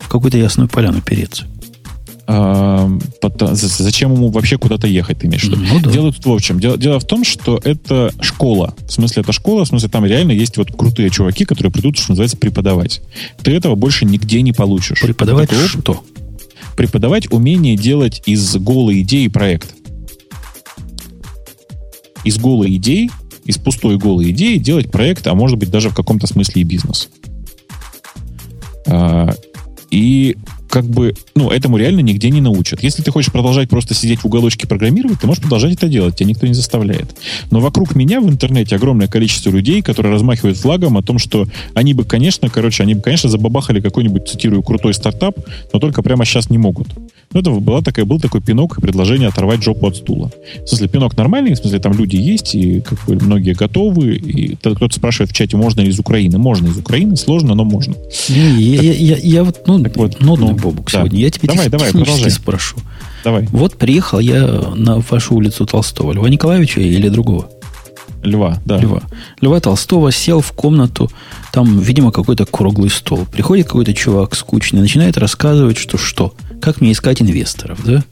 в 0.00 0.08
какую-то 0.08 0.38
ясную 0.38 0.68
поляну 0.68 1.00
переться? 1.00 1.46
А, 2.26 2.90
зачем 3.52 4.14
ему 4.14 4.30
вообще 4.30 4.56
куда-то 4.56 4.86
ехать, 4.86 5.18
ты 5.18 5.26
имеешь 5.26 5.42
в 5.42 5.48
виду? 5.48 5.62
Ну, 5.62 5.80
да. 5.80 5.90
Дело 5.90 6.12
тут 6.12 6.24
в 6.24 6.40
чем. 6.40 6.58
Дело, 6.58 6.78
дело 6.78 6.98
в 6.98 7.04
том, 7.04 7.22
что 7.22 7.60
это 7.62 8.12
школа. 8.20 8.74
В 8.86 8.92
смысле, 8.92 9.22
это 9.22 9.32
школа, 9.32 9.64
в 9.64 9.68
смысле, 9.68 9.88
там 9.90 10.06
реально 10.06 10.32
есть 10.32 10.56
вот 10.56 10.74
крутые 10.74 11.10
чуваки, 11.10 11.44
которые 11.44 11.70
придут, 11.70 11.98
что 11.98 12.12
называется, 12.12 12.38
преподавать. 12.38 13.02
Ты 13.42 13.52
этого 13.52 13.74
больше 13.74 14.06
нигде 14.06 14.40
не 14.40 14.52
получишь. 14.52 15.00
Преподавать 15.00 15.50
Такой 15.50 15.68
что? 15.68 16.02
Преподавать 16.76 17.30
умение 17.30 17.76
делать 17.76 18.22
из 18.24 18.56
голой 18.56 19.02
идеи 19.02 19.28
проект. 19.28 19.74
Из 22.24 22.38
голой 22.38 22.74
идеи, 22.76 23.10
из 23.44 23.58
пустой 23.58 23.98
голой 23.98 24.30
идеи 24.30 24.56
делать 24.56 24.90
проект, 24.90 25.26
а 25.26 25.34
может 25.34 25.58
быть 25.58 25.70
даже 25.70 25.90
в 25.90 25.94
каком-то 25.94 26.26
смысле 26.26 26.62
и 26.62 26.64
бизнес. 26.64 27.10
А, 28.86 29.30
и 29.90 30.36
как 30.74 30.86
бы, 30.86 31.14
ну, 31.36 31.50
этому 31.50 31.76
реально 31.76 32.00
нигде 32.00 32.30
не 32.30 32.40
научат. 32.40 32.82
Если 32.82 33.00
ты 33.00 33.12
хочешь 33.12 33.30
продолжать 33.30 33.68
просто 33.68 33.94
сидеть 33.94 34.18
в 34.18 34.24
уголочке 34.24 34.66
программировать, 34.66 35.20
ты 35.20 35.26
можешь 35.28 35.40
продолжать 35.40 35.74
это 35.74 35.86
делать, 35.86 36.16
тебя 36.16 36.28
никто 36.28 36.48
не 36.48 36.52
заставляет. 36.52 37.14
Но 37.52 37.60
вокруг 37.60 37.94
меня 37.94 38.20
в 38.20 38.28
интернете 38.28 38.74
огромное 38.74 39.06
количество 39.06 39.50
людей, 39.50 39.82
которые 39.82 40.12
размахивают 40.12 40.58
флагом 40.58 40.98
о 40.98 41.02
том, 41.02 41.20
что 41.20 41.46
они 41.74 41.94
бы, 41.94 42.04
конечно, 42.04 42.50
короче, 42.50 42.82
они 42.82 42.94
бы, 42.94 43.02
конечно, 43.02 43.30
забабахали 43.30 43.78
какой-нибудь, 43.78 44.26
цитирую, 44.28 44.64
крутой 44.64 44.94
стартап, 44.94 45.38
но 45.72 45.78
только 45.78 46.02
прямо 46.02 46.24
сейчас 46.24 46.50
не 46.50 46.58
могут. 46.58 46.88
Ну, 47.34 47.40
это 47.40 47.50
была 47.50 47.80
такая, 47.80 48.04
был 48.04 48.20
такой 48.20 48.40
пинок 48.40 48.78
и 48.78 48.80
предложение 48.80 49.28
оторвать 49.28 49.62
жопу 49.62 49.88
от 49.88 49.96
стула. 49.96 50.30
В 50.64 50.68
смысле, 50.68 50.88
пинок 50.88 51.16
нормальный, 51.16 51.54
в 51.54 51.56
смысле, 51.56 51.80
там 51.80 51.92
люди 51.92 52.16
есть, 52.16 52.54
и 52.54 52.80
как 52.80 53.04
бы, 53.06 53.14
многие 53.16 53.54
готовы. 53.54 54.14
И 54.14 54.54
кто-то 54.54 54.94
спрашивает 54.94 55.30
в 55.30 55.34
чате, 55.34 55.56
можно 55.56 55.80
ли 55.80 55.88
из 55.88 55.98
Украины. 55.98 56.38
Можно 56.38 56.68
из 56.68 56.76
Украины, 56.76 57.16
сложно, 57.16 57.54
но 57.54 57.64
можно. 57.64 57.94
Не, 58.28 58.76
так, 58.76 58.84
я, 58.84 58.92
я, 58.92 59.16
я 59.16 59.44
вот, 59.44 59.62
ну, 59.66 59.82
так 59.82 59.96
вот, 59.96 60.20
нудный 60.20 60.50
ну, 60.50 60.56
Бобук 60.64 60.90
да. 60.90 60.98
сегодня. 60.98 61.20
Я 61.20 61.30
тебе 61.30 61.48
давай, 61.48 61.68
давай, 61.68 61.92
продолжай. 61.92 62.30
спрошу. 62.30 62.76
Давай. 63.22 63.46
Вот 63.52 63.76
приехал 63.76 64.18
я 64.18 64.46
на 64.74 64.98
вашу 64.98 65.34
улицу 65.34 65.66
Толстого. 65.66 66.12
Льва 66.12 66.28
Николаевича 66.28 66.80
или 66.80 67.08
другого? 67.08 67.48
Льва, 68.22 68.58
да. 68.64 68.78
Льва. 68.78 69.02
Льва 69.40 69.60
Толстого 69.60 70.10
сел 70.10 70.40
в 70.40 70.52
комнату, 70.52 71.10
там, 71.52 71.78
видимо, 71.78 72.10
какой-то 72.10 72.46
круглый 72.46 72.90
стол. 72.90 73.26
Приходит 73.30 73.66
какой-то 73.66 73.92
чувак 73.92 74.34
скучный, 74.34 74.80
начинает 74.80 75.18
рассказывать, 75.18 75.76
что 75.76 75.98
что, 75.98 76.34
как 76.60 76.80
мне 76.80 76.92
искать 76.92 77.20
инвесторов, 77.20 77.84
да? 77.84 78.02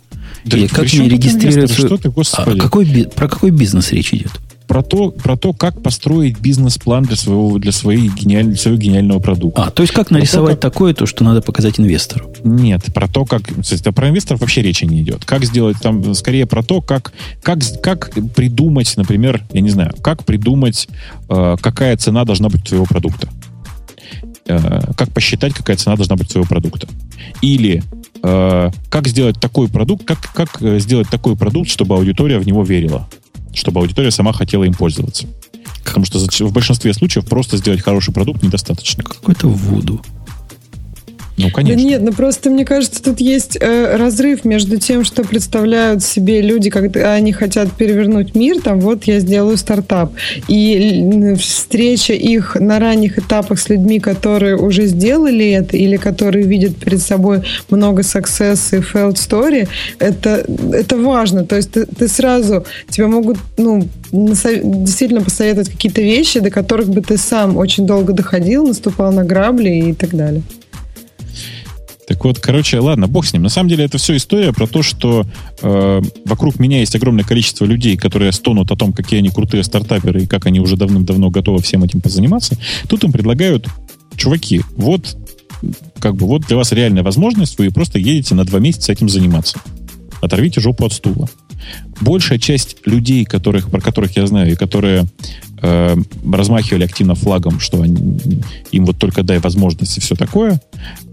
да 0.44 0.56
Или 0.56 0.66
как 0.66 0.92
мне 0.92 1.08
регистрировать... 1.08 1.72
Что 1.72 1.96
ты, 1.96 2.10
господи? 2.10 2.58
А 2.58 2.62
какой, 2.62 3.08
про 3.14 3.28
какой 3.28 3.50
бизнес 3.50 3.90
речь 3.92 4.12
идет? 4.12 4.32
Про 4.66 4.82
то, 4.82 5.10
про 5.10 5.36
то, 5.36 5.52
как 5.52 5.82
построить 5.82 6.38
бизнес-план 6.38 7.04
для 7.04 7.16
своего, 7.16 7.58
для 7.58 7.72
своей 7.72 8.08
гениаль, 8.08 8.56
своего 8.56 8.78
гениального 8.78 9.18
продукта. 9.18 9.64
А, 9.64 9.70
то 9.70 9.82
есть 9.82 9.92
как 9.92 10.10
нарисовать 10.10 10.60
то, 10.60 10.68
как... 10.68 10.72
такое, 10.72 10.94
то, 10.94 11.06
что 11.06 11.24
надо 11.24 11.42
показать 11.42 11.78
инвестору? 11.78 12.32
Нет, 12.44 12.84
про 12.94 13.08
то, 13.08 13.24
как... 13.24 13.42
Про 13.94 14.08
инвесторов 14.08 14.40
вообще 14.40 14.62
речи 14.62 14.84
не 14.84 15.02
идет. 15.02 15.24
Как 15.24 15.44
сделать 15.44 15.76
там, 15.80 16.14
скорее 16.14 16.46
про 16.46 16.62
то, 16.62 16.80
как, 16.80 17.12
как, 17.42 17.60
как 17.82 18.12
придумать, 18.34 18.92
например, 18.96 19.42
я 19.52 19.60
не 19.60 19.70
знаю, 19.70 19.94
как 20.02 20.24
придумать, 20.24 20.88
э, 21.28 21.56
какая 21.60 21.96
цена 21.96 22.24
должна 22.24 22.48
быть 22.48 22.62
у 22.62 22.66
твоего 22.66 22.86
продукта. 22.86 23.28
Э, 24.46 24.92
как 24.96 25.12
посчитать, 25.12 25.54
какая 25.54 25.76
цена 25.76 25.96
должна 25.96 26.16
быть 26.16 26.28
у 26.30 26.32
твоего 26.32 26.48
продукта. 26.48 26.88
Или 27.42 27.82
э, 28.22 28.70
как 28.90 29.08
сделать 29.08 29.40
такой 29.40 29.68
продукт, 29.68 30.04
как, 30.04 30.18
как 30.34 30.62
э, 30.62 30.78
сделать 30.80 31.08
такой 31.08 31.36
продукт, 31.36 31.70
чтобы 31.70 31.94
аудитория 31.94 32.38
в 32.38 32.46
него 32.46 32.62
верила 32.62 33.08
чтобы 33.54 33.80
аудитория 33.80 34.10
сама 34.10 34.32
хотела 34.32 34.64
им 34.64 34.74
пользоваться. 34.74 35.26
Потому 35.84 36.06
что 36.06 36.18
в 36.18 36.52
большинстве 36.52 36.94
случаев 36.94 37.26
просто 37.26 37.56
сделать 37.56 37.82
хороший 37.82 38.14
продукт 38.14 38.42
недостаточно. 38.42 39.04
Какой-то 39.04 39.48
вуду. 39.48 40.02
Ну, 41.42 41.50
конечно. 41.50 41.76
Да 41.76 41.88
нет, 41.88 42.02
ну 42.02 42.12
просто 42.12 42.50
мне 42.50 42.64
кажется, 42.64 43.02
тут 43.02 43.20
есть 43.20 43.56
э, 43.60 43.96
разрыв 43.96 44.44
между 44.44 44.78
тем, 44.78 45.04
что 45.04 45.24
представляют 45.24 46.02
себе 46.02 46.40
люди, 46.40 46.70
когда 46.70 47.14
они 47.14 47.32
хотят 47.32 47.72
перевернуть 47.72 48.34
мир, 48.34 48.60
там 48.60 48.80
вот 48.80 49.04
я 49.04 49.18
сделаю 49.20 49.56
стартап, 49.56 50.12
и 50.48 51.34
встреча 51.38 52.12
их 52.12 52.56
на 52.56 52.78
ранних 52.78 53.18
этапах 53.18 53.58
с 53.58 53.68
людьми, 53.68 53.98
которые 53.98 54.56
уже 54.56 54.86
сделали 54.86 55.50
это, 55.50 55.76
или 55.76 55.96
которые 55.96 56.46
видят 56.46 56.76
перед 56.76 57.00
собой 57.00 57.42
много 57.70 58.02
success 58.02 58.76
и 58.76 58.80
failed 58.80 59.14
story, 59.14 59.68
это, 59.98 60.44
это 60.72 60.96
важно. 60.96 61.44
То 61.44 61.56
есть 61.56 61.72
ты, 61.72 61.86
ты 61.86 62.08
сразу, 62.08 62.64
тебя 62.88 63.08
могут, 63.08 63.38
ну, 63.56 63.88
действительно 64.12 65.22
посоветовать 65.22 65.70
какие-то 65.70 66.02
вещи, 66.02 66.40
до 66.40 66.50
которых 66.50 66.88
бы 66.88 67.00
ты 67.00 67.16
сам 67.16 67.56
очень 67.56 67.86
долго 67.86 68.12
доходил, 68.12 68.66
наступал 68.66 69.12
на 69.12 69.24
грабли 69.24 69.70
и 69.70 69.92
так 69.94 70.14
далее. 70.14 70.42
Так 72.08 72.24
вот, 72.24 72.40
короче, 72.40 72.78
ладно, 72.80 73.06
бог 73.06 73.24
с 73.26 73.32
ним. 73.32 73.42
На 73.42 73.48
самом 73.48 73.68
деле 73.68 73.84
это 73.84 73.98
все 73.98 74.16
история 74.16 74.52
про 74.52 74.66
то, 74.66 74.82
что 74.82 75.24
э, 75.62 76.02
вокруг 76.24 76.58
меня 76.58 76.80
есть 76.80 76.94
огромное 76.96 77.24
количество 77.24 77.64
людей, 77.64 77.96
которые 77.96 78.32
стонут 78.32 78.70
о 78.72 78.76
том, 78.76 78.92
какие 78.92 79.20
они 79.20 79.30
крутые 79.30 79.62
стартаперы 79.62 80.22
и 80.22 80.26
как 80.26 80.46
они 80.46 80.60
уже 80.60 80.76
давным-давно 80.76 81.30
готовы 81.30 81.62
всем 81.62 81.84
этим 81.84 82.00
позаниматься. 82.00 82.56
Тут 82.88 83.04
им 83.04 83.12
предлагают, 83.12 83.68
чуваки, 84.16 84.62
вот 84.76 85.16
как 86.00 86.16
бы 86.16 86.26
вот 86.26 86.42
для 86.46 86.56
вас 86.56 86.72
реальная 86.72 87.04
возможность, 87.04 87.56
вы 87.58 87.70
просто 87.70 87.98
едете 87.98 88.34
на 88.34 88.44
два 88.44 88.58
месяца 88.58 88.92
этим 88.92 89.08
заниматься. 89.08 89.60
Оторвите 90.20 90.60
жопу 90.60 90.86
от 90.86 90.92
стула. 90.92 91.28
Большая 92.00 92.38
часть 92.38 92.76
людей, 92.84 93.24
которых, 93.24 93.70
про 93.70 93.80
которых 93.80 94.16
я 94.16 94.26
знаю, 94.26 94.52
и 94.52 94.56
которые 94.56 95.06
э, 95.62 95.96
размахивали 96.30 96.84
активно 96.84 97.14
флагом, 97.14 97.60
что 97.60 97.82
они, 97.82 98.18
им 98.72 98.86
вот 98.86 98.98
только 98.98 99.22
дай 99.22 99.38
возможность 99.38 99.96
и 99.96 100.00
все 100.00 100.14
такое, 100.14 100.60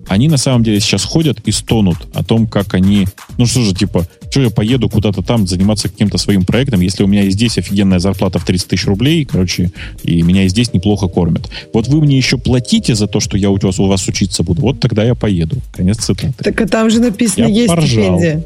они 0.09 0.27
на 0.27 0.37
самом 0.37 0.63
деле 0.63 0.79
сейчас 0.79 1.05
ходят 1.05 1.39
и 1.45 1.51
стонут 1.51 1.97
о 2.13 2.23
том, 2.23 2.47
как 2.47 2.73
они, 2.73 3.07
ну 3.37 3.45
что 3.45 3.61
же, 3.61 3.75
типа, 3.75 4.07
что 4.29 4.41
я 4.41 4.49
поеду 4.49 4.89
куда-то 4.89 5.21
там 5.21 5.47
заниматься 5.47 5.87
каким-то 5.87 6.17
своим 6.17 6.45
проектом, 6.45 6.81
если 6.81 7.03
у 7.03 7.07
меня 7.07 7.23
и 7.23 7.29
здесь 7.29 7.57
офигенная 7.57 7.99
зарплата 7.99 8.39
в 8.39 8.45
30 8.45 8.67
тысяч 8.67 8.85
рублей, 8.85 9.23
короче, 9.25 9.71
и 10.03 10.21
меня 10.23 10.43
и 10.43 10.49
здесь 10.49 10.73
неплохо 10.73 11.07
кормят. 11.07 11.49
Вот 11.73 11.87
вы 11.87 12.01
мне 12.01 12.17
еще 12.17 12.37
платите 12.37 12.95
за 12.95 13.07
то, 13.07 13.19
что 13.19 13.37
я 13.37 13.51
у 13.51 13.57
вас, 13.57 13.79
у 13.79 13.85
вас 13.85 14.07
учиться 14.07 14.43
буду, 14.43 14.61
вот 14.61 14.79
тогда 14.79 15.03
я 15.03 15.13
поеду. 15.15 15.57
Конец 15.73 15.97
цитаты. 15.97 16.33
Так 16.43 16.59
а 16.59 16.67
там 16.67 16.89
же 16.89 16.99
написано, 16.99 17.45
я 17.45 17.49
есть 17.49 17.67
поржал. 17.67 17.87
стипендия. 17.87 18.43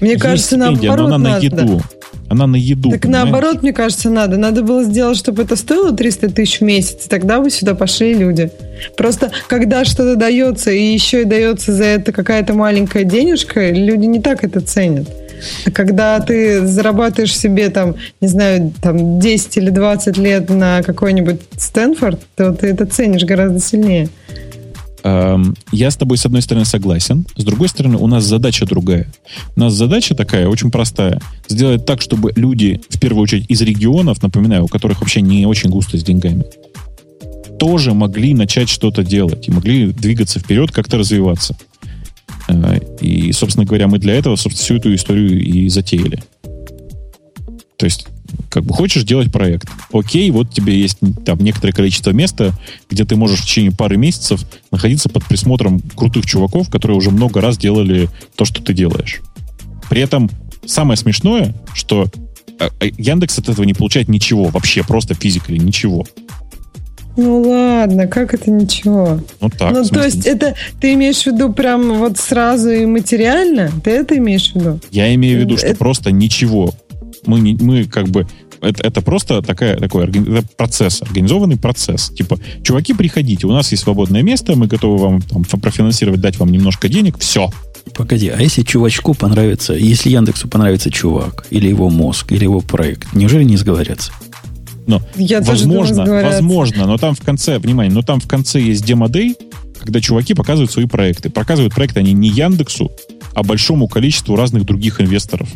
Мне 0.00 0.10
есть 0.10 0.22
кажется, 0.22 0.56
стипендия, 0.56 0.90
наоборот 0.90 1.08
но 1.08 1.14
она 1.14 1.30
надо. 1.30 1.38
на 1.38 1.44
еду. 1.44 1.82
Она 2.28 2.46
на 2.46 2.56
еду. 2.56 2.90
Так 2.90 3.02
понимаешь? 3.02 3.24
наоборот, 3.24 3.62
мне 3.62 3.72
кажется, 3.72 4.10
надо. 4.10 4.36
Надо 4.36 4.62
было 4.62 4.82
сделать, 4.84 5.16
чтобы 5.16 5.42
это 5.42 5.56
стоило 5.56 5.92
300 5.92 6.30
тысяч 6.30 6.60
в 6.60 6.64
месяц. 6.64 7.06
Тогда 7.08 7.40
бы 7.40 7.50
сюда 7.50 7.74
пошли 7.74 8.14
люди. 8.14 8.50
Просто 8.96 9.30
когда 9.48 9.84
что-то 9.84 10.16
дается, 10.16 10.70
и 10.70 10.92
еще 10.92 11.22
и 11.22 11.24
дается 11.24 11.72
за 11.72 11.84
это 11.84 12.12
какая-то 12.12 12.54
маленькая 12.54 13.04
денежка, 13.04 13.70
люди 13.70 14.06
не 14.06 14.20
так 14.20 14.44
это 14.44 14.60
ценят. 14.60 15.08
А 15.66 15.70
когда 15.70 16.18
ты 16.20 16.66
зарабатываешь 16.66 17.36
себе 17.36 17.68
там, 17.68 17.96
не 18.20 18.28
знаю, 18.28 18.72
там 18.80 19.20
10 19.20 19.56
или 19.58 19.70
20 19.70 20.16
лет 20.18 20.48
на 20.48 20.82
какой-нибудь 20.82 21.40
Стэнфорд, 21.56 22.20
то 22.34 22.52
ты 22.52 22.68
это 22.68 22.86
ценишь 22.86 23.24
гораздо 23.24 23.60
сильнее. 23.60 24.08
Эм, 25.06 25.54
я 25.70 25.92
с 25.92 25.96
тобой, 25.96 26.18
с 26.18 26.26
одной 26.26 26.42
стороны, 26.42 26.64
согласен. 26.64 27.26
С 27.36 27.44
другой 27.44 27.68
стороны, 27.68 27.96
у 27.96 28.08
нас 28.08 28.24
задача 28.24 28.66
другая. 28.66 29.06
У 29.54 29.60
нас 29.60 29.72
задача 29.72 30.16
такая, 30.16 30.48
очень 30.48 30.72
простая. 30.72 31.20
Сделать 31.48 31.86
так, 31.86 32.00
чтобы 32.00 32.32
люди, 32.34 32.80
в 32.88 32.98
первую 32.98 33.22
очередь, 33.22 33.44
из 33.48 33.60
регионов, 33.60 34.20
напоминаю, 34.20 34.64
у 34.64 34.66
которых 34.66 35.00
вообще 35.00 35.20
не 35.20 35.46
очень 35.46 35.70
густо 35.70 35.96
с 35.96 36.02
деньгами, 36.02 36.44
тоже 37.60 37.94
могли 37.94 38.34
начать 38.34 38.68
что-то 38.68 39.04
делать 39.04 39.46
и 39.46 39.52
могли 39.52 39.92
двигаться 39.92 40.40
вперед, 40.40 40.72
как-то 40.72 40.98
развиваться. 40.98 41.56
Э, 42.48 42.80
И, 43.00 43.30
собственно 43.30 43.64
говоря, 43.64 43.86
мы 43.86 44.00
для 44.00 44.14
этого, 44.14 44.34
собственно, 44.34 44.64
всю 44.64 44.74
эту 44.74 44.92
историю 44.92 45.40
и 45.40 45.68
затеяли. 45.68 46.20
То 47.76 47.84
есть, 47.84 48.08
как 48.48 48.64
бы 48.64 48.72
хочешь 48.74 49.04
делать 49.04 49.32
проект, 49.32 49.68
окей, 49.92 50.30
вот 50.30 50.50
тебе 50.52 50.78
есть 50.78 50.98
там 51.24 51.38
некоторое 51.38 51.72
количество 51.72 52.10
места, 52.10 52.52
где 52.90 53.04
ты 53.04 53.16
можешь 53.16 53.40
в 53.40 53.44
течение 53.44 53.72
пары 53.72 53.96
месяцев 53.96 54.44
находиться 54.70 55.08
под 55.08 55.24
присмотром 55.24 55.80
крутых 55.80 56.26
чуваков, 56.26 56.70
которые 56.70 56.96
уже 56.96 57.10
много 57.10 57.40
раз 57.40 57.58
делали 57.58 58.08
то, 58.36 58.44
что 58.44 58.62
ты 58.62 58.72
делаешь. 58.74 59.20
При 59.88 60.00
этом 60.00 60.30
самое 60.64 60.96
смешное, 60.96 61.54
что 61.74 62.06
э, 62.58 62.68
э, 62.80 62.90
Яндекс 62.98 63.38
от 63.38 63.48
этого 63.48 63.64
не 63.64 63.74
получает 63.74 64.08
ничего, 64.08 64.44
вообще 64.44 64.82
просто 64.82 65.14
физикали, 65.14 65.58
ничего. 65.58 66.06
Ну 67.16 67.40
ладно, 67.40 68.06
как 68.06 68.34
это 68.34 68.50
ничего? 68.50 69.20
Ну 69.40 69.48
так. 69.48 69.72
ну, 69.72 69.84
то 69.84 70.04
есть 70.04 70.26
это 70.26 70.54
ты 70.80 70.92
имеешь 70.92 71.22
в 71.22 71.26
виду 71.26 71.50
прям 71.50 71.98
вот 71.98 72.18
сразу 72.18 72.70
и 72.70 72.84
материально? 72.84 73.70
Ты 73.82 73.90
это 73.90 74.18
имеешь 74.18 74.52
в 74.52 74.56
виду? 74.56 74.80
Я 74.90 75.14
имею 75.14 75.38
в 75.38 75.40
виду, 75.40 75.56
что 75.56 75.68
это- 75.68 75.78
просто 75.78 76.12
ничего. 76.12 76.74
Мы, 77.26 77.40
не, 77.40 77.54
мы 77.54 77.84
как 77.84 78.08
бы... 78.08 78.26
Это, 78.60 78.82
это 78.86 79.02
просто 79.02 79.42
такая, 79.42 79.76
такой 79.76 80.08
это 80.08 80.44
процесс, 80.56 81.02
организованный 81.02 81.58
процесс. 81.58 82.10
Типа, 82.10 82.38
чуваки, 82.62 82.94
приходите, 82.94 83.46
у 83.46 83.52
нас 83.52 83.70
есть 83.70 83.82
свободное 83.82 84.22
место, 84.22 84.56
мы 84.56 84.66
готовы 84.66 84.98
вам 84.98 85.22
там, 85.22 85.44
профинансировать, 85.44 86.20
дать 86.20 86.38
вам 86.38 86.50
немножко 86.50 86.88
денег, 86.88 87.18
все. 87.18 87.50
Погоди, 87.94 88.28
а 88.28 88.40
если 88.40 88.62
чувачку 88.62 89.14
понравится, 89.14 89.74
если 89.74 90.10
Яндексу 90.10 90.48
понравится 90.48 90.90
чувак, 90.90 91.46
или 91.50 91.68
его 91.68 91.90
мозг, 91.90 92.32
или 92.32 92.44
его 92.44 92.60
проект, 92.60 93.12
неужели 93.12 93.44
не 93.44 93.56
сговорятся? 93.56 94.12
Но, 94.86 95.02
Я 95.16 95.40
тоже 95.40 95.64
думаю, 95.64 95.80
возможно, 95.80 96.04
сговорятся. 96.04 96.32
возможно, 96.34 96.86
но 96.86 96.96
там 96.96 97.14
в 97.14 97.20
конце, 97.20 97.58
внимание, 97.58 97.92
но 97.92 98.02
там 98.02 98.20
в 98.20 98.26
конце 98.26 98.60
есть 98.60 98.84
демо-дей, 98.84 99.36
когда 99.80 100.00
чуваки 100.00 100.34
показывают 100.34 100.70
свои 100.70 100.86
проекты. 100.86 101.30
Показывают 101.30 101.74
проекты 101.74 102.00
они 102.00 102.12
не 102.12 102.28
Яндексу, 102.28 102.90
а 103.34 103.42
большому 103.42 103.88
количеству 103.88 104.36
разных 104.36 104.64
других 104.64 105.00
инвесторов. 105.00 105.48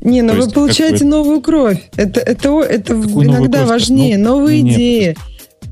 Не, 0.00 0.22
ну 0.22 0.28
То 0.30 0.34
вы 0.36 0.42
есть, 0.44 0.54
получаете 0.54 1.04
бы- 1.04 1.10
новую 1.10 1.40
кровь. 1.40 1.82
Это, 1.96 2.20
это, 2.20 2.60
это 2.60 2.94
Какую 2.94 3.26
иногда 3.26 3.66
важнее. 3.66 4.16
Ну, 4.18 4.36
Новые 4.38 4.62
не, 4.62 4.72
идеи. 4.74 5.16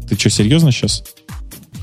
Ты 0.08 0.18
что, 0.18 0.30
серьезно 0.30 0.72
сейчас? 0.72 1.04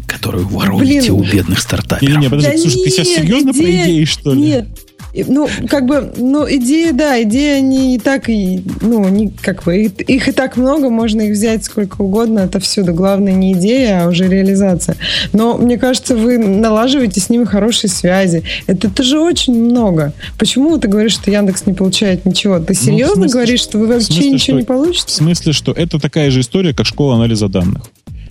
Которую 0.08 0.48
воруете 0.48 1.12
Блин. 1.12 1.14
у 1.14 1.24
бедных 1.24 1.60
стартаперов. 1.60 2.02
Не-не-не, 2.16 2.30
подожди, 2.30 2.52
Да 2.52 2.58
слушай, 2.58 2.84
ты 2.84 2.90
сейчас 2.90 3.08
нет, 3.08 3.18
серьезно 3.20 3.54
про 3.54 3.62
идея- 3.64 3.84
идеи, 3.86 4.04
что 4.06 4.34
ли? 4.34 4.42
Нет. 4.42 4.68
Ну, 5.16 5.48
как 5.70 5.86
бы, 5.86 6.12
ну, 6.18 6.50
идеи, 6.50 6.90
да, 6.92 7.22
идеи, 7.22 7.58
они 7.60 7.96
и 7.96 8.00
так, 8.00 8.30
и, 8.30 8.64
ну, 8.82 9.08
не, 9.10 9.30
как 9.30 9.64
бы, 9.64 9.78
их, 9.84 9.92
их 10.02 10.28
и 10.28 10.32
так 10.32 10.58
много, 10.58 10.90
можно 10.90 11.22
их 11.22 11.34
взять 11.34 11.64
сколько 11.66 12.02
угодно, 12.02 12.40
это 12.40 12.60
всюду. 12.60 12.94
Главное 12.96 13.34
не 13.34 13.54
идея, 13.54 14.04
а 14.04 14.08
уже 14.10 14.28
реализация. 14.28 14.98
Но, 15.32 15.58
мне 15.58 15.78
кажется, 15.78 16.16
вы 16.16 16.40
налаживаете 16.40 17.20
с 17.22 17.30
ними 17.30 17.44
хорошие 17.46 17.92
связи. 17.92 18.44
Это 18.66 18.90
тоже 18.90 19.20
очень 19.20 19.54
много. 19.54 20.14
Почему 20.40 20.80
ты 20.80 20.88
говоришь, 20.88 21.14
что 21.14 21.30
Яндекс 21.30 21.68
не 21.68 21.74
получает 21.74 22.26
ничего? 22.26 22.58
Ты 22.60 22.74
серьезно 22.74 23.16
Ну, 23.16 23.22
смысле, 23.24 23.34
говоришь, 23.34 23.62
что 23.62 23.78
вы 23.78 23.86
в 23.86 23.90
вообще 23.90 24.06
смысле, 24.14 24.30
ничего 24.32 24.40
что- 24.40 24.54
не 24.56 24.64
В 24.64 24.66
получите? 24.68 25.14
смысле, 25.14 25.54
что 25.54 25.72
это 25.74 26.00
такая 26.00 26.32
же 26.32 26.40
история, 26.40 26.74
как 26.74 26.88
школа 26.88 27.16
анализа 27.16 27.48
данных. 27.50 27.84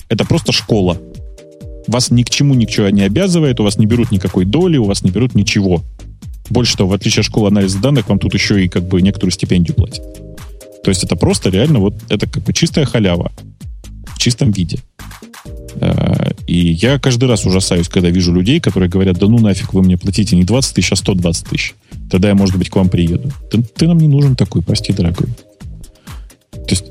Это 0.09 0.25
просто 0.25 0.51
школа. 0.51 0.99
Вас 1.87 2.11
ни 2.11 2.25
к 2.25 2.31
чему 2.31 2.55
ничего 2.55 2.89
не 2.91 3.03
обязывает, 3.03 3.61
у 3.61 3.63
вас 3.65 3.79
не 3.79 3.87
берут 3.87 4.11
никакой 4.11 4.45
доли, 4.45 4.79
у 4.79 4.85
вас 4.85 5.03
не 5.05 5.11
берут 5.13 5.35
ничего. 5.37 5.83
Больше 6.51 6.77
того, 6.77 6.91
в 6.91 6.93
отличие 6.95 7.21
от 7.21 7.27
школы 7.27 7.49
анализа 7.49 7.79
данных, 7.81 8.09
вам 8.09 8.19
тут 8.19 8.35
еще 8.35 8.65
и 8.65 8.69
как 8.69 8.85
бы 8.85 9.01
некоторую 9.01 9.33
стипендию 9.33 9.75
платят. 9.75 10.03
То 10.83 10.91
есть 10.91 11.05
это 11.05 11.17
просто 11.17 11.49
реально 11.51 11.79
вот, 11.79 11.95
это 12.09 12.29
как 12.29 12.43
бы 12.43 12.53
чистая 12.53 12.85
халява 12.85 13.31
в 14.15 14.19
чистом 14.19 14.51
виде. 14.51 14.79
Э, 15.77 16.33
И 16.47 16.73
я 16.73 16.99
каждый 16.99 17.29
раз 17.29 17.47
ужасаюсь, 17.47 17.89
когда 17.89 18.11
вижу 18.11 18.33
людей, 18.33 18.61
которые 18.61 18.91
говорят, 18.91 19.19
да 19.19 19.27
ну 19.27 19.39
нафиг, 19.39 19.73
вы 19.73 19.83
мне 19.83 19.97
платите 19.97 20.37
не 20.37 20.45
20 20.45 20.75
тысяч, 20.75 20.93
а 20.93 20.97
120 20.97 21.47
тысяч. 21.47 21.75
Тогда 22.11 22.29
я, 22.29 22.35
может 22.35 22.57
быть, 22.57 22.69
к 22.69 22.77
вам 22.77 22.89
приеду. 22.89 23.31
Ты, 23.51 23.63
ты 23.63 23.87
нам 23.87 23.99
не 23.99 24.09
нужен 24.09 24.37
такой, 24.37 24.63
прости, 24.63 24.93
дорогой. 24.93 25.29
То 26.51 26.71
есть, 26.71 26.85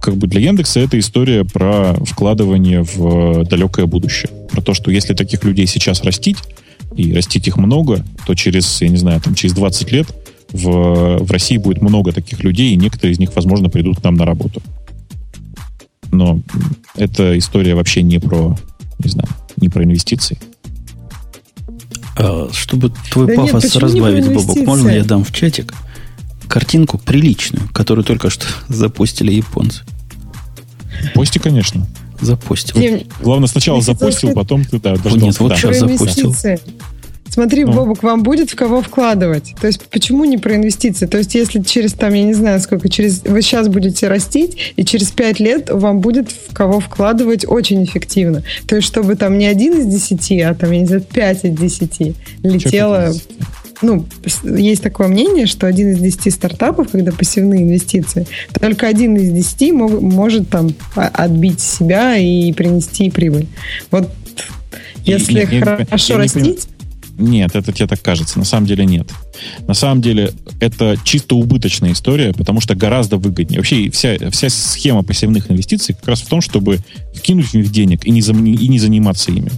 как 0.00 0.16
бы 0.16 0.26
для 0.26 0.40
Яндекса 0.40 0.80
это 0.80 0.98
история 0.98 1.44
про 1.44 1.94
вкладывание 2.04 2.82
в 2.82 3.44
далекое 3.44 3.86
будущее. 3.86 4.30
Про 4.50 4.62
то, 4.62 4.72
что 4.72 4.90
если 4.90 5.14
таких 5.14 5.44
людей 5.44 5.66
сейчас 5.66 6.02
растить, 6.02 6.38
и 6.94 7.12
растить 7.12 7.46
их 7.46 7.56
много, 7.56 8.04
то 8.26 8.34
через, 8.34 8.80
я 8.80 8.88
не 8.88 8.96
знаю, 8.96 9.20
там, 9.20 9.34
через 9.34 9.54
20 9.54 9.92
лет 9.92 10.06
в, 10.52 11.18
в 11.18 11.30
России 11.30 11.56
будет 11.56 11.82
много 11.82 12.12
таких 12.12 12.42
людей, 12.42 12.72
и 12.72 12.76
некоторые 12.76 13.12
из 13.12 13.18
них, 13.18 13.34
возможно, 13.34 13.68
придут 13.68 14.00
к 14.00 14.04
нам 14.04 14.14
на 14.14 14.24
работу. 14.24 14.62
Но 16.10 16.40
эта 16.94 17.36
история 17.38 17.74
вообще 17.74 18.02
не 18.02 18.18
про, 18.18 18.56
не 18.98 19.10
знаю, 19.10 19.28
не 19.56 19.68
про 19.68 19.84
инвестиции. 19.84 20.38
А, 22.16 22.48
чтобы 22.52 22.92
твой 23.10 23.26
Да 23.26 23.36
нет, 23.36 23.52
пафос 23.52 23.62
почему 23.62 23.80
не 23.80 23.84
разбавить, 23.84 24.32
Бобок, 24.32 24.66
можно 24.66 24.88
я 24.88 25.04
дам 25.04 25.24
в 25.24 25.32
чатик 25.32 25.74
картинку 26.48 26.98
приличную, 26.98 27.68
которую 27.72 28.04
только 28.04 28.30
что 28.30 28.46
запустили 28.68 29.32
японцы? 29.32 29.84
Пости, 31.14 31.38
конечно. 31.38 31.86
Запустил. 32.20 32.80
Дим, 32.80 33.00
Главное, 33.22 33.48
сначала 33.48 33.80
запостил, 33.80 34.30
сказать- 34.30 34.34
потом 34.34 34.64
ты 34.64 34.78
да, 34.80 34.90
нет, 34.92 35.02
дождался. 35.02 35.42
вот 35.42 35.48
Да. 35.50 35.56
сейчас 35.56 35.78
про 35.78 35.88
запустил. 35.88 36.26
инвестиции. 36.26 36.60
Смотри, 37.30 37.64
Ну. 37.66 37.72
Бобок, 37.72 38.02
вам 38.02 38.22
будет 38.22 38.50
в 38.50 38.56
кого 38.56 38.80
вкладывать. 38.80 39.54
То 39.60 39.66
есть 39.66 39.82
почему 39.90 40.24
не 40.24 40.38
про 40.38 40.56
инвестиции? 40.56 41.06
То 41.06 41.18
есть 41.18 41.34
если 41.34 41.62
через, 41.62 41.92
там, 41.92 42.14
я 42.14 42.24
не 42.24 42.32
знаю, 42.32 42.58
сколько, 42.58 42.88
через 42.88 43.22
вы 43.22 43.42
сейчас 43.42 43.68
будете 43.68 44.08
растить, 44.08 44.72
и 44.76 44.84
через 44.84 45.10
5 45.10 45.38
лет 45.38 45.68
вам 45.70 46.00
будет 46.00 46.30
в 46.32 46.54
кого 46.54 46.80
вкладывать 46.80 47.44
очень 47.46 47.84
эффективно. 47.84 48.42
То 48.66 48.76
есть 48.76 48.88
чтобы 48.88 49.14
там 49.14 49.36
не 49.38 49.46
один 49.46 49.78
из 49.78 49.86
десяти, 49.86 50.40
а 50.40 50.54
там, 50.54 50.72
я 50.72 50.80
не 50.80 50.86
знаю, 50.86 51.02
5 51.02 51.44
из 51.44 51.56
десяти 51.58 52.14
летело... 52.42 53.12
Ну, 53.80 54.04
есть 54.42 54.82
такое 54.82 55.08
мнение, 55.08 55.46
что 55.46 55.66
один 55.66 55.90
из 55.92 56.00
десяти 56.00 56.30
стартапов, 56.30 56.88
когда 56.90 57.12
пассивные 57.12 57.62
инвестиции, 57.62 58.26
только 58.60 58.88
один 58.88 59.16
из 59.16 59.30
десяти 59.30 59.72
мог- 59.72 60.00
может 60.00 60.48
там 60.48 60.70
отбить 60.94 61.60
себя 61.60 62.16
и 62.16 62.52
принести 62.52 63.08
прибыль. 63.10 63.46
Вот 63.90 64.10
если 65.04 65.46
нет, 65.50 65.64
хорошо 65.64 66.14
я 66.14 66.18
растить, 66.18 66.68
Нет, 67.18 67.56
это 67.56 67.72
тебе 67.72 67.88
так 67.88 68.00
кажется. 68.00 68.38
На 68.38 68.44
самом 68.44 68.66
деле 68.66 68.84
нет. 68.84 69.08
На 69.66 69.74
самом 69.74 70.00
деле 70.02 70.32
это 70.60 70.96
чисто 71.02 71.34
убыточная 71.34 71.92
история, 71.92 72.32
потому 72.32 72.60
что 72.60 72.76
гораздо 72.76 73.16
выгоднее. 73.16 73.58
Вообще 73.58 73.90
вся, 73.90 74.16
вся 74.30 74.48
схема 74.50 75.02
пассивных 75.02 75.50
инвестиций 75.50 75.96
как 75.96 76.06
раз 76.08 76.20
в 76.20 76.28
том, 76.28 76.40
чтобы 76.40 76.78
вкинуть 77.14 77.46
в 77.46 77.54
них 77.54 77.72
денег 77.72 78.06
и 78.06 78.10
не, 78.10 78.20
зам- 78.20 78.46
и 78.46 78.68
не 78.68 78.78
заниматься 78.78 79.32
ими. 79.32 79.50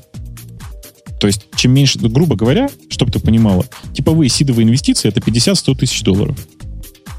То 1.21 1.27
есть, 1.27 1.47
чем 1.55 1.73
меньше, 1.73 1.99
ну, 2.01 2.09
грубо 2.09 2.35
говоря, 2.35 2.71
чтобы 2.89 3.13
ты 3.13 3.21
понимала, 3.21 3.67
типовые 3.93 4.31
сидовые 4.31 4.67
инвестиции 4.67 5.09
это 5.09 5.21
50-100 5.21 5.77
тысяч 5.77 6.03
долларов. 6.03 6.37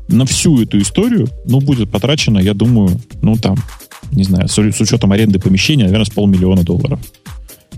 На 0.08 0.26
всю 0.26 0.60
эту 0.60 0.82
историю, 0.82 1.30
ну, 1.46 1.62
будет 1.62 1.92
потрачено, 1.92 2.40
я 2.40 2.56
думаю, 2.56 3.00
ну, 3.22 3.36
там, 3.38 3.58
не 4.12 4.24
знаю, 4.24 4.50
с, 4.50 4.58
с 4.58 4.82
учетом 4.82 5.12
аренды 5.12 5.38
помещения, 5.40 5.84
наверное, 5.84 6.06
с 6.06 6.10
полмиллиона 6.10 6.64
долларов. 6.64 7.00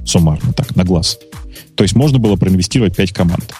Суммарно, 0.06 0.54
так, 0.54 0.76
на 0.78 0.86
глаз. 0.86 1.20
То 1.76 1.84
есть 1.84 1.96
можно 1.96 2.20
было 2.20 2.38
проинвестировать 2.38 2.96
5 2.96 3.12
команд. 3.12 3.54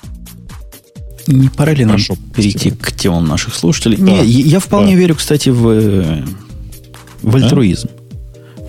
Не 1.28 1.50
пора 1.50 1.74
ли 1.74 1.84
нам 1.84 1.98
Хорошо, 1.98 2.16
перейти 2.36 2.72
к 2.72 2.94
темам 2.94 3.28
наших 3.28 3.56
слушателей? 3.56 3.98
Да. 3.98 4.24
Не, 4.24 4.26
я 4.26 4.60
вполне 4.60 4.94
да. 4.94 5.00
верю, 5.00 5.16
кстати, 5.16 5.50
в, 5.50 5.68
э, 5.68 6.24
в 7.22 7.36
альтруизм. 7.36 7.90
А? 7.90 8.03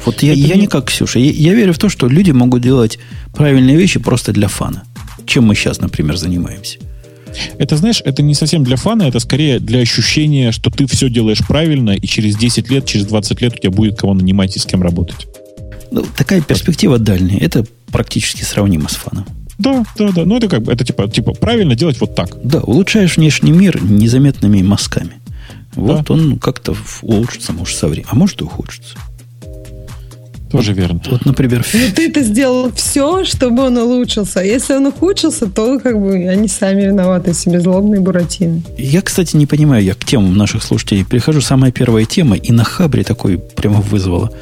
Вот 0.04 0.22
я, 0.22 0.32
я 0.32 0.56
не 0.56 0.66
как 0.66 0.86
Ксюша. 0.86 1.18
Я, 1.18 1.30
я 1.30 1.54
верю 1.54 1.72
в 1.72 1.78
то, 1.78 1.88
что 1.88 2.08
люди 2.08 2.30
могут 2.30 2.62
делать 2.62 2.98
правильные 3.34 3.76
вещи 3.76 3.98
просто 3.98 4.32
для 4.32 4.48
фана. 4.48 4.84
Чем 5.26 5.44
мы 5.44 5.54
сейчас, 5.54 5.80
например, 5.80 6.16
занимаемся. 6.16 6.78
Это, 7.58 7.76
знаешь, 7.76 8.02
это 8.04 8.22
не 8.22 8.34
совсем 8.34 8.64
для 8.64 8.76
фана, 8.76 9.04
это 9.04 9.18
скорее 9.18 9.58
для 9.58 9.80
ощущения, 9.80 10.52
что 10.52 10.70
ты 10.70 10.86
все 10.86 11.08
делаешь 11.08 11.40
правильно, 11.46 11.90
и 11.90 12.06
через 12.06 12.36
10 12.36 12.70
лет, 12.70 12.86
через 12.86 13.06
20 13.06 13.40
лет 13.40 13.54
у 13.54 13.56
тебя 13.56 13.70
будет 13.70 13.98
кого 13.98 14.14
нанимать 14.14 14.56
и 14.56 14.60
с 14.60 14.64
кем 14.64 14.82
работать. 14.82 15.26
Ну, 15.90 16.04
такая 16.16 16.40
перспектива 16.42 16.98
дальняя. 16.98 17.38
Это 17.40 17.64
практически 17.90 18.42
сравнимо 18.42 18.88
с 18.88 18.94
фаном. 18.94 19.26
Да, 19.58 19.84
да, 19.96 20.10
да. 20.10 20.24
Ну, 20.24 20.36
это 20.36 20.48
как 20.48 20.62
бы, 20.62 20.72
это 20.72 20.84
типа, 20.84 21.08
типа 21.08 21.32
правильно 21.32 21.74
делать 21.74 22.00
вот 22.00 22.14
так. 22.14 22.36
Да, 22.42 22.60
улучшаешь 22.60 23.16
внешний 23.16 23.52
мир 23.52 23.82
незаметными 23.82 24.62
мазками. 24.62 25.12
Вот 25.74 26.06
да. 26.06 26.14
он 26.14 26.38
как-то 26.38 26.76
улучшится, 27.02 27.52
может, 27.52 27.76
со 27.76 27.88
временем. 27.88 28.08
А 28.10 28.16
может, 28.16 28.40
и 28.40 28.44
ухудшится. 28.44 28.96
Тоже 30.54 30.72
верно. 30.72 31.00
Вот, 31.10 31.26
например... 31.26 31.66
Ну, 31.74 31.80
ты 31.96 32.10
это 32.10 32.22
сделал 32.22 32.70
все, 32.70 33.24
чтобы 33.24 33.64
он 33.64 33.76
улучшился. 33.76 34.38
А 34.38 34.44
если 34.44 34.74
он 34.74 34.86
ухудшился, 34.86 35.46
то 35.46 35.80
как 35.80 36.00
бы 36.00 36.14
они 36.28 36.46
сами 36.46 36.82
виноваты 36.82 37.34
себе, 37.34 37.58
злобные 37.58 38.00
буратины. 38.00 38.62
Я, 38.78 39.02
кстати, 39.02 39.34
не 39.34 39.46
понимаю, 39.46 39.82
я 39.82 39.94
к 39.94 40.04
темам 40.04 40.36
наших 40.36 40.62
слушателей 40.62 41.04
прихожу. 41.04 41.40
Самая 41.40 41.72
первая 41.72 42.04
тема, 42.04 42.36
и 42.36 42.52
на 42.52 42.62
Хабре 42.62 43.02
такой 43.02 43.38
прямо 43.38 43.80
вызвала. 43.80 44.32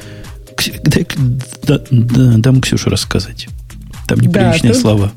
Дай, 0.83 1.07
да, 1.63 1.81
да, 1.89 2.33
дам 2.37 2.61
Ксюшу 2.61 2.91
рассказать. 2.91 3.47
Там 4.07 4.19
неприличные 4.19 4.73
да, 4.73 4.73
тут... 4.73 4.81
слова. 4.81 5.11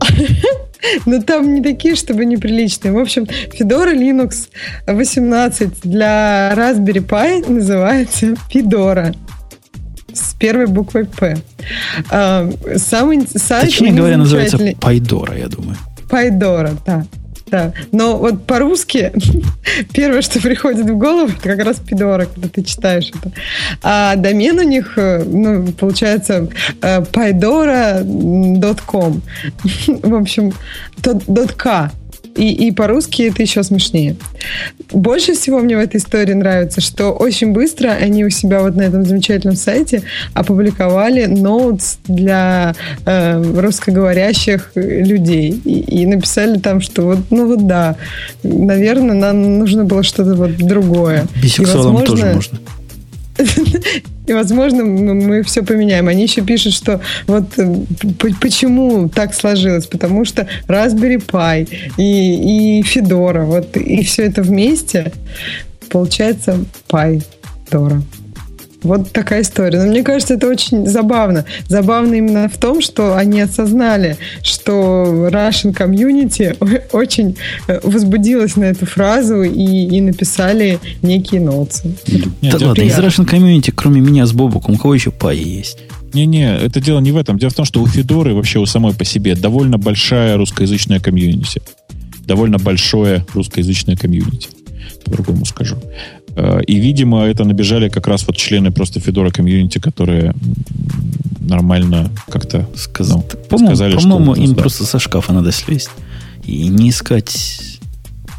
Но 1.04 1.20
там 1.20 1.52
не 1.52 1.62
такие, 1.62 1.96
чтобы 1.96 2.24
неприличные. 2.24 2.94
В 2.94 2.98
общем, 2.98 3.24
Fedora 3.24 3.94
Linux 3.94 4.48
18 4.86 5.82
для 5.82 6.54
Raspberry 6.56 7.06
Pi 7.06 7.52
называется 7.52 8.36
Fedora 8.50 9.14
первой 10.40 10.66
буквой 10.66 11.04
П. 11.04 11.36
А, 12.10 12.50
самый 12.76 13.28
сайт... 13.28 13.66
Точнее 13.66 13.92
говоря, 13.92 14.16
называется 14.16 14.58
Пайдора, 14.80 15.36
я 15.36 15.46
думаю. 15.46 15.76
Пайдора, 16.08 16.72
да. 16.84 17.06
Да, 17.46 17.72
но 17.90 18.16
вот 18.16 18.46
по-русски 18.46 19.12
первое, 19.92 20.22
что 20.22 20.40
приходит 20.40 20.88
в 20.88 20.96
голову, 20.96 21.30
это 21.30 21.40
как 21.40 21.58
раз 21.64 21.80
пидора, 21.80 22.26
когда 22.26 22.48
ты 22.48 22.62
читаешь 22.62 23.10
это. 23.10 23.32
А 23.82 24.14
домен 24.14 24.60
у 24.60 24.62
них, 24.62 24.96
э, 24.96 25.24
ну, 25.24 25.66
получается, 25.72 26.48
paidora.com. 26.80 29.22
В 30.02 30.14
общем, 30.14 30.52
.k. 31.56 31.90
И, 32.40 32.52
и 32.68 32.72
по-русски 32.72 33.22
это 33.22 33.42
еще 33.42 33.62
смешнее. 33.62 34.16
Больше 34.92 35.34
всего 35.34 35.58
мне 35.58 35.76
в 35.76 35.80
этой 35.80 35.98
истории 35.98 36.32
нравится, 36.32 36.80
что 36.80 37.10
очень 37.10 37.52
быстро 37.52 37.90
они 37.90 38.24
у 38.24 38.30
себя 38.30 38.62
вот 38.62 38.76
на 38.76 38.82
этом 38.82 39.04
замечательном 39.04 39.56
сайте 39.56 40.02
опубликовали 40.32 41.26
ноутс 41.26 41.98
для 42.06 42.74
э, 43.04 43.42
русскоговорящих 43.60 44.72
людей. 44.74 45.60
И, 45.66 46.02
и 46.02 46.06
написали 46.06 46.58
там, 46.58 46.80
что 46.80 47.02
вот, 47.02 47.18
ну 47.28 47.46
вот 47.46 47.66
да, 47.66 47.96
наверное, 48.42 49.14
нам 49.14 49.58
нужно 49.58 49.84
было 49.84 50.02
что-то 50.02 50.34
вот 50.34 50.56
другое. 50.56 51.26
Бисексуалам 51.42 51.96
возможно, 51.96 52.06
тоже 52.06 52.34
можно. 52.34 52.58
И, 54.26 54.32
возможно, 54.32 54.84
мы 54.84 55.42
все 55.42 55.62
поменяем. 55.62 56.08
Они 56.08 56.22
еще 56.22 56.42
пишут, 56.42 56.74
что 56.74 57.00
вот 57.26 57.58
э, 57.58 57.76
почему 58.40 59.08
так 59.08 59.34
сложилось. 59.34 59.86
Потому 59.86 60.24
что 60.24 60.46
Raspberry 60.68 61.24
Pi 61.24 61.68
и, 61.98 62.78
и 62.78 62.82
Fedora, 62.82 63.44
вот, 63.44 63.76
и 63.76 64.04
все 64.04 64.24
это 64.24 64.42
вместе 64.42 65.12
получается 65.90 66.64
Pi 66.88 67.22
Dora. 67.70 68.02
Вот 68.82 69.12
такая 69.12 69.42
история. 69.42 69.78
Но 69.82 69.90
мне 69.90 70.02
кажется, 70.02 70.34
это 70.34 70.48
очень 70.48 70.86
забавно. 70.86 71.44
Забавно 71.68 72.14
именно 72.14 72.48
в 72.48 72.56
том, 72.56 72.80
что 72.80 73.16
они 73.16 73.40
осознали, 73.40 74.16
что 74.42 75.28
Russian 75.30 75.74
community 75.76 76.56
очень 76.92 77.36
э, 77.68 77.80
возбудилась 77.82 78.56
на 78.56 78.64
эту 78.64 78.86
фразу 78.86 79.42
и, 79.42 79.86
и 79.86 80.00
написали 80.00 80.78
некие 81.02 81.40
ноутсы. 81.40 81.94
Да 82.40 82.58
ладно, 82.60 82.82
из 82.82 82.98
Russian 82.98 83.28
community, 83.28 83.72
кроме 83.74 84.00
меня 84.00 84.26
с 84.26 84.32
Бобуком, 84.32 84.76
у 84.76 84.78
кого 84.78 84.94
еще 84.94 85.10
Pi 85.10 85.36
есть? 85.36 85.78
Не-не, 86.12 86.56
это 86.56 86.80
дело 86.80 87.00
не 87.00 87.12
в 87.12 87.16
этом. 87.16 87.38
Дело 87.38 87.50
в 87.50 87.54
том, 87.54 87.64
что 87.64 87.80
у 87.82 87.86
Федоры 87.86 88.34
вообще 88.34 88.58
у 88.58 88.66
самой 88.66 88.94
по 88.94 89.04
себе 89.04 89.34
довольно 89.34 89.78
большая 89.78 90.36
русскоязычная 90.36 91.00
комьюнити. 91.00 91.62
Довольно 92.26 92.58
большое 92.58 93.24
русскоязычное 93.34 93.96
комьюнити. 93.96 94.48
По-другому 95.04 95.44
скажу. 95.44 95.76
Э, 96.40 96.62
и, 96.66 96.80
видимо, 96.80 97.24
это 97.24 97.44
набежали 97.44 97.88
как 97.88 98.06
раз 98.06 98.26
вот 98.26 98.36
члены 98.36 98.70
просто 98.70 99.00
Fedora 99.00 99.30
community, 99.30 99.78
которые 99.78 100.34
нормально 101.40 102.10
как-то 102.30 102.66
Сказ... 102.74 103.08
ну, 103.08 103.22
по-моему, 103.48 103.68
сказали, 103.68 103.96
по-моему, 103.96 104.34
что... 104.34 104.44
им 104.44 104.54
да. 104.54 104.60
просто 104.60 104.84
со 104.84 104.98
шкафа 104.98 105.32
надо 105.32 105.52
слезть 105.52 105.90
и 106.44 106.68
не 106.68 106.88
искать 106.88 107.78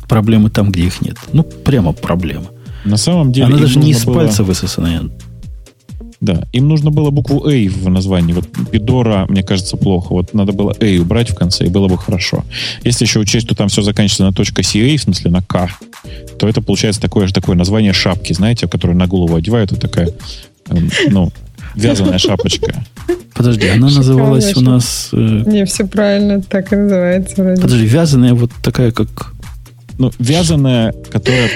проблемы 0.07 0.49
там, 0.49 0.71
где 0.71 0.83
их 0.83 1.01
нет. 1.01 1.17
Ну, 1.33 1.43
прямо 1.43 1.93
проблема. 1.93 2.47
На 2.85 2.97
самом 2.97 3.31
деле... 3.31 3.47
Она 3.47 3.57
даже 3.59 3.77
не 3.77 3.91
из 3.91 4.03
было... 4.03 4.15
пальца 4.15 4.43
высосанная. 4.43 5.03
Да, 6.21 6.43
им 6.53 6.67
нужно 6.67 6.91
было 6.91 7.09
букву 7.09 7.47
A 7.47 7.67
в 7.67 7.89
названии. 7.89 8.33
Вот 8.33 8.47
Пидора, 8.71 9.25
мне 9.27 9.41
кажется, 9.41 9.75
плохо. 9.75 10.13
Вот 10.13 10.35
надо 10.35 10.53
было 10.53 10.75
A 10.79 10.99
убрать 11.01 11.31
в 11.31 11.35
конце, 11.35 11.65
и 11.65 11.69
было 11.69 11.87
бы 11.87 11.97
хорошо. 11.97 12.45
Если 12.83 13.05
еще 13.05 13.19
учесть, 13.19 13.47
что 13.47 13.55
там 13.55 13.69
все 13.69 13.81
заканчивается 13.81 14.25
на 14.25 14.31
точка 14.31 14.61
.ca, 14.61 14.97
в 14.97 15.01
смысле 15.01 15.31
на 15.31 15.41
K, 15.41 15.67
то 16.37 16.47
это 16.47 16.61
получается 16.61 17.01
такое 17.01 17.25
же 17.25 17.33
такое 17.33 17.55
название 17.55 17.91
шапки, 17.91 18.33
знаете, 18.33 18.67
которую 18.67 18.97
на 18.97 19.07
голову 19.07 19.35
одевают, 19.35 19.71
вот 19.71 19.81
такая, 19.81 20.11
эм, 20.69 20.91
ну, 21.09 21.31
вязаная 21.73 22.19
шапочка. 22.19 22.83
Подожди, 23.33 23.67
она 23.67 23.89
называлась 23.89 24.55
у 24.55 24.61
нас... 24.61 25.09
Э... 25.13 25.43
Не, 25.47 25.65
все 25.65 25.87
правильно, 25.87 26.41
так 26.43 26.71
и 26.71 26.75
называется. 26.75 27.41
Вроде. 27.41 27.61
Подожди, 27.61 27.85
вязаная 27.85 28.35
вот 28.35 28.51
такая, 28.61 28.91
как... 28.91 29.33
Ну, 29.97 30.11
вязаная, 30.19 30.93
которая 31.09 31.49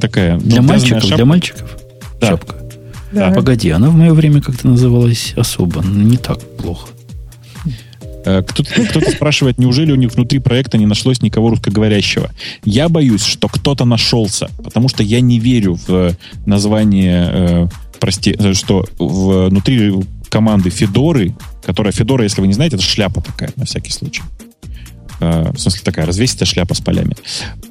такая... 0.00 0.34
Ну, 0.34 0.40
для 0.40 0.62
мальчиков, 0.62 1.02
шапка. 1.02 1.16
для 1.16 1.24
мальчиков? 1.24 1.78
Да. 2.20 2.26
Шапка. 2.28 2.67
Да. 3.12 3.30
Погоди, 3.30 3.70
она 3.70 3.88
в 3.88 3.94
мое 3.94 4.12
время 4.12 4.40
как-то 4.40 4.68
называлась 4.68 5.32
особо, 5.36 5.82
не 5.82 6.16
так 6.16 6.38
плохо. 6.56 6.88
Э, 8.24 8.42
кто-то, 8.42 8.70
кто-то 8.84 9.10
спрашивает, 9.10 9.58
неужели 9.58 9.92
у 9.92 9.96
них 9.96 10.12
внутри 10.12 10.38
проекта 10.38 10.76
не 10.76 10.86
нашлось 10.86 11.22
никого 11.22 11.50
русскоговорящего? 11.50 12.30
Я 12.64 12.88
боюсь, 12.88 13.24
что 13.24 13.48
кто-то 13.48 13.84
нашелся, 13.84 14.50
потому 14.62 14.88
что 14.88 15.02
я 15.02 15.20
не 15.20 15.38
верю 15.38 15.78
в 15.86 16.14
название, 16.44 17.30
э, 17.32 17.68
прости, 17.98 18.36
э, 18.38 18.52
что 18.52 18.86
внутри 18.98 19.94
команды 20.28 20.68
Федоры, 20.70 21.34
которая 21.64 21.92
Федора, 21.92 22.24
если 22.24 22.40
вы 22.40 22.46
не 22.46 22.52
знаете, 22.52 22.76
это 22.76 22.84
шляпа 22.84 23.22
такая, 23.22 23.50
на 23.56 23.64
всякий 23.64 23.92
случай. 23.92 24.22
Э, 25.20 25.50
в 25.52 25.58
смысле, 25.58 25.80
такая 25.84 26.06
развесистая 26.06 26.46
шляпа 26.46 26.74
с 26.74 26.80
полями. 26.80 27.16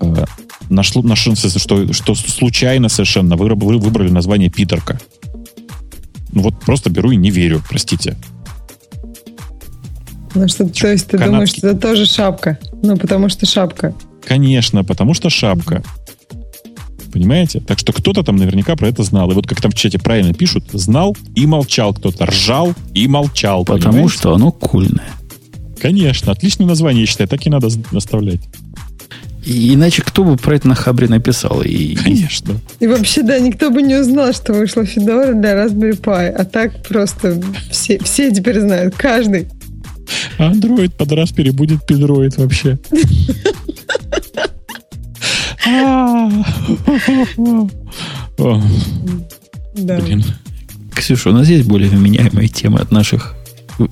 Э, 0.01 0.25
нашло, 0.69 1.01
нашло, 1.01 1.35
что, 1.35 1.93
что 1.93 2.15
случайно 2.15 2.89
совершенно 2.89 3.35
выбрали 3.37 4.09
название 4.09 4.49
Питерка. 4.49 4.99
Ну 6.37 6.43
вот 6.43 6.59
просто 6.59 6.91
беру 6.91 7.09
и 7.09 7.15
не 7.15 7.31
верю, 7.31 7.63
простите. 7.67 8.15
Ну 10.35 10.47
что, 10.47 10.69
то 10.69 10.87
есть 10.87 11.07
ты 11.07 11.17
Канадский. 11.17 11.31
думаешь, 11.31 11.49
что 11.49 11.67
это 11.69 11.79
тоже 11.79 12.05
шапка? 12.05 12.59
Ну, 12.83 12.95
потому 12.95 13.27
что 13.27 13.47
шапка. 13.47 13.95
Конечно, 14.23 14.83
потому 14.83 15.15
что 15.15 15.31
шапка. 15.31 15.81
Понимаете? 17.11 17.59
Так 17.59 17.79
что 17.79 17.91
кто-то 17.91 18.21
там 18.21 18.35
наверняка 18.35 18.75
про 18.75 18.87
это 18.87 19.01
знал. 19.01 19.31
И 19.31 19.33
вот 19.33 19.47
как 19.47 19.59
там 19.61 19.71
в 19.71 19.73
чате 19.73 19.97
правильно 19.97 20.31
пишут, 20.31 20.65
знал 20.73 21.17
и 21.33 21.47
молчал. 21.47 21.95
Кто-то 21.95 22.27
ржал 22.27 22.75
и 22.93 23.07
молчал. 23.07 23.65
Потому 23.65 23.93
понимаете? 23.93 24.13
что 24.13 24.35
оно 24.35 24.51
кульное. 24.51 25.09
Конечно, 25.81 26.31
отличное 26.31 26.67
название, 26.67 27.01
я 27.01 27.07
считаю, 27.07 27.27
так 27.27 27.43
и 27.47 27.49
надо 27.49 27.69
оставлять. 27.93 28.41
И 29.47 29.73
иначе 29.75 30.01
кто 30.01 30.25
бы 30.25 30.35
про 30.35 30.57
это 30.57 30.67
на 30.67 30.75
Хабре 30.75 31.07
написал? 31.07 31.61
И... 31.61 31.95
Конечно. 31.95 32.59
И 32.81 32.87
вообще, 32.87 33.23
да, 33.23 33.39
никто 33.39 33.69
бы 33.69 33.81
не 33.81 33.95
узнал, 33.95 34.33
что 34.33 34.51
вышла 34.51 34.83
Федора 34.83 35.31
для 35.33 35.53
Raspberry 35.53 35.97
Pi. 35.97 36.27
А 36.27 36.43
так 36.43 36.85
просто 36.85 37.41
все, 37.71 37.97
все 37.99 38.29
теперь 38.29 38.59
знают, 38.59 38.95
каждый. 38.97 39.47
Андроид 40.37 40.95
под 40.95 41.13
Raspberry 41.13 41.53
будет 41.53 41.85
пидроид 41.85 42.35
вообще. 42.35 42.77
Блин. 49.75 50.25
Ксюша, 50.93 51.29
у 51.29 51.33
нас 51.33 51.47
есть 51.47 51.65
более 51.65 51.89
вменяемые 51.89 52.49
темы 52.49 52.79
от 52.79 52.91
наших 52.91 53.33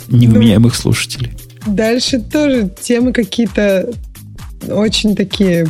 невменяемых 0.10 0.74
ну, 0.74 0.80
слушателей. 0.80 1.32
Дальше 1.66 2.20
тоже 2.20 2.70
темы 2.82 3.14
какие-то 3.14 3.90
очень 4.70 5.16
такие 5.16 5.68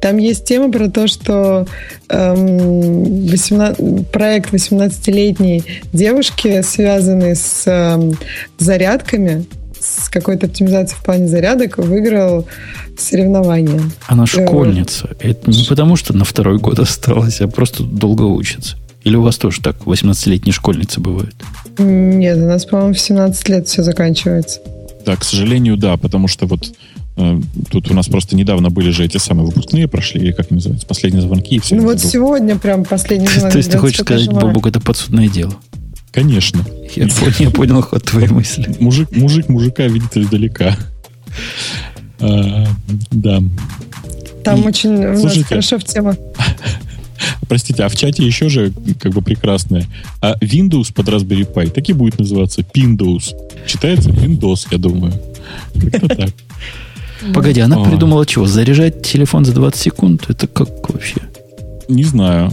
там 0.00 0.18
есть 0.18 0.44
тема 0.44 0.70
про 0.70 0.88
то, 0.88 1.06
что 1.06 1.66
эм, 2.08 3.26
18, 3.26 4.08
проект 4.10 4.52
18-летней 4.52 5.64
девушки, 5.92 6.62
связанный 6.62 7.34
с 7.34 7.66
эм, 7.66 8.16
зарядками, 8.58 9.46
с 9.80 10.08
какой-то 10.08 10.46
оптимизацией 10.46 11.00
в 11.00 11.04
плане 11.04 11.28
зарядок 11.28 11.78
выиграл 11.78 12.46
соревнование. 12.98 13.80
Она 14.06 14.26
школьница. 14.26 15.10
Это 15.20 15.50
не 15.50 15.64
потому, 15.64 15.96
что 15.96 16.16
на 16.16 16.24
второй 16.24 16.58
год 16.58 16.78
осталась, 16.78 17.40
а 17.40 17.48
просто 17.48 17.82
долго 17.82 18.22
учится. 18.22 18.76
Или 19.02 19.16
у 19.16 19.22
вас 19.22 19.36
тоже 19.36 19.60
так 19.60 19.76
18-летние 19.82 20.52
школьницы 20.52 21.00
бывают? 21.00 21.34
Нет, 21.78 22.38
у 22.38 22.46
нас, 22.46 22.64
по-моему, 22.64 22.94
в 22.94 23.00
17 23.00 23.48
лет 23.50 23.68
все 23.68 23.82
заканчивается. 23.82 24.60
Да, 25.04 25.16
к 25.16 25.24
сожалению, 25.24 25.76
да, 25.76 25.98
потому 25.98 26.28
что 26.28 26.46
вот 26.46 26.66
э, 26.66 26.93
тут 27.70 27.90
у 27.90 27.94
нас 27.94 28.08
просто 28.08 28.36
недавно 28.36 28.70
были 28.70 28.90
же 28.90 29.04
эти 29.04 29.18
самые 29.18 29.46
выпускные 29.46 29.86
прошли, 29.86 30.20
или 30.20 30.32
как 30.32 30.50
они 30.50 30.56
называются, 30.56 30.86
последние 30.86 31.22
звонки. 31.22 31.56
И 31.56 31.58
все 31.60 31.76
ну 31.76 31.84
вот 31.84 31.98
забыл. 31.98 32.10
сегодня 32.10 32.58
прям 32.58 32.84
последний 32.84 33.28
звонок. 33.28 33.52
То 33.52 33.58
есть 33.58 33.70
ты 33.70 33.78
хочешь 33.78 34.00
сказать, 34.00 34.28
Бобук, 34.28 34.66
это 34.66 34.80
подсудное 34.80 35.28
дело? 35.28 35.54
Конечно. 36.10 36.64
Я, 36.94 37.08
понял, 37.08 37.34
я 37.38 37.50
понял 37.50 37.82
ход 37.82 38.04
твоей 38.04 38.28
мысли. 38.28 38.76
Мужик, 38.78 39.10
мужик 39.16 39.48
мужика 39.48 39.86
видит 39.86 40.16
издалека. 40.16 40.76
А, 42.20 42.66
да. 43.10 43.42
Там 44.44 44.62
и, 44.62 44.66
очень 44.66 44.94
у 44.94 45.22
нас 45.24 45.36
хорошо 45.44 45.78
в 45.78 45.84
тему. 45.84 46.14
Простите, 47.48 47.82
а 47.84 47.88
в 47.88 47.96
чате 47.96 48.24
еще 48.24 48.48
же 48.48 48.72
как 49.00 49.12
бы 49.12 49.22
прекрасное. 49.22 49.86
А 50.20 50.36
Windows 50.40 50.92
под 50.92 51.08
Raspberry 51.08 51.52
Pi 51.52 51.70
так 51.70 51.88
и 51.88 51.92
будет 51.92 52.18
называться 52.18 52.62
Windows. 52.74 53.34
Читается 53.66 54.10
Windows, 54.10 54.66
я 54.70 54.78
думаю. 54.78 55.12
Как-то 55.90 56.08
так. 56.08 56.30
Погоди, 57.32 57.60
она 57.60 57.76
а. 57.76 57.84
придумала 57.84 58.26
чего? 58.26 58.46
Заряжать 58.46 59.02
телефон 59.02 59.44
за 59.44 59.52
20 59.52 59.80
секунд? 59.80 60.24
Это 60.28 60.46
как 60.46 60.68
вообще? 60.90 61.20
Не 61.88 62.04
знаю. 62.04 62.52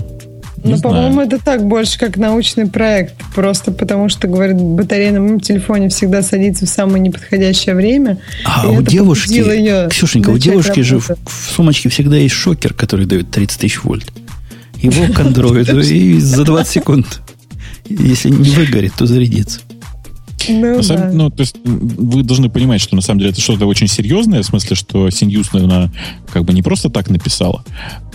Не 0.63 0.75
ну, 0.75 0.79
по-моему, 0.79 1.21
это 1.21 1.39
так 1.39 1.67
больше 1.67 1.97
как 1.97 2.17
научный 2.17 2.67
проект. 2.67 3.15
Просто 3.33 3.71
потому 3.71 4.09
что, 4.09 4.27
говорит, 4.27 4.57
батарея 4.57 5.11
на 5.11 5.19
моем 5.19 5.39
телефоне 5.39 5.89
всегда 5.89 6.21
садится 6.21 6.65
в 6.67 6.69
самое 6.69 6.99
неподходящее 6.99 7.73
время. 7.73 8.19
А 8.45 8.67
у 8.69 8.81
девушки, 8.81 9.33
ее 9.33 9.89
Ксюшенька, 9.89 10.29
у 10.29 10.37
девушки 10.37 10.81
же 10.81 10.99
в, 10.99 11.09
в 11.09 11.51
сумочке 11.55 11.89
всегда 11.89 12.17
есть 12.17 12.35
шокер, 12.35 12.73
который 12.75 13.07
дает 13.07 13.31
30 13.31 13.59
тысяч 13.59 13.83
вольт. 13.83 14.05
Его 14.77 15.11
к 15.11 15.19
андроиду 15.19 15.79
и 15.79 16.19
за 16.19 16.43
20 16.43 16.71
секунд. 16.71 17.21
Если 17.89 18.29
не 18.29 18.51
выгорит, 18.51 18.93
то 18.93 19.07
зарядится. 19.07 19.61
Ну, 20.49 20.77
да. 20.77 20.83
самом, 20.83 21.17
ну, 21.17 21.29
то 21.29 21.41
есть 21.41 21.55
вы 21.63 22.23
должны 22.23 22.49
понимать, 22.49 22.81
что 22.81 22.95
на 22.95 23.01
самом 23.01 23.19
деле 23.19 23.31
это 23.31 23.41
что-то 23.41 23.65
очень 23.65 23.87
серьезное, 23.87 24.41
в 24.41 24.45
смысле, 24.45 24.75
что 24.75 25.09
Синьюз, 25.09 25.53
наверное, 25.53 25.91
как 26.31 26.45
бы 26.45 26.53
не 26.53 26.61
просто 26.61 26.89
так 26.89 27.09
написала. 27.09 27.63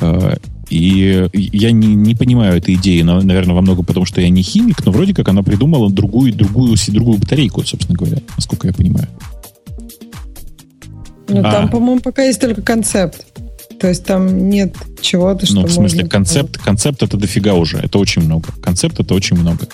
Э, 0.01 0.37
и 0.69 1.29
я 1.33 1.71
не, 1.71 1.95
не 1.95 2.15
понимаю 2.15 2.57
этой 2.57 2.75
идеи, 2.75 3.03
наверное, 3.03 3.55
во 3.55 3.63
многом 3.63 3.85
потому, 3.85 4.05
что 4.05 4.21
я 4.21 4.29
не 4.29 4.43
химик, 4.43 4.85
но 4.85 4.93
вроде 4.93 5.15
как 5.15 5.29
она 5.29 5.43
придумала 5.43 5.91
другую, 5.91 6.33
другую, 6.33 6.77
другую 6.89 7.19
батарейку, 7.19 7.65
собственно 7.65 7.97
говоря, 7.97 8.19
насколько 8.37 8.67
я 8.67 8.75
понимаю. 8.75 9.09
Ну, 11.29 11.41
а. 11.41 11.51
там, 11.51 11.69
по-моему, 11.71 12.01
пока 12.01 12.23
есть 12.23 12.41
только 12.41 12.63
концепт. 12.63 13.25
То 13.79 13.89
есть 13.89 14.05
там 14.05 14.49
нет 14.49 14.75
чего-то, 15.01 15.45
что 15.45 15.57
Ну, 15.57 15.67
в 15.67 15.71
смысле, 15.73 16.03
можно... 16.03 16.09
концепт, 16.09 16.57
концепт 16.59 17.03
это 17.03 17.17
дофига 17.17 17.55
уже. 17.55 17.79
Это 17.79 17.99
очень 17.99 18.23
много. 18.23 18.49
Концепт 18.63 18.99
это 19.01 19.15
очень 19.15 19.37
много. 19.37 19.69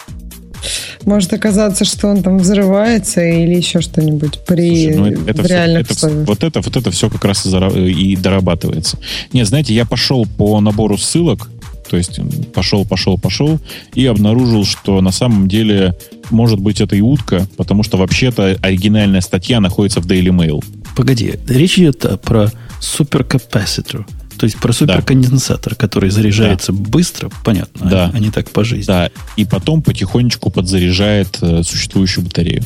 Может 1.05 1.33
оказаться, 1.33 1.85
что 1.85 2.09
он 2.09 2.23
там 2.23 2.39
взрывается 2.39 3.23
или 3.23 3.55
еще 3.55 3.81
что-нибудь 3.81 4.41
при 4.47 4.93
Слушай, 4.93 4.97
ну 4.97 5.27
это, 5.27 5.43
реальных 5.43 5.89
все, 5.89 6.07
это, 6.07 6.17
Вот 6.25 6.45
это, 6.45 6.61
вот 6.61 6.77
это 6.77 6.91
все 6.91 7.11
как 7.11 7.25
раз 7.25 7.47
и, 7.47 8.13
и 8.13 8.17
дорабатывается. 8.17 8.99
Не, 9.33 9.45
знаете, 9.45 9.75
я 9.75 9.85
пошел 9.85 10.27
по 10.27 10.61
набору 10.61 10.97
ссылок, 10.97 11.51
то 11.89 11.97
есть 11.97 12.21
пошел, 12.55 12.85
пошел, 12.85 13.19
пошел, 13.19 13.59
и 13.95 14.07
обнаружил, 14.07 14.65
что 14.65 15.01
на 15.01 15.13
самом 15.13 15.49
деле 15.49 15.97
может 16.31 16.59
быть 16.59 16.81
это 16.81 16.97
и 16.97 17.01
утка, 17.01 17.47
потому 17.57 17.83
что 17.83 17.99
вообще-то 17.99 18.57
оригинальная 18.63 19.21
статья 19.21 19.61
находится 19.61 20.01
в 20.01 20.07
Daily 20.07 20.29
Mail. 20.29 20.65
Погоди, 20.97 21.35
речь 21.49 21.79
идет 21.79 22.07
про 22.23 22.51
суперкапаситор. 22.81 24.07
То 24.43 24.47
есть 24.47 24.59
про 24.59 24.73
суперконденсатор, 24.73 25.75
да. 25.75 25.79
который 25.79 26.11
заряжается 26.11 26.73
да. 26.73 26.79
быстро, 26.91 27.31
понятно, 27.45 27.89
да. 27.89 28.11
а, 28.13 28.19
не 28.19 28.33
так 28.33 28.51
по 28.51 28.65
жизни. 28.65 28.89
Да, 28.89 29.09
и 29.37 29.45
потом 29.45 29.83
потихонечку 29.83 30.51
подзаряжает 30.51 31.39
э, 31.43 31.63
существующую 31.63 32.25
батарею. 32.25 32.65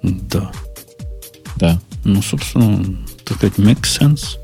Да. 0.00 0.52
Да. 1.56 1.80
Ну, 2.04 2.22
собственно, 2.22 2.84
так 3.24 3.38
сказать, 3.38 3.56
makes 3.56 3.98
sense. 4.00 4.36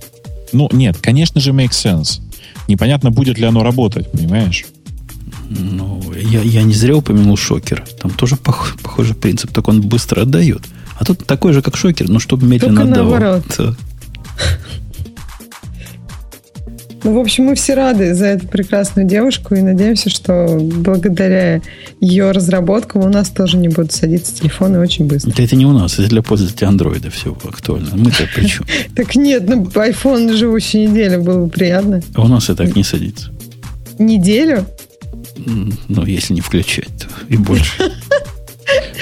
Ну, 0.50 0.68
нет, 0.72 0.96
конечно 1.00 1.40
же, 1.40 1.52
makes 1.52 1.74
sense. 1.74 2.20
Непонятно, 2.66 3.12
будет 3.12 3.38
ли 3.38 3.44
оно 3.44 3.62
работать, 3.62 4.10
понимаешь? 4.10 4.64
Ну, 5.48 6.02
я, 6.12 6.40
я 6.40 6.64
не 6.64 6.74
зря 6.74 6.96
упомянул 6.96 7.36
шокер. 7.36 7.84
Там 8.02 8.10
тоже 8.10 8.34
пох, 8.34 8.74
похожий 8.82 9.14
принцип, 9.14 9.52
только 9.52 9.70
он 9.70 9.80
быстро 9.80 10.22
отдает. 10.22 10.62
А 10.98 11.04
тут 11.04 11.24
такой 11.24 11.52
же, 11.52 11.62
как 11.62 11.76
шокер, 11.76 12.08
но 12.08 12.18
чтобы 12.18 12.48
медленно 12.48 12.80
только 12.80 12.90
отдавал. 12.90 13.10
Наоборот. 13.12 13.76
Ну, 17.04 17.12
в 17.12 17.18
общем, 17.18 17.44
мы 17.44 17.54
все 17.54 17.74
рады 17.74 18.14
за 18.14 18.26
эту 18.26 18.48
прекрасную 18.48 19.06
девушку 19.06 19.54
и 19.54 19.60
надеемся, 19.60 20.08
что 20.08 20.58
благодаря 20.58 21.60
ее 22.00 22.30
разработкам 22.30 23.02
у 23.02 23.08
нас 23.08 23.28
тоже 23.28 23.58
не 23.58 23.68
будут 23.68 23.92
садиться 23.92 24.34
телефоны 24.34 24.80
очень 24.80 25.06
быстро. 25.06 25.30
Это 25.36 25.54
не 25.54 25.66
у 25.66 25.72
нас, 25.72 25.98
это 25.98 26.08
для 26.08 26.22
пользователей 26.22 26.66
андроида 26.66 27.10
все 27.10 27.36
актуально. 27.44 27.90
Мы-то 27.92 28.26
при 28.34 28.46
чем? 28.46 28.66
Так 28.96 29.16
нет, 29.16 29.46
ну 29.46 29.64
iPhone 29.64 30.32
живущую 30.34 30.90
неделю 30.90 31.22
было 31.22 31.44
бы 31.44 31.50
приятно. 31.50 32.02
А 32.14 32.22
у 32.22 32.28
нас 32.28 32.48
и 32.48 32.54
так 32.54 32.74
не 32.74 32.82
садится. 32.82 33.30
Неделю? 33.98 34.64
Ну, 35.36 36.06
если 36.06 36.32
не 36.32 36.40
включать, 36.40 36.88
то 36.98 37.06
и 37.28 37.36
больше. 37.36 37.92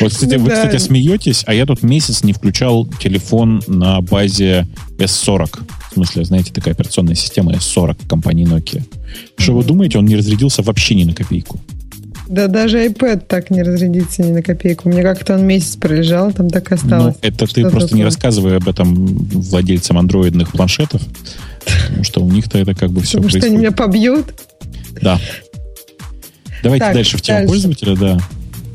Вот, 0.00 0.12
кстати, 0.12 0.36
вы, 0.36 0.50
кстати, 0.50 0.78
смеетесь, 0.78 1.42
а 1.46 1.54
я 1.54 1.66
тут 1.66 1.82
месяц 1.82 2.24
не 2.24 2.32
включал 2.32 2.86
телефон 2.86 3.62
на 3.66 4.00
базе 4.00 4.66
S40. 4.98 5.60
В 5.90 5.94
смысле, 5.94 6.24
знаете, 6.24 6.52
такая 6.52 6.74
операционная 6.74 7.14
система 7.14 7.52
S40 7.52 8.08
компании 8.08 8.46
Nokia. 8.46 8.82
Что 9.36 9.54
вы 9.54 9.64
думаете, 9.64 9.98
он 9.98 10.06
не 10.06 10.16
разрядился 10.16 10.62
вообще 10.62 10.94
ни 10.94 11.04
на 11.04 11.14
копейку? 11.14 11.60
Да 12.28 12.46
даже 12.46 12.86
iPad 12.86 13.26
так 13.26 13.50
не 13.50 13.62
разрядится 13.62 14.22
ни 14.22 14.30
на 14.32 14.42
копейку. 14.42 14.88
Меня 14.88 15.02
как-то 15.02 15.34
он 15.34 15.46
месяц 15.46 15.76
пролежал, 15.76 16.32
там 16.32 16.48
так 16.48 16.70
и 16.70 16.74
осталось. 16.74 17.16
Ну, 17.22 17.28
это 17.28 17.46
ты 17.46 17.62
просто 17.62 17.80
такое? 17.80 17.98
не 17.98 18.04
рассказывай 18.04 18.56
об 18.56 18.68
этом 18.68 18.94
владельцам 18.94 19.98
андроидных 19.98 20.52
планшетов, 20.52 21.02
потому 21.86 22.04
что 22.04 22.24
у 22.24 22.30
них-то 22.30 22.58
это 22.58 22.74
как 22.74 22.90
бы 22.90 23.02
все 23.02 23.18
Потому 23.18 23.30
происходит. 23.30 23.44
что 23.44 23.46
они 23.48 23.58
меня 23.58 23.72
побьют? 23.72 24.34
Да. 25.02 25.20
Давайте 26.62 26.86
так, 26.86 26.94
дальше 26.94 27.18
в 27.18 27.22
тему 27.22 27.38
дальше. 27.40 27.48
пользователя, 27.50 27.96
да. 27.96 28.18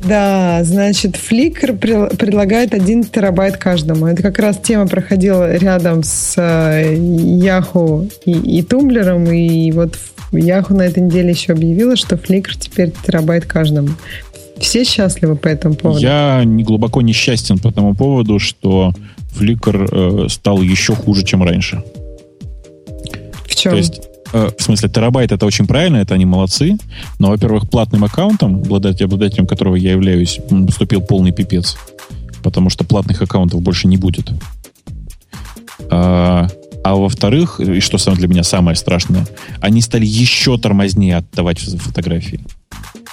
Да, 0.04 0.62
значит, 0.64 1.16
Flickr 1.16 1.76
предлагает 2.16 2.72
1 2.72 3.04
терабайт 3.04 3.56
каждому. 3.56 4.06
Это 4.06 4.22
как 4.22 4.38
раз 4.38 4.58
тема 4.58 4.86
проходила 4.86 5.56
рядом 5.56 6.02
с 6.02 6.34
э, 6.36 6.94
Yahoo 6.94 8.10
и, 8.24 8.58
и 8.58 8.62
Тумблером, 8.62 9.24
и 9.30 9.70
вот 9.72 9.98
Yahoo 10.32 10.74
на 10.74 10.82
этой 10.82 11.02
неделе 11.02 11.30
еще 11.30 11.52
объявила, 11.52 11.96
что 11.96 12.16
Flickr 12.16 12.56
теперь 12.58 12.92
терабайт 13.04 13.44
каждому. 13.46 13.90
Все 14.58 14.84
счастливы 14.84 15.36
по 15.36 15.48
этому 15.48 15.74
поводу? 15.74 16.00
Я 16.00 16.42
не 16.44 16.64
глубоко 16.64 17.00
несчастен 17.00 17.58
по 17.58 17.72
тому 17.72 17.94
поводу, 17.94 18.38
что 18.38 18.92
Flickr 19.38 20.24
э, 20.24 20.28
стал 20.28 20.62
еще 20.62 20.94
хуже, 20.94 21.24
чем 21.24 21.42
раньше. 21.42 21.82
В 23.46 23.54
чем? 23.54 23.72
То 23.72 23.78
есть 23.78 24.07
Э, 24.32 24.50
в 24.56 24.62
смысле, 24.62 24.88
терабайт 24.88 25.32
это 25.32 25.46
очень 25.46 25.66
правильно, 25.66 25.96
это 25.98 26.14
они 26.14 26.24
молодцы. 26.24 26.76
Но, 27.18 27.28
во-первых, 27.28 27.68
платным 27.68 28.04
аккаунтом, 28.04 28.56
обладателем, 28.56 29.06
обладателем 29.06 29.46
которого 29.46 29.76
я 29.76 29.92
являюсь, 29.92 30.40
поступил 30.66 31.00
полный 31.00 31.32
пипец. 31.32 31.76
Потому 32.42 32.70
что 32.70 32.84
платных 32.84 33.20
аккаунтов 33.22 33.62
больше 33.62 33.88
не 33.88 33.96
будет. 33.96 34.30
А, 35.90 36.48
а 36.84 36.94
во-вторых, 36.94 37.60
и 37.60 37.80
что 37.80 37.98
самое 37.98 38.20
для 38.20 38.28
меня 38.28 38.42
самое 38.42 38.76
страшное, 38.76 39.26
они 39.60 39.80
стали 39.80 40.06
еще 40.06 40.58
тормознее 40.58 41.16
отдавать 41.16 41.58
фотографии. 41.58 42.40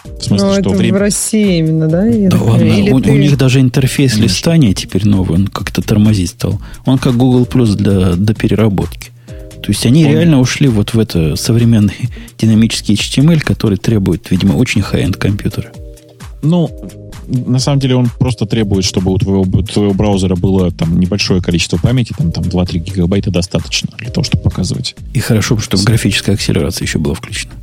В 0.04 0.24
смысле, 0.24 0.48
Но 0.48 0.54
ну, 0.54 0.62
что 0.62 0.70
это 0.70 0.78
время... 0.78 0.98
в 0.98 1.02
России 1.02 1.58
именно, 1.60 1.88
да? 1.88 2.04
Да 2.30 2.38
ладно, 2.38 2.96
у, 2.96 3.00
ты... 3.02 3.12
у 3.12 3.16
них 3.16 3.38
даже 3.38 3.60
интерфейс 3.60 4.14
Конечно. 4.14 4.34
листания 4.34 4.74
теперь 4.74 5.08
новый, 5.08 5.40
он 5.40 5.48
как-то 5.48 5.82
тормозить 5.82 6.30
стал. 6.32 6.62
Он 6.86 7.00
как 7.00 7.18
Google 7.18 7.46
Plus 7.46 7.76
для, 7.76 8.14
для 8.14 8.36
переработки. 8.36 9.12
То 9.66 9.72
есть 9.72 9.84
они 9.88 10.06
Он... 10.06 10.12
реально 10.12 10.40
ушли 10.40 10.68
вот 10.68 10.94
в 10.94 11.00
это 11.00 11.36
современный 11.36 11.96
динамический 12.38 12.94
HTML, 12.94 13.40
который 13.40 13.80
требует, 13.80 14.30
видимо, 14.30 14.54
очень 14.54 14.82
high-end 14.82 15.18
компьютера. 15.18 15.72
Ну, 16.44 16.70
на 17.28 17.58
самом 17.58 17.80
деле 17.80 17.96
он 17.96 18.12
просто 18.20 18.46
требует, 18.46 18.86
чтобы 18.86 19.12
у 19.12 19.18
твоего, 19.18 19.42
у 19.42 19.64
твоего 19.64 19.96
браузера 19.96 20.36
было 20.36 20.70
там 20.70 21.00
небольшое 21.00 21.42
количество 21.42 21.78
памяти, 21.78 22.14
там, 22.16 22.32
там 22.32 22.44
2-3 22.44 22.78
гигабайта 22.78 23.32
достаточно 23.32 23.90
для 23.98 24.12
того, 24.12 24.24
чтобы 24.24 24.44
показывать. 24.44 24.96
И 25.16 25.20
хорошо, 25.20 25.58
чтобы 25.58 25.82
С... 25.82 25.86
графическая 25.86 26.34
акселерация 26.36 26.86
еще 26.86 27.00
была 27.00 27.16
включена. 27.16 27.54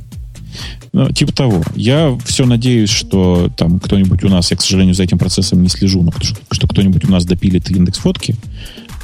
Ну, 0.91 1.09
типа 1.09 1.31
того. 1.31 1.63
Я 1.73 2.17
все 2.25 2.45
надеюсь, 2.45 2.89
что 2.89 3.49
там 3.55 3.79
кто-нибудь 3.79 4.25
у 4.25 4.29
нас, 4.29 4.51
я, 4.51 4.57
к 4.57 4.61
сожалению, 4.61 4.93
за 4.93 5.03
этим 5.03 5.17
процесом 5.17 5.63
не 5.63 5.69
слежу, 5.69 6.03
но 6.03 6.11
что, 6.21 6.35
что 6.51 6.67
кто-нибудь 6.67 7.05
у 7.05 7.11
нас 7.11 7.23
допилит 7.23 7.71
индекс 7.71 7.99
фотки, 7.99 8.35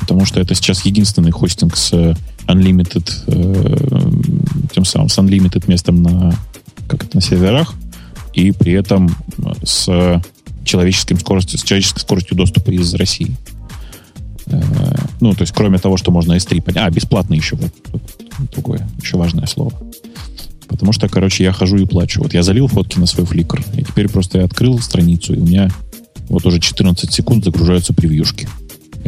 потому 0.02 0.26
что 0.26 0.42
это 0.42 0.54
сейчас 0.54 0.84
единственный 0.84 1.32
хостинг 1.32 1.78
с 1.78 2.16
Unlimited, 2.50 3.10
э, 3.28 4.70
тем 4.74 4.86
самым 4.86 5.10
с 5.10 5.18
Unlimited 5.18 5.66
местом 5.68 6.02
на, 6.02 6.34
как 6.88 7.04
это, 7.04 7.16
на 7.16 7.22
серверах, 7.22 7.74
и 8.34 8.52
при 8.52 8.74
этом 8.74 9.10
с 9.64 10.22
человеческим 10.64 11.20
скоростью, 11.20 11.60
с 11.60 11.64
человеческой 11.64 12.00
скоростью 12.00 12.38
доступа 12.38 12.72
из 12.72 12.94
России. 12.94 13.36
Э, 14.48 14.62
ну, 15.20 15.34
то 15.34 15.42
есть, 15.42 15.54
кроме 15.54 15.78
того, 15.78 15.98
что 15.98 16.12
можно 16.12 16.34
S3 16.34 16.62
поднять. 16.62 16.88
А, 16.88 16.90
бесплатно 16.90 17.34
еще. 17.34 17.56
Вот, 17.56 17.72
вот, 17.92 18.02
другое, 18.52 18.88
еще 19.02 19.18
важное 19.18 19.46
слово. 19.46 19.74
Потому 20.68 20.92
что, 20.92 21.10
короче, 21.10 21.44
я 21.44 21.52
хожу 21.52 21.78
и 21.78 21.86
плачу. 21.86 22.22
Вот 22.22 22.34
я 22.34 22.44
залил 22.44 22.68
фотки 22.68 23.00
на 23.00 23.08
свой 23.08 23.26
фликр, 23.26 23.64
и 23.74 23.84
теперь 23.84 24.08
просто 24.08 24.40
я 24.40 24.46
открыл 24.46 24.80
страницу, 24.80 25.34
и 25.34 25.40
у 25.40 25.46
меня 25.46 25.70
вот 26.30 26.46
уже 26.46 26.60
14 26.60 27.12
секунд 27.12 27.44
загружаются 27.44 27.94
превьюшки. 27.94 28.48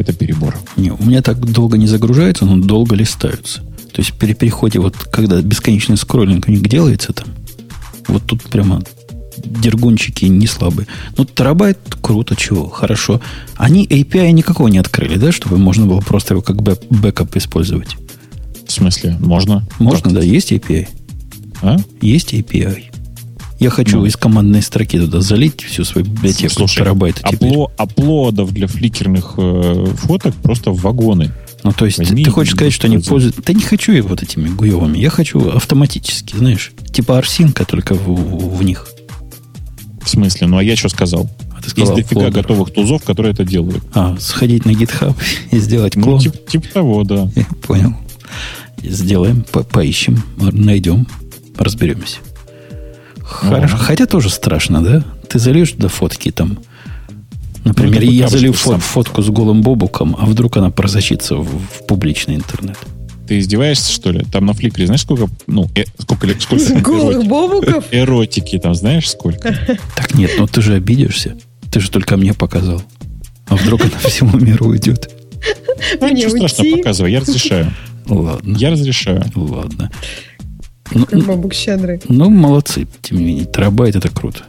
Это 0.02 0.12
перебор. 0.12 0.58
Не, 0.76 0.90
у 0.90 1.00
меня 1.00 1.22
так 1.22 1.38
долго 1.38 1.78
не 1.78 1.86
загружается, 1.86 2.44
но 2.44 2.56
долго 2.56 2.96
листаются. 2.96 3.60
То 3.92 4.00
есть 4.00 4.14
при 4.14 4.34
переходе, 4.34 4.80
вот 4.80 4.96
когда 4.96 5.40
бесконечный 5.40 5.96
скроллинг 5.96 6.48
у 6.48 6.50
них 6.50 6.62
делается 6.62 7.12
там, 7.12 7.28
вот 8.08 8.24
тут 8.26 8.42
прямо 8.42 8.82
дергунчики 9.36 10.24
не 10.24 10.48
слабые. 10.48 10.88
Ну, 11.16 11.24
терабайт 11.24 11.78
круто, 12.00 12.34
чего, 12.34 12.68
хорошо. 12.68 13.20
Они 13.54 13.86
API 13.86 14.32
никакого 14.32 14.66
не 14.66 14.78
открыли, 14.78 15.14
да, 15.18 15.30
чтобы 15.30 15.56
можно 15.56 15.86
было 15.86 16.00
просто 16.00 16.34
его 16.34 16.42
как 16.42 16.62
бэк, 16.62 16.80
бэкап 16.90 17.36
использовать? 17.36 17.96
В 18.66 18.72
смысле, 18.72 19.16
можно? 19.20 19.64
Можно, 19.78 20.12
да, 20.12 20.20
есть 20.20 20.50
API. 20.50 20.88
А? 21.62 21.76
Есть 22.00 22.34
API. 22.34 22.86
Я 23.62 23.70
хочу 23.70 23.98
ну. 23.98 24.06
из 24.06 24.16
командной 24.16 24.60
строки 24.60 24.98
туда 24.98 25.20
залить 25.20 25.62
всю 25.62 25.84
свою 25.84 26.04
библиотеку 26.04 26.52
Слушай, 26.52 26.78
терабайт. 26.78 27.20
Апло, 27.22 27.70
аплодов 27.76 28.52
для 28.52 28.66
фликерных 28.66 29.34
э, 29.36 29.86
фоток 29.98 30.34
просто 30.34 30.72
в 30.72 30.80
вагоны. 30.80 31.30
Ну, 31.62 31.72
то 31.72 31.84
есть 31.84 31.98
Возьми, 31.98 32.24
ты, 32.24 32.30
хочешь 32.32 32.54
сказать, 32.54 32.72
что 32.72 32.88
они 32.88 32.98
пользуются... 32.98 33.40
Да 33.40 33.52
не 33.52 33.62
хочу 33.62 33.92
я 33.92 34.02
вот 34.02 34.20
этими 34.20 34.48
гуевыми. 34.48 34.98
Я 34.98 35.10
хочу 35.10 35.48
автоматически, 35.50 36.34
знаешь, 36.34 36.72
типа 36.90 37.18
арсинка, 37.18 37.64
только 37.64 37.94
в, 37.94 38.56
в 38.56 38.64
них. 38.64 38.88
В 40.02 40.08
смысле? 40.08 40.48
Ну, 40.48 40.56
а 40.56 40.62
я 40.64 40.74
что 40.74 40.88
сказал? 40.88 41.30
А 41.56 41.62
ты 41.62 41.70
сказал 41.70 41.96
Есть 41.96 42.08
дофига 42.08 42.22
флодер. 42.22 42.42
готовых 42.42 42.74
тузов, 42.74 43.04
которые 43.04 43.32
это 43.32 43.44
делают. 43.44 43.84
А, 43.94 44.16
сходить 44.18 44.64
на 44.64 44.70
GitHub 44.70 45.14
и 45.52 45.58
сделать 45.60 45.94
клон? 45.94 46.16
Ну, 46.16 46.18
типа, 46.18 46.36
типа 46.50 46.66
того, 46.72 47.04
да. 47.04 47.30
Я 47.36 47.44
понял. 47.62 47.94
Сделаем, 48.82 49.44
по 49.52 49.62
поищем, 49.62 50.20
найдем, 50.36 51.06
разберемся. 51.56 52.18
Хорошо. 53.32 53.76
Хотя 53.76 54.06
тоже 54.06 54.30
страшно, 54.30 54.82
да? 54.82 55.04
Ты 55.28 55.38
зальешь 55.38 55.72
туда 55.72 55.88
фотки 55.88 56.30
там. 56.30 56.58
Например, 57.64 58.02
ну, 58.02 58.10
я 58.10 58.28
залью 58.28 58.52
фот, 58.52 58.80
фотку 58.82 59.22
с 59.22 59.28
голым 59.28 59.62
бобуком, 59.62 60.16
а 60.18 60.26
вдруг 60.26 60.56
она 60.56 60.70
просочится 60.70 61.36
в, 61.36 61.46
в 61.46 61.86
публичный 61.86 62.34
интернет. 62.34 62.76
Ты 63.28 63.38
издеваешься, 63.38 63.92
что 63.92 64.10
ли? 64.10 64.24
Там 64.32 64.46
на 64.46 64.52
фликре 64.52 64.86
знаешь, 64.86 65.02
сколько, 65.02 65.28
ну, 65.46 65.70
э, 65.76 65.84
сколько, 65.98 66.28
сколько 66.40 66.80
голых 66.80 67.24
бобуков? 67.26 67.84
Эротики 67.92 68.58
там 68.58 68.74
знаешь 68.74 69.08
сколько? 69.08 69.56
Так 69.94 70.14
нет, 70.14 70.32
ну 70.38 70.46
ты 70.46 70.60
же 70.60 70.74
обидишься. 70.74 71.36
Ты 71.70 71.80
же 71.80 71.90
только 71.90 72.16
мне 72.16 72.34
показал. 72.34 72.82
А 73.46 73.56
вдруг 73.56 73.82
она 73.82 73.98
всему 74.08 74.36
миру 74.38 74.66
уйдет? 74.66 75.10
Ну, 76.00 76.08
ничего 76.08 76.30
страшного, 76.30 76.76
показывай, 76.76 77.12
я 77.12 77.20
разрешаю. 77.20 77.72
Ладно. 78.06 78.56
Я 78.56 78.70
разрешаю. 78.70 79.24
Ладно. 79.34 79.90
Ну, 80.90 81.06
бабук 81.26 81.54
щедрый. 81.54 82.00
Ну, 82.08 82.28
молодцы, 82.30 82.86
тем 83.00 83.18
не 83.18 83.24
менее. 83.24 83.44
Терабайт 83.46 83.96
это 83.96 84.08
круто. 84.08 84.44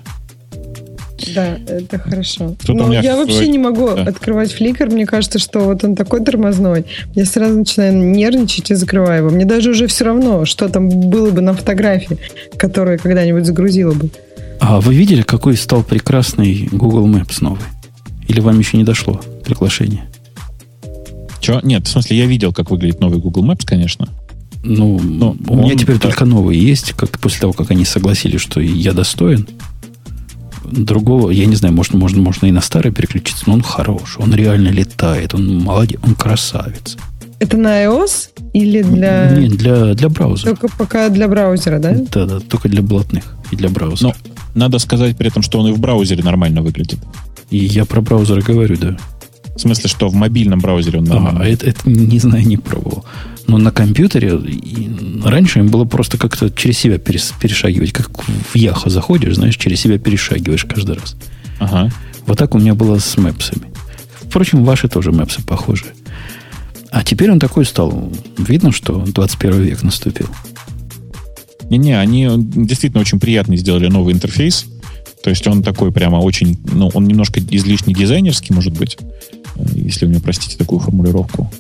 Да, 1.34 1.58
это 1.68 2.00
хорошо. 2.00 2.56
Но 2.68 2.94
я 2.94 3.16
вообще 3.16 3.48
не 3.48 3.58
могу 3.58 3.88
да. 3.88 4.04
открывать 4.04 4.52
фликер. 4.52 4.90
Мне 4.90 5.06
кажется, 5.06 5.40
что 5.40 5.60
вот 5.62 5.84
он 5.84 5.96
такой 5.96 6.24
тормозной. 6.24 6.86
Я 7.16 7.26
сразу 7.26 7.60
начинаю 7.60 7.94
нервничать 7.96 8.72
и 8.72 8.76
закрываю 8.76 9.26
его. 9.26 9.30
Мне 9.30 9.46
даже 9.46 9.70
уже 9.72 9.88
все 9.88 10.06
равно, 10.06 10.46
что 10.46 10.68
там 10.70 10.90
было 10.90 11.32
бы 11.32 11.42
на 11.42 11.54
фотографии, 11.54 12.18
которую 12.58 13.00
когда-нибудь 13.00 13.46
загрузила 13.46 13.94
бы. 13.94 14.10
А 14.60 14.82
вы 14.82 14.96
видели, 14.96 15.22
какой 15.22 15.56
стал 15.56 15.84
прекрасный 15.84 16.68
Google 16.72 17.08
Maps 17.08 17.38
новый? 17.42 17.64
Или 18.28 18.40
вам 18.40 18.60
еще 18.60 18.78
не 18.78 18.84
дошло 18.84 19.22
приглашение? 19.46 20.10
Че? 21.42 21.60
Нет, 21.64 21.88
в 21.88 21.90
смысле, 21.90 22.18
я 22.18 22.26
видел, 22.26 22.54
как 22.54 22.72
выглядит 22.72 23.02
новый 23.02 23.20
Google 23.20 23.46
Maps, 23.46 23.66
конечно. 23.66 24.08
Ну, 24.64 25.00
Но 25.00 25.36
у 25.48 25.58
меня 25.58 25.76
теперь 25.76 25.96
да. 25.96 26.04
только 26.04 26.26
новые 26.26 26.62
есть, 26.62 26.94
как 26.94 27.20
после 27.20 27.42
того, 27.42 27.54
как 27.54 27.72
они 27.72 27.84
согласились, 27.86 28.42
что 28.42 28.62
я 28.62 28.94
достоин. 28.94 29.48
Другого, 30.64 31.30
я 31.30 31.46
не 31.46 31.56
знаю, 31.56 31.74
можно, 31.76 32.00
можно, 32.00 32.22
можно 32.22 32.46
и 32.46 32.52
на 32.52 32.62
старый 32.62 32.94
переключиться, 32.94 33.44
но 33.46 33.54
он 33.54 33.62
хорош, 33.62 34.16
он 34.18 34.34
реально 34.34 34.70
летает, 34.70 35.34
он 35.34 35.60
молодец, 35.60 36.00
он 36.02 36.16
красавец. 36.16 36.98
Это 37.40 37.58
на 37.58 37.84
iOS 37.84 38.30
или 38.54 38.82
для... 38.82 39.30
Нет, 39.32 39.58
для, 39.58 39.94
для 39.94 40.08
браузера. 40.08 40.56
Только 40.56 40.70
пока 40.78 41.10
для 41.10 41.28
браузера, 41.28 41.80
да? 41.80 41.94
Да, 42.12 42.26
да, 42.26 42.40
только 42.40 42.70
для 42.70 42.82
блатных 42.82 43.36
и 43.52 43.58
для 43.58 43.70
браузера. 43.70 44.10
Но 44.10 44.16
надо 44.56 44.80
сказать 44.80 45.18
при 45.18 45.28
этом, 45.28 45.44
что 45.44 45.60
он 45.60 45.68
и 45.68 45.74
в 45.74 45.80
браузере 45.80 46.24
нормально 46.24 46.62
выглядит. 46.62 47.00
И 47.50 47.58
я 47.58 47.84
про 47.86 48.02
браузер 48.02 48.42
говорю, 48.42 48.78
да. 48.78 48.98
В 49.56 49.60
смысле, 49.60 49.90
что 49.90 50.10
в 50.10 50.16
мобильном 50.16 50.60
браузере 50.60 51.00
он 51.00 51.06
нормально? 51.06 51.42
А, 51.42 51.46
это, 51.46 51.68
это 51.68 51.90
не 51.90 52.20
знаю, 52.20 52.46
не 52.46 52.58
пробовал. 52.58 53.06
Но 53.48 53.58
на 53.58 53.72
компьютере 53.72 54.40
раньше 55.24 55.60
им 55.60 55.68
было 55.68 55.86
просто 55.86 56.18
как-то 56.18 56.50
через 56.50 56.78
себя 56.78 56.98
перешагивать. 56.98 57.92
Как 57.92 58.10
в 58.24 58.56
Яхо 58.56 58.90
заходишь, 58.90 59.36
знаешь, 59.36 59.58
через 59.58 59.80
себя 59.82 60.00
перешагиваешь 60.00 60.66
каждый 60.66 60.96
раз. 60.96 61.16
Ага. 61.60 61.92
Вот 62.26 62.38
так 62.38 62.56
у 62.56 62.60
меня 62.60 62.74
было 62.74 63.00
с 63.00 63.18
мэпсами. 63.18 63.68
Впрочем, 64.22 64.64
ваши 64.64 64.88
тоже 64.88 65.12
мэпсы 65.12 65.44
похожи. 65.44 65.86
А 66.90 67.04
теперь 67.04 67.32
он 67.32 67.40
такой 67.40 67.66
стал. 67.66 68.12
Видно, 68.38 68.72
что 68.72 68.96
21 68.96 69.62
век 69.62 69.84
наступил. 69.84 70.28
Не-не, 71.70 72.00
они 72.00 72.30
действительно 72.38 73.02
очень 73.02 73.20
приятно 73.20 73.56
сделали 73.58 73.88
новый 73.88 74.14
интерфейс. 74.14 74.66
То 75.24 75.30
есть 75.30 75.48
он 75.48 75.64
такой 75.64 75.92
прямо 75.92 76.18
очень, 76.18 76.60
ну, 76.72 76.92
он 76.94 77.06
немножко 77.06 77.40
излишне 77.40 77.94
дизайнерский, 77.94 78.54
может 78.54 78.78
быть, 78.78 78.98
если 79.56 80.06
вы 80.06 80.12
мне 80.12 80.22
простите 80.22 80.58
такую 80.58 80.80
формулировку 80.80 81.52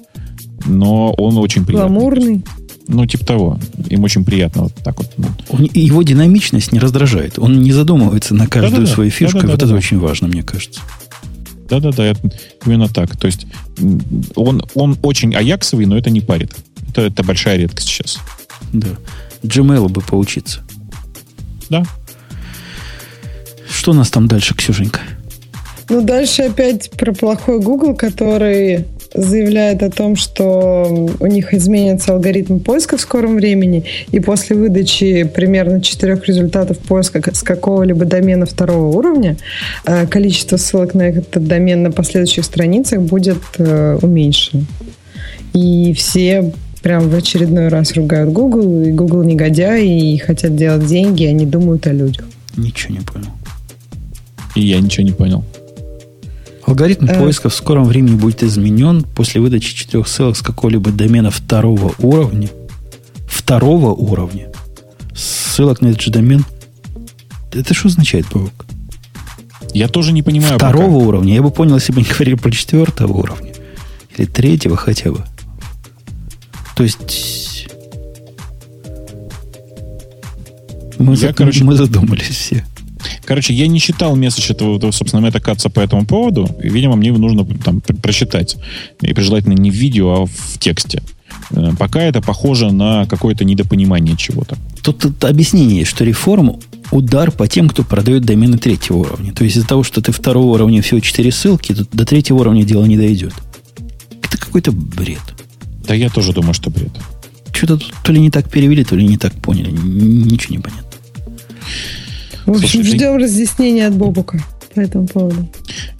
но 0.65 1.11
он 1.13 1.37
очень 1.37 1.65
приятный. 1.65 1.89
Гламурный. 1.89 2.45
Ну, 2.87 3.05
типа 3.05 3.25
того. 3.25 3.59
Им 3.89 4.03
очень 4.03 4.25
приятно 4.25 4.63
вот 4.63 4.73
так 4.75 4.97
вот. 4.97 5.11
Он, 5.49 5.69
его 5.73 6.03
динамичность 6.03 6.71
не 6.71 6.79
раздражает. 6.79 7.39
Он 7.39 7.61
не 7.61 7.71
задумывается 7.71 8.33
на 8.33 8.47
каждую 8.47 8.81
Да-да-да. 8.81 8.93
свою 8.93 9.09
фишку. 9.09 9.39
Да-да-да. 9.39 9.53
Вот 9.53 9.63
это 9.63 9.75
очень 9.75 9.99
важно, 9.99 10.27
мне 10.27 10.43
кажется. 10.43 10.81
Да-да-да, 11.69 12.13
именно 12.65 12.89
так. 12.89 13.15
То 13.17 13.27
есть 13.27 13.47
он, 14.35 14.63
он 14.73 14.97
очень 15.01 15.33
аяксовый, 15.33 15.85
но 15.85 15.97
это 15.97 16.09
не 16.09 16.21
парит. 16.21 16.53
Это, 16.89 17.03
это 17.03 17.23
большая 17.23 17.57
редкость 17.57 17.87
сейчас. 17.87 18.19
Да. 18.73 18.89
Gmail 19.43 19.87
бы 19.87 20.01
поучиться. 20.01 20.61
Да. 21.69 21.83
Что 23.69 23.91
у 23.91 23.93
нас 23.93 24.09
там 24.09 24.27
дальше, 24.27 24.53
Ксюшенька? 24.55 24.99
Ну, 25.93 26.01
дальше 26.01 26.41
опять 26.41 26.89
про 26.89 27.13
плохой 27.13 27.59
Google, 27.59 27.93
который 27.93 28.85
заявляет 29.13 29.83
о 29.83 29.91
том, 29.91 30.15
что 30.15 31.07
у 31.19 31.27
них 31.27 31.53
изменится 31.53 32.13
алгоритм 32.13 32.57
поиска 32.57 32.97
в 32.97 33.01
скором 33.01 33.35
времени, 33.35 33.85
и 34.11 34.19
после 34.19 34.55
выдачи 34.55 35.23
примерно 35.23 35.83
четырех 35.83 36.25
результатов 36.25 36.79
поиска 36.79 37.21
с 37.31 37.43
какого-либо 37.43 38.05
домена 38.05 38.47
второго 38.47 38.87
уровня 38.87 39.37
э, 39.85 40.07
количество 40.07 40.57
ссылок 40.57 40.95
на 40.95 41.03
этот 41.03 41.45
домен 41.45 41.83
на 41.83 41.91
последующих 41.91 42.43
страницах 42.43 42.99
будет 42.99 43.37
э, 43.59 43.99
уменьшено. 44.01 44.63
И 45.53 45.93
все 45.93 46.51
прям 46.81 47.07
в 47.07 47.13
очередной 47.13 47.67
раз 47.67 47.93
ругают 47.93 48.31
Google, 48.31 48.81
и 48.81 48.91
Google 48.91 49.21
негодяй, 49.21 49.85
и 49.85 50.17
хотят 50.17 50.55
делать 50.55 50.87
деньги, 50.87 51.21
и 51.21 51.27
они 51.27 51.45
думают 51.45 51.85
о 51.85 51.91
людях. 51.91 52.25
Ничего 52.57 52.95
не 52.95 53.01
понял. 53.01 53.29
И 54.55 54.61
я 54.61 54.79
ничего 54.79 55.05
не 55.05 55.13
понял. 55.13 55.43
Алгоритм 56.65 57.05
э... 57.05 57.19
поиска 57.19 57.49
в 57.49 57.55
скором 57.55 57.85
времени 57.85 58.15
будет 58.15 58.43
изменен 58.43 59.03
после 59.03 59.41
выдачи 59.41 59.75
четырех 59.75 60.07
ссылок 60.07 60.37
с 60.37 60.41
какого-либо 60.41 60.91
домена 60.91 61.31
второго 61.31 61.93
уровня. 61.99 62.49
Второго 63.27 63.91
уровня. 63.93 64.51
Ссылок 65.15 65.81
на 65.81 65.87
этот 65.87 66.01
же 66.01 66.11
домен. 66.11 66.45
Это 67.51 67.73
что 67.73 67.89
означает, 67.89 68.25
Бог? 68.31 68.49
Я 69.73 69.87
тоже 69.87 70.11
не 70.11 70.23
понимаю. 70.23 70.55
Второго 70.55 70.93
пока. 70.93 71.05
уровня. 71.07 71.33
Я 71.33 71.41
бы 71.41 71.51
понял, 71.51 71.75
если 71.75 71.91
бы 71.91 71.99
они 71.99 72.07
говорили 72.13 72.35
про 72.35 72.51
четвертого 72.51 73.13
уровня. 73.13 73.53
Или 74.15 74.25
третьего 74.25 74.77
хотя 74.77 75.11
бы. 75.11 75.23
То 76.75 76.83
есть... 76.83 77.67
Мы, 80.99 81.13
я, 81.13 81.17
за, 81.17 81.33
короче, 81.33 81.63
мы 81.63 81.75
задумались 81.75 82.29
все. 82.29 82.63
Короче, 83.25 83.53
я 83.53 83.67
не 83.67 83.79
читал 83.79 84.15
месседж 84.15 84.51
этого, 84.51 84.91
собственно, 84.91 85.21
Мэтта 85.21 85.39
Катца 85.39 85.69
по 85.69 85.79
этому 85.79 86.05
поводу. 86.05 86.49
И, 86.61 86.69
видимо, 86.69 86.95
мне 86.95 87.07
его 87.07 87.17
нужно 87.17 87.45
там 87.45 87.81
прочитать. 87.81 88.57
И 89.01 89.13
желательно 89.21 89.53
не 89.53 89.71
в 89.71 89.73
видео, 89.73 90.23
а 90.23 90.25
в 90.25 90.59
тексте. 90.59 91.01
Э, 91.51 91.71
пока 91.77 92.01
это 92.01 92.21
похоже 92.21 92.71
на 92.71 93.05
какое-то 93.05 93.45
недопонимание 93.45 94.17
чего-то. 94.17 94.57
Тут, 94.81 94.99
тут 94.99 95.23
объяснение 95.23 95.85
что 95.85 96.03
реформ 96.03 96.59
удар 96.91 97.31
по 97.31 97.47
тем, 97.47 97.69
кто 97.69 97.83
продает 97.83 98.23
домены 98.25 98.57
третьего 98.57 98.97
уровня. 98.97 99.33
То 99.33 99.43
есть 99.43 99.57
из-за 99.57 99.67
того, 99.67 99.83
что 99.83 100.01
ты 100.01 100.11
второго 100.11 100.53
уровня 100.53 100.81
всего 100.81 100.99
четыре 100.99 101.31
ссылки, 101.31 101.73
то 101.73 101.85
до 101.91 102.05
третьего 102.05 102.39
уровня 102.39 102.63
дело 102.63 102.85
не 102.85 102.97
дойдет. 102.97 103.33
Это 104.21 104.37
какой-то 104.37 104.71
бред. 104.71 105.21
Да 105.87 105.95
я 105.95 106.09
тоже 106.09 106.33
думаю, 106.33 106.53
что 106.53 106.69
бред. 106.69 106.91
Что-то 107.51 107.79
то 108.03 108.11
ли 108.11 108.19
не 108.19 108.29
так 108.29 108.49
перевели, 108.49 108.83
то 108.83 108.95
ли 108.95 109.05
не 109.05 109.17
так 109.17 109.33
поняли. 109.33 109.71
Ничего 109.71 110.55
не 110.55 110.61
понятно. 110.61 110.89
В 112.45 112.51
общем, 112.51 112.67
Слушай, 112.69 112.83
ждем 112.83 113.17
ты... 113.17 113.23
разъяснения 113.23 113.87
от 113.87 113.95
Бобука 113.95 114.39
по 114.75 114.79
этому 114.79 115.07
поводу. 115.07 115.47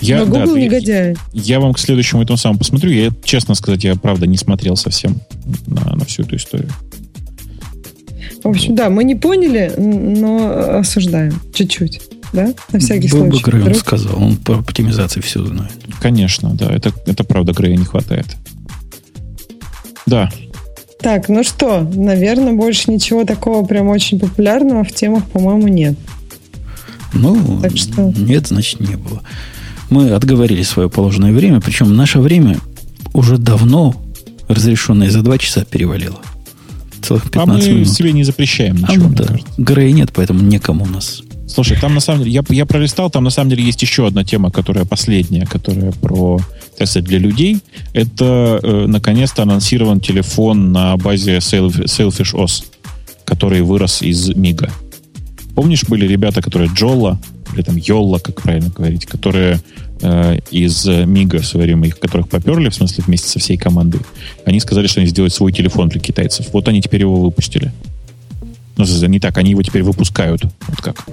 Я, 0.02 0.20
Но 0.20 0.26
Google 0.26 0.54
да, 0.54 0.60
я- 0.60 0.66
негодяй. 0.66 1.16
Я 1.32 1.60
вам 1.60 1.74
к 1.74 1.80
следующему 1.80 2.22
этому 2.24 2.38
самому 2.38 2.60
посмотрю. 2.60 2.92
Я, 2.92 3.12
честно 3.24 3.56
сказать, 3.56 3.84
я 3.84 3.96
правда 3.96 4.26
не 4.28 4.38
смотрел 4.38 4.76
совсем 4.76 5.18
на, 5.68 5.96
на 5.96 6.06
всю 6.06 6.24
эту 6.24 6.36
историю. 6.36 6.70
В 8.44 8.48
общем, 8.50 8.76
да, 8.76 8.90
мы 8.90 9.04
не 9.04 9.16
поняли, 9.16 9.72
но 9.78 10.78
осуждаем. 10.80 11.40
Чуть-чуть. 11.54 12.02
Да? 12.34 12.52
На 12.72 12.80
всякий 12.80 13.10
Был 13.10 13.26
бы 13.26 13.32
случай. 13.38 13.44
Грей, 13.52 13.64
он 13.68 13.76
сказал. 13.76 14.22
Он 14.22 14.38
по 14.38 14.56
оптимизации 14.58 15.22
все 15.22 15.46
знает. 15.46 15.72
Конечно, 16.02 16.50
да. 16.54 16.66
Это, 16.74 16.92
это 17.06 17.24
правда 17.24 17.54
Грея 17.54 17.78
не 17.78 17.86
хватает. 17.86 18.26
Да, 20.06 20.30
Так, 21.00 21.30
ну 21.30 21.44
что, 21.44 21.82
наверное, 21.82 22.54
больше 22.54 22.92
ничего 22.92 23.24
такого 23.24 23.66
прям 23.66 23.88
очень 23.88 24.20
популярного 24.20 24.84
в 24.84 24.92
темах, 24.92 25.24
по-моему, 25.30 25.68
нет. 25.68 25.96
Ну, 27.14 27.60
Так 27.62 27.78
что- 27.78 28.12
нет, 28.18 28.48
значит, 28.48 28.80
не 28.80 28.96
было. 28.96 29.22
Мы 29.90 30.10
отговорили 30.12 30.64
свое 30.64 30.90
положенное 30.90 31.32
время, 31.34 31.62
причем 31.62 31.96
наше 31.96 32.20
время 32.20 32.58
уже 33.14 33.38
давно 33.38 33.96
разрешенное 34.48 35.10
за 35.10 35.22
два 35.22 35.38
часа 35.38 35.64
перевалило. 35.66 36.20
Целых 37.02 37.26
а 37.26 37.30
15 37.30 37.68
мы 37.70 37.74
минут. 37.76 37.90
себе 37.90 38.12
не 38.14 38.24
запрещаем 38.24 38.78
А, 38.84 38.92
ничего, 38.92 39.04
ну 39.04 39.10
мне 39.10 39.18
да. 39.18 39.26
кажется. 39.26 39.54
Грея 39.58 39.92
нет, 39.92 40.12
поэтому 40.14 40.42
некому 40.42 40.86
у 40.86 40.88
нас. 40.88 41.22
Слушай, 41.48 41.78
там 41.80 41.94
на 41.94 42.00
самом 42.00 42.20
деле, 42.24 42.32
я, 42.32 42.44
я 42.50 42.66
пролистал, 42.66 43.12
там 43.12 43.26
на 43.26 43.30
самом 43.30 43.50
деле 43.52 43.64
есть 43.64 43.82
еще 43.82 44.08
одна 44.08 44.24
тема, 44.24 44.50
которая 44.50 44.86
последняя, 44.86 45.46
которая 45.46 45.92
про 45.92 46.40
тесты 46.80 47.02
для 47.02 47.20
людей. 47.20 47.60
Это, 47.94 48.60
э, 48.64 48.86
наконец-то, 48.88 49.44
анонсирован 49.44 50.00
телефон 50.00 50.72
на 50.72 50.96
базе 50.98 51.38
Sail- 51.38 51.68
Sailfish 51.86 52.34
OS, 52.34 52.64
который 53.26 53.62
вырос 53.62 54.02
из 54.02 54.30
Мига. 54.30 54.72
Помнишь, 55.56 55.84
были 55.84 56.08
ребята, 56.08 56.42
которые 56.42 56.72
Джола, 56.74 57.20
или 57.54 57.62
там 57.62 57.76
Йолла, 57.78 58.20
как 58.20 58.42
правильно 58.42 58.70
говорить, 58.70 59.06
которые 59.06 59.60
э, 60.02 60.40
из 60.50 60.86
Мига 60.86 61.40
в 61.40 61.46
свое 61.46 61.68
время, 61.68 61.88
их, 61.88 62.00
которых 62.00 62.28
поперли, 62.28 62.70
в 62.70 62.76
смысле, 62.76 63.04
вместе 63.06 63.30
со 63.30 63.40
всей 63.40 63.58
командой, 63.58 64.02
они 64.46 64.60
сказали, 64.60 64.88
что 64.88 65.00
они 65.00 65.10
сделают 65.10 65.34
свой 65.34 65.52
телефон 65.52 65.90
для 65.90 66.00
китайцев. 66.00 66.48
Вот 66.54 66.68
они 66.68 66.82
теперь 66.82 67.02
его 67.02 67.22
выпустили. 67.22 67.72
Ну, 68.78 68.86
не 69.08 69.20
так, 69.20 69.38
они 69.38 69.52
его 69.52 69.62
теперь 69.62 69.84
выпускают. 69.84 70.44
Вот 70.68 70.82
как. 70.82 71.06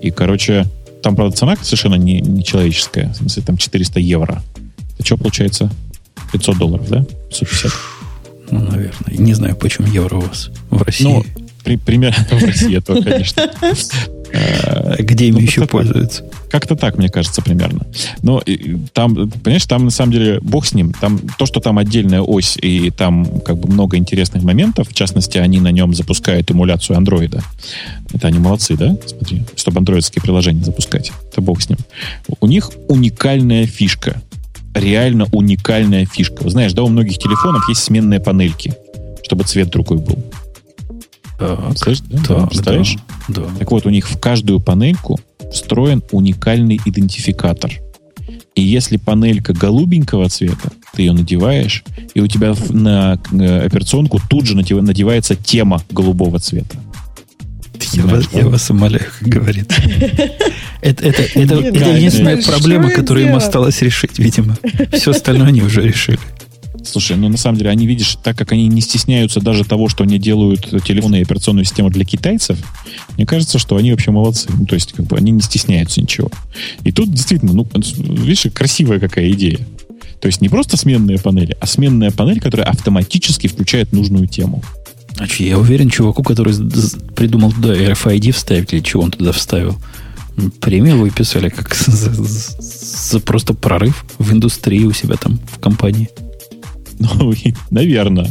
И, 0.00 0.10
короче, 0.10 0.66
там, 1.02 1.14
правда, 1.14 1.36
цена 1.36 1.56
совершенно 1.60 1.94
не, 1.94 2.20
не 2.20 2.42
человеческая. 2.42 3.10
В 3.12 3.16
смысле, 3.16 3.42
там 3.44 3.56
400 3.56 4.00
евро. 4.00 4.42
Это 4.98 5.06
что 5.06 5.16
получается? 5.16 5.70
500 6.32 6.58
долларов, 6.58 6.88
да? 6.88 7.04
560. 7.30 7.72
Ну, 8.50 8.60
наверное. 8.60 9.16
Не 9.16 9.34
знаю, 9.34 9.56
почему 9.56 9.86
евро 9.86 10.16
у 10.16 10.20
вас 10.20 10.50
в 10.70 10.82
России. 10.82 11.04
Ну, 11.04 11.24
при- 11.64 11.76
примерно 11.76 12.24
в 12.30 12.44
России 12.44 12.76
это, 12.76 13.02
конечно. 13.02 13.50
Э, 14.32 14.96
Где 15.02 15.28
ими 15.28 15.36
ну, 15.36 15.40
еще 15.40 15.66
пользуются? 15.66 16.24
Как-то 16.50 16.76
так, 16.76 16.98
мне 16.98 17.08
кажется, 17.08 17.42
примерно. 17.42 17.86
Но 18.22 18.42
там, 18.92 19.30
понимаешь, 19.30 19.66
там 19.66 19.84
на 19.84 19.90
самом 19.90 20.12
деле, 20.12 20.40
бог 20.40 20.66
с 20.66 20.72
ним, 20.72 20.92
там 20.92 21.18
то, 21.38 21.46
что 21.46 21.60
там 21.60 21.78
отдельная 21.78 22.20
ось, 22.20 22.56
и 22.60 22.90
там 22.90 23.40
как 23.40 23.58
бы 23.58 23.68
много 23.72 23.96
интересных 23.96 24.42
моментов, 24.42 24.88
в 24.88 24.94
частности, 24.94 25.38
они 25.38 25.60
на 25.60 25.70
нем 25.72 25.94
запускают 25.94 26.50
эмуляцию 26.50 26.96
андроида. 26.96 27.42
Это 28.12 28.28
они 28.28 28.38
молодцы, 28.38 28.76
да? 28.76 28.96
Смотри, 29.06 29.44
чтобы 29.56 29.78
андроидские 29.78 30.22
приложения 30.22 30.64
запускать. 30.64 31.12
Это 31.30 31.40
бог 31.40 31.60
с 31.60 31.68
ним. 31.68 31.78
У 32.40 32.46
них 32.46 32.70
уникальная 32.88 33.66
фишка. 33.66 34.20
Реально 34.74 35.26
уникальная 35.32 36.06
фишка. 36.06 36.42
Вы 36.44 36.50
знаешь, 36.50 36.72
да, 36.72 36.84
у 36.84 36.88
многих 36.88 37.18
телефонов 37.18 37.68
есть 37.68 37.82
сменные 37.82 38.20
панельки, 38.20 38.74
чтобы 39.24 39.42
цвет 39.44 39.70
другой 39.70 39.98
был. 39.98 40.18
Да? 41.40 41.56
так, 42.26 42.48
Представляешь? 42.48 42.96
Да, 43.28 43.42
да. 43.42 43.58
Так 43.58 43.70
вот, 43.70 43.86
у 43.86 43.90
них 43.90 44.08
в 44.08 44.18
каждую 44.18 44.60
панельку 44.60 45.18
встроен 45.52 46.02
уникальный 46.12 46.80
идентификатор. 46.84 47.72
И 48.54 48.62
если 48.62 48.96
панелька 48.96 49.52
голубенького 49.52 50.28
цвета, 50.28 50.70
ты 50.92 51.02
ее 51.02 51.12
надеваешь, 51.12 51.84
и 52.14 52.20
у 52.20 52.26
тебя 52.26 52.54
на 52.68 53.18
э, 53.32 53.64
операционку 53.64 54.20
тут 54.28 54.46
же 54.46 54.56
надев- 54.56 54.82
надевается 54.82 55.36
тема 55.36 55.82
голубого 55.90 56.38
цвета. 56.40 56.76
Я 57.92 58.04
вас, 58.04 58.28
я 58.32 58.42
да? 58.42 58.48
вас 58.48 58.70
умоляю, 58.70 59.06
как 59.18 59.28
говорит. 59.28 59.72
Это, 60.82 61.06
это, 61.08 61.22
это, 61.22 61.38
Нет, 61.38 61.50
это 61.50 61.78
да, 61.78 61.94
единственная 61.94 62.42
проблема, 62.42 62.90
которую 62.90 63.26
им 63.26 63.36
осталось 63.36 63.82
решить, 63.82 64.18
видимо. 64.18 64.56
Все 64.92 65.10
остальное 65.10 65.48
они 65.48 65.60
уже 65.60 65.82
решили. 65.82 66.18
Слушай, 66.90 67.16
ну 67.16 67.28
на 67.28 67.36
самом 67.36 67.56
деле 67.56 67.70
они, 67.70 67.86
видишь, 67.86 68.16
так 68.20 68.36
как 68.36 68.50
они 68.50 68.66
не 68.66 68.80
стесняются 68.80 69.40
даже 69.40 69.64
того, 69.64 69.88
что 69.88 70.02
они 70.02 70.18
делают 70.18 70.62
телефоны 70.84 71.20
и 71.20 71.22
операционную 71.22 71.64
систему 71.64 71.88
для 71.88 72.04
китайцев, 72.04 72.58
мне 73.16 73.26
кажется, 73.26 73.60
что 73.60 73.76
они 73.76 73.92
вообще 73.92 74.10
молодцы. 74.10 74.48
Ну, 74.52 74.66
то 74.66 74.74
есть, 74.74 74.92
как 74.92 75.06
бы 75.06 75.16
они 75.16 75.30
не 75.30 75.40
стесняются 75.40 76.00
ничего. 76.00 76.30
И 76.82 76.90
тут 76.90 77.12
действительно, 77.12 77.52
ну, 77.52 77.68
видишь, 77.74 78.46
красивая 78.52 78.98
какая 78.98 79.30
идея. 79.30 79.60
То 80.20 80.26
есть 80.26 80.40
не 80.40 80.48
просто 80.48 80.76
сменные 80.76 81.18
панели, 81.18 81.56
а 81.60 81.66
сменная 81.66 82.10
панель, 82.10 82.40
которая 82.40 82.66
автоматически 82.66 83.46
включает 83.46 83.92
нужную 83.92 84.26
тему. 84.26 84.62
А 85.16 85.28
че, 85.28 85.46
я 85.46 85.58
уверен, 85.58 85.90
чуваку, 85.90 86.24
который 86.24 86.54
придумал 87.14 87.52
туда 87.52 87.74
RFID 87.74 88.32
вставить, 88.32 88.72
или 88.72 88.80
чего 88.80 89.04
он 89.04 89.12
туда 89.12 89.30
вставил, 89.30 89.76
премию 90.60 90.98
выписали 90.98 91.50
как 91.50 91.74
за, 91.86 92.12
за- 92.12 92.60
за 92.60 93.20
просто 93.20 93.54
прорыв 93.54 94.04
в 94.18 94.32
индустрии 94.32 94.84
у 94.84 94.92
себя 94.92 95.16
там 95.16 95.38
в 95.52 95.60
компании. 95.60 96.10
Ну, 97.18 97.32
и, 97.32 97.54
наверное. 97.70 98.28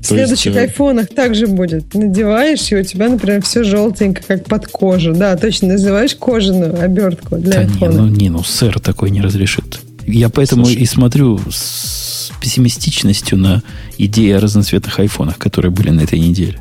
В 0.00 0.06
следующих 0.06 0.54
э, 0.56 0.60
айфонах 0.60 1.08
также 1.08 1.46
будет. 1.46 1.92
Надеваешь, 1.94 2.72
и 2.72 2.76
у 2.76 2.82
тебя, 2.82 3.08
например, 3.08 3.42
все 3.42 3.64
желтенько, 3.64 4.22
как 4.26 4.44
под 4.44 4.66
кожу. 4.68 5.12
Да, 5.12 5.36
точно, 5.36 5.68
называешь 5.68 6.14
кожаную 6.14 6.80
обертку 6.82 7.36
для 7.36 7.52
Да 7.52 7.64
не, 7.64 7.70
айфона. 7.72 7.92
ну 8.02 8.08
не, 8.08 8.30
ну 8.30 8.42
сэр 8.42 8.80
такой 8.80 9.10
не 9.10 9.20
разрешит. 9.20 9.80
Я 10.06 10.30
поэтому 10.30 10.64
Слушай. 10.64 10.82
и 10.82 10.86
смотрю 10.86 11.40
с 11.50 12.32
пессимистичностью 12.40 13.36
на 13.36 13.62
идеи 13.98 14.30
о 14.32 14.40
разноцветных 14.40 14.98
айфонах, 14.98 15.36
которые 15.36 15.70
были 15.70 15.90
на 15.90 16.00
этой 16.00 16.18
неделе. 16.18 16.58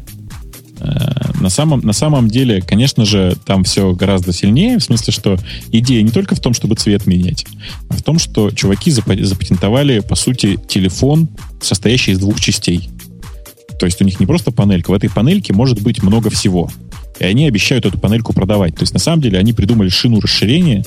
Э, 0.79 1.31
На 1.41 1.49
самом, 1.49 1.81
на 1.81 1.93
самом 1.93 2.27
деле, 2.27 2.61
конечно 2.61 3.05
же, 3.05 3.35
там 3.45 3.63
все 3.63 3.93
гораздо 3.93 4.33
сильнее, 4.33 4.77
в 4.77 4.83
смысле, 4.83 5.13
что 5.13 5.37
идея 5.71 6.01
не 6.01 6.11
только 6.11 6.35
в 6.35 6.39
том, 6.39 6.53
чтобы 6.53 6.75
цвет 6.75 7.07
менять, 7.07 7.45
а 7.89 7.93
в 7.93 8.01
том, 8.01 8.19
что 8.19 8.51
чуваки 8.51 8.91
запа- 8.91 9.23
запатентовали, 9.23 9.99
по 9.99 10.15
сути, 10.15 10.57
телефон, 10.67 11.29
состоящий 11.61 12.11
из 12.11 12.19
двух 12.19 12.39
частей. 12.39 12.89
То 13.79 13.85
есть 13.85 14.01
у 14.01 14.05
них 14.05 14.19
не 14.19 14.25
просто 14.25 14.51
панелька, 14.51 14.91
в 14.91 14.93
этой 14.93 15.09
панельке 15.09 15.53
может 15.53 15.81
быть 15.81 16.03
много 16.03 16.29
всего. 16.29 16.69
И 17.19 17.23
они 17.23 17.47
обещают 17.47 17.85
эту 17.85 17.97
панельку 17.97 18.33
продавать. 18.33 18.75
То 18.75 18.83
есть 18.83 18.93
на 18.93 18.99
самом 18.99 19.21
деле 19.21 19.39
они 19.39 19.53
придумали 19.53 19.89
шину 19.89 20.19
расширения, 20.19 20.85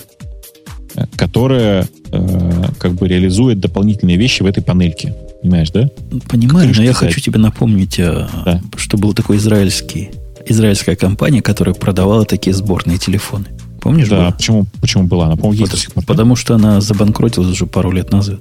э, 0.94 1.06
которая 1.16 1.89
э, 2.10 2.64
как 2.78 2.94
бы 2.94 3.09
реализует 3.09 3.60
дополнительные 3.60 4.16
вещи 4.16 4.43
в 4.43 4.47
этой 4.47 4.62
панельке. 4.62 5.14
Понимаешь, 5.43 5.70
да? 5.70 5.89
Понимаю, 6.28 6.69
но 6.69 6.73
Крышки 6.74 6.86
я 6.86 6.93
сзади. 6.93 7.06
хочу 7.06 7.20
тебе 7.20 7.39
напомнить, 7.39 7.98
а, 7.98 8.28
Да. 8.44 8.60
что 8.77 8.97
был 8.97 9.12
такой 9.12 9.39
израильский, 9.39 10.10
израильская 10.47 10.94
компания, 10.97 11.43
которая 11.43 11.74
продавала 11.74 12.24
такие 12.24 12.55
сборные 12.55 12.98
телефоны. 12.98 13.47
Помнишь? 13.81 14.08
Да, 14.08 14.16
была? 14.18 14.31
почему, 14.31 14.66
почему 14.81 15.05
была? 15.05 15.26
Она, 15.26 15.36
по-моему, 15.36 15.60
есть 15.66 15.89
Потому-. 15.89 16.07
Потому 16.07 16.36
что 16.36 16.55
она 16.55 16.81
забанкротилась 16.81 17.49
уже 17.50 17.66
пару 17.66 17.91
лет 17.91 18.12
назад. 18.12 18.39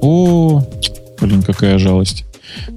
О, 0.00 0.64
блин, 1.20 1.42
какая 1.42 1.78
жалость. 1.78 2.24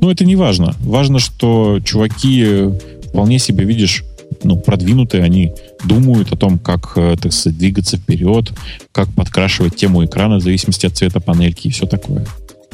Ну, 0.01 0.09
это 0.11 0.25
не 0.25 0.35
важно. 0.35 0.75
Важно, 0.81 1.19
что 1.19 1.79
чуваки 1.83 2.43
э, 2.45 2.71
вполне 3.09 3.39
себе, 3.39 3.63
видишь, 3.63 4.03
ну, 4.43 4.57
продвинутые, 4.57 5.23
они 5.23 5.53
думают 5.85 6.31
о 6.33 6.37
том, 6.37 6.59
как, 6.59 6.93
э, 6.97 7.15
так 7.21 7.31
сказать, 7.31 7.57
двигаться 7.57 7.97
вперед, 7.97 8.51
как 8.91 9.07
подкрашивать 9.13 9.75
тему 9.75 10.03
экрана 10.05 10.37
в 10.37 10.41
зависимости 10.41 10.85
от 10.85 10.95
цвета 10.97 11.19
панельки 11.21 11.67
и 11.67 11.71
все 11.71 11.85
такое. 11.85 12.25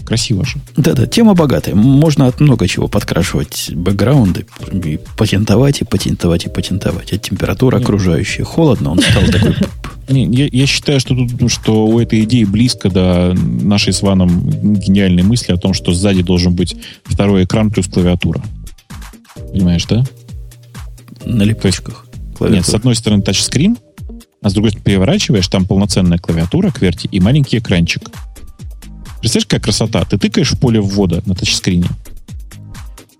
Красиво 0.05 0.45
же. 0.45 0.59
Да-да, 0.75 1.05
тема 1.05 1.33
богатая. 1.33 1.75
Можно 1.75 2.27
от 2.27 2.39
много 2.39 2.67
чего 2.67 2.87
подкрашивать 2.87 3.71
бэкграунды, 3.73 4.45
и 4.71 4.99
патентовать, 5.17 5.81
и 5.81 5.85
патентовать, 5.85 6.45
и 6.45 6.49
патентовать. 6.49 7.13
От 7.13 7.21
температуры 7.21 7.77
Нет. 7.77 7.85
окружающей. 7.85 8.43
Холодно, 8.43 8.91
он 8.91 8.99
стал 8.99 9.23
такой... 9.31 9.55
Не, 10.09 10.25
я, 10.25 10.49
я 10.51 10.65
считаю, 10.65 10.99
что, 10.99 11.15
тут, 11.15 11.39
ну, 11.39 11.47
что 11.47 11.85
у 11.85 11.99
этой 11.99 12.23
идеи 12.23 12.43
близко 12.43 12.89
до 12.89 13.33
нашей 13.33 13.93
с 13.93 14.01
Ваном 14.01 14.49
гениальной 14.73 15.23
мысли 15.23 15.53
о 15.53 15.57
том, 15.57 15.73
что 15.73 15.93
сзади 15.93 16.21
должен 16.21 16.53
быть 16.53 16.75
второй 17.05 17.45
экран 17.45 17.71
плюс 17.71 17.87
клавиатура. 17.87 18.41
Понимаешь, 19.53 19.85
да? 19.85 20.03
на 21.25 21.43
липучках. 21.43 22.05
Нет, 22.39 22.65
с 22.65 22.73
одной 22.73 22.95
стороны 22.95 23.21
тачскрин, 23.21 23.77
а 24.41 24.49
с 24.49 24.53
другой 24.53 24.71
стороны 24.71 24.83
переворачиваешь, 24.83 25.47
там 25.47 25.65
полноценная 25.65 26.17
клавиатура, 26.17 26.71
кверти 26.71 27.07
и 27.11 27.19
маленький 27.19 27.59
экранчик. 27.59 28.09
Представляешь, 29.21 29.45
какая 29.45 29.61
красота? 29.61 30.03
Ты 30.03 30.17
тыкаешь 30.17 30.51
в 30.51 30.59
поле 30.59 30.81
ввода 30.81 31.23
на 31.25 31.35
тачскрине, 31.35 31.87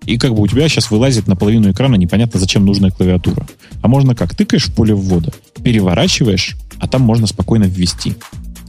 и 0.04 0.18
как 0.18 0.34
бы 0.34 0.42
у 0.42 0.46
тебя 0.46 0.68
сейчас 0.68 0.90
вылазит 0.90 1.28
на 1.28 1.36
половину 1.36 1.70
экрана 1.70 1.94
непонятно 1.94 2.40
зачем 2.40 2.64
нужная 2.64 2.90
клавиатура. 2.90 3.46
А 3.82 3.88
можно 3.88 4.14
как? 4.14 4.34
Тыкаешь 4.34 4.66
в 4.66 4.74
поле 4.74 4.94
ввода, 4.94 5.32
переворачиваешь, 5.62 6.56
а 6.78 6.88
там 6.88 7.02
можно 7.02 7.26
спокойно 7.26 7.64
ввести. 7.64 8.16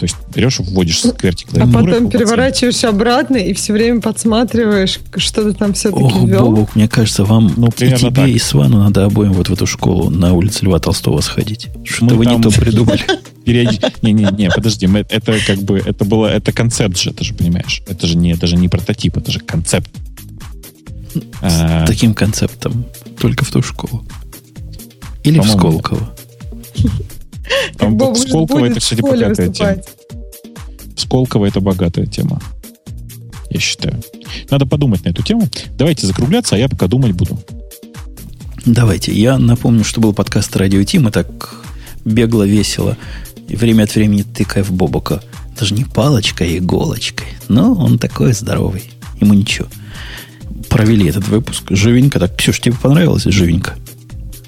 То 0.03 0.05
есть 0.05 0.17
берешь, 0.35 0.59
вводишь 0.59 0.99
с 0.99 1.13
кверти 1.13 1.45
А 1.53 1.65
потом 1.65 2.09
переворачиваешь 2.09 2.83
обратно 2.83 3.37
и 3.37 3.53
все 3.53 3.71
время 3.71 4.01
подсматриваешь, 4.01 4.99
что 5.15 5.45
ты 5.45 5.53
там 5.53 5.73
все-таки 5.73 6.03
Ох, 6.03 6.27
ввел. 6.27 6.49
Бобок, 6.49 6.75
мне 6.75 6.89
кажется, 6.89 7.23
вам 7.23 7.53
Ну, 7.55 7.67
и 7.67 7.71
тебе, 7.71 8.11
так. 8.11 8.27
и 8.27 8.37
Свану 8.37 8.79
надо 8.79 9.05
обоим 9.05 9.31
вот 9.31 9.47
в 9.47 9.53
эту 9.53 9.65
школу 9.65 10.09
на 10.09 10.33
улице 10.33 10.65
Льва 10.65 10.79
Толстого 10.79 11.21
сходить. 11.21 11.69
Что-то 11.85 12.15
Мы 12.15 12.15
вы 12.15 12.25
там- 12.25 12.35
не 12.37 12.43
то 12.43 12.49
придумали. 12.51 13.01
Не-не-не, 13.45 14.49
подожди, 14.49 14.87
мы, 14.87 15.05
это 15.07 15.37
как 15.47 15.59
бы, 15.59 15.77
это 15.77 16.03
было, 16.03 16.27
это 16.27 16.51
концепт 16.51 16.99
же, 16.99 17.13
ты 17.13 17.23
же 17.23 17.33
понимаешь. 17.33 17.81
Это 17.87 18.05
же 18.05 18.17
не, 18.17 18.35
даже 18.35 18.57
не 18.57 18.67
прототип, 18.67 19.15
это 19.15 19.31
же 19.31 19.39
концепт. 19.39 19.89
С 21.13 21.21
а, 21.41 21.85
таким 21.87 22.13
концептом 22.13 22.87
только 23.17 23.45
в 23.45 23.51
ту 23.51 23.63
школу. 23.63 24.03
Или 25.23 25.39
в 25.39 25.47
Сколково. 25.47 26.13
Там 27.77 28.15
Сколково 28.15 28.65
это, 28.65 28.79
кстати, 28.79 29.01
богатая 29.01 29.49
тема. 29.49 29.75
Сколково 30.95 31.45
это 31.45 31.59
богатая 31.59 32.05
тема. 32.05 32.41
Я 33.49 33.59
считаю. 33.59 34.01
Надо 34.49 34.65
подумать 34.65 35.05
на 35.05 35.09
эту 35.09 35.23
тему. 35.23 35.47
Давайте 35.77 36.07
закругляться, 36.07 36.55
а 36.55 36.57
я 36.57 36.67
пока 36.69 36.87
думать 36.87 37.11
буду. 37.11 37.39
Давайте. 38.65 39.11
Я 39.13 39.37
напомню, 39.37 39.83
что 39.83 40.01
был 40.01 40.13
подкаст 40.13 40.55
Радио 40.55 40.83
Ти. 40.83 40.97
Мы 40.99 41.11
так 41.11 41.27
бегло, 42.05 42.43
весело 42.43 42.97
и 43.47 43.55
время 43.55 43.83
от 43.83 43.93
времени 43.93 44.23
тыкая 44.23 44.63
в 44.63 44.71
Бобока. 44.71 45.21
Даже 45.59 45.75
не 45.75 45.83
палочкой, 45.83 46.55
а 46.55 46.57
иголочкой. 46.57 47.27
Но 47.47 47.73
он 47.73 47.99
такой 47.99 48.33
здоровый. 48.33 48.83
Ему 49.19 49.33
ничего. 49.33 49.67
Провели 50.69 51.07
этот 51.07 51.27
выпуск. 51.27 51.65
Живенько. 51.69 52.19
Так, 52.19 52.35
Ксюш, 52.35 52.59
тебе 52.59 52.75
понравилось 52.75 53.23
живенько? 53.25 53.75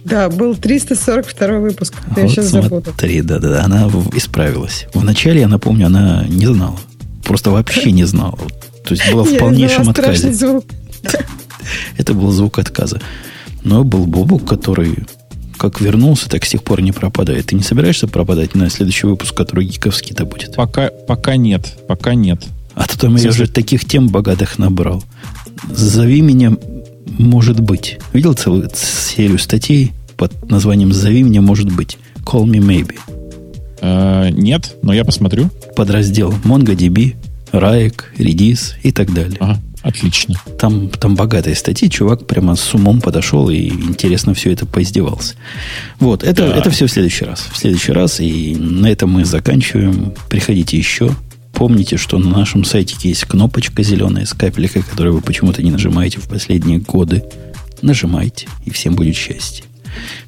Да, 0.05 0.29
был 0.29 0.55
342 0.55 1.59
выпуск. 1.59 1.95
Я 2.15 2.23
вот 2.23 2.31
сейчас 2.31 2.49
смотри, 2.49 3.21
да-да-да, 3.21 3.63
она 3.63 3.89
исправилась. 4.13 4.85
Вначале, 4.93 5.41
я 5.41 5.47
напомню, 5.47 5.87
она 5.87 6.25
не 6.27 6.45
знала. 6.45 6.77
Просто 7.23 7.49
вообще 7.49 7.91
не 7.91 8.05
знала. 8.05 8.37
То 8.83 8.93
есть 8.93 9.11
была 9.11 9.23
в 9.23 9.37
полнейшем 9.39 9.89
отказе. 9.89 10.31
Это 11.97 12.13
был 12.13 12.31
звук 12.31 12.59
отказа. 12.59 13.01
Но 13.63 13.83
был 13.83 14.05
Бобук, 14.05 14.47
который 14.47 14.95
как 15.57 15.81
вернулся, 15.81 16.29
так 16.29 16.45
с 16.45 16.49
тех 16.49 16.63
пор 16.63 16.81
не 16.81 16.91
пропадает. 16.91 17.47
Ты 17.47 17.55
не 17.55 17.63
собираешься 17.63 18.07
пропадать 18.07 18.53
на 18.53 18.69
следующий 18.69 19.07
выпуск, 19.07 19.33
который 19.33 19.65
гиковский-то 19.65 20.25
будет? 20.25 20.55
Пока, 20.55 20.89
пока 21.07 21.35
нет. 21.35 21.77
Пока 21.87 22.13
нет. 22.13 22.43
А 22.75 22.85
то 22.85 22.99
там 22.99 23.15
я 23.15 23.29
уже 23.29 23.47
таких 23.47 23.85
тем 23.85 24.09
богатых 24.09 24.59
набрал. 24.59 25.03
Зови 25.71 26.21
меня, 26.21 26.55
может 27.05 27.59
быть. 27.59 27.97
Видел 28.13 28.33
целую 28.33 28.69
серию 28.73 29.39
статей 29.39 29.93
под 30.17 30.49
названием 30.49 30.91
«Зови 30.93 31.23
меня, 31.23 31.41
может 31.41 31.71
быть». 31.71 31.97
Call 32.23 32.45
me 32.45 32.59
maybe. 32.59 32.97
Uh, 33.81 34.31
нет, 34.31 34.75
но 34.81 34.93
я 34.93 35.05
посмотрю. 35.05 35.49
Подраздел 35.75 36.33
MongoDB, 36.43 37.15
Raik, 37.51 38.03
Redis 38.17 38.73
и 38.81 38.91
так 38.91 39.13
далее. 39.13 39.37
Ага. 39.39 39.59
Отлично. 39.85 40.41
Там, 40.57 40.89
там 40.89 41.15
богатые 41.15 41.55
статьи, 41.55 41.87
чувак 41.91 42.25
прямо 42.25 42.55
с 42.55 42.73
умом 42.73 43.01
подошел 43.01 43.51
и 43.51 43.67
интересно 43.67 44.33
все 44.33 44.51
это 44.51 44.65
поиздевался. 44.65 45.35
Вот, 45.99 46.23
это, 46.23 46.47
да. 46.47 46.57
это 46.57 46.71
все 46.71 46.87
в 46.87 46.91
следующий 46.91 47.23
раз. 47.23 47.47
В 47.51 47.57
следующий 47.57 47.91
раз, 47.91 48.19
и 48.19 48.55
на 48.55 48.87
этом 48.87 49.11
мы 49.11 49.25
заканчиваем. 49.25 50.13
Приходите 50.27 50.75
еще. 50.75 51.11
Помните, 51.55 51.95
что 51.95 52.17
на 52.17 52.29
нашем 52.29 52.65
сайте 52.65 52.95
есть 52.99 53.23
кнопочка 53.25 53.81
зеленая 53.81 54.25
с 54.25 54.33
капелькой, 54.33 54.83
которую 54.83 55.15
вы 55.15 55.21
почему-то 55.21 55.63
не 55.63 55.71
нажимаете 55.71 56.19
в 56.19 56.27
последние 56.27 56.79
годы. 56.79 57.23
Нажимайте, 57.81 58.47
и 58.65 58.71
всем 58.71 58.95
будет 58.95 59.15
счастье. 59.15 59.63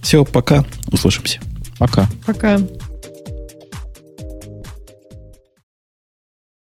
Все, 0.02 0.24
пока. 0.24 0.66
Услышимся. 0.92 1.40
Пока. 1.78 2.10
Пока. 2.26 2.60